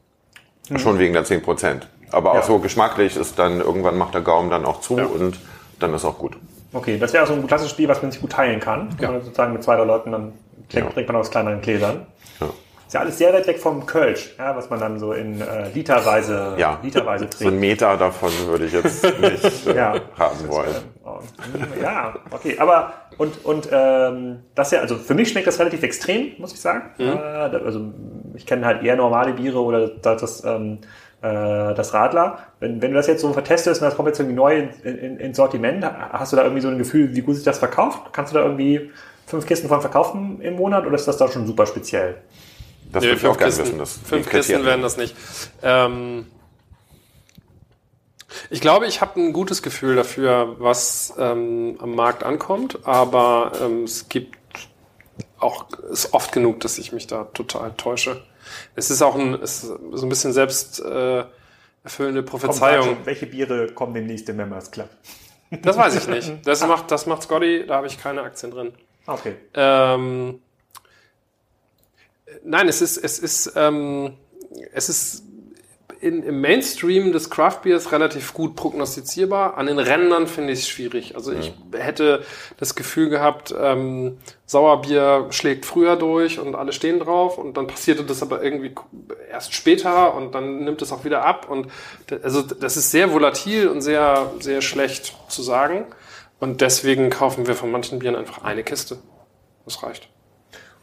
Mhm. 0.68 0.78
Schon 0.78 0.98
wegen 0.98 1.12
der 1.12 1.24
10%. 1.24 1.82
Aber 2.10 2.34
ja. 2.34 2.40
auch 2.40 2.44
so 2.44 2.58
geschmacklich 2.58 3.16
ist 3.16 3.38
dann, 3.38 3.60
irgendwann 3.60 3.98
macht 3.98 4.14
der 4.14 4.20
Gaumen 4.20 4.50
dann 4.50 4.64
auch 4.64 4.80
zu 4.80 4.98
ja. 4.98 5.04
und 5.04 5.38
dann 5.78 5.94
ist 5.94 6.04
auch 6.04 6.18
gut. 6.18 6.36
Okay, 6.72 6.98
das 6.98 7.12
wäre 7.12 7.26
so 7.26 7.34
ein 7.34 7.46
klassisches 7.46 7.72
Spiel, 7.72 7.88
was 7.88 8.00
man 8.02 8.10
sich 8.10 8.20
gut 8.20 8.32
teilen 8.32 8.60
kann. 8.60 8.96
Ja. 9.00 9.12
Sozusagen 9.20 9.52
mit 9.52 9.62
zwei, 9.62 9.76
drei 9.76 9.84
Leuten, 9.84 10.12
dann 10.12 10.32
trinkt, 10.68 10.88
ja. 10.88 10.94
trinkt 10.94 11.08
man 11.08 11.20
aus 11.20 11.30
kleineren 11.30 11.60
Gläsern. 11.60 12.06
Ja. 12.40 12.48
Ist 12.92 12.96
ja 12.96 13.00
alles 13.00 13.16
sehr 13.16 13.32
weit 13.32 13.46
weg 13.46 13.58
vom 13.58 13.86
Kölsch, 13.86 14.34
ja, 14.38 14.54
was 14.54 14.68
man 14.68 14.78
dann 14.78 14.98
so 14.98 15.14
in 15.14 15.40
äh, 15.40 15.70
literweise, 15.72 16.56
ja. 16.58 16.78
literweise 16.82 17.24
trinkt. 17.24 17.38
So 17.38 17.48
ein 17.48 17.58
Meter 17.58 17.96
davon 17.96 18.30
würde 18.48 18.66
ich 18.66 18.74
jetzt 18.74 19.02
nicht 19.18 19.66
äh, 19.66 19.74
ja. 19.74 19.94
haben 20.18 20.46
wollen. 20.46 20.74
Oh, 21.02 21.20
ja, 21.80 22.12
okay, 22.30 22.58
aber 22.58 22.92
und, 23.16 23.46
und 23.46 23.66
ähm, 23.72 24.40
das 24.54 24.72
ja, 24.72 24.80
also 24.80 24.96
für 24.96 25.14
mich 25.14 25.30
schmeckt 25.30 25.46
das 25.46 25.58
relativ 25.58 25.82
extrem, 25.82 26.32
muss 26.36 26.52
ich 26.52 26.60
sagen. 26.60 26.90
Mhm. 26.98 27.06
Äh, 27.06 27.64
also 27.64 27.80
ich 28.34 28.44
kenne 28.44 28.66
halt 28.66 28.82
eher 28.82 28.96
normale 28.96 29.32
Biere 29.32 29.62
oder 29.62 29.88
das, 29.88 30.20
das, 30.20 30.44
ähm, 30.44 30.80
äh, 31.22 31.72
das 31.72 31.94
Radler. 31.94 32.40
Wenn, 32.60 32.82
wenn 32.82 32.90
du 32.90 32.98
das 32.98 33.06
jetzt 33.06 33.22
so 33.22 33.32
vertestest 33.32 33.80
und 33.80 33.86
das 33.86 33.96
kommt 33.96 34.08
jetzt 34.08 34.20
irgendwie 34.20 34.36
neu 34.36 34.54
ins 34.54 34.80
in, 34.80 35.16
in 35.16 35.32
Sortiment, 35.32 35.82
hast 35.82 36.32
du 36.32 36.36
da 36.36 36.42
irgendwie 36.42 36.60
so 36.60 36.68
ein 36.68 36.76
Gefühl, 36.76 37.16
wie 37.16 37.22
gut 37.22 37.36
sich 37.36 37.44
das 37.44 37.58
verkauft? 37.58 38.12
Kannst 38.12 38.34
du 38.34 38.36
da 38.36 38.44
irgendwie 38.44 38.90
fünf 39.26 39.46
Kisten 39.46 39.68
von 39.68 39.80
verkaufen 39.80 40.42
im 40.42 40.56
Monat 40.56 40.84
oder 40.84 40.96
ist 40.96 41.08
das 41.08 41.16
da 41.16 41.26
schon 41.28 41.46
super 41.46 41.64
speziell? 41.64 42.16
Das 42.92 43.02
nee, 43.02 43.08
würde 43.08 43.20
ich 43.20 43.26
auch 43.26 43.38
gerne 43.38 43.56
wissen. 43.56 43.78
Das 43.78 43.98
fünf 44.04 44.28
Kisten 44.28 44.64
werden 44.64 44.82
das 44.82 44.96
nicht. 44.96 45.16
Ähm, 45.62 46.26
ich 48.50 48.60
glaube, 48.60 48.86
ich 48.86 49.00
habe 49.00 49.20
ein 49.20 49.32
gutes 49.32 49.62
Gefühl 49.62 49.96
dafür, 49.96 50.56
was 50.58 51.14
ähm, 51.18 51.76
am 51.80 51.94
Markt 51.94 52.22
ankommt, 52.22 52.80
aber 52.84 53.52
ähm, 53.60 53.84
es 53.84 54.08
gibt 54.08 54.38
auch 55.38 55.68
ist 55.90 56.14
oft 56.14 56.32
genug, 56.32 56.60
dass 56.60 56.78
ich 56.78 56.92
mich 56.92 57.06
da 57.06 57.24
total 57.24 57.72
täusche. 57.74 58.22
Es 58.76 58.90
ist 58.90 59.02
auch 59.02 59.16
ein, 59.16 59.34
ist 59.34 59.62
so 59.62 60.06
ein 60.06 60.08
bisschen 60.08 60.32
selbst 60.32 60.80
äh, 60.80 61.24
erfüllende 61.84 62.22
Prophezeiung. 62.22 62.86
Komm, 62.86 63.06
welche 63.06 63.26
Biere 63.26 63.68
kommen 63.72 63.94
demnächst 63.94 64.28
im 64.28 64.36
Members 64.36 64.70
Club? 64.70 64.88
Das 65.50 65.76
weiß 65.76 65.96
ich 65.96 66.08
nicht. 66.08 66.32
Das 66.44 66.66
macht, 66.66 66.90
das 66.90 67.06
macht 67.06 67.22
Scotty, 67.22 67.66
da 67.66 67.76
habe 67.76 67.86
ich 67.86 67.98
keine 67.98 68.22
Aktien 68.22 68.52
drin. 68.52 68.72
Okay. 69.06 69.34
Ähm, 69.54 70.40
nein, 72.44 72.68
es 72.68 72.82
ist, 72.82 72.96
es 72.96 73.18
ist, 73.18 73.52
ähm, 73.56 74.14
es 74.72 74.88
ist 74.88 75.24
in, 76.02 76.24
im 76.24 76.40
Mainstream 76.40 77.12
des 77.12 77.30
Craft 77.30 77.60
Beers 77.62 77.92
relativ 77.92 78.34
gut 78.34 78.56
prognostizierbar. 78.56 79.56
An 79.56 79.66
den 79.66 79.78
Rändern 79.78 80.26
finde 80.26 80.52
ich 80.52 80.60
es 80.60 80.68
schwierig. 80.68 81.14
Also 81.14 81.32
ich 81.32 81.52
hätte 81.72 82.24
das 82.56 82.74
Gefühl 82.74 83.08
gehabt, 83.08 83.54
ähm, 83.56 84.18
Sauerbier 84.44 85.28
schlägt 85.30 85.64
früher 85.64 85.94
durch 85.94 86.40
und 86.40 86.56
alle 86.56 86.72
stehen 86.72 86.98
drauf 86.98 87.38
und 87.38 87.56
dann 87.56 87.68
passierte 87.68 88.02
das 88.02 88.20
aber 88.20 88.42
irgendwie 88.42 88.74
erst 89.30 89.54
später 89.54 90.14
und 90.14 90.34
dann 90.34 90.64
nimmt 90.64 90.82
es 90.82 90.90
auch 90.90 91.04
wieder 91.04 91.24
ab 91.24 91.48
und 91.48 91.68
also 92.22 92.42
das 92.42 92.76
ist 92.76 92.90
sehr 92.90 93.12
volatil 93.12 93.68
und 93.68 93.80
sehr, 93.80 94.32
sehr 94.40 94.60
schlecht 94.60 95.16
zu 95.28 95.42
sagen. 95.42 95.86
Und 96.40 96.60
deswegen 96.60 97.10
kaufen 97.10 97.46
wir 97.46 97.54
von 97.54 97.70
manchen 97.70 98.00
Bieren 98.00 98.16
einfach 98.16 98.42
eine 98.42 98.64
Kiste. 98.64 98.98
Das 99.64 99.84
reicht. 99.84 100.08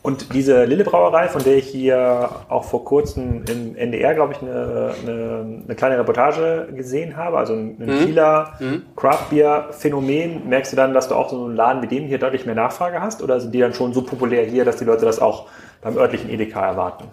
Und 0.01 0.33
diese 0.33 0.63
Lille 0.63 0.85
Brauerei, 0.85 1.27
von 1.27 1.43
der 1.43 1.57
ich 1.57 1.67
hier 1.67 2.29
auch 2.47 2.63
vor 2.63 2.85
kurzem 2.85 3.43
im 3.49 3.75
NDR, 3.75 4.15
glaube 4.15 4.31
ich, 4.31 4.41
eine, 4.41 4.95
eine, 5.03 5.61
eine, 5.65 5.75
kleine 5.75 5.99
Reportage 5.99 6.69
gesehen 6.73 7.17
habe, 7.17 7.37
also 7.37 7.53
ein, 7.53 7.75
mhm. 7.77 8.05
Kieler 8.05 8.53
mhm. 8.59 8.83
Craft 8.95 9.29
Beer 9.29 9.67
Phänomen, 9.71 10.47
merkst 10.47 10.71
du 10.71 10.77
dann, 10.77 10.93
dass 10.93 11.09
du 11.09 11.15
auch 11.15 11.29
so 11.29 11.43
einen 11.43 11.55
Laden 11.55 11.81
wie 11.81 11.87
dem 11.87 12.05
hier 12.05 12.17
deutlich 12.17 12.45
mehr 12.45 12.55
Nachfrage 12.55 13.01
hast? 13.01 13.21
Oder 13.21 13.41
sind 13.41 13.53
die 13.53 13.59
dann 13.59 13.73
schon 13.73 13.93
so 13.93 14.01
populär 14.01 14.45
hier, 14.45 14.63
dass 14.63 14.77
die 14.77 14.85
Leute 14.85 15.03
das 15.03 15.19
auch 15.19 15.47
beim 15.81 15.97
örtlichen 15.97 16.29
Edeka 16.29 16.65
erwarten? 16.65 17.03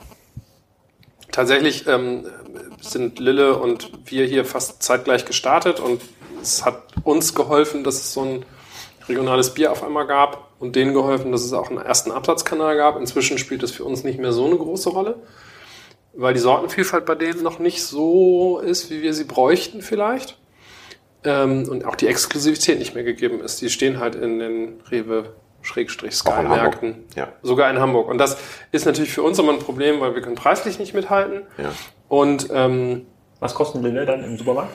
Tatsächlich 1.32 1.89
ähm, 1.89 2.24
sind 2.80 3.18
Lille 3.18 3.59
und 3.59 3.91
wir 4.05 4.26
hier 4.26 4.45
fast 4.45 4.84
zeitgleich 4.84 5.24
gestartet 5.24 5.80
und 5.80 6.03
es 6.41 6.64
hat 6.64 6.84
uns 7.03 7.34
geholfen, 7.34 7.82
dass 7.82 7.97
es 7.97 8.12
so 8.12 8.22
ein 8.22 8.45
regionales 9.09 9.55
Bier 9.55 9.72
auf 9.72 9.82
einmal 9.82 10.07
gab 10.07 10.45
und 10.59 10.76
denen 10.76 10.94
geholfen, 10.94 11.32
dass 11.32 11.44
es 11.44 11.52
auch 11.52 11.68
einen 11.68 11.78
ersten 11.78 12.11
Absatzkanal 12.11 12.76
gab. 12.76 12.98
Inzwischen 12.98 13.38
spielt 13.38 13.62
das 13.62 13.70
für 13.70 13.84
uns 13.84 14.04
nicht 14.04 14.18
mehr 14.18 14.32
so 14.32 14.46
eine 14.46 14.57
große 14.57 14.90
Rolle, 14.90 15.16
weil 16.14 16.34
die 16.34 16.40
Sortenvielfalt 16.40 17.04
bei 17.04 17.14
denen 17.14 17.42
noch 17.42 17.59
nicht 17.59 17.82
so 17.82 18.59
ist, 18.59 18.90
wie 18.90 19.02
wir 19.02 19.14
sie 19.14 19.24
bräuchten 19.24 19.82
vielleicht. 19.82 20.38
Ähm, 21.24 21.68
und 21.68 21.84
auch 21.84 21.96
die 21.96 22.07
Exklusivität 22.07 22.78
nicht 22.78 22.94
mehr 22.94 23.04
gegeben 23.04 23.40
ist. 23.40 23.61
Die 23.61 23.70
stehen 23.70 23.98
halt 23.98 24.14
in 24.14 24.38
den 24.38 24.80
Rewe 24.90 25.34
Sky-Märkten. 25.64 27.04
Ja. 27.16 27.28
Sogar 27.42 27.70
in 27.70 27.80
Hamburg. 27.80 28.09
Und 28.09 28.18
das 28.18 28.38
ist 28.72 28.86
natürlich 28.86 29.12
für 29.12 29.22
uns 29.22 29.38
immer 29.38 29.52
ein 29.52 29.59
Problem, 29.59 30.00
weil 30.00 30.14
wir 30.14 30.22
können 30.22 30.36
preislich 30.36 30.78
nicht 30.78 30.94
mithalten. 30.94 31.42
Ja. 31.59 31.72
Und 32.09 32.48
ähm, 32.52 33.07
was 33.40 33.54
kosten 33.54 33.82
Lille 33.82 34.07
dann 34.07 34.22
im 34.22 34.38
Supermarkt? 34.38 34.72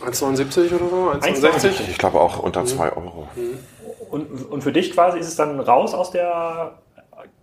1,79 0.00 0.74
oder 0.74 0.88
so? 0.88 1.10
1,69? 1.10 1.88
Ich 1.90 1.98
glaube 1.98 2.20
auch 2.20 2.38
unter 2.38 2.64
2 2.64 2.86
mhm. 2.86 2.90
Euro. 2.96 3.28
Mhm. 3.36 3.58
Und, 4.14 4.48
und 4.48 4.62
für 4.62 4.70
dich 4.70 4.92
quasi 4.92 5.18
ist 5.18 5.26
es 5.26 5.34
dann 5.34 5.58
raus 5.58 5.92
aus 5.92 6.12
der 6.12 6.78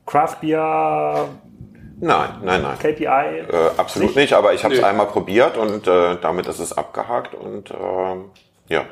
Craft 0.05 0.37
Beer 0.39 1.27
Nein, 1.99 2.29
nein, 2.43 2.61
nein. 2.61 2.79
KPI? 2.79 3.05
Äh, 3.05 3.45
absolut 3.75 4.07
nicht, 4.07 4.15
nicht 4.15 4.33
aber 4.33 4.53
ich 4.53 4.63
habe 4.63 4.73
es 4.73 4.81
einmal 4.81 5.07
probiert 5.07 5.57
und 5.57 5.85
äh, 5.85 6.15
damit 6.19 6.47
ist 6.47 6.59
es 6.59 6.71
abgehakt 6.71 7.35
und 7.35 7.71
äh, 7.71 8.15
ja. 8.69 8.85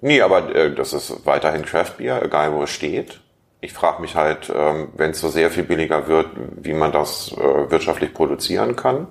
Nee, 0.00 0.22
aber 0.22 0.54
äh, 0.54 0.72
das 0.72 0.92
ist 0.92 1.26
weiterhin 1.26 1.64
Craft 1.64 1.98
Beer, 1.98 2.22
egal 2.22 2.54
wo 2.54 2.62
es 2.62 2.70
steht. 2.70 3.20
Ich 3.60 3.72
frage 3.72 4.00
mich 4.00 4.14
halt, 4.14 4.50
ähm, 4.54 4.90
wenn 4.94 5.10
es 5.10 5.20
so 5.20 5.28
sehr 5.28 5.50
viel 5.50 5.64
billiger 5.64 6.06
wird, 6.06 6.28
wie 6.56 6.72
man 6.72 6.92
das 6.92 7.32
äh, 7.32 7.70
wirtschaftlich 7.70 8.14
produzieren 8.14 8.76
kann. 8.76 9.08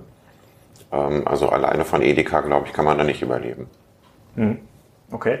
Ähm, 0.90 1.28
also 1.28 1.50
alleine 1.50 1.84
von 1.84 2.00
Edeka, 2.00 2.40
glaube 2.40 2.66
ich, 2.66 2.72
kann 2.72 2.86
man 2.86 2.96
da 2.96 3.04
nicht 3.04 3.20
überleben. 3.20 3.68
Hm. 4.34 4.58
Okay. 5.12 5.40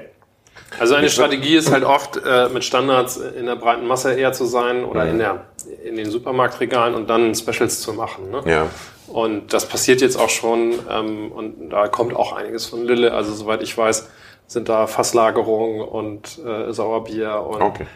Also 0.78 0.94
eine 0.94 1.08
Strategie 1.08 1.56
ist 1.56 1.70
halt 1.70 1.84
oft 1.84 2.20
äh, 2.24 2.48
mit 2.48 2.64
Standards 2.64 3.16
in 3.16 3.46
der 3.46 3.56
breiten 3.56 3.86
Masse 3.86 4.12
eher 4.14 4.32
zu 4.32 4.44
sein 4.44 4.84
oder 4.84 5.04
mhm. 5.04 5.10
in, 5.10 5.18
der, 5.18 5.44
in 5.84 5.96
den 5.96 6.10
Supermarktregalen 6.10 6.94
und 6.94 7.08
dann 7.08 7.34
Specials 7.34 7.80
zu 7.80 7.92
machen. 7.92 8.30
Ne? 8.30 8.42
Ja. 8.46 8.66
Und 9.06 9.52
das 9.52 9.68
passiert 9.68 10.00
jetzt 10.00 10.16
auch 10.16 10.30
schon 10.30 10.74
ähm, 10.90 11.30
und 11.30 11.70
da 11.70 11.88
kommt 11.88 12.16
auch 12.16 12.32
einiges 12.32 12.66
von 12.66 12.84
Lille. 12.84 13.12
Also 13.12 13.32
soweit 13.32 13.62
ich 13.62 13.76
weiß, 13.76 14.08
sind 14.46 14.68
da 14.68 14.86
Fasslagerungen 14.86 15.82
und 15.82 16.38
äh, 16.44 16.72
Sauerbier 16.72 17.44
und 17.46 17.62
okay. 17.62 17.86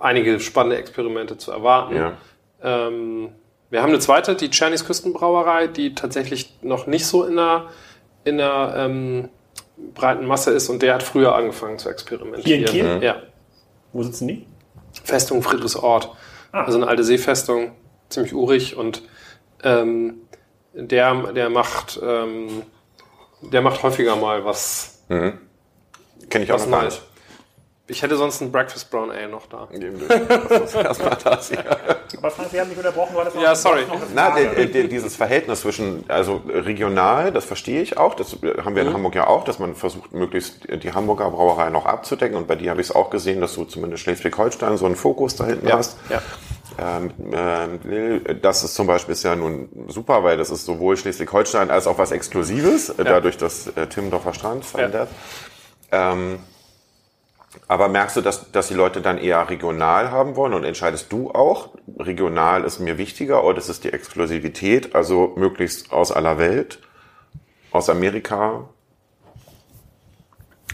einige 0.00 0.40
spannende 0.40 0.76
Experimente 0.76 1.38
zu 1.38 1.52
erwarten. 1.52 1.96
Ja. 1.96 2.12
Ähm, 2.62 3.30
wir 3.70 3.82
haben 3.82 3.90
eine 3.90 4.00
zweite, 4.00 4.34
die 4.34 4.50
Czernis 4.50 4.84
Küstenbrauerei, 4.84 5.68
die 5.68 5.94
tatsächlich 5.94 6.56
noch 6.62 6.86
nicht 6.86 7.06
so 7.06 7.24
in 7.24 7.36
der, 7.36 7.68
in 8.24 8.36
der 8.38 8.74
ähm, 8.76 9.28
breiten 9.94 10.26
Masse 10.26 10.50
ist 10.52 10.68
und 10.68 10.82
der 10.82 10.94
hat 10.94 11.02
früher 11.02 11.34
angefangen 11.34 11.78
zu 11.78 11.88
experimentieren. 11.88 12.44
Hier 12.44 12.56
in 12.58 12.64
Kiel? 12.64 12.96
Mhm. 12.96 13.02
Ja. 13.02 13.22
Wo 13.92 14.02
sitzen 14.02 14.28
die? 14.28 14.46
Festung 15.04 15.42
Friedrichsort. 15.42 16.10
Ah. 16.52 16.64
Also 16.64 16.78
eine 16.78 16.88
alte 16.88 17.04
Seefestung, 17.04 17.72
ziemlich 18.08 18.34
urig 18.34 18.76
und 18.76 19.02
ähm, 19.62 20.22
der, 20.74 21.32
der 21.32 21.50
macht 21.50 22.00
ähm, 22.02 22.62
der 23.42 23.62
macht 23.62 23.82
häufiger 23.82 24.16
mal 24.16 24.44
was. 24.44 25.02
Mhm. 25.08 25.38
Kenne 26.28 26.44
ich 26.44 26.52
auch 26.52 26.66
noch 26.66 26.82
nicht. 26.82 27.02
Ich 27.90 28.02
hätte 28.02 28.16
sonst 28.16 28.40
ein 28.40 28.52
Breakfast 28.52 28.90
Brown 28.90 29.10
Ale 29.10 29.28
noch 29.28 29.46
da. 29.46 29.68
Erstmal 30.50 31.18
das, 31.22 31.50
ja. 31.50 31.58
Aber 32.16 32.30
Frank, 32.30 32.52
wir 32.52 32.60
haben 32.60 32.68
mich 32.68 32.78
unterbrochen, 32.78 33.16
weil 33.16 33.24
das 33.24 33.34
Ja, 33.34 33.54
sorry. 33.54 33.82
Na, 34.14 34.30
de, 34.30 34.66
de, 34.66 34.86
dieses 34.86 35.16
Verhältnis 35.16 35.62
zwischen, 35.62 36.04
also 36.08 36.40
regional, 36.46 37.32
das 37.32 37.44
verstehe 37.44 37.82
ich 37.82 37.96
auch, 37.96 38.14
das 38.14 38.36
haben 38.64 38.76
wir 38.76 38.82
in 38.82 38.88
mhm. 38.88 38.94
Hamburg 38.94 39.14
ja 39.16 39.26
auch, 39.26 39.44
dass 39.44 39.58
man 39.58 39.74
versucht, 39.74 40.12
möglichst 40.12 40.68
die 40.82 40.92
Hamburger 40.92 41.30
Brauerei 41.30 41.70
noch 41.70 41.86
abzudecken. 41.86 42.36
Und 42.36 42.46
bei 42.46 42.54
dir 42.54 42.70
habe 42.70 42.80
ich 42.80 42.88
es 42.88 42.94
auch 42.94 43.10
gesehen, 43.10 43.40
dass 43.40 43.54
du 43.54 43.64
zumindest 43.64 44.04
Schleswig-Holstein 44.04 44.76
so 44.76 44.86
einen 44.86 44.96
Fokus 44.96 45.34
da 45.34 45.46
hinten 45.46 45.66
ja. 45.66 45.76
hast. 45.76 45.98
Ja. 46.08 46.22
Ähm, 46.78 47.10
äh, 47.32 48.36
das 48.36 48.62
ist 48.62 48.74
zum 48.74 48.86
Beispiel 48.86 49.12
ist 49.12 49.24
ja 49.24 49.34
nun 49.34 49.68
super, 49.88 50.22
weil 50.22 50.36
das 50.36 50.50
ist 50.50 50.64
sowohl 50.64 50.96
Schleswig-Holstein 50.96 51.70
als 51.70 51.86
auch 51.88 51.98
was 51.98 52.12
Exklusives, 52.12 52.94
ja. 52.96 53.04
dadurch, 53.04 53.36
dass 53.36 53.66
äh, 53.66 53.88
Timmendorfer 53.88 54.32
Strand 54.32 54.64
verändert. 54.64 55.08
Ja. 55.90 56.12
Ähm, 56.12 56.38
aber 57.66 57.88
merkst 57.88 58.16
du, 58.16 58.20
dass, 58.20 58.52
dass 58.52 58.68
die 58.68 58.74
Leute 58.74 59.00
dann 59.00 59.18
eher 59.18 59.48
regional 59.50 60.10
haben 60.10 60.36
wollen 60.36 60.54
und 60.54 60.64
entscheidest 60.64 61.12
du 61.12 61.30
auch, 61.30 61.70
regional 61.98 62.64
ist 62.64 62.78
mir 62.78 62.96
wichtiger 62.96 63.44
oder 63.44 63.58
ist 63.58 63.68
es 63.68 63.80
die 63.80 63.92
Exklusivität, 63.92 64.94
also 64.94 65.32
möglichst 65.36 65.92
aus 65.92 66.12
aller 66.12 66.38
Welt, 66.38 66.78
aus 67.72 67.90
Amerika? 67.90 68.68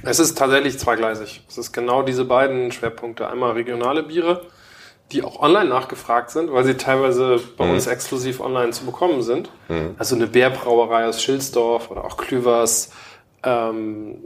Es 0.03 0.19
ist 0.19 0.37
tatsächlich 0.37 0.79
zweigleisig. 0.79 1.45
Es 1.49 1.57
ist 1.59 1.73
genau 1.73 2.03
diese 2.03 2.27
beiden 2.27 2.71
Schwerpunkte. 2.71 3.29
Einmal 3.29 3.53
regionale 3.53 4.03
Biere, 4.03 4.43
die 5.13 5.23
auch 5.23 5.41
online 5.41 5.69
nachgefragt 5.69 6.31
sind, 6.31 6.53
weil 6.53 6.65
sie 6.65 6.75
teilweise 6.75 7.41
bei 7.57 7.65
mhm. 7.65 7.73
uns 7.73 7.87
exklusiv 7.87 8.41
online 8.41 8.71
zu 8.71 8.85
bekommen 8.85 9.23
sind. 9.23 9.51
Mhm. 9.69 9.95
Also 9.99 10.15
eine 10.15 10.27
Bärbrauerei 10.27 11.07
aus 11.07 11.23
Schilsdorf 11.23 11.91
oder 11.91 12.05
auch 12.05 12.19
Klüvers, 12.19 12.91
ähm, 13.43 14.19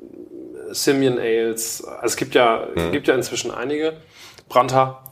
Simeon 0.72 1.18
Ales. 1.18 1.84
Also 1.84 2.06
es 2.06 2.16
gibt 2.16 2.34
ja, 2.34 2.68
mhm. 2.74 2.92
gibt 2.92 3.08
ja 3.08 3.14
inzwischen 3.14 3.50
einige. 3.50 3.96
Branta, 4.48 5.04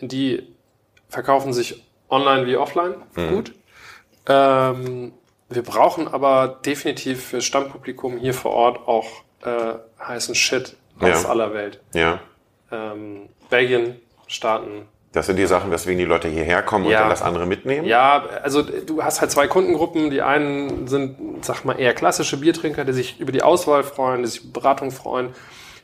die 0.00 0.46
verkaufen 1.08 1.52
sich 1.52 1.84
online 2.08 2.46
wie 2.46 2.56
offline 2.56 2.94
mhm. 3.14 3.28
gut. 3.30 3.52
Ähm, 4.26 5.12
wir 5.48 5.62
brauchen 5.62 6.08
aber 6.08 6.60
definitiv 6.64 7.24
für 7.24 7.40
Stammpublikum 7.40 8.18
hier 8.18 8.34
vor 8.34 8.52
Ort 8.52 8.88
auch 8.88 9.06
äh, 9.44 9.74
heißen 10.00 10.34
Shit 10.34 10.76
aus 10.98 11.24
ja. 11.24 11.28
aller 11.28 11.52
Welt. 11.52 11.80
Ja. 11.94 12.20
Ähm, 12.70 13.28
Belgien, 13.50 14.00
Staaten, 14.26 14.88
das 15.12 15.26
sind 15.26 15.36
die 15.36 15.46
Sachen, 15.46 15.70
weswegen 15.70 15.98
die 15.98 16.06
Leute 16.06 16.28
hierher 16.28 16.62
kommen 16.62 16.86
ja. 16.86 16.90
und 16.90 17.02
dann 17.02 17.10
das 17.10 17.22
andere 17.22 17.46
mitnehmen? 17.46 17.86
Ja, 17.86 18.24
also 18.42 18.62
du 18.62 19.02
hast 19.02 19.20
halt 19.20 19.30
zwei 19.30 19.46
Kundengruppen. 19.46 20.10
Die 20.10 20.22
einen 20.22 20.88
sind, 20.88 21.44
sag 21.44 21.64
mal, 21.64 21.78
eher 21.78 21.92
klassische 21.92 22.38
Biertrinker, 22.38 22.84
die 22.84 22.94
sich 22.94 23.20
über 23.20 23.30
die 23.30 23.42
Auswahl 23.42 23.82
freuen, 23.82 24.22
die 24.22 24.28
sich 24.28 24.42
über 24.42 24.60
Beratung 24.60 24.90
freuen, 24.90 25.28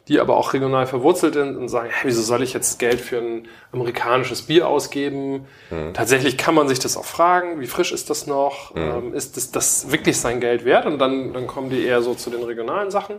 die 0.09 0.19
aber 0.19 0.39
auch 0.39 0.55
regional 0.55 0.87
verwurzelt 0.87 1.35
sind 1.35 1.59
und 1.59 1.69
sagen, 1.69 1.91
hey, 1.93 2.09
wieso 2.09 2.23
soll 2.23 2.43
ich 2.43 2.55
jetzt 2.55 2.79
Geld 2.79 3.03
für 3.03 3.19
ein 3.19 3.49
amerikanisches 3.71 4.43
Bier 4.43 4.67
ausgeben? 4.67 5.47
Hm. 5.69 5.93
Tatsächlich 5.93 6.39
kann 6.39 6.55
man 6.55 6.67
sich 6.67 6.79
das 6.79 6.97
auch 6.97 7.05
fragen, 7.05 7.61
wie 7.61 7.67
frisch 7.67 7.93
ist 7.93 8.09
das 8.09 8.27
noch? 8.27 8.75
Hm. 8.75 8.83
Ähm, 8.83 9.15
ist 9.15 9.37
das, 9.37 9.51
das 9.51 9.93
wirklich 9.93 10.19
sein 10.19 10.41
Geld 10.41 10.65
wert? 10.65 10.87
Und 10.87 10.99
dann, 10.99 11.35
dann 11.35 11.47
kommen 11.47 11.69
die 11.69 11.85
eher 11.85 12.01
so 12.01 12.15
zu 12.15 12.31
den 12.31 12.43
regionalen 12.43 12.91
Sachen. 12.91 13.17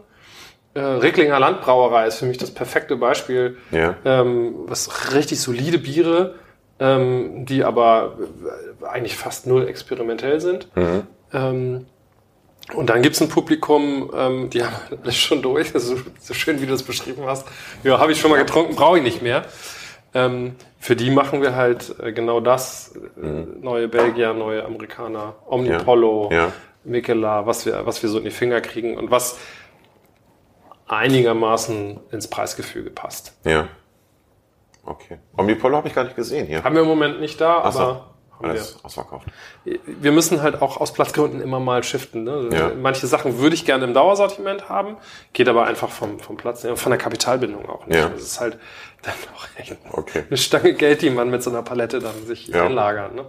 Äh, 0.73 0.79
Recklinger 0.79 1.39
Landbrauerei 1.39 2.07
ist 2.07 2.19
für 2.19 2.25
mich 2.25 2.37
das 2.37 2.51
perfekte 2.51 2.95
Beispiel. 2.95 3.57
Ja. 3.71 3.95
Ähm, 4.05 4.53
was 4.67 5.13
richtig 5.13 5.39
solide 5.41 5.79
Biere, 5.79 6.35
ähm, 6.79 7.45
die 7.45 7.63
aber 7.63 8.17
eigentlich 8.87 9.17
fast 9.17 9.47
null 9.47 9.67
experimentell 9.67 10.39
sind. 10.39 10.67
Mhm. 10.75 11.03
Ähm, 11.33 11.85
und 12.73 12.89
dann 12.89 13.01
gibt's 13.01 13.19
ein 13.19 13.29
Publikum, 13.29 14.11
ähm, 14.15 14.49
die 14.49 14.63
haben 14.63 14.73
das 15.03 15.15
schon 15.15 15.41
durch, 15.41 15.71
so, 15.73 15.95
so 16.19 16.33
schön 16.33 16.61
wie 16.61 16.65
du 16.65 16.71
das 16.71 16.83
beschrieben 16.83 17.23
hast. 17.25 17.47
Ja, 17.83 17.99
habe 17.99 18.11
ich 18.11 18.19
schon 18.19 18.31
mal 18.31 18.37
getrunken, 18.37 18.75
brauche 18.75 18.97
ich 18.97 19.03
nicht 19.03 19.21
mehr. 19.21 19.45
Ähm, 20.13 20.55
für 20.79 20.95
die 20.95 21.11
machen 21.11 21.41
wir 21.41 21.55
halt 21.55 21.95
äh, 22.01 22.11
genau 22.11 22.39
das. 22.39 22.93
Mhm. 23.15 23.57
Neue 23.61 23.87
Belgier, 23.87 24.33
neue 24.33 24.63
Amerikaner, 24.65 25.35
Omnipollo, 25.47 26.29
ja. 26.31 26.37
ja. 26.37 26.51
Mikela, 26.83 27.45
was 27.45 27.65
wir, 27.65 27.85
was 27.85 28.01
wir 28.01 28.09
so 28.09 28.19
in 28.19 28.23
die 28.23 28.31
Finger 28.31 28.61
kriegen 28.61 28.97
und 28.97 29.11
was 29.11 29.37
einigermaßen 30.89 31.99
ins 32.11 32.27
Preisgefüge 32.27 32.89
passt. 32.89 33.33
Ja. 33.45 33.67
Okay. 34.83 35.19
Omnipolo 35.37 35.77
habe 35.77 35.87
ich 35.87 35.93
gar 35.93 36.03
nicht 36.03 36.15
gesehen 36.15 36.47
hier. 36.47 36.63
Haben 36.63 36.75
wir 36.75 36.81
im 36.81 36.87
Moment 36.87 37.21
nicht 37.21 37.39
da, 37.39 37.61
Ach 37.63 37.71
so. 37.71 37.79
aber 37.79 38.15
alles 38.41 38.75
wir. 38.75 38.85
ausverkauft. 38.85 39.27
Wir 39.63 40.11
müssen 40.11 40.41
halt 40.41 40.61
auch 40.61 40.77
aus 40.77 40.93
Platzgründen 40.93 41.41
immer 41.41 41.59
mal 41.59 41.83
shiften. 41.83 42.23
Ne? 42.23 42.49
Ja. 42.51 42.71
Manche 42.75 43.05
Sachen 43.05 43.37
würde 43.37 43.53
ich 43.53 43.65
gerne 43.65 43.83
im 43.83 43.93
Dauersortiment 43.93 44.67
haben, 44.67 44.97
geht 45.33 45.47
aber 45.47 45.67
einfach 45.67 45.89
vom, 45.89 46.19
vom 46.19 46.37
Platz, 46.37 46.65
von 46.75 46.89
der 46.89 46.97
Kapitalbindung 46.97 47.69
auch 47.69 47.85
nicht. 47.85 47.97
Ja. 47.97 48.09
Das 48.09 48.21
ist 48.21 48.39
halt 48.39 48.57
dann 49.03 49.13
auch 49.35 49.47
echt 49.57 49.77
okay. 49.91 50.23
eine 50.27 50.37
Stange 50.37 50.73
Geld, 50.73 51.03
die 51.03 51.11
man 51.11 51.29
mit 51.29 51.43
so 51.43 51.51
einer 51.51 51.61
Palette 51.61 51.99
dann 51.99 52.25
sich 52.25 52.47
ja. 52.47 52.65
einlagert. 52.65 53.13
Ne? 53.13 53.25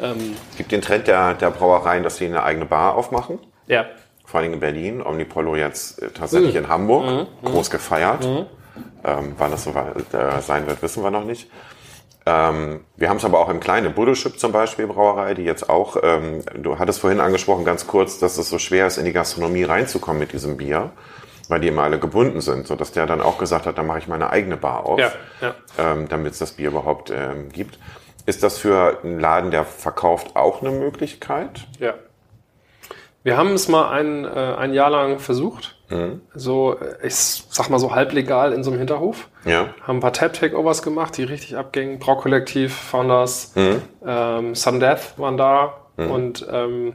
Ähm, 0.00 0.36
es 0.52 0.56
gibt 0.56 0.72
den 0.72 0.80
Trend 0.80 1.08
der, 1.08 1.34
der 1.34 1.50
Brauereien, 1.50 2.02
dass 2.02 2.16
sie 2.16 2.26
eine 2.26 2.42
eigene 2.42 2.64
Bar 2.64 2.94
aufmachen. 2.94 3.38
Ja 3.66 3.86
vor 4.26 4.40
allem 4.40 4.52
in 4.52 4.60
Berlin, 4.60 5.02
Omnipollo 5.02 5.56
jetzt 5.56 6.02
äh, 6.02 6.10
tatsächlich 6.10 6.52
mhm. 6.52 6.64
in 6.64 6.68
Hamburg, 6.68 7.06
mhm. 7.06 7.26
groß 7.44 7.70
gefeiert. 7.70 8.24
Mhm. 8.24 8.46
Ähm, 9.04 9.34
wann 9.38 9.50
das 9.50 9.64
so 9.64 9.70
äh, 9.70 10.42
sein 10.42 10.66
wird, 10.66 10.82
wissen 10.82 11.02
wir 11.02 11.10
noch 11.10 11.24
nicht. 11.24 11.48
Ähm, 12.26 12.80
wir 12.96 13.08
haben 13.08 13.18
es 13.18 13.24
aber 13.24 13.38
auch 13.38 13.48
im 13.48 13.60
kleinen 13.60 13.94
Buddelschip 13.94 14.38
zum 14.38 14.50
Beispiel 14.50 14.88
Brauerei, 14.88 15.34
die 15.34 15.44
jetzt 15.44 15.70
auch, 15.70 15.96
ähm, 16.02 16.42
du 16.56 16.78
hattest 16.78 17.00
vorhin 17.00 17.20
angesprochen 17.20 17.64
ganz 17.64 17.86
kurz, 17.86 18.18
dass 18.18 18.36
es 18.36 18.50
so 18.50 18.58
schwer 18.58 18.88
ist, 18.88 18.98
in 18.98 19.04
die 19.04 19.12
Gastronomie 19.12 19.62
reinzukommen 19.62 20.18
mit 20.18 20.32
diesem 20.32 20.56
Bier, 20.56 20.90
weil 21.48 21.60
die 21.60 21.68
immer 21.68 21.84
alle 21.84 22.00
gebunden 22.00 22.40
sind, 22.40 22.66
so 22.66 22.74
dass 22.74 22.90
der 22.90 23.06
dann 23.06 23.20
auch 23.20 23.38
gesagt 23.38 23.66
hat, 23.66 23.78
dann 23.78 23.86
mache 23.86 24.00
ich 24.00 24.08
meine 24.08 24.30
eigene 24.30 24.56
Bar 24.56 24.86
auf, 24.86 24.98
ja, 24.98 25.12
ja. 25.40 25.54
Ähm, 25.78 26.08
damit 26.08 26.32
es 26.32 26.40
das 26.40 26.52
Bier 26.52 26.68
überhaupt 26.68 27.10
ähm, 27.10 27.48
gibt. 27.50 27.78
Ist 28.26 28.42
das 28.42 28.58
für 28.58 28.98
einen 29.04 29.20
Laden, 29.20 29.52
der 29.52 29.64
verkauft, 29.64 30.34
auch 30.34 30.62
eine 30.62 30.72
Möglichkeit? 30.72 31.68
Ja. 31.78 31.94
Wir 33.26 33.36
haben 33.36 33.54
es 33.54 33.66
mal 33.66 33.90
ein, 33.90 34.24
äh, 34.24 34.28
ein 34.28 34.72
Jahr 34.72 34.88
lang 34.88 35.18
versucht. 35.18 35.74
Mhm. 35.88 36.20
So, 36.36 36.76
ich 37.02 37.16
sag 37.16 37.68
mal 37.70 37.80
so 37.80 37.92
halblegal 37.92 38.52
in 38.52 38.62
so 38.62 38.70
einem 38.70 38.78
Hinterhof. 38.78 39.28
Ja. 39.44 39.74
Haben 39.82 39.96
ein 39.96 40.00
paar 40.00 40.12
Tab-Takeovers 40.12 40.80
gemacht, 40.82 41.16
die 41.16 41.24
richtig 41.24 41.56
abgingen. 41.56 41.98
Braukollektiv, 41.98 42.72
Founders, 42.72 43.50
mhm. 43.56 43.82
ähm, 44.06 44.54
Sun 44.54 44.78
Death 44.78 45.18
waren 45.18 45.36
da. 45.36 45.74
Mhm. 45.96 46.10
Und 46.12 46.46
ähm, 46.48 46.92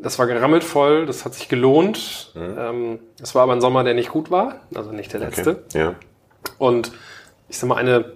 das 0.00 0.16
war 0.20 0.28
gerammelt 0.28 0.62
voll, 0.62 1.06
das 1.06 1.24
hat 1.24 1.34
sich 1.34 1.48
gelohnt. 1.48 2.30
Mhm. 2.36 2.56
Ähm, 2.56 2.98
es 3.20 3.34
war 3.34 3.42
aber 3.42 3.54
ein 3.54 3.60
Sommer, 3.60 3.82
der 3.82 3.94
nicht 3.94 4.10
gut 4.10 4.30
war, 4.30 4.60
also 4.76 4.92
nicht 4.92 5.12
der 5.12 5.18
letzte. 5.18 5.64
Okay. 5.70 5.78
Ja. 5.80 5.94
Und 6.58 6.92
ich 7.48 7.58
sag 7.58 7.68
mal, 7.68 7.74
eine 7.74 8.12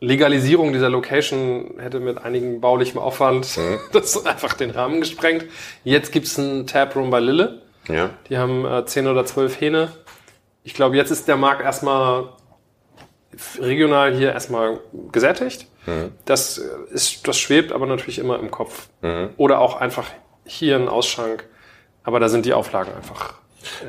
Legalisierung 0.00 0.72
dieser 0.72 0.90
Location 0.90 1.74
hätte 1.78 2.00
mit 2.00 2.18
einigem 2.18 2.60
baulichem 2.60 2.98
Aufwand 3.00 3.56
mhm. 3.56 3.78
das 3.92 4.26
einfach 4.26 4.52
den 4.52 4.70
Rahmen 4.70 5.00
gesprengt. 5.00 5.46
Jetzt 5.84 6.12
gibt's 6.12 6.36
ein 6.38 6.66
Taproom 6.66 7.10
bei 7.10 7.20
Lille. 7.20 7.62
Ja. 7.88 8.10
Die 8.28 8.36
haben 8.36 8.66
äh, 8.66 8.84
10 8.84 9.06
oder 9.06 9.24
12 9.24 9.60
Hähne. 9.60 9.92
Ich 10.64 10.74
glaube, 10.74 10.96
jetzt 10.96 11.10
ist 11.10 11.28
der 11.28 11.36
Markt 11.36 11.62
erstmal 11.62 12.30
regional 13.58 14.14
hier 14.14 14.32
erstmal 14.32 14.80
gesättigt. 15.12 15.66
Mhm. 15.86 16.12
Das 16.24 16.58
ist, 16.58 17.26
das 17.26 17.38
schwebt 17.38 17.72
aber 17.72 17.86
natürlich 17.86 18.18
immer 18.18 18.38
im 18.38 18.50
Kopf. 18.50 18.88
Mhm. 19.02 19.30
Oder 19.36 19.60
auch 19.60 19.80
einfach 19.80 20.06
hier 20.44 20.76
ein 20.76 20.88
Ausschank. 20.88 21.46
Aber 22.02 22.20
da 22.20 22.28
sind 22.28 22.46
die 22.46 22.52
Auflagen 22.52 22.92
einfach 22.94 23.34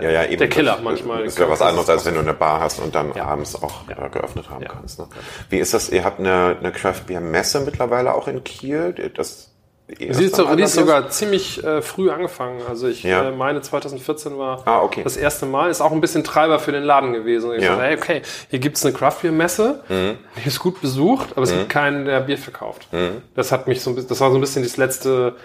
ja, 0.02 0.10
ja, 0.10 0.26
eben. 0.26 0.38
Der 0.38 0.50
Killer 0.50 0.74
das, 0.74 0.84
manchmal. 0.84 1.24
Ist 1.24 1.40
ja 1.40 1.50
was 1.50 1.62
anderes, 1.62 1.90
als 1.90 2.06
wenn 2.06 2.16
du 2.16 2.22
eine 2.22 2.34
Bar 2.34 2.60
hast 2.60 2.80
und 2.80 2.94
dann 2.96 3.14
ja. 3.14 3.26
abends 3.26 3.56
auch 3.62 3.88
ja. 3.90 4.06
Äh, 4.06 4.10
geöffnet 4.10 4.50
haben 4.50 4.66
kannst. 4.66 5.00
Ne? 5.00 5.08
Wie 5.50 5.58
ist 5.58 5.74
das? 5.74 5.90
Ihr 5.90 6.04
habt 6.04 6.20
eine, 6.20 6.58
eine 6.60 6.72
Craft 6.72 7.04
Beer 7.08 7.22
Messe 7.22 7.60
mittlerweile 7.62 8.14
auch 8.14 8.28
in 8.28 8.44
Kiel. 8.44 8.94
Das 9.16 9.52
die 9.88 10.06
ist, 10.06 10.36
so, 10.36 10.54
die 10.54 10.64
ist 10.64 10.74
sogar 10.74 11.10
ziemlich 11.10 11.64
äh, 11.64 11.82
früh 11.82 12.10
angefangen. 12.10 12.62
Also 12.68 12.90
ich 12.90 13.04
ja. 13.04 13.30
äh, 13.30 13.32
meine 13.32 13.62
2014 13.62 14.38
war 14.38 14.62
ah, 14.66 14.82
okay. 14.82 15.02
das 15.02 15.16
erste 15.16 15.46
Mal. 15.46 15.70
Ist 15.70 15.80
auch 15.80 15.94
ein 15.94 16.02
bisschen 16.02 16.26
Treiber 16.26 16.60
für 16.60 16.74
den 16.74 16.84
Laden 16.84 17.14
gewesen. 17.14 17.54
Ich 17.54 17.64
ja. 17.64 17.70
dachte, 17.70 17.84
hey, 17.84 17.96
okay, 17.96 18.22
hier 18.50 18.60
gibt's 18.60 18.86
eine 18.86 18.94
Craft 18.94 19.20
Beer 19.22 19.32
Messe, 19.32 19.82
mhm. 19.88 20.18
die 20.36 20.48
ist 20.48 20.60
gut 20.60 20.82
besucht, 20.82 21.30
aber 21.32 21.44
es 21.44 21.54
mhm. 21.54 21.60
gibt 21.60 21.70
keinen, 21.70 22.06
der 22.06 22.20
Bier 22.20 22.38
verkauft. 22.38 22.90
Mhm. 22.92 23.22
Das 23.34 23.54
hat 23.54 23.68
mich 23.68 23.82
so 23.82 23.92
ein 23.92 23.96
bisschen, 23.96 24.10
das 24.10 24.20
war 24.20 24.30
so 24.30 24.38
ein 24.38 24.42
bisschen 24.42 24.64
das 24.64 24.76
letzte 24.76 25.36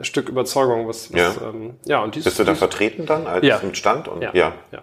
Stück 0.00 0.28
Überzeugung, 0.28 0.88
was, 0.88 1.12
was 1.12 1.20
ja. 1.20 1.48
Ähm, 1.48 1.74
ja 1.84 2.02
und 2.02 2.14
dies, 2.14 2.24
Bist 2.24 2.38
du 2.38 2.44
da 2.44 2.54
vertreten 2.54 3.06
dann 3.06 3.26
als 3.26 3.46
ja. 3.46 3.60
mit 3.62 3.76
Stand 3.76 4.08
und 4.08 4.22
ja. 4.22 4.30
ja. 4.32 4.52
ja. 4.70 4.82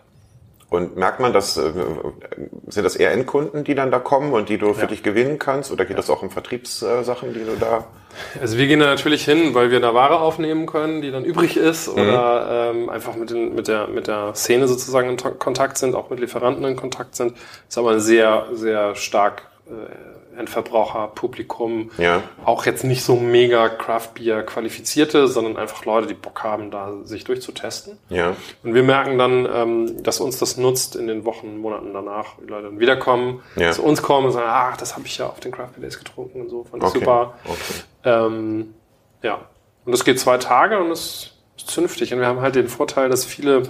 Und 0.70 0.96
merkt 0.98 1.20
man, 1.20 1.34
dass 1.34 1.58
äh, 1.58 1.72
sind 2.68 2.84
das 2.84 2.96
eher 2.96 3.12
Endkunden, 3.12 3.64
die 3.64 3.74
dann 3.74 3.90
da 3.90 3.98
kommen 3.98 4.34
und 4.34 4.50
die 4.50 4.60
du 4.60 4.76
für 4.76 4.82
ja. 4.82 4.88
dich 4.88 5.02
gewinnen 5.02 5.40
kannst, 5.40 5.72
oder 5.72 5.84
geht 5.84 5.98
das 5.98 6.12
auch 6.12 6.22
um 6.22 6.30
Vertriebssachen, 6.30 7.34
die 7.34 7.44
du 7.44 7.56
da? 7.60 7.88
Also 8.40 8.58
wir 8.58 8.68
gehen 8.68 8.80
da 8.80 8.86
natürlich 8.86 9.26
hin, 9.26 9.56
weil 9.56 9.72
wir 9.72 9.80
da 9.80 9.96
Ware 9.96 10.20
aufnehmen 10.20 10.68
können, 10.68 11.02
die 11.02 11.10
dann 11.10 11.26
übrig 11.26 11.58
ist, 11.58 11.88
mhm. 11.88 11.94
oder 12.04 12.72
ähm, 12.72 12.90
einfach 12.90 13.16
mit, 13.16 13.32
den, 13.32 13.56
mit 13.56 13.68
der 13.68 13.88
mit 13.88 14.06
der 14.06 14.36
Szene 14.36 14.68
sozusagen 14.68 15.10
in 15.10 15.18
Kontakt 15.40 15.80
sind, 15.80 15.96
auch 15.96 16.12
mit 16.12 16.20
Lieferanten 16.20 16.64
in 16.66 16.76
Kontakt 16.76 17.16
sind. 17.16 17.32
Das 17.32 17.42
ist 17.70 17.78
aber 17.80 17.92
ein 17.92 18.00
sehr 18.00 18.46
sehr 18.54 18.94
stark 18.94 19.48
äh, 19.68 19.72
Endverbraucherpublikum. 20.38 21.92
Ja. 21.98 22.24
Auch 22.46 22.66
jetzt 22.66 22.84
nicht 22.84 23.04
so 23.04 23.16
mega 23.16 23.70
Craft 23.70 24.10
Beer 24.16 24.44
qualifizierte, 24.44 25.28
sondern 25.28 25.58
einfach 25.58 25.86
Leute, 25.86 26.08
die 26.08 26.14
Bock 26.14 26.44
haben, 26.44 26.72
da 26.72 26.94
sich 27.04 27.24
durchzutesten. 27.24 27.98
Ja. 28.10 28.36
Und 28.64 28.74
wir 28.74 28.84
merken 28.84 29.18
dann, 29.18 29.48
ähm, 29.52 30.04
dass 30.04 30.20
uns 30.20 30.38
das 30.40 30.58
nutzt 30.58 30.96
in 30.96 31.08
den 31.08 31.26
Wochen, 31.26 31.58
Monaten 31.58 31.94
danach, 31.94 32.36
die 32.42 32.50
Leute 32.50 32.68
dann 32.68 32.80
wiederkommen, 32.80 33.42
ja. 33.56 33.72
zu 33.72 33.84
uns 33.84 34.02
kommen 34.02 34.28
und 34.28 34.32
sagen, 34.34 34.48
ach, 34.50 34.78
das 34.78 34.96
habe 34.96 35.06
ich 35.06 35.18
ja 35.18 35.28
auf 35.28 35.40
den 35.40 35.52
Craft 35.52 35.74
Beer 35.76 35.82
Days 35.82 35.98
getrunken 35.98 36.42
und 36.42 36.50
so, 36.50 36.64
fand 36.64 36.84
ich 36.84 36.90
okay. 36.90 37.00
super. 37.00 37.34
Okay. 37.46 37.56
Ähm, 38.06 38.74
ja. 39.22 39.40
Und 39.86 39.92
das 39.92 40.06
geht 40.06 40.20
zwei 40.20 40.38
Tage 40.38 40.80
und 40.80 40.92
es 40.92 41.32
ist 41.58 41.70
zünftig. 41.70 42.14
Und 42.14 42.20
wir 42.20 42.28
haben 42.28 42.42
halt 42.42 42.56
den 42.56 42.68
Vorteil, 42.68 43.10
dass 43.10 43.26
viele 43.26 43.64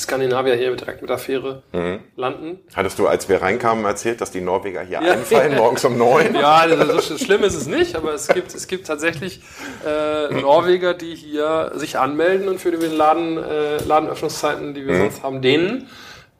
Skandinavier 0.00 0.54
hier 0.54 0.74
direkt 0.76 1.00
mit 1.00 1.10
der 1.10 1.18
Fähre 1.18 1.62
mhm. 1.72 2.00
landen. 2.16 2.60
Hattest 2.74 2.98
du, 2.98 3.06
als 3.06 3.28
wir 3.28 3.42
reinkamen, 3.42 3.84
erzählt, 3.84 4.20
dass 4.20 4.30
die 4.30 4.40
Norweger 4.40 4.82
hier 4.82 5.00
ja. 5.02 5.12
einfallen, 5.12 5.54
morgens 5.56 5.84
um 5.84 5.96
neun? 5.96 6.34
Ja, 6.34 6.56
also 6.56 7.00
so 7.00 7.18
schlimm 7.18 7.42
ist 7.44 7.54
es 7.54 7.66
nicht, 7.66 7.96
aber 7.96 8.14
es 8.14 8.28
gibt, 8.28 8.54
es 8.54 8.66
gibt 8.66 8.86
tatsächlich 8.86 9.40
äh, 9.86 10.34
Norweger, 10.40 10.94
die 10.94 11.14
hier 11.14 11.72
sich 11.74 11.98
anmelden 11.98 12.48
und 12.48 12.60
für 12.60 12.70
die 12.70 12.86
Laden, 12.86 13.38
äh, 13.38 13.82
Ladenöffnungszeiten, 13.86 14.74
die 14.74 14.86
wir 14.86 14.94
mhm. 14.94 14.98
sonst 14.98 15.22
haben, 15.22 15.42
denen 15.42 15.88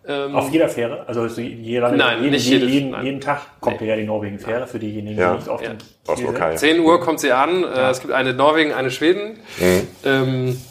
ähm, 0.09 0.37
Auf 0.37 0.53
jeder 0.53 0.69
Fähre? 0.69 1.05
Also 1.09 1.27
jeder, 1.27 1.91
nein, 1.91 2.19
jeden, 2.21 2.31
nicht 2.31 2.47
jeden, 2.47 2.69
jeden, 2.69 3.03
jeden 3.03 3.21
Tag 3.21 3.41
kommt 3.61 3.81
nee. 3.81 3.89
ja 3.89 3.97
die 3.97 4.05
Norwegen-Fähre 4.05 4.67
für 4.67 4.79
diejenigen, 4.79 5.19
ja. 5.19 5.33
die 5.33 5.39
nicht 5.39 5.49
auf 5.49 5.61
ja. 5.63 5.71
den 5.71 5.79
Kiel 6.15 6.57
10 6.57 6.81
Uhr 6.81 7.01
kommt 7.01 7.19
sie 7.19 7.33
an. 7.33 7.65
Äh, 7.65 7.67
ja. 7.67 7.91
Es 7.91 8.01
gibt 8.01 8.13
eine 8.13 8.33
Norwegen, 8.33 8.73
eine 8.73 8.93
Schweden. 8.93 9.39
Mhm. 9.59 9.89
Ähm, 10.05 10.63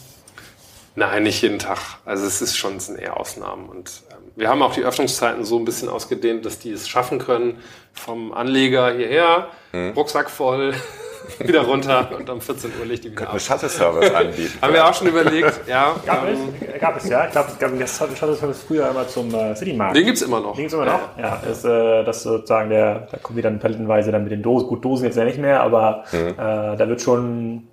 Nein, 0.96 1.24
nicht 1.24 1.42
jeden 1.42 1.58
Tag. 1.58 1.78
Also 2.06 2.26
es 2.26 2.40
ist 2.40 2.56
schon 2.56 2.76
es 2.76 2.86
sind 2.86 2.98
eher 2.98 3.20
Ausnahmen. 3.20 3.68
Und 3.68 4.02
ähm, 4.10 4.16
wir 4.34 4.48
haben 4.48 4.62
auch 4.62 4.72
die 4.72 4.82
Öffnungszeiten 4.82 5.44
so 5.44 5.58
ein 5.58 5.66
bisschen 5.66 5.90
ausgedehnt, 5.90 6.46
dass 6.46 6.58
die 6.58 6.72
es 6.72 6.88
schaffen 6.88 7.18
können, 7.18 7.58
vom 7.92 8.32
Anleger 8.32 8.94
hierher, 8.94 9.48
mhm. 9.72 9.90
Rucksack 9.90 10.30
voll, 10.30 10.74
wieder 11.38 11.62
runter 11.62 12.10
und 12.16 12.30
um 12.30 12.40
14 12.40 12.70
Uhr 12.80 12.86
liegt 12.86 13.04
die 13.04 13.10
wieder 13.10 13.26
Könnte 13.26 13.34
ab. 13.34 13.40
Shuttle-Service 13.40 14.10
anbieten. 14.10 14.58
haben 14.62 14.72
wir 14.72 14.86
auch 14.86 14.94
schon 14.94 15.08
überlegt, 15.08 15.60
ja. 15.68 15.96
Gab, 16.06 16.26
ähm, 16.26 16.54
es, 16.60 16.80
gab 16.80 16.96
es, 16.96 17.08
ja. 17.10 17.26
Ich 17.26 17.32
glaube, 17.32 17.50
es 17.50 17.58
gab 17.58 17.78
das 17.78 17.98
Shuttle-Service 17.98 18.64
früher 18.66 18.88
immer 18.88 19.06
zum 19.06 19.34
äh, 19.34 19.54
City-Markt. 19.54 19.96
Den 19.96 20.06
gibt's 20.06 20.22
immer 20.22 20.40
noch. 20.40 20.52
Den 20.54 20.62
gibt's 20.62 20.72
immer 20.72 20.86
noch? 20.86 21.18
Ja, 21.18 21.42
ja 21.44 21.50
ist, 21.50 21.64
äh, 21.66 22.04
das 22.04 22.22
sozusagen 22.22 22.70
der, 22.70 23.06
da 23.10 23.18
kommt 23.18 23.36
wieder 23.36 23.50
palettenweise 23.50 24.12
dann 24.12 24.22
mit 24.22 24.32
den 24.32 24.42
Dosen. 24.42 24.68
Gut, 24.68 24.82
Dosen 24.82 25.04
jetzt 25.04 25.16
ja 25.16 25.24
nicht 25.24 25.38
mehr, 25.38 25.60
aber 25.60 26.04
mhm. 26.10 26.28
äh, 26.28 26.34
da 26.36 26.88
wird 26.88 27.02
schon, 27.02 27.68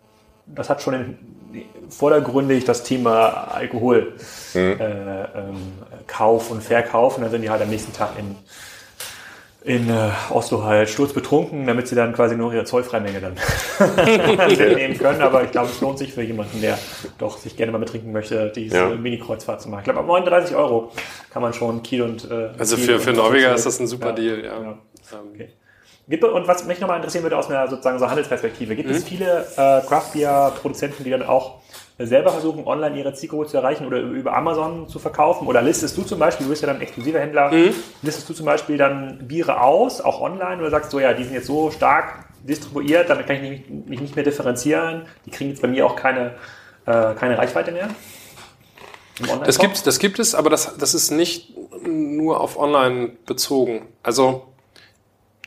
das 0.45 0.69
hat 0.69 0.81
schon 0.81 0.93
den 0.93 1.32
vordergründig 1.89 2.65
das 2.65 2.83
Thema 2.83 3.47
Alkohol 3.53 4.13
mhm. 4.53 4.59
äh, 4.59 5.23
ähm, 5.23 5.73
Kauf 6.07 6.51
und 6.51 6.61
Verkauf 6.63 7.17
und 7.17 7.23
dann 7.23 7.31
sind 7.31 7.41
die 7.41 7.49
halt 7.49 7.61
am 7.61 7.69
nächsten 7.69 7.93
Tag 7.93 8.11
in 8.17 8.35
in 9.65 9.89
äh, 9.89 10.09
Oslo 10.29 10.63
halt 10.63 10.89
sturzbetrunken, 10.89 11.65
damit 11.65 11.87
sie 11.87 11.95
dann 11.95 12.13
quasi 12.13 12.35
nur 12.35 12.53
ihre 12.53 12.65
Zollfreimenge 12.65 13.21
dann 13.21 13.35
nehmen 14.05 14.97
können. 14.97 15.21
Aber 15.21 15.43
ich 15.43 15.51
glaube, 15.51 15.69
es 15.69 15.79
lohnt 15.79 15.97
sich 15.97 16.13
für 16.13 16.21
jemanden, 16.21 16.59
der 16.59 16.77
doch 17.17 17.37
sich 17.37 17.55
gerne 17.55 17.71
mal 17.71 17.77
betrinken 17.77 18.11
möchte, 18.11 18.51
diese 18.53 18.75
ja. 18.75 18.89
Mini-Kreuzfahrt 18.89 19.61
zu 19.61 19.69
machen. 19.69 19.79
Ich 19.79 19.85
glaube, 19.85 20.01
ab 20.01 20.07
39 20.07 20.55
Euro 20.55 20.91
kann 21.29 21.41
man 21.41 21.53
schon 21.53 21.81
Kiel 21.81 22.01
und 22.01 22.29
äh, 22.29 22.49
Also 22.57 22.75
Kiel 22.75 22.85
für, 22.85 22.99
für 22.99 23.13
Norweger 23.13 23.55
ist 23.55 23.65
das 23.65 23.79
ein 23.79 23.87
super 23.87 24.07
ja, 24.07 24.11
Deal, 24.13 24.43
ja. 24.43 24.61
ja. 24.61 24.77
Okay. 25.33 25.49
Gibt, 26.07 26.23
und 26.23 26.47
was 26.47 26.65
mich 26.65 26.81
nochmal 26.81 26.97
interessieren 26.97 27.23
würde 27.23 27.37
aus 27.37 27.49
einer 27.49 27.67
sozusagen 27.69 27.97
so 27.97 28.09
Handelsperspektive, 28.09 28.75
gibt 28.75 28.89
mhm. 28.89 28.95
es 28.95 29.03
viele 29.05 29.47
äh, 29.55 29.81
Craft 29.87 30.11
Beer 30.13 30.51
Produzenten, 30.61 31.03
die 31.03 31.09
dann 31.09 31.23
auch 31.23 31.61
selber 31.97 32.31
versuchen, 32.31 32.65
online 32.65 32.97
ihre 32.97 33.13
Zielgruppe 33.13 33.47
zu 33.47 33.57
erreichen 33.57 33.85
oder 33.85 33.99
über 33.99 34.35
Amazon 34.35 34.89
zu 34.89 34.99
verkaufen? 34.99 35.47
Oder 35.47 35.61
listest 35.61 35.95
du 35.97 36.01
zum 36.03 36.19
Beispiel, 36.19 36.45
du 36.45 36.49
bist 36.49 36.61
ja 36.61 36.67
dann 36.67 36.81
exklusiver 36.81 37.19
Händler, 37.19 37.51
mhm. 37.51 37.73
listest 38.01 38.27
du 38.27 38.33
zum 38.33 38.45
Beispiel 38.45 38.77
dann 38.77 39.19
Biere 39.27 39.61
aus, 39.61 40.01
auch 40.01 40.19
online, 40.19 40.57
oder 40.59 40.69
sagst 40.69 40.91
du, 40.91 40.99
ja, 40.99 41.13
die 41.13 41.23
sind 41.23 41.33
jetzt 41.33 41.47
so 41.47 41.71
stark 41.71 42.25
distribuiert, 42.43 43.09
damit 43.09 43.27
kann 43.27 43.37
ich 43.37 43.41
mich, 43.41 43.69
mich 43.87 44.01
nicht 44.01 44.15
mehr 44.15 44.25
differenzieren, 44.25 45.05
die 45.25 45.31
kriegen 45.31 45.51
jetzt 45.51 45.61
bei 45.61 45.67
mir 45.67 45.85
auch 45.85 45.95
keine, 45.95 46.31
äh, 46.85 47.13
keine 47.13 47.37
Reichweite 47.37 47.71
mehr? 47.71 47.89
Das 49.45 49.59
gibt, 49.59 49.85
das 49.85 49.99
gibt 49.99 50.19
es, 50.19 50.33
aber 50.33 50.49
das, 50.49 50.75
das 50.77 50.93
ist 50.95 51.11
nicht 51.11 51.53
nur 51.85 52.41
auf 52.41 52.57
online 52.57 53.11
bezogen. 53.25 53.87
Also 54.01 54.52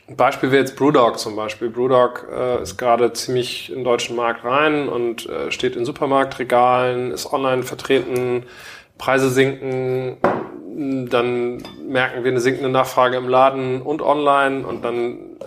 ein 0.07 0.15
Beispiel 0.15 0.51
wäre 0.51 0.61
jetzt 0.61 0.77
Brewdog 0.77 1.19
zum 1.19 1.35
Beispiel. 1.35 1.69
Brewdog 1.69 2.27
äh, 2.31 2.61
ist 2.61 2.77
gerade 2.77 3.11
ziemlich 3.13 3.67
den 3.67 3.83
deutschen 3.83 4.15
Markt 4.15 4.45
rein 4.45 4.87
und 4.87 5.27
äh, 5.27 5.51
steht 5.51 5.75
in 5.75 5.83
Supermarktregalen, 5.83 7.11
ist 7.11 7.31
online 7.31 7.63
vertreten, 7.63 8.45
Preise 8.97 9.29
sinken, 9.29 10.17
dann 10.77 11.63
merken 11.87 12.23
wir 12.23 12.31
eine 12.31 12.39
sinkende 12.39 12.69
Nachfrage 12.69 13.17
im 13.17 13.27
Laden 13.27 13.81
und 13.81 14.01
online 14.01 14.65
und 14.65 14.83
dann 14.83 15.37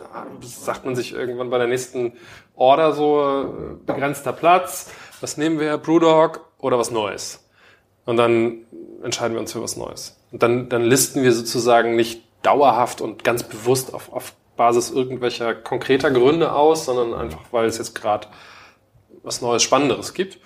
sagt 0.40 0.84
man 0.84 0.96
sich 0.96 1.14
irgendwann 1.14 1.50
bei 1.50 1.58
der 1.58 1.66
nächsten 1.66 2.12
Order 2.54 2.92
so, 2.92 3.22
äh, 3.22 3.84
begrenzter 3.86 4.32
Platz, 4.32 4.90
was 5.20 5.36
nehmen 5.36 5.58
wir, 5.58 5.78
Brewdog 5.78 6.44
oder 6.58 6.78
was 6.78 6.90
Neues? 6.90 7.48
Und 8.04 8.16
dann 8.16 8.66
entscheiden 9.02 9.34
wir 9.34 9.40
uns 9.40 9.52
für 9.52 9.62
was 9.62 9.76
Neues. 9.76 10.20
Und 10.32 10.42
dann, 10.42 10.68
dann 10.68 10.82
listen 10.82 11.22
wir 11.22 11.32
sozusagen 11.32 11.96
nicht 11.96 12.22
dauerhaft 12.42 13.00
und 13.00 13.24
ganz 13.24 13.42
bewusst 13.42 13.94
auf, 13.94 14.12
auf 14.12 14.34
Basis 14.61 14.90
irgendwelcher 14.90 15.54
konkreter 15.54 16.11
Gründe 16.11 16.52
aus, 16.52 16.84
sondern 16.84 17.18
einfach, 17.18 17.40
weil 17.50 17.64
es 17.64 17.78
jetzt 17.78 17.94
gerade 17.94 18.28
was 19.22 19.40
Neues, 19.40 19.62
Spannenderes 19.62 20.12
gibt. 20.12 20.38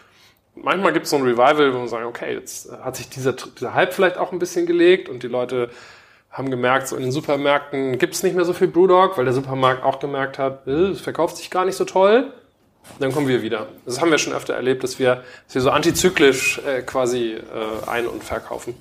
Manchmal 0.55 0.93
gibt 0.93 1.07
es 1.07 1.11
so 1.11 1.17
ein 1.17 1.23
Revival, 1.23 1.75
wo 1.75 1.79
man 1.79 1.89
sagt, 1.89 2.05
okay, 2.05 2.35
jetzt 2.35 2.71
hat 2.71 2.95
sich 2.95 3.09
dieser, 3.09 3.33
dieser 3.33 3.75
Hype 3.75 3.93
vielleicht 3.93 4.17
auch 4.17 4.31
ein 4.31 4.39
bisschen 4.39 4.67
gelegt 4.67 5.09
und 5.09 5.25
die 5.25 5.27
Leute 5.27 5.69
haben 6.31 6.49
gemerkt, 6.49 6.87
so 6.87 6.95
in 6.95 7.03
den 7.03 7.11
Supermärkten 7.11 7.99
gibt 7.99 8.15
es 8.15 8.23
nicht 8.23 8.37
mehr 8.37 8.45
so 8.45 8.53
viel 8.53 8.69
Brewdog, 8.69 9.19
weil 9.19 9.25
der 9.25 9.35
Supermarkt 9.35 9.83
auch 9.83 9.99
gemerkt 9.99 10.39
hat, 10.39 10.65
äh, 10.69 10.91
es 10.93 11.01
verkauft 11.01 11.37
sich 11.37 11.51
gar 11.51 11.65
nicht 11.65 11.77
so 11.77 11.85
toll. 11.85 12.33
Dann 13.01 13.11
kommen 13.11 13.27
wir 13.27 13.43
wieder. 13.43 13.67
Das 13.85 14.01
haben 14.01 14.13
wir 14.13 14.19
schon 14.19 14.33
öfter 14.33 14.55
erlebt, 14.55 14.85
dass 14.85 15.01
wir, 15.01 15.25
dass 15.47 15.57
wir 15.57 15.63
so 15.63 15.71
antizyklisch 15.71 16.61
äh, 16.65 16.83
quasi 16.83 17.33
äh, 17.33 17.89
ein- 17.89 18.07
und 18.07 18.23
verkaufen. 18.23 18.77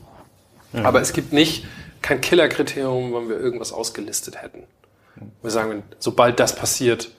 Mhm. 0.73 0.85
Aber 0.85 1.01
es 1.01 1.11
gibt 1.11 1.33
nicht 1.33 1.65
kein 2.03 2.21
Killerkriterium, 2.21 3.13
wann 3.13 3.29
wir 3.29 3.39
irgendwas 3.39 3.73
ausgelistet 3.73 4.39
hätten. 4.43 4.67
Wir 5.41 5.51
sagen, 5.51 5.83
sobald 5.99 6.39
das 6.39 6.55
passiert, 6.55 7.11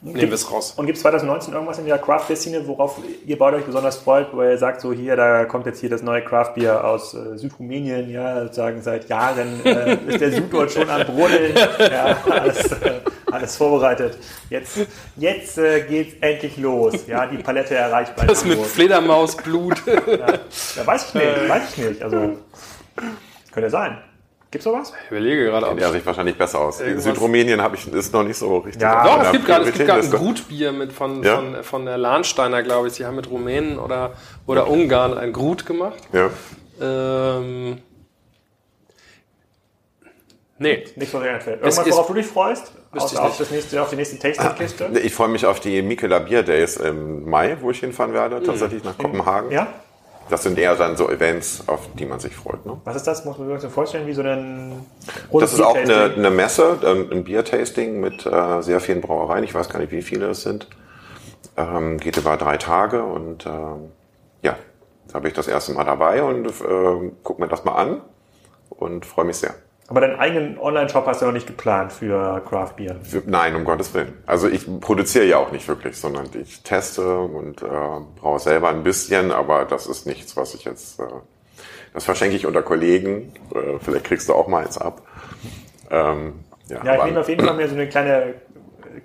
nehmen 0.00 0.28
wir 0.28 0.32
es 0.32 0.50
raus. 0.50 0.74
Und 0.76 0.86
gibt 0.86 0.96
es 0.96 1.02
2019 1.02 1.52
irgendwas 1.52 1.78
in 1.78 1.86
der 1.86 1.98
Craft-Szene, 1.98 2.66
worauf 2.66 3.00
ihr 3.24 3.38
beide 3.38 3.56
euch 3.58 3.64
besonders 3.64 3.96
freut, 3.96 4.32
wo 4.32 4.42
ihr 4.42 4.58
sagt, 4.58 4.80
so 4.80 4.92
hier, 4.92 5.16
da 5.16 5.44
kommt 5.44 5.66
jetzt 5.66 5.80
hier 5.80 5.90
das 5.90 6.02
neue 6.02 6.22
Craft-Bier 6.22 6.84
aus 6.84 7.14
äh, 7.14 7.36
Südrumänien, 7.36 8.10
ja, 8.10 8.42
sozusagen 8.42 8.82
seit 8.82 9.08
Jahren 9.08 9.64
äh, 9.64 9.94
ist 10.06 10.20
der 10.20 10.32
Süd 10.32 10.52
dort 10.52 10.70
schon 10.72 10.88
am 10.88 11.04
Brodeln, 11.06 11.54
ja, 11.78 12.16
alles, 12.28 12.72
äh, 12.72 13.00
alles 13.30 13.56
vorbereitet. 13.56 14.18
Jetzt, 14.50 14.78
jetzt 15.16 15.58
äh, 15.58 15.82
geht's 15.82 16.14
endlich 16.20 16.56
los, 16.56 17.06
ja, 17.06 17.26
die 17.26 17.38
Palette 17.38 17.74
erreichbar. 17.74 18.26
Das 18.26 18.44
mit 18.44 18.58
Fledermausblut. 18.60 19.82
ja, 19.86 20.26
ja, 20.76 20.86
weiß 20.86 21.08
ich 21.08 21.14
nicht, 21.14 21.48
weiß 21.48 21.62
ich 21.70 21.84
nicht, 21.84 22.02
also 22.02 22.36
könnte 23.52 23.70
sein. 23.70 23.98
Gibt's 24.56 24.64
sowas? 24.64 24.90
Ich 25.04 25.10
überlege 25.10 25.44
gerade. 25.44 25.66
Kennt 25.66 25.82
er 25.82 25.92
sich 25.92 26.06
wahrscheinlich 26.06 26.38
besser 26.38 26.60
aus. 26.60 26.80
Irgendwas? 26.80 27.04
Südrumänien 27.04 27.60
habe 27.60 27.76
ich 27.76 27.92
ist 27.92 28.14
noch 28.14 28.22
nicht 28.22 28.38
so 28.38 28.56
richtig. 28.56 28.80
Ja, 28.80 29.04
doch, 29.04 29.24
es 29.24 29.32
gibt 29.32 29.44
gerade 29.44 29.64
es 29.66 29.74
gibt 29.74 29.86
gerade 29.86 30.02
ein 30.02 30.10
Grutbier 30.10 30.72
mit 30.72 30.94
von, 30.94 31.22
ja? 31.22 31.36
von, 31.36 31.62
von 31.62 31.84
der 31.84 31.98
Lahnsteiner, 31.98 32.62
glaube 32.62 32.88
ich. 32.88 32.94
Sie 32.94 33.04
haben 33.04 33.16
mit 33.16 33.30
Rumänen 33.30 33.78
oder, 33.78 34.14
oder 34.46 34.62
okay. 34.62 34.72
Ungarn 34.72 35.18
ein 35.18 35.34
Grut 35.34 35.66
gemacht. 35.66 35.98
Ja. 36.14 36.30
Ähm, 36.80 37.82
nee. 40.56 40.86
Nicht, 40.96 41.12
was 41.12 41.22
dir 41.22 41.30
einfällt. 41.32 41.60
Irgendwas, 41.60 41.90
worauf 41.90 42.06
du 42.06 42.14
dich 42.14 42.26
freust? 42.26 42.72
Aus, 42.92 43.14
auf, 43.14 43.36
das 43.36 43.50
nächste, 43.50 43.82
auf 43.82 43.90
die 43.90 43.96
nächste 43.96 44.18
Tasting-Kiste? 44.18 44.88
Ich 45.00 45.12
freue 45.12 45.28
mich 45.28 45.44
auf 45.44 45.60
die 45.60 45.82
Mikela 45.82 46.20
Bier 46.20 46.42
Days 46.42 46.78
im 46.78 47.28
Mai, 47.28 47.58
wo 47.60 47.70
ich 47.70 47.80
hinfahren 47.80 48.14
werde, 48.14 48.42
tatsächlich 48.42 48.82
nach 48.84 48.96
Kopenhagen. 48.96 49.50
Ja? 49.50 49.66
Das 50.28 50.42
sind 50.42 50.58
eher 50.58 50.74
dann 50.74 50.96
so 50.96 51.08
Events, 51.08 51.62
auf 51.68 51.88
die 51.94 52.04
man 52.04 52.18
sich 52.18 52.34
freut. 52.34 52.66
Ne? 52.66 52.80
Was 52.84 52.96
ist 52.96 53.06
das? 53.06 53.24
Muss 53.24 53.38
man 53.38 53.60
sich 53.60 53.70
vorstellen, 53.70 54.06
wie 54.06 54.12
so 54.12 54.22
ein 54.22 54.84
Das 55.32 55.52
ist 55.52 55.60
auch 55.60 55.76
eine, 55.76 56.14
eine, 56.16 56.30
Messe, 56.30 56.78
ein 56.84 57.22
Biertasting 57.22 58.00
mit 58.00 58.26
äh, 58.26 58.60
sehr 58.60 58.80
vielen 58.80 59.00
Brauereien. 59.00 59.44
Ich 59.44 59.54
weiß 59.54 59.68
gar 59.68 59.78
nicht, 59.78 59.92
wie 59.92 60.02
viele 60.02 60.26
es 60.26 60.42
sind. 60.42 60.68
Ähm, 61.56 61.98
geht 61.98 62.16
über 62.16 62.36
drei 62.36 62.56
Tage 62.56 63.04
und 63.04 63.46
ähm, 63.46 63.92
ja, 64.42 64.56
da 65.12 65.20
bin 65.20 65.28
ich 65.28 65.36
das 65.36 65.48
erste 65.48 65.72
Mal 65.72 65.84
dabei 65.84 66.22
und 66.22 66.46
äh, 66.48 67.12
guck 67.22 67.38
mir 67.38 67.48
das 67.48 67.64
mal 67.64 67.76
an 67.76 68.00
und 68.70 69.06
freue 69.06 69.26
mich 69.26 69.36
sehr. 69.36 69.54
Aber 69.88 70.00
deinen 70.00 70.18
eigenen 70.18 70.58
Online-Shop 70.58 71.06
hast 71.06 71.22
du 71.22 71.26
noch 71.26 71.32
nicht 71.32 71.46
geplant 71.46 71.92
für 71.92 72.42
Craft 72.48 72.72
Beer? 72.76 72.96
Nein, 73.26 73.54
um 73.54 73.64
Gottes 73.64 73.94
Willen. 73.94 74.14
Also 74.26 74.48
ich 74.48 74.66
produziere 74.80 75.24
ja 75.26 75.38
auch 75.38 75.52
nicht 75.52 75.68
wirklich, 75.68 75.96
sondern 75.96 76.28
ich 76.34 76.62
teste 76.62 77.18
und 77.18 77.62
äh, 77.62 77.66
brauche 78.20 78.40
selber 78.40 78.70
ein 78.70 78.82
bisschen, 78.82 79.30
aber 79.30 79.64
das 79.64 79.86
ist 79.86 80.06
nichts, 80.06 80.36
was 80.36 80.54
ich 80.54 80.64
jetzt, 80.64 80.98
äh, 80.98 81.04
das 81.94 82.04
verschenke 82.04 82.34
ich 82.34 82.46
unter 82.46 82.62
Kollegen. 82.62 83.32
Äh, 83.54 83.78
vielleicht 83.80 84.06
kriegst 84.06 84.28
du 84.28 84.34
auch 84.34 84.48
mal 84.48 84.64
eins 84.64 84.76
ab. 84.76 85.02
Ähm, 85.88 86.40
ja, 86.68 86.84
ja 86.84 86.96
ich 86.96 87.04
nehme 87.04 87.20
auf 87.20 87.28
jeden 87.28 87.46
Fall 87.46 87.54
mir 87.54 87.68
so 87.68 87.74
eine 87.76 87.88
kleine 87.88 88.34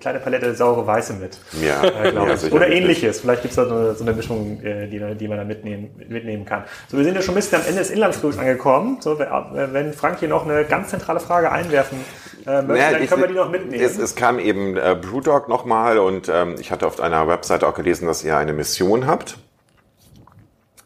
kleine 0.00 0.18
Palette 0.18 0.54
saure 0.54 0.86
Weiße 0.86 1.14
mit. 1.14 1.38
Ja, 1.60 1.82
äh, 1.82 2.14
ja 2.14 2.50
Oder 2.50 2.68
ähnliches. 2.68 3.20
Vielleicht 3.20 3.42
gibt 3.42 3.52
es 3.52 3.56
da 3.56 3.66
so 3.66 3.74
eine, 3.74 3.94
so 3.94 4.04
eine 4.04 4.12
Mischung, 4.12 4.60
äh, 4.62 4.86
die, 4.88 4.98
die 5.16 5.28
man 5.28 5.38
da 5.38 5.44
mitnehmen, 5.44 5.90
mitnehmen 6.08 6.44
kann. 6.44 6.64
So, 6.88 6.96
wir 6.96 7.04
sind 7.04 7.14
ja 7.14 7.22
schon 7.22 7.34
ein 7.34 7.36
bisschen 7.36 7.60
am 7.60 7.66
Ende 7.66 7.78
des 7.80 7.90
Inlandsflugs 7.90 8.38
angekommen. 8.38 8.98
So, 9.00 9.18
wenn 9.18 9.92
Frank 9.92 10.18
hier 10.20 10.28
noch 10.28 10.46
eine 10.46 10.64
ganz 10.64 10.88
zentrale 10.88 11.20
Frage 11.20 11.50
einwerfen 11.50 11.98
äh, 12.46 12.62
möchte, 12.62 12.66
naja, 12.66 12.90
dann 12.98 13.06
können 13.06 13.22
ich, 13.22 13.28
wir 13.28 13.28
die 13.28 13.34
noch 13.34 13.50
mitnehmen. 13.50 13.82
Es, 13.82 13.98
es 13.98 14.14
kam 14.14 14.38
eben 14.38 14.76
äh, 14.76 14.96
Brewdog 15.00 15.48
nochmal 15.48 15.98
und 15.98 16.28
ähm, 16.28 16.56
ich 16.58 16.70
hatte 16.70 16.86
auf 16.86 17.00
einer 17.00 17.28
Website 17.28 17.64
auch 17.64 17.74
gelesen, 17.74 18.06
dass 18.06 18.24
ihr 18.24 18.36
eine 18.36 18.52
Mission 18.52 19.06
habt. 19.06 19.38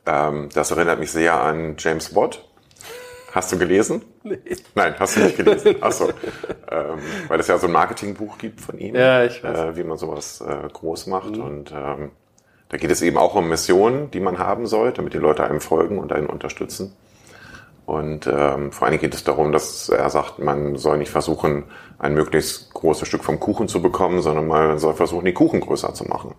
Ähm, 0.06 0.48
das 0.54 0.70
erinnert 0.70 1.00
mich 1.00 1.10
sehr 1.10 1.40
an 1.40 1.76
James 1.78 2.14
Watt. 2.14 2.42
Hast 3.36 3.52
du 3.52 3.58
gelesen? 3.58 4.02
Nee. 4.22 4.38
Nein, 4.74 4.94
hast 4.98 5.16
du 5.16 5.20
nicht 5.20 5.36
gelesen. 5.36 5.76
Achso. 5.82 6.08
ähm, 6.70 6.98
weil 7.28 7.38
es 7.38 7.48
ja 7.48 7.58
so 7.58 7.66
ein 7.66 7.72
Marketingbuch 7.72 8.38
gibt 8.38 8.62
von 8.62 8.78
ihm, 8.78 8.94
ja, 8.94 9.24
ich 9.24 9.44
weiß. 9.44 9.58
Äh, 9.58 9.76
wie 9.76 9.84
man 9.84 9.98
sowas 9.98 10.40
äh, 10.40 10.66
groß 10.72 11.06
macht. 11.08 11.36
Mhm. 11.36 11.42
Und 11.42 11.70
ähm, 11.70 12.12
da 12.70 12.78
geht 12.78 12.90
es 12.90 13.02
eben 13.02 13.18
auch 13.18 13.34
um 13.34 13.50
Missionen, 13.50 14.10
die 14.10 14.20
man 14.20 14.38
haben 14.38 14.66
soll, 14.66 14.92
damit 14.92 15.12
die 15.12 15.18
Leute 15.18 15.44
einem 15.44 15.60
folgen 15.60 15.98
und 15.98 16.14
einen 16.14 16.28
unterstützen. 16.28 16.96
Und 17.84 18.26
ähm, 18.26 18.72
vor 18.72 18.88
allem 18.88 18.98
geht 18.98 19.12
es 19.12 19.22
darum, 19.22 19.52
dass 19.52 19.90
er 19.90 20.08
sagt, 20.08 20.38
man 20.38 20.76
soll 20.76 20.96
nicht 20.96 21.10
versuchen, 21.10 21.64
ein 21.98 22.14
möglichst 22.14 22.72
großes 22.72 23.06
Stück 23.06 23.22
vom 23.22 23.38
Kuchen 23.38 23.68
zu 23.68 23.82
bekommen, 23.82 24.22
sondern 24.22 24.46
man 24.46 24.78
soll 24.78 24.94
versuchen, 24.94 25.26
den 25.26 25.34
Kuchen 25.34 25.60
größer 25.60 25.92
zu 25.92 26.04
machen. 26.04 26.34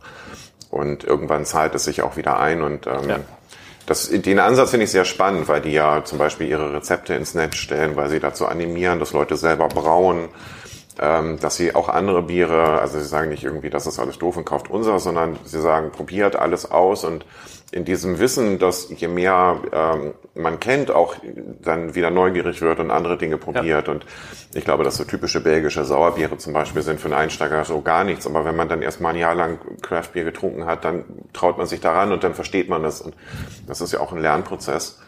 Und 0.71 1.03
irgendwann 1.03 1.45
zahlt 1.45 1.75
es 1.75 1.83
sich 1.83 2.01
auch 2.01 2.17
wieder 2.17 2.39
ein 2.39 2.63
und 2.63 2.87
ähm, 2.87 3.07
ja. 3.07 3.19
Das, 3.87 4.09
den 4.09 4.39
Ansatz 4.39 4.71
finde 4.71 4.83
ich 4.83 4.91
sehr 4.91 5.05
spannend, 5.05 5.47
weil 5.47 5.61
die 5.61 5.71
ja 5.71 6.03
zum 6.03 6.17
Beispiel 6.17 6.47
ihre 6.47 6.73
Rezepte 6.73 7.13
ins 7.13 7.33
Netz 7.35 7.55
stellen, 7.55 7.95
weil 7.95 8.09
sie 8.09 8.19
dazu 8.19 8.45
animieren, 8.45 8.99
dass 8.99 9.13
Leute 9.13 9.37
selber 9.37 9.69
brauen, 9.69 10.27
ähm, 10.99 11.39
dass 11.39 11.55
sie 11.55 11.73
auch 11.73 11.87
andere 11.87 12.21
Biere, 12.21 12.81
also 12.81 12.99
sie 12.99 13.05
sagen 13.05 13.29
nicht 13.29 13.45
irgendwie, 13.45 13.69
das 13.69 13.87
ist 13.87 13.97
alles 13.97 14.19
doof 14.19 14.35
und 14.35 14.43
kauft 14.43 14.69
unser, 14.69 14.99
sondern 14.99 15.37
sie 15.45 15.61
sagen, 15.61 15.91
probiert 15.91 16.35
alles 16.35 16.69
aus 16.69 17.05
und 17.05 17.25
in 17.71 17.83
diesem 17.83 18.19
Wissen, 18.19 18.59
dass 18.59 18.89
je 18.95 19.09
mehr 19.09 19.59
ähm, 19.73 20.13
man 20.35 20.59
kennt, 20.59 20.89
auch 20.89 21.15
dann 21.61 21.95
wieder 21.95 22.11
neugierig 22.11 22.61
wird 22.61 22.79
und 22.79 22.91
andere 22.91 23.17
Dinge 23.17 23.37
probiert. 23.37 23.87
Ja. 23.87 23.93
Und 23.93 24.05
ich 24.53 24.63
glaube, 24.63 24.85
dass 24.85 24.95
so 24.95 25.03
typische 25.03 25.41
belgische 25.41 25.83
Sauerbiere 25.83 26.37
zum 26.37 26.53
Beispiel 26.53 26.81
sind 26.81 27.01
für 27.01 27.07
einen 27.07 27.15
Einsteiger 27.15 27.65
so 27.65 27.81
gar 27.81 28.05
nichts. 28.05 28.25
Aber 28.25 28.45
wenn 28.45 28.55
man 28.55 28.69
dann 28.69 28.81
erst 28.81 29.01
mal 29.01 29.09
ein 29.09 29.17
Jahr 29.17 29.35
lang 29.35 29.59
Craftbier 29.81 30.23
getrunken 30.23 30.65
hat, 30.65 30.85
dann 30.85 31.03
traut 31.33 31.57
man 31.57 31.67
sich 31.67 31.81
daran 31.81 32.13
und 32.13 32.23
dann 32.23 32.35
versteht 32.35 32.69
man 32.69 32.83
das. 32.83 33.01
Und 33.01 33.15
das 33.67 33.81
ist 33.81 33.91
ja 33.91 33.99
auch 33.99 34.13
ein 34.13 34.21
Lernprozess. 34.21 34.99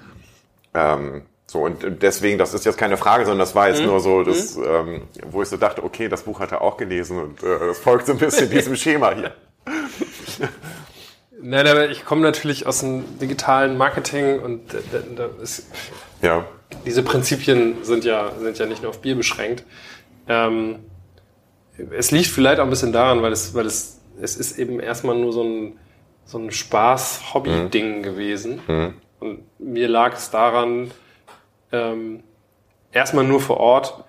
Ähm, 0.74 1.24
so, 1.48 1.62
und 1.64 2.04
deswegen, 2.04 2.38
das 2.38 2.54
ist 2.54 2.66
jetzt 2.66 2.78
keine 2.78 2.98
Frage, 2.98 3.24
sondern 3.26 3.40
das 3.40 3.56
war 3.56 3.70
jetzt 3.70 3.80
mhm. 3.80 3.88
nur 3.88 4.02
so, 4.02 4.24
das, 4.24 4.58
mhm. 4.58 4.64
ähm, 4.68 5.02
wo 5.32 5.42
ich 5.42 5.48
so 5.48 5.58
dachte, 5.58 5.84
okay, 5.84 6.10
das 6.10 6.24
Buch 6.24 6.42
hat 6.42 6.52
er 6.52 6.62
auch 6.62 6.76
gelesen 6.76 7.18
und 7.18 7.42
äh, 7.42 7.60
das 7.60 7.80
folgt 7.80 8.06
so 8.06 8.12
ein 8.12 8.20
bisschen 8.20 8.50
diesem 8.52 8.76
Schema 8.76 9.14
hier. 9.16 9.34
Nein, 11.42 11.68
aber 11.68 11.90
ich 11.90 12.06
komme 12.06 12.22
natürlich 12.22 12.66
aus 12.66 12.80
dem 12.80 13.18
digitalen 13.20 13.78
Marketing 13.78 14.40
und 14.40 14.62
da 15.16 15.30
ist, 15.42 15.68
ja. 16.22 16.46
diese 16.86 17.02
Prinzipien 17.04 17.84
sind 17.84 18.04
ja, 18.04 18.32
sind 18.38 18.58
ja 18.60 18.66
nicht 18.66 18.82
nur 18.82 18.90
auf 18.90 19.02
Bier 19.02 19.16
beschränkt. 19.16 19.64
Ähm, 20.28 20.80
es 21.92 22.12
liegt 22.12 22.28
vielleicht 22.28 22.60
auch 22.60 22.66
ein 22.66 22.70
bisschen 22.70 22.92
daran, 22.92 23.22
weil 23.22 23.32
es, 23.32 23.54
weil 23.54 23.66
es, 23.66 24.02
es 24.22 24.36
ist 24.36 24.60
eben 24.60 24.80
erstmal 24.80 25.16
nur 25.16 25.32
so 25.32 25.44
ein, 25.44 25.80
so 26.26 26.38
ein 26.38 26.52
Spaß-Hobby-Ding 26.52 28.00
mhm. 28.00 28.04
gewesen. 28.04 28.62
Mhm. 28.68 28.94
Und 29.20 29.60
mir 29.60 29.88
lag 29.88 30.16
es 30.16 30.32
daran, 30.32 30.92
ähm, 31.72 32.24
erstmal 32.92 33.24
nur 33.24 33.40
vor 33.40 33.58
Ort 33.58 34.04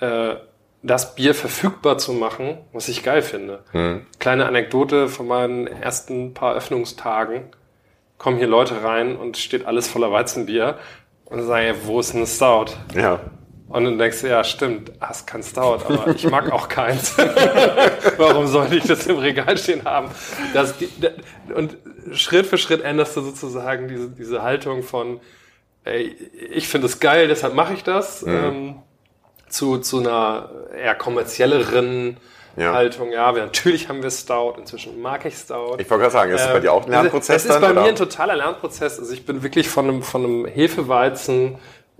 äh, 0.00 0.36
das 0.82 1.14
Bier 1.14 1.34
verfügbar 1.34 1.98
zu 1.98 2.12
machen, 2.12 2.58
was 2.72 2.88
ich 2.88 3.02
geil 3.02 3.22
finde. 3.22 3.64
Mhm. 3.72 4.06
Kleine 4.18 4.46
Anekdote 4.46 5.08
von 5.08 5.26
meinen 5.26 5.66
ersten 5.66 6.34
paar 6.34 6.54
Öffnungstagen. 6.54 7.44
Kommen 8.16 8.38
hier 8.38 8.46
Leute 8.46 8.82
rein 8.82 9.16
und 9.16 9.36
steht 9.36 9.64
alles 9.66 9.88
voller 9.88 10.10
Weizenbier 10.12 10.78
und 11.24 11.42
sagen, 11.42 11.74
wo 11.84 12.00
ist 12.00 12.12
denn 12.12 12.20
das 12.20 12.36
Stout? 12.36 12.72
Ja. 12.94 13.20
Und 13.68 13.84
dann 13.84 13.98
denkst 13.98 14.22
du, 14.22 14.28
ja, 14.28 14.44
stimmt, 14.44 14.92
hast 14.98 15.26
kein 15.26 15.42
Stout, 15.42 15.60
aber 15.84 16.08
ich 16.14 16.28
mag 16.28 16.50
auch 16.50 16.68
keins. 16.68 17.16
Warum 18.16 18.46
sollte 18.46 18.76
ich 18.76 18.84
das 18.84 19.06
im 19.06 19.18
Regal 19.18 19.58
stehen 19.58 19.84
haben? 19.84 20.08
Das, 20.54 20.74
und 21.54 21.76
Schritt 22.12 22.46
für 22.46 22.56
Schritt 22.56 22.80
änderst 22.80 23.14
du 23.16 23.20
sozusagen 23.20 23.88
diese, 23.88 24.08
diese 24.08 24.42
Haltung 24.42 24.82
von, 24.82 25.20
ey, 25.84 26.16
ich 26.50 26.66
finde 26.66 26.86
es 26.86 26.98
geil, 26.98 27.28
deshalb 27.28 27.52
mache 27.52 27.74
ich 27.74 27.84
das, 27.84 28.22
mhm. 28.22 28.32
ähm, 28.32 28.74
zu, 29.48 29.78
zu 29.78 30.00
einer 30.00 30.50
eher 30.76 30.94
kommerzielleren 30.94 32.18
ja. 32.56 32.72
Haltung. 32.72 33.12
Ja, 33.12 33.34
wir, 33.34 33.42
natürlich 33.42 33.88
haben 33.88 34.02
wir 34.02 34.10
Stout, 34.10 34.54
inzwischen 34.58 35.00
mag 35.00 35.24
ich 35.24 35.34
Stout. 35.34 35.76
Ich 35.78 35.88
wollte 35.88 36.02
gerade 36.02 36.12
sagen, 36.12 36.32
ist 36.32 36.42
es 36.42 36.48
bei 36.48 36.60
dir 36.60 36.72
auch 36.72 36.84
ein 36.84 36.90
Lernprozess? 36.90 37.44
Das 37.44 37.56
ist 37.56 37.60
bei 37.60 37.70
oder? 37.70 37.82
mir 37.82 37.88
ein 37.88 37.96
totaler 37.96 38.36
Lernprozess. 38.36 38.98
Also 38.98 39.12
ich 39.12 39.24
bin 39.24 39.42
wirklich 39.42 39.68
von 39.68 39.88
einem, 39.88 40.02
von 40.02 40.24
einem 40.24 40.46
Hefeweizen 40.46 41.56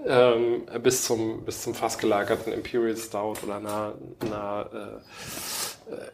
ähm, 0.07 0.63
bis 0.83 1.05
zum 1.05 1.45
bis 1.45 1.63
zum 1.63 1.75
fast 1.75 2.01
gelagerten 2.01 2.53
Imperial 2.53 2.97
Stout 2.97 3.37
oder 3.45 3.57
einer, 3.57 3.95
einer 4.21 4.67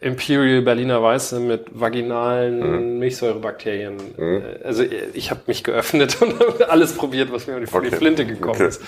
äh, 0.01 0.07
Imperial 0.07 0.61
Berliner 0.63 1.01
Weiße 1.03 1.39
mit 1.39 1.67
vaginalen 1.71 2.93
mhm. 2.93 2.99
Milchsäurebakterien. 2.99 3.97
Mhm. 4.17 4.41
Äh, 4.41 4.63
also 4.63 4.83
ich 5.13 5.29
habe 5.29 5.41
mich 5.47 5.63
geöffnet 5.63 6.17
und 6.21 6.63
alles 6.67 6.93
probiert, 6.93 7.31
was 7.31 7.47
mir 7.47 7.65
vor 7.67 7.81
okay. 7.81 7.89
die 7.91 7.95
Flinte 7.95 8.25
gekommen 8.25 8.55
okay. 8.55 8.67
ist. 8.67 8.81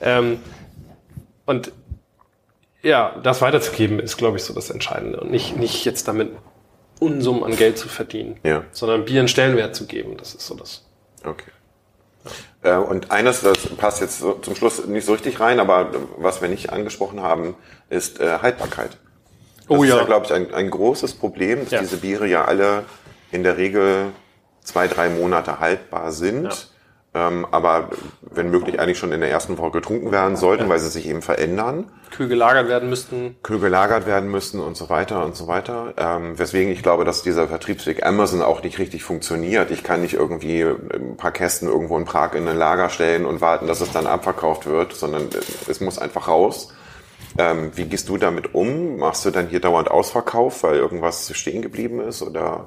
Ähm, 0.00 0.38
und 1.44 1.72
ja, 2.86 3.16
das 3.22 3.42
weiterzugeben 3.42 3.98
ist, 3.98 4.16
glaube 4.16 4.36
ich, 4.36 4.44
so 4.44 4.54
das 4.54 4.70
Entscheidende 4.70 5.20
und 5.20 5.30
nicht 5.30 5.56
nicht 5.56 5.84
jetzt 5.84 6.06
damit 6.06 6.30
Unsummen 7.00 7.44
an 7.44 7.56
Geld 7.56 7.76
zu 7.76 7.88
verdienen, 7.88 8.38
ja. 8.42 8.64
sondern 8.70 9.04
Bier 9.04 9.20
einen 9.20 9.28
Stellenwert 9.28 9.74
zu 9.74 9.86
geben. 9.86 10.16
Das 10.16 10.34
ist 10.34 10.46
so 10.46 10.54
das. 10.54 10.84
Okay. 11.24 11.50
Äh, 12.62 12.76
und 12.76 13.10
eines, 13.10 13.42
das 13.42 13.58
passt 13.76 14.00
jetzt 14.00 14.20
zum 14.20 14.54
Schluss 14.54 14.86
nicht 14.86 15.04
so 15.04 15.12
richtig 15.12 15.40
rein, 15.40 15.60
aber 15.60 15.90
was 16.16 16.40
wir 16.40 16.48
nicht 16.48 16.70
angesprochen 16.70 17.20
haben, 17.20 17.54
ist 17.90 18.20
äh, 18.20 18.38
Haltbarkeit. 18.40 18.98
Das 19.68 19.78
oh, 19.78 19.84
ja. 19.84 19.94
ist 19.94 20.00
ja, 20.00 20.06
glaube 20.06 20.26
ich, 20.26 20.32
ein, 20.32 20.54
ein 20.54 20.70
großes 20.70 21.14
Problem, 21.14 21.64
dass 21.64 21.72
ja. 21.72 21.80
diese 21.80 21.98
Biere 21.98 22.26
ja 22.26 22.44
alle 22.44 22.84
in 23.32 23.42
der 23.42 23.56
Regel 23.56 24.12
zwei, 24.62 24.86
drei 24.86 25.08
Monate 25.08 25.58
haltbar 25.58 26.12
sind. 26.12 26.70
Ähm, 27.16 27.46
aber 27.50 27.88
wenn 28.20 28.50
möglich 28.50 28.78
eigentlich 28.78 28.98
schon 28.98 29.10
in 29.10 29.20
der 29.20 29.30
ersten 29.30 29.56
Woche 29.56 29.70
getrunken 29.70 30.12
werden 30.12 30.36
sollten, 30.36 30.64
ja. 30.64 30.68
weil 30.68 30.78
sie 30.78 30.90
sich 30.90 31.08
eben 31.08 31.22
verändern. 31.22 31.90
Kühl 32.14 32.28
gelagert 32.28 32.68
werden 32.68 32.90
müssten. 32.90 33.36
Kühl 33.42 33.58
gelagert 33.58 34.06
werden 34.06 34.30
müssten 34.30 34.60
und 34.60 34.76
so 34.76 34.90
weiter 34.90 35.24
und 35.24 35.34
so 35.34 35.46
weiter. 35.46 35.94
Ähm, 35.96 36.38
weswegen 36.38 36.70
ich 36.70 36.82
glaube, 36.82 37.06
dass 37.06 37.22
dieser 37.22 37.48
Vertriebsweg 37.48 38.04
Amazon 38.04 38.42
auch 38.42 38.62
nicht 38.62 38.78
richtig 38.78 39.02
funktioniert. 39.02 39.70
Ich 39.70 39.82
kann 39.82 40.02
nicht 40.02 40.12
irgendwie 40.12 40.62
ein 40.62 41.16
paar 41.16 41.32
Kästen 41.32 41.68
irgendwo 41.68 41.96
in 41.96 42.04
Prag 42.04 42.34
in 42.34 42.46
ein 42.46 42.58
Lager 42.58 42.90
stellen 42.90 43.24
und 43.24 43.40
warten, 43.40 43.66
dass 43.66 43.80
es 43.80 43.92
dann 43.92 44.06
abverkauft 44.06 44.66
wird, 44.66 44.92
sondern 44.92 45.30
es 45.68 45.80
muss 45.80 45.98
einfach 45.98 46.28
raus. 46.28 46.74
Ähm, 47.38 47.70
wie 47.74 47.84
gehst 47.84 48.10
du 48.10 48.18
damit 48.18 48.54
um? 48.54 48.98
Machst 48.98 49.24
du 49.24 49.30
dann 49.30 49.48
hier 49.48 49.60
dauernd 49.60 49.90
Ausverkauf, 49.90 50.62
weil 50.64 50.76
irgendwas 50.76 51.34
stehen 51.34 51.62
geblieben 51.62 52.00
ist 52.00 52.20
oder? 52.20 52.66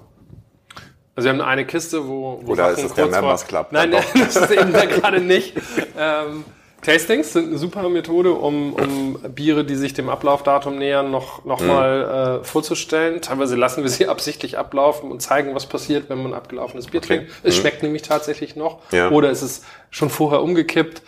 Also 1.19 1.27
wir 1.27 1.33
haben 1.33 1.41
eine 1.41 1.65
Kiste, 1.65 2.07
wo, 2.07 2.39
wo 2.45 2.53
Oder 2.53 2.71
ist 2.71 2.81
es 2.81 2.93
der 2.93 3.07
Members 3.07 3.45
Club? 3.45 3.67
Nein, 3.71 3.89
nein 3.89 4.03
das 4.13 4.37
ist 4.37 4.51
eben 4.51 4.71
da 4.71 4.85
gerade 4.85 5.19
nicht. 5.19 5.53
Ähm, 5.97 6.45
Tastings 6.81 7.33
sind 7.33 7.49
eine 7.49 7.57
super 7.57 7.89
Methode, 7.89 8.31
um, 8.31 8.71
um 8.71 9.19
Biere, 9.35 9.65
die 9.65 9.75
sich 9.75 9.93
dem 9.93 10.07
Ablaufdatum 10.07 10.77
nähern, 10.77 11.11
noch, 11.11 11.43
noch 11.43 11.59
mhm. 11.59 11.67
mal 11.67 12.39
äh, 12.39 12.45
vorzustellen. 12.45 13.19
Teilweise 13.19 13.57
lassen 13.57 13.83
wir 13.83 13.89
sie 13.89 14.07
absichtlich 14.07 14.57
ablaufen 14.57 15.11
und 15.11 15.21
zeigen, 15.21 15.53
was 15.53 15.65
passiert, 15.65 16.09
wenn 16.09 16.23
man 16.23 16.33
abgelaufenes 16.33 16.87
Bier 16.87 17.01
okay. 17.01 17.17
trinkt. 17.17 17.31
Es 17.43 17.57
mhm. 17.57 17.59
schmeckt 17.59 17.83
nämlich 17.83 18.03
tatsächlich 18.03 18.55
noch. 18.55 18.79
Ja. 18.93 19.09
Oder 19.09 19.29
es 19.29 19.43
ist 19.43 19.65
schon 19.89 20.09
vorher 20.09 20.41
umgekippt. 20.41 21.01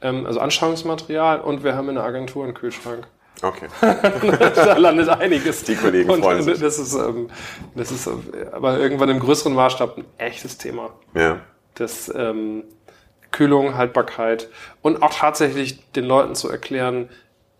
Ähm, 0.00 0.26
also 0.26 0.38
Anschauungsmaterial 0.38 1.40
und 1.40 1.64
wir 1.64 1.74
haben 1.74 1.88
in 1.88 1.96
der 1.96 2.04
Agentur 2.04 2.44
einen 2.44 2.54
Kühlschrank. 2.54 3.08
Okay. 3.42 3.68
da 3.80 4.76
landet 4.76 5.08
einiges. 5.08 5.62
Die 5.64 5.76
Kollegen 5.76 6.22
freuen 6.22 6.42
sich. 6.42 6.58
Das 6.58 6.78
ist, 6.78 6.94
ähm, 6.94 7.28
das 7.74 7.90
ist 7.90 8.08
aber 8.52 8.78
irgendwann 8.78 9.08
im 9.10 9.20
größeren 9.20 9.54
Maßstab 9.54 9.98
ein 9.98 10.04
echtes 10.18 10.58
Thema. 10.58 10.90
Ja. 11.14 11.40
Das 11.74 12.12
ähm, 12.14 12.64
Kühlung, 13.30 13.76
Haltbarkeit 13.76 14.48
und 14.82 15.02
auch 15.02 15.12
tatsächlich 15.12 15.90
den 15.92 16.04
Leuten 16.04 16.34
zu 16.34 16.48
erklären, 16.48 17.10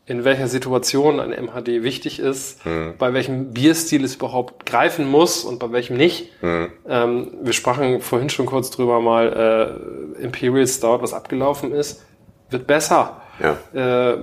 in 0.07 0.25
welcher 0.25 0.47
Situation 0.47 1.19
ein 1.19 1.31
MHD 1.31 1.83
wichtig 1.83 2.21
ist, 2.21 2.65
mhm. 2.65 2.95
bei 2.97 3.13
welchem 3.13 3.53
Bierstil 3.53 4.05
es 4.05 4.15
überhaupt 4.15 4.65
greifen 4.65 5.07
muss 5.07 5.45
und 5.45 5.59
bei 5.59 5.73
welchem 5.73 5.97
nicht. 5.97 6.31
Mhm. 6.43 6.73
Ähm, 6.89 7.35
wir 7.43 7.53
sprachen 7.53 8.01
vorhin 8.01 8.31
schon 8.31 8.47
kurz 8.47 8.71
drüber 8.71 9.01
mal, 9.01 10.15
äh, 10.19 10.23
Imperial 10.23 10.67
Stout, 10.67 11.03
was 11.03 11.13
abgelaufen 11.13 11.73
ist, 11.73 12.05
wird 12.51 12.69
besser. 12.69 13.21
Ja. 13.41 14.13
Äh, 14.13 14.19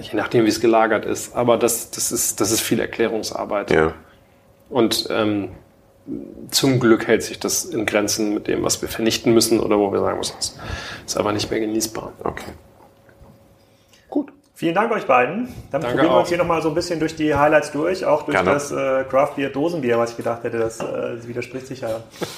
je 0.00 0.14
nachdem, 0.14 0.44
wie 0.44 0.48
es 0.48 0.60
gelagert 0.60 1.04
ist. 1.04 1.34
Aber 1.34 1.56
das, 1.56 1.90
das, 1.90 2.12
ist, 2.12 2.40
das 2.40 2.50
ist 2.50 2.60
viel 2.60 2.80
Erklärungsarbeit. 2.80 3.70
Ja. 3.70 3.94
Und 4.68 5.06
ähm, 5.10 5.50
zum 6.50 6.80
Glück 6.80 7.06
hält 7.06 7.22
sich 7.22 7.38
das 7.38 7.64
in 7.64 7.86
Grenzen 7.86 8.34
mit 8.34 8.46
dem, 8.46 8.62
was 8.62 8.80
wir 8.80 8.88
vernichten 8.88 9.34
müssen 9.34 9.60
oder 9.60 9.78
wo 9.78 9.92
wir 9.92 10.00
sagen 10.00 10.18
müssen, 10.18 10.36
es 10.38 10.56
ist 11.06 11.16
aber 11.16 11.32
nicht 11.32 11.50
mehr 11.50 11.60
genießbar. 11.60 12.12
Okay. 12.22 12.52
Vielen 14.58 14.74
Dank 14.74 14.90
euch 14.90 15.06
beiden. 15.06 15.52
Dann 15.70 15.82
Danke 15.82 15.88
probieren 15.88 16.14
wir 16.14 16.18
uns 16.20 16.28
hier 16.30 16.38
nochmal 16.38 16.62
so 16.62 16.70
ein 16.70 16.74
bisschen 16.74 16.98
durch 16.98 17.14
die 17.14 17.34
Highlights 17.34 17.72
durch, 17.72 18.06
auch 18.06 18.22
durch 18.22 18.38
Gerne. 18.38 18.52
das 18.52 18.72
äh, 18.72 19.04
Craft 19.04 19.32
Beer 19.36 19.50
Dosenbier, 19.50 19.98
was 19.98 20.12
ich 20.12 20.16
gedacht 20.16 20.44
hätte, 20.44 20.56
das 20.56 20.80
äh, 20.80 21.28
widerspricht 21.28 21.66
sich 21.66 21.82
ja 21.82 21.90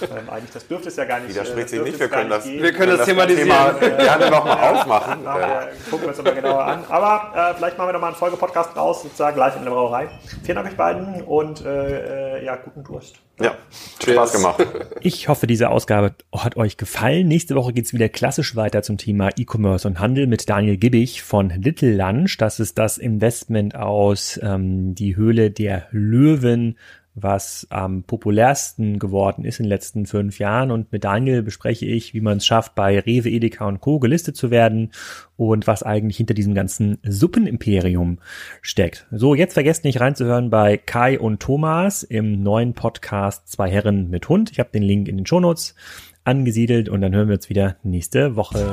ähm, 0.03 0.29
eigentlich. 0.29 0.51
Das 0.53 0.67
dürfte 0.67 0.89
es 0.89 0.97
ja 0.97 1.05
gar 1.05 1.21
nicht. 1.21 1.31
Widerspricht 1.31 1.69
äh, 1.69 1.71
sich 1.71 1.83
nicht, 1.83 2.01
wir 2.01 2.09
können 2.09 2.29
das, 2.29 2.45
wir 2.45 2.73
können 2.73 2.89
das, 2.91 2.99
das 2.99 3.07
thematisieren. 3.07 3.49
Thema 3.49 3.73
gerne 3.73 4.31
nochmal 4.33 4.75
aufmachen. 4.75 5.23
Nachher 5.23 5.69
gucken 5.89 6.01
wir 6.01 6.09
uns 6.09 6.19
nochmal 6.19 6.35
genauer 6.35 6.65
an. 6.65 6.85
Aber 6.89 7.33
äh, 7.37 7.55
vielleicht 7.55 7.79
machen 7.79 7.89
wir 7.89 7.93
nochmal 7.93 8.11
einen 8.11 8.19
Folgepodcast 8.19 8.77
raus, 8.77 9.05
sozusagen 9.05 9.39
live 9.39 9.57
in 9.57 9.63
der 9.63 9.71
Brauerei. 9.71 10.09
Vielen 10.43 10.57
Dank 10.57 10.67
euch 10.67 10.77
beiden 10.77 11.23
und 11.23 11.65
äh, 11.65 12.41
äh 12.41 12.45
ja, 12.45 12.57
guten 12.57 12.83
Durst. 12.83 13.21
Ja, 13.41 13.57
Cheers. 14.01 14.17
Spaß 14.17 14.33
gemacht. 14.33 14.67
Ich 15.01 15.29
hoffe, 15.29 15.47
diese 15.47 15.71
Ausgabe 15.71 16.15
hat 16.33 16.57
euch 16.57 16.77
gefallen. 16.77 17.29
Nächste 17.29 17.55
Woche 17.55 17.73
geht's 17.73 17.95
wieder 17.95 18.09
klassisch 18.09 18.57
weiter 18.57 18.83
zum 18.83 18.99
Thema 18.99 19.31
E-Commerce 19.37 19.87
und 19.87 20.01
Handel 20.01 20.27
mit 20.27 20.49
Daniel 20.49 20.77
Gibbig 20.77 21.23
von 21.23 21.51
Little 21.51 21.95
Lunch. 21.95 22.37
Das 22.37 22.59
ist 22.59 22.79
das 22.79 22.99
Investment 22.99 23.77
aus 23.77 24.41
ähm, 24.43 24.97
Die 24.97 25.15
Höhle 25.15 25.53
der 25.53 25.87
Löwen 25.93 26.77
was 27.23 27.67
am 27.71 28.03
populärsten 28.03 28.99
geworden 28.99 29.45
ist 29.45 29.61
in 29.61 29.65
den 29.65 29.71
letzten 29.71 30.07
fünf 30.07 30.39
Jahren. 30.39 30.71
Und 30.71 30.93
mit 30.93 31.05
Daniel 31.05 31.43
bespreche 31.43 31.87
ich, 31.87 32.15
wie 32.15 32.21
man 32.21 32.39
es 32.39 32.47
schafft, 32.47 32.75
bei 32.75 32.99
Rewe, 32.99 33.31
Edeka 33.31 33.67
und 33.67 33.81
Co. 33.81 33.99
gelistet 33.99 34.37
zu 34.37 34.51
werden 34.51 34.93
und 35.37 35.67
was 35.67 35.83
eigentlich 35.83 36.17
hinter 36.17 36.35
diesem 36.35 36.55
ganzen 36.55 36.99
Suppenimperium 37.03 38.19
steckt. 38.63 39.07
So, 39.11 39.35
jetzt 39.35 39.55
vergesst 39.55 39.85
nicht 39.85 40.01
reinzuhören 40.01 40.51
bei 40.51 40.77
Kai 40.77 41.19
und 41.19 41.41
Thomas 41.41 42.03
im 42.03 42.43
neuen 42.43 42.75
Podcast 42.75 43.49
Zwei 43.49 43.71
Herren 43.71 44.11
mit 44.11 44.29
Hund. 44.29 44.51
Ich 44.51 44.59
habe 44.59 44.71
den 44.73 44.83
Link 44.83 45.09
in 45.09 45.17
den 45.17 45.27
Shownotes 45.27 45.75
angesiedelt 46.25 46.89
und 46.89 47.01
dann 47.01 47.15
hören 47.15 47.29
wir 47.29 47.37
uns 47.37 47.49
wieder 47.49 47.77
nächste 47.83 48.37
Woche. 48.37 48.71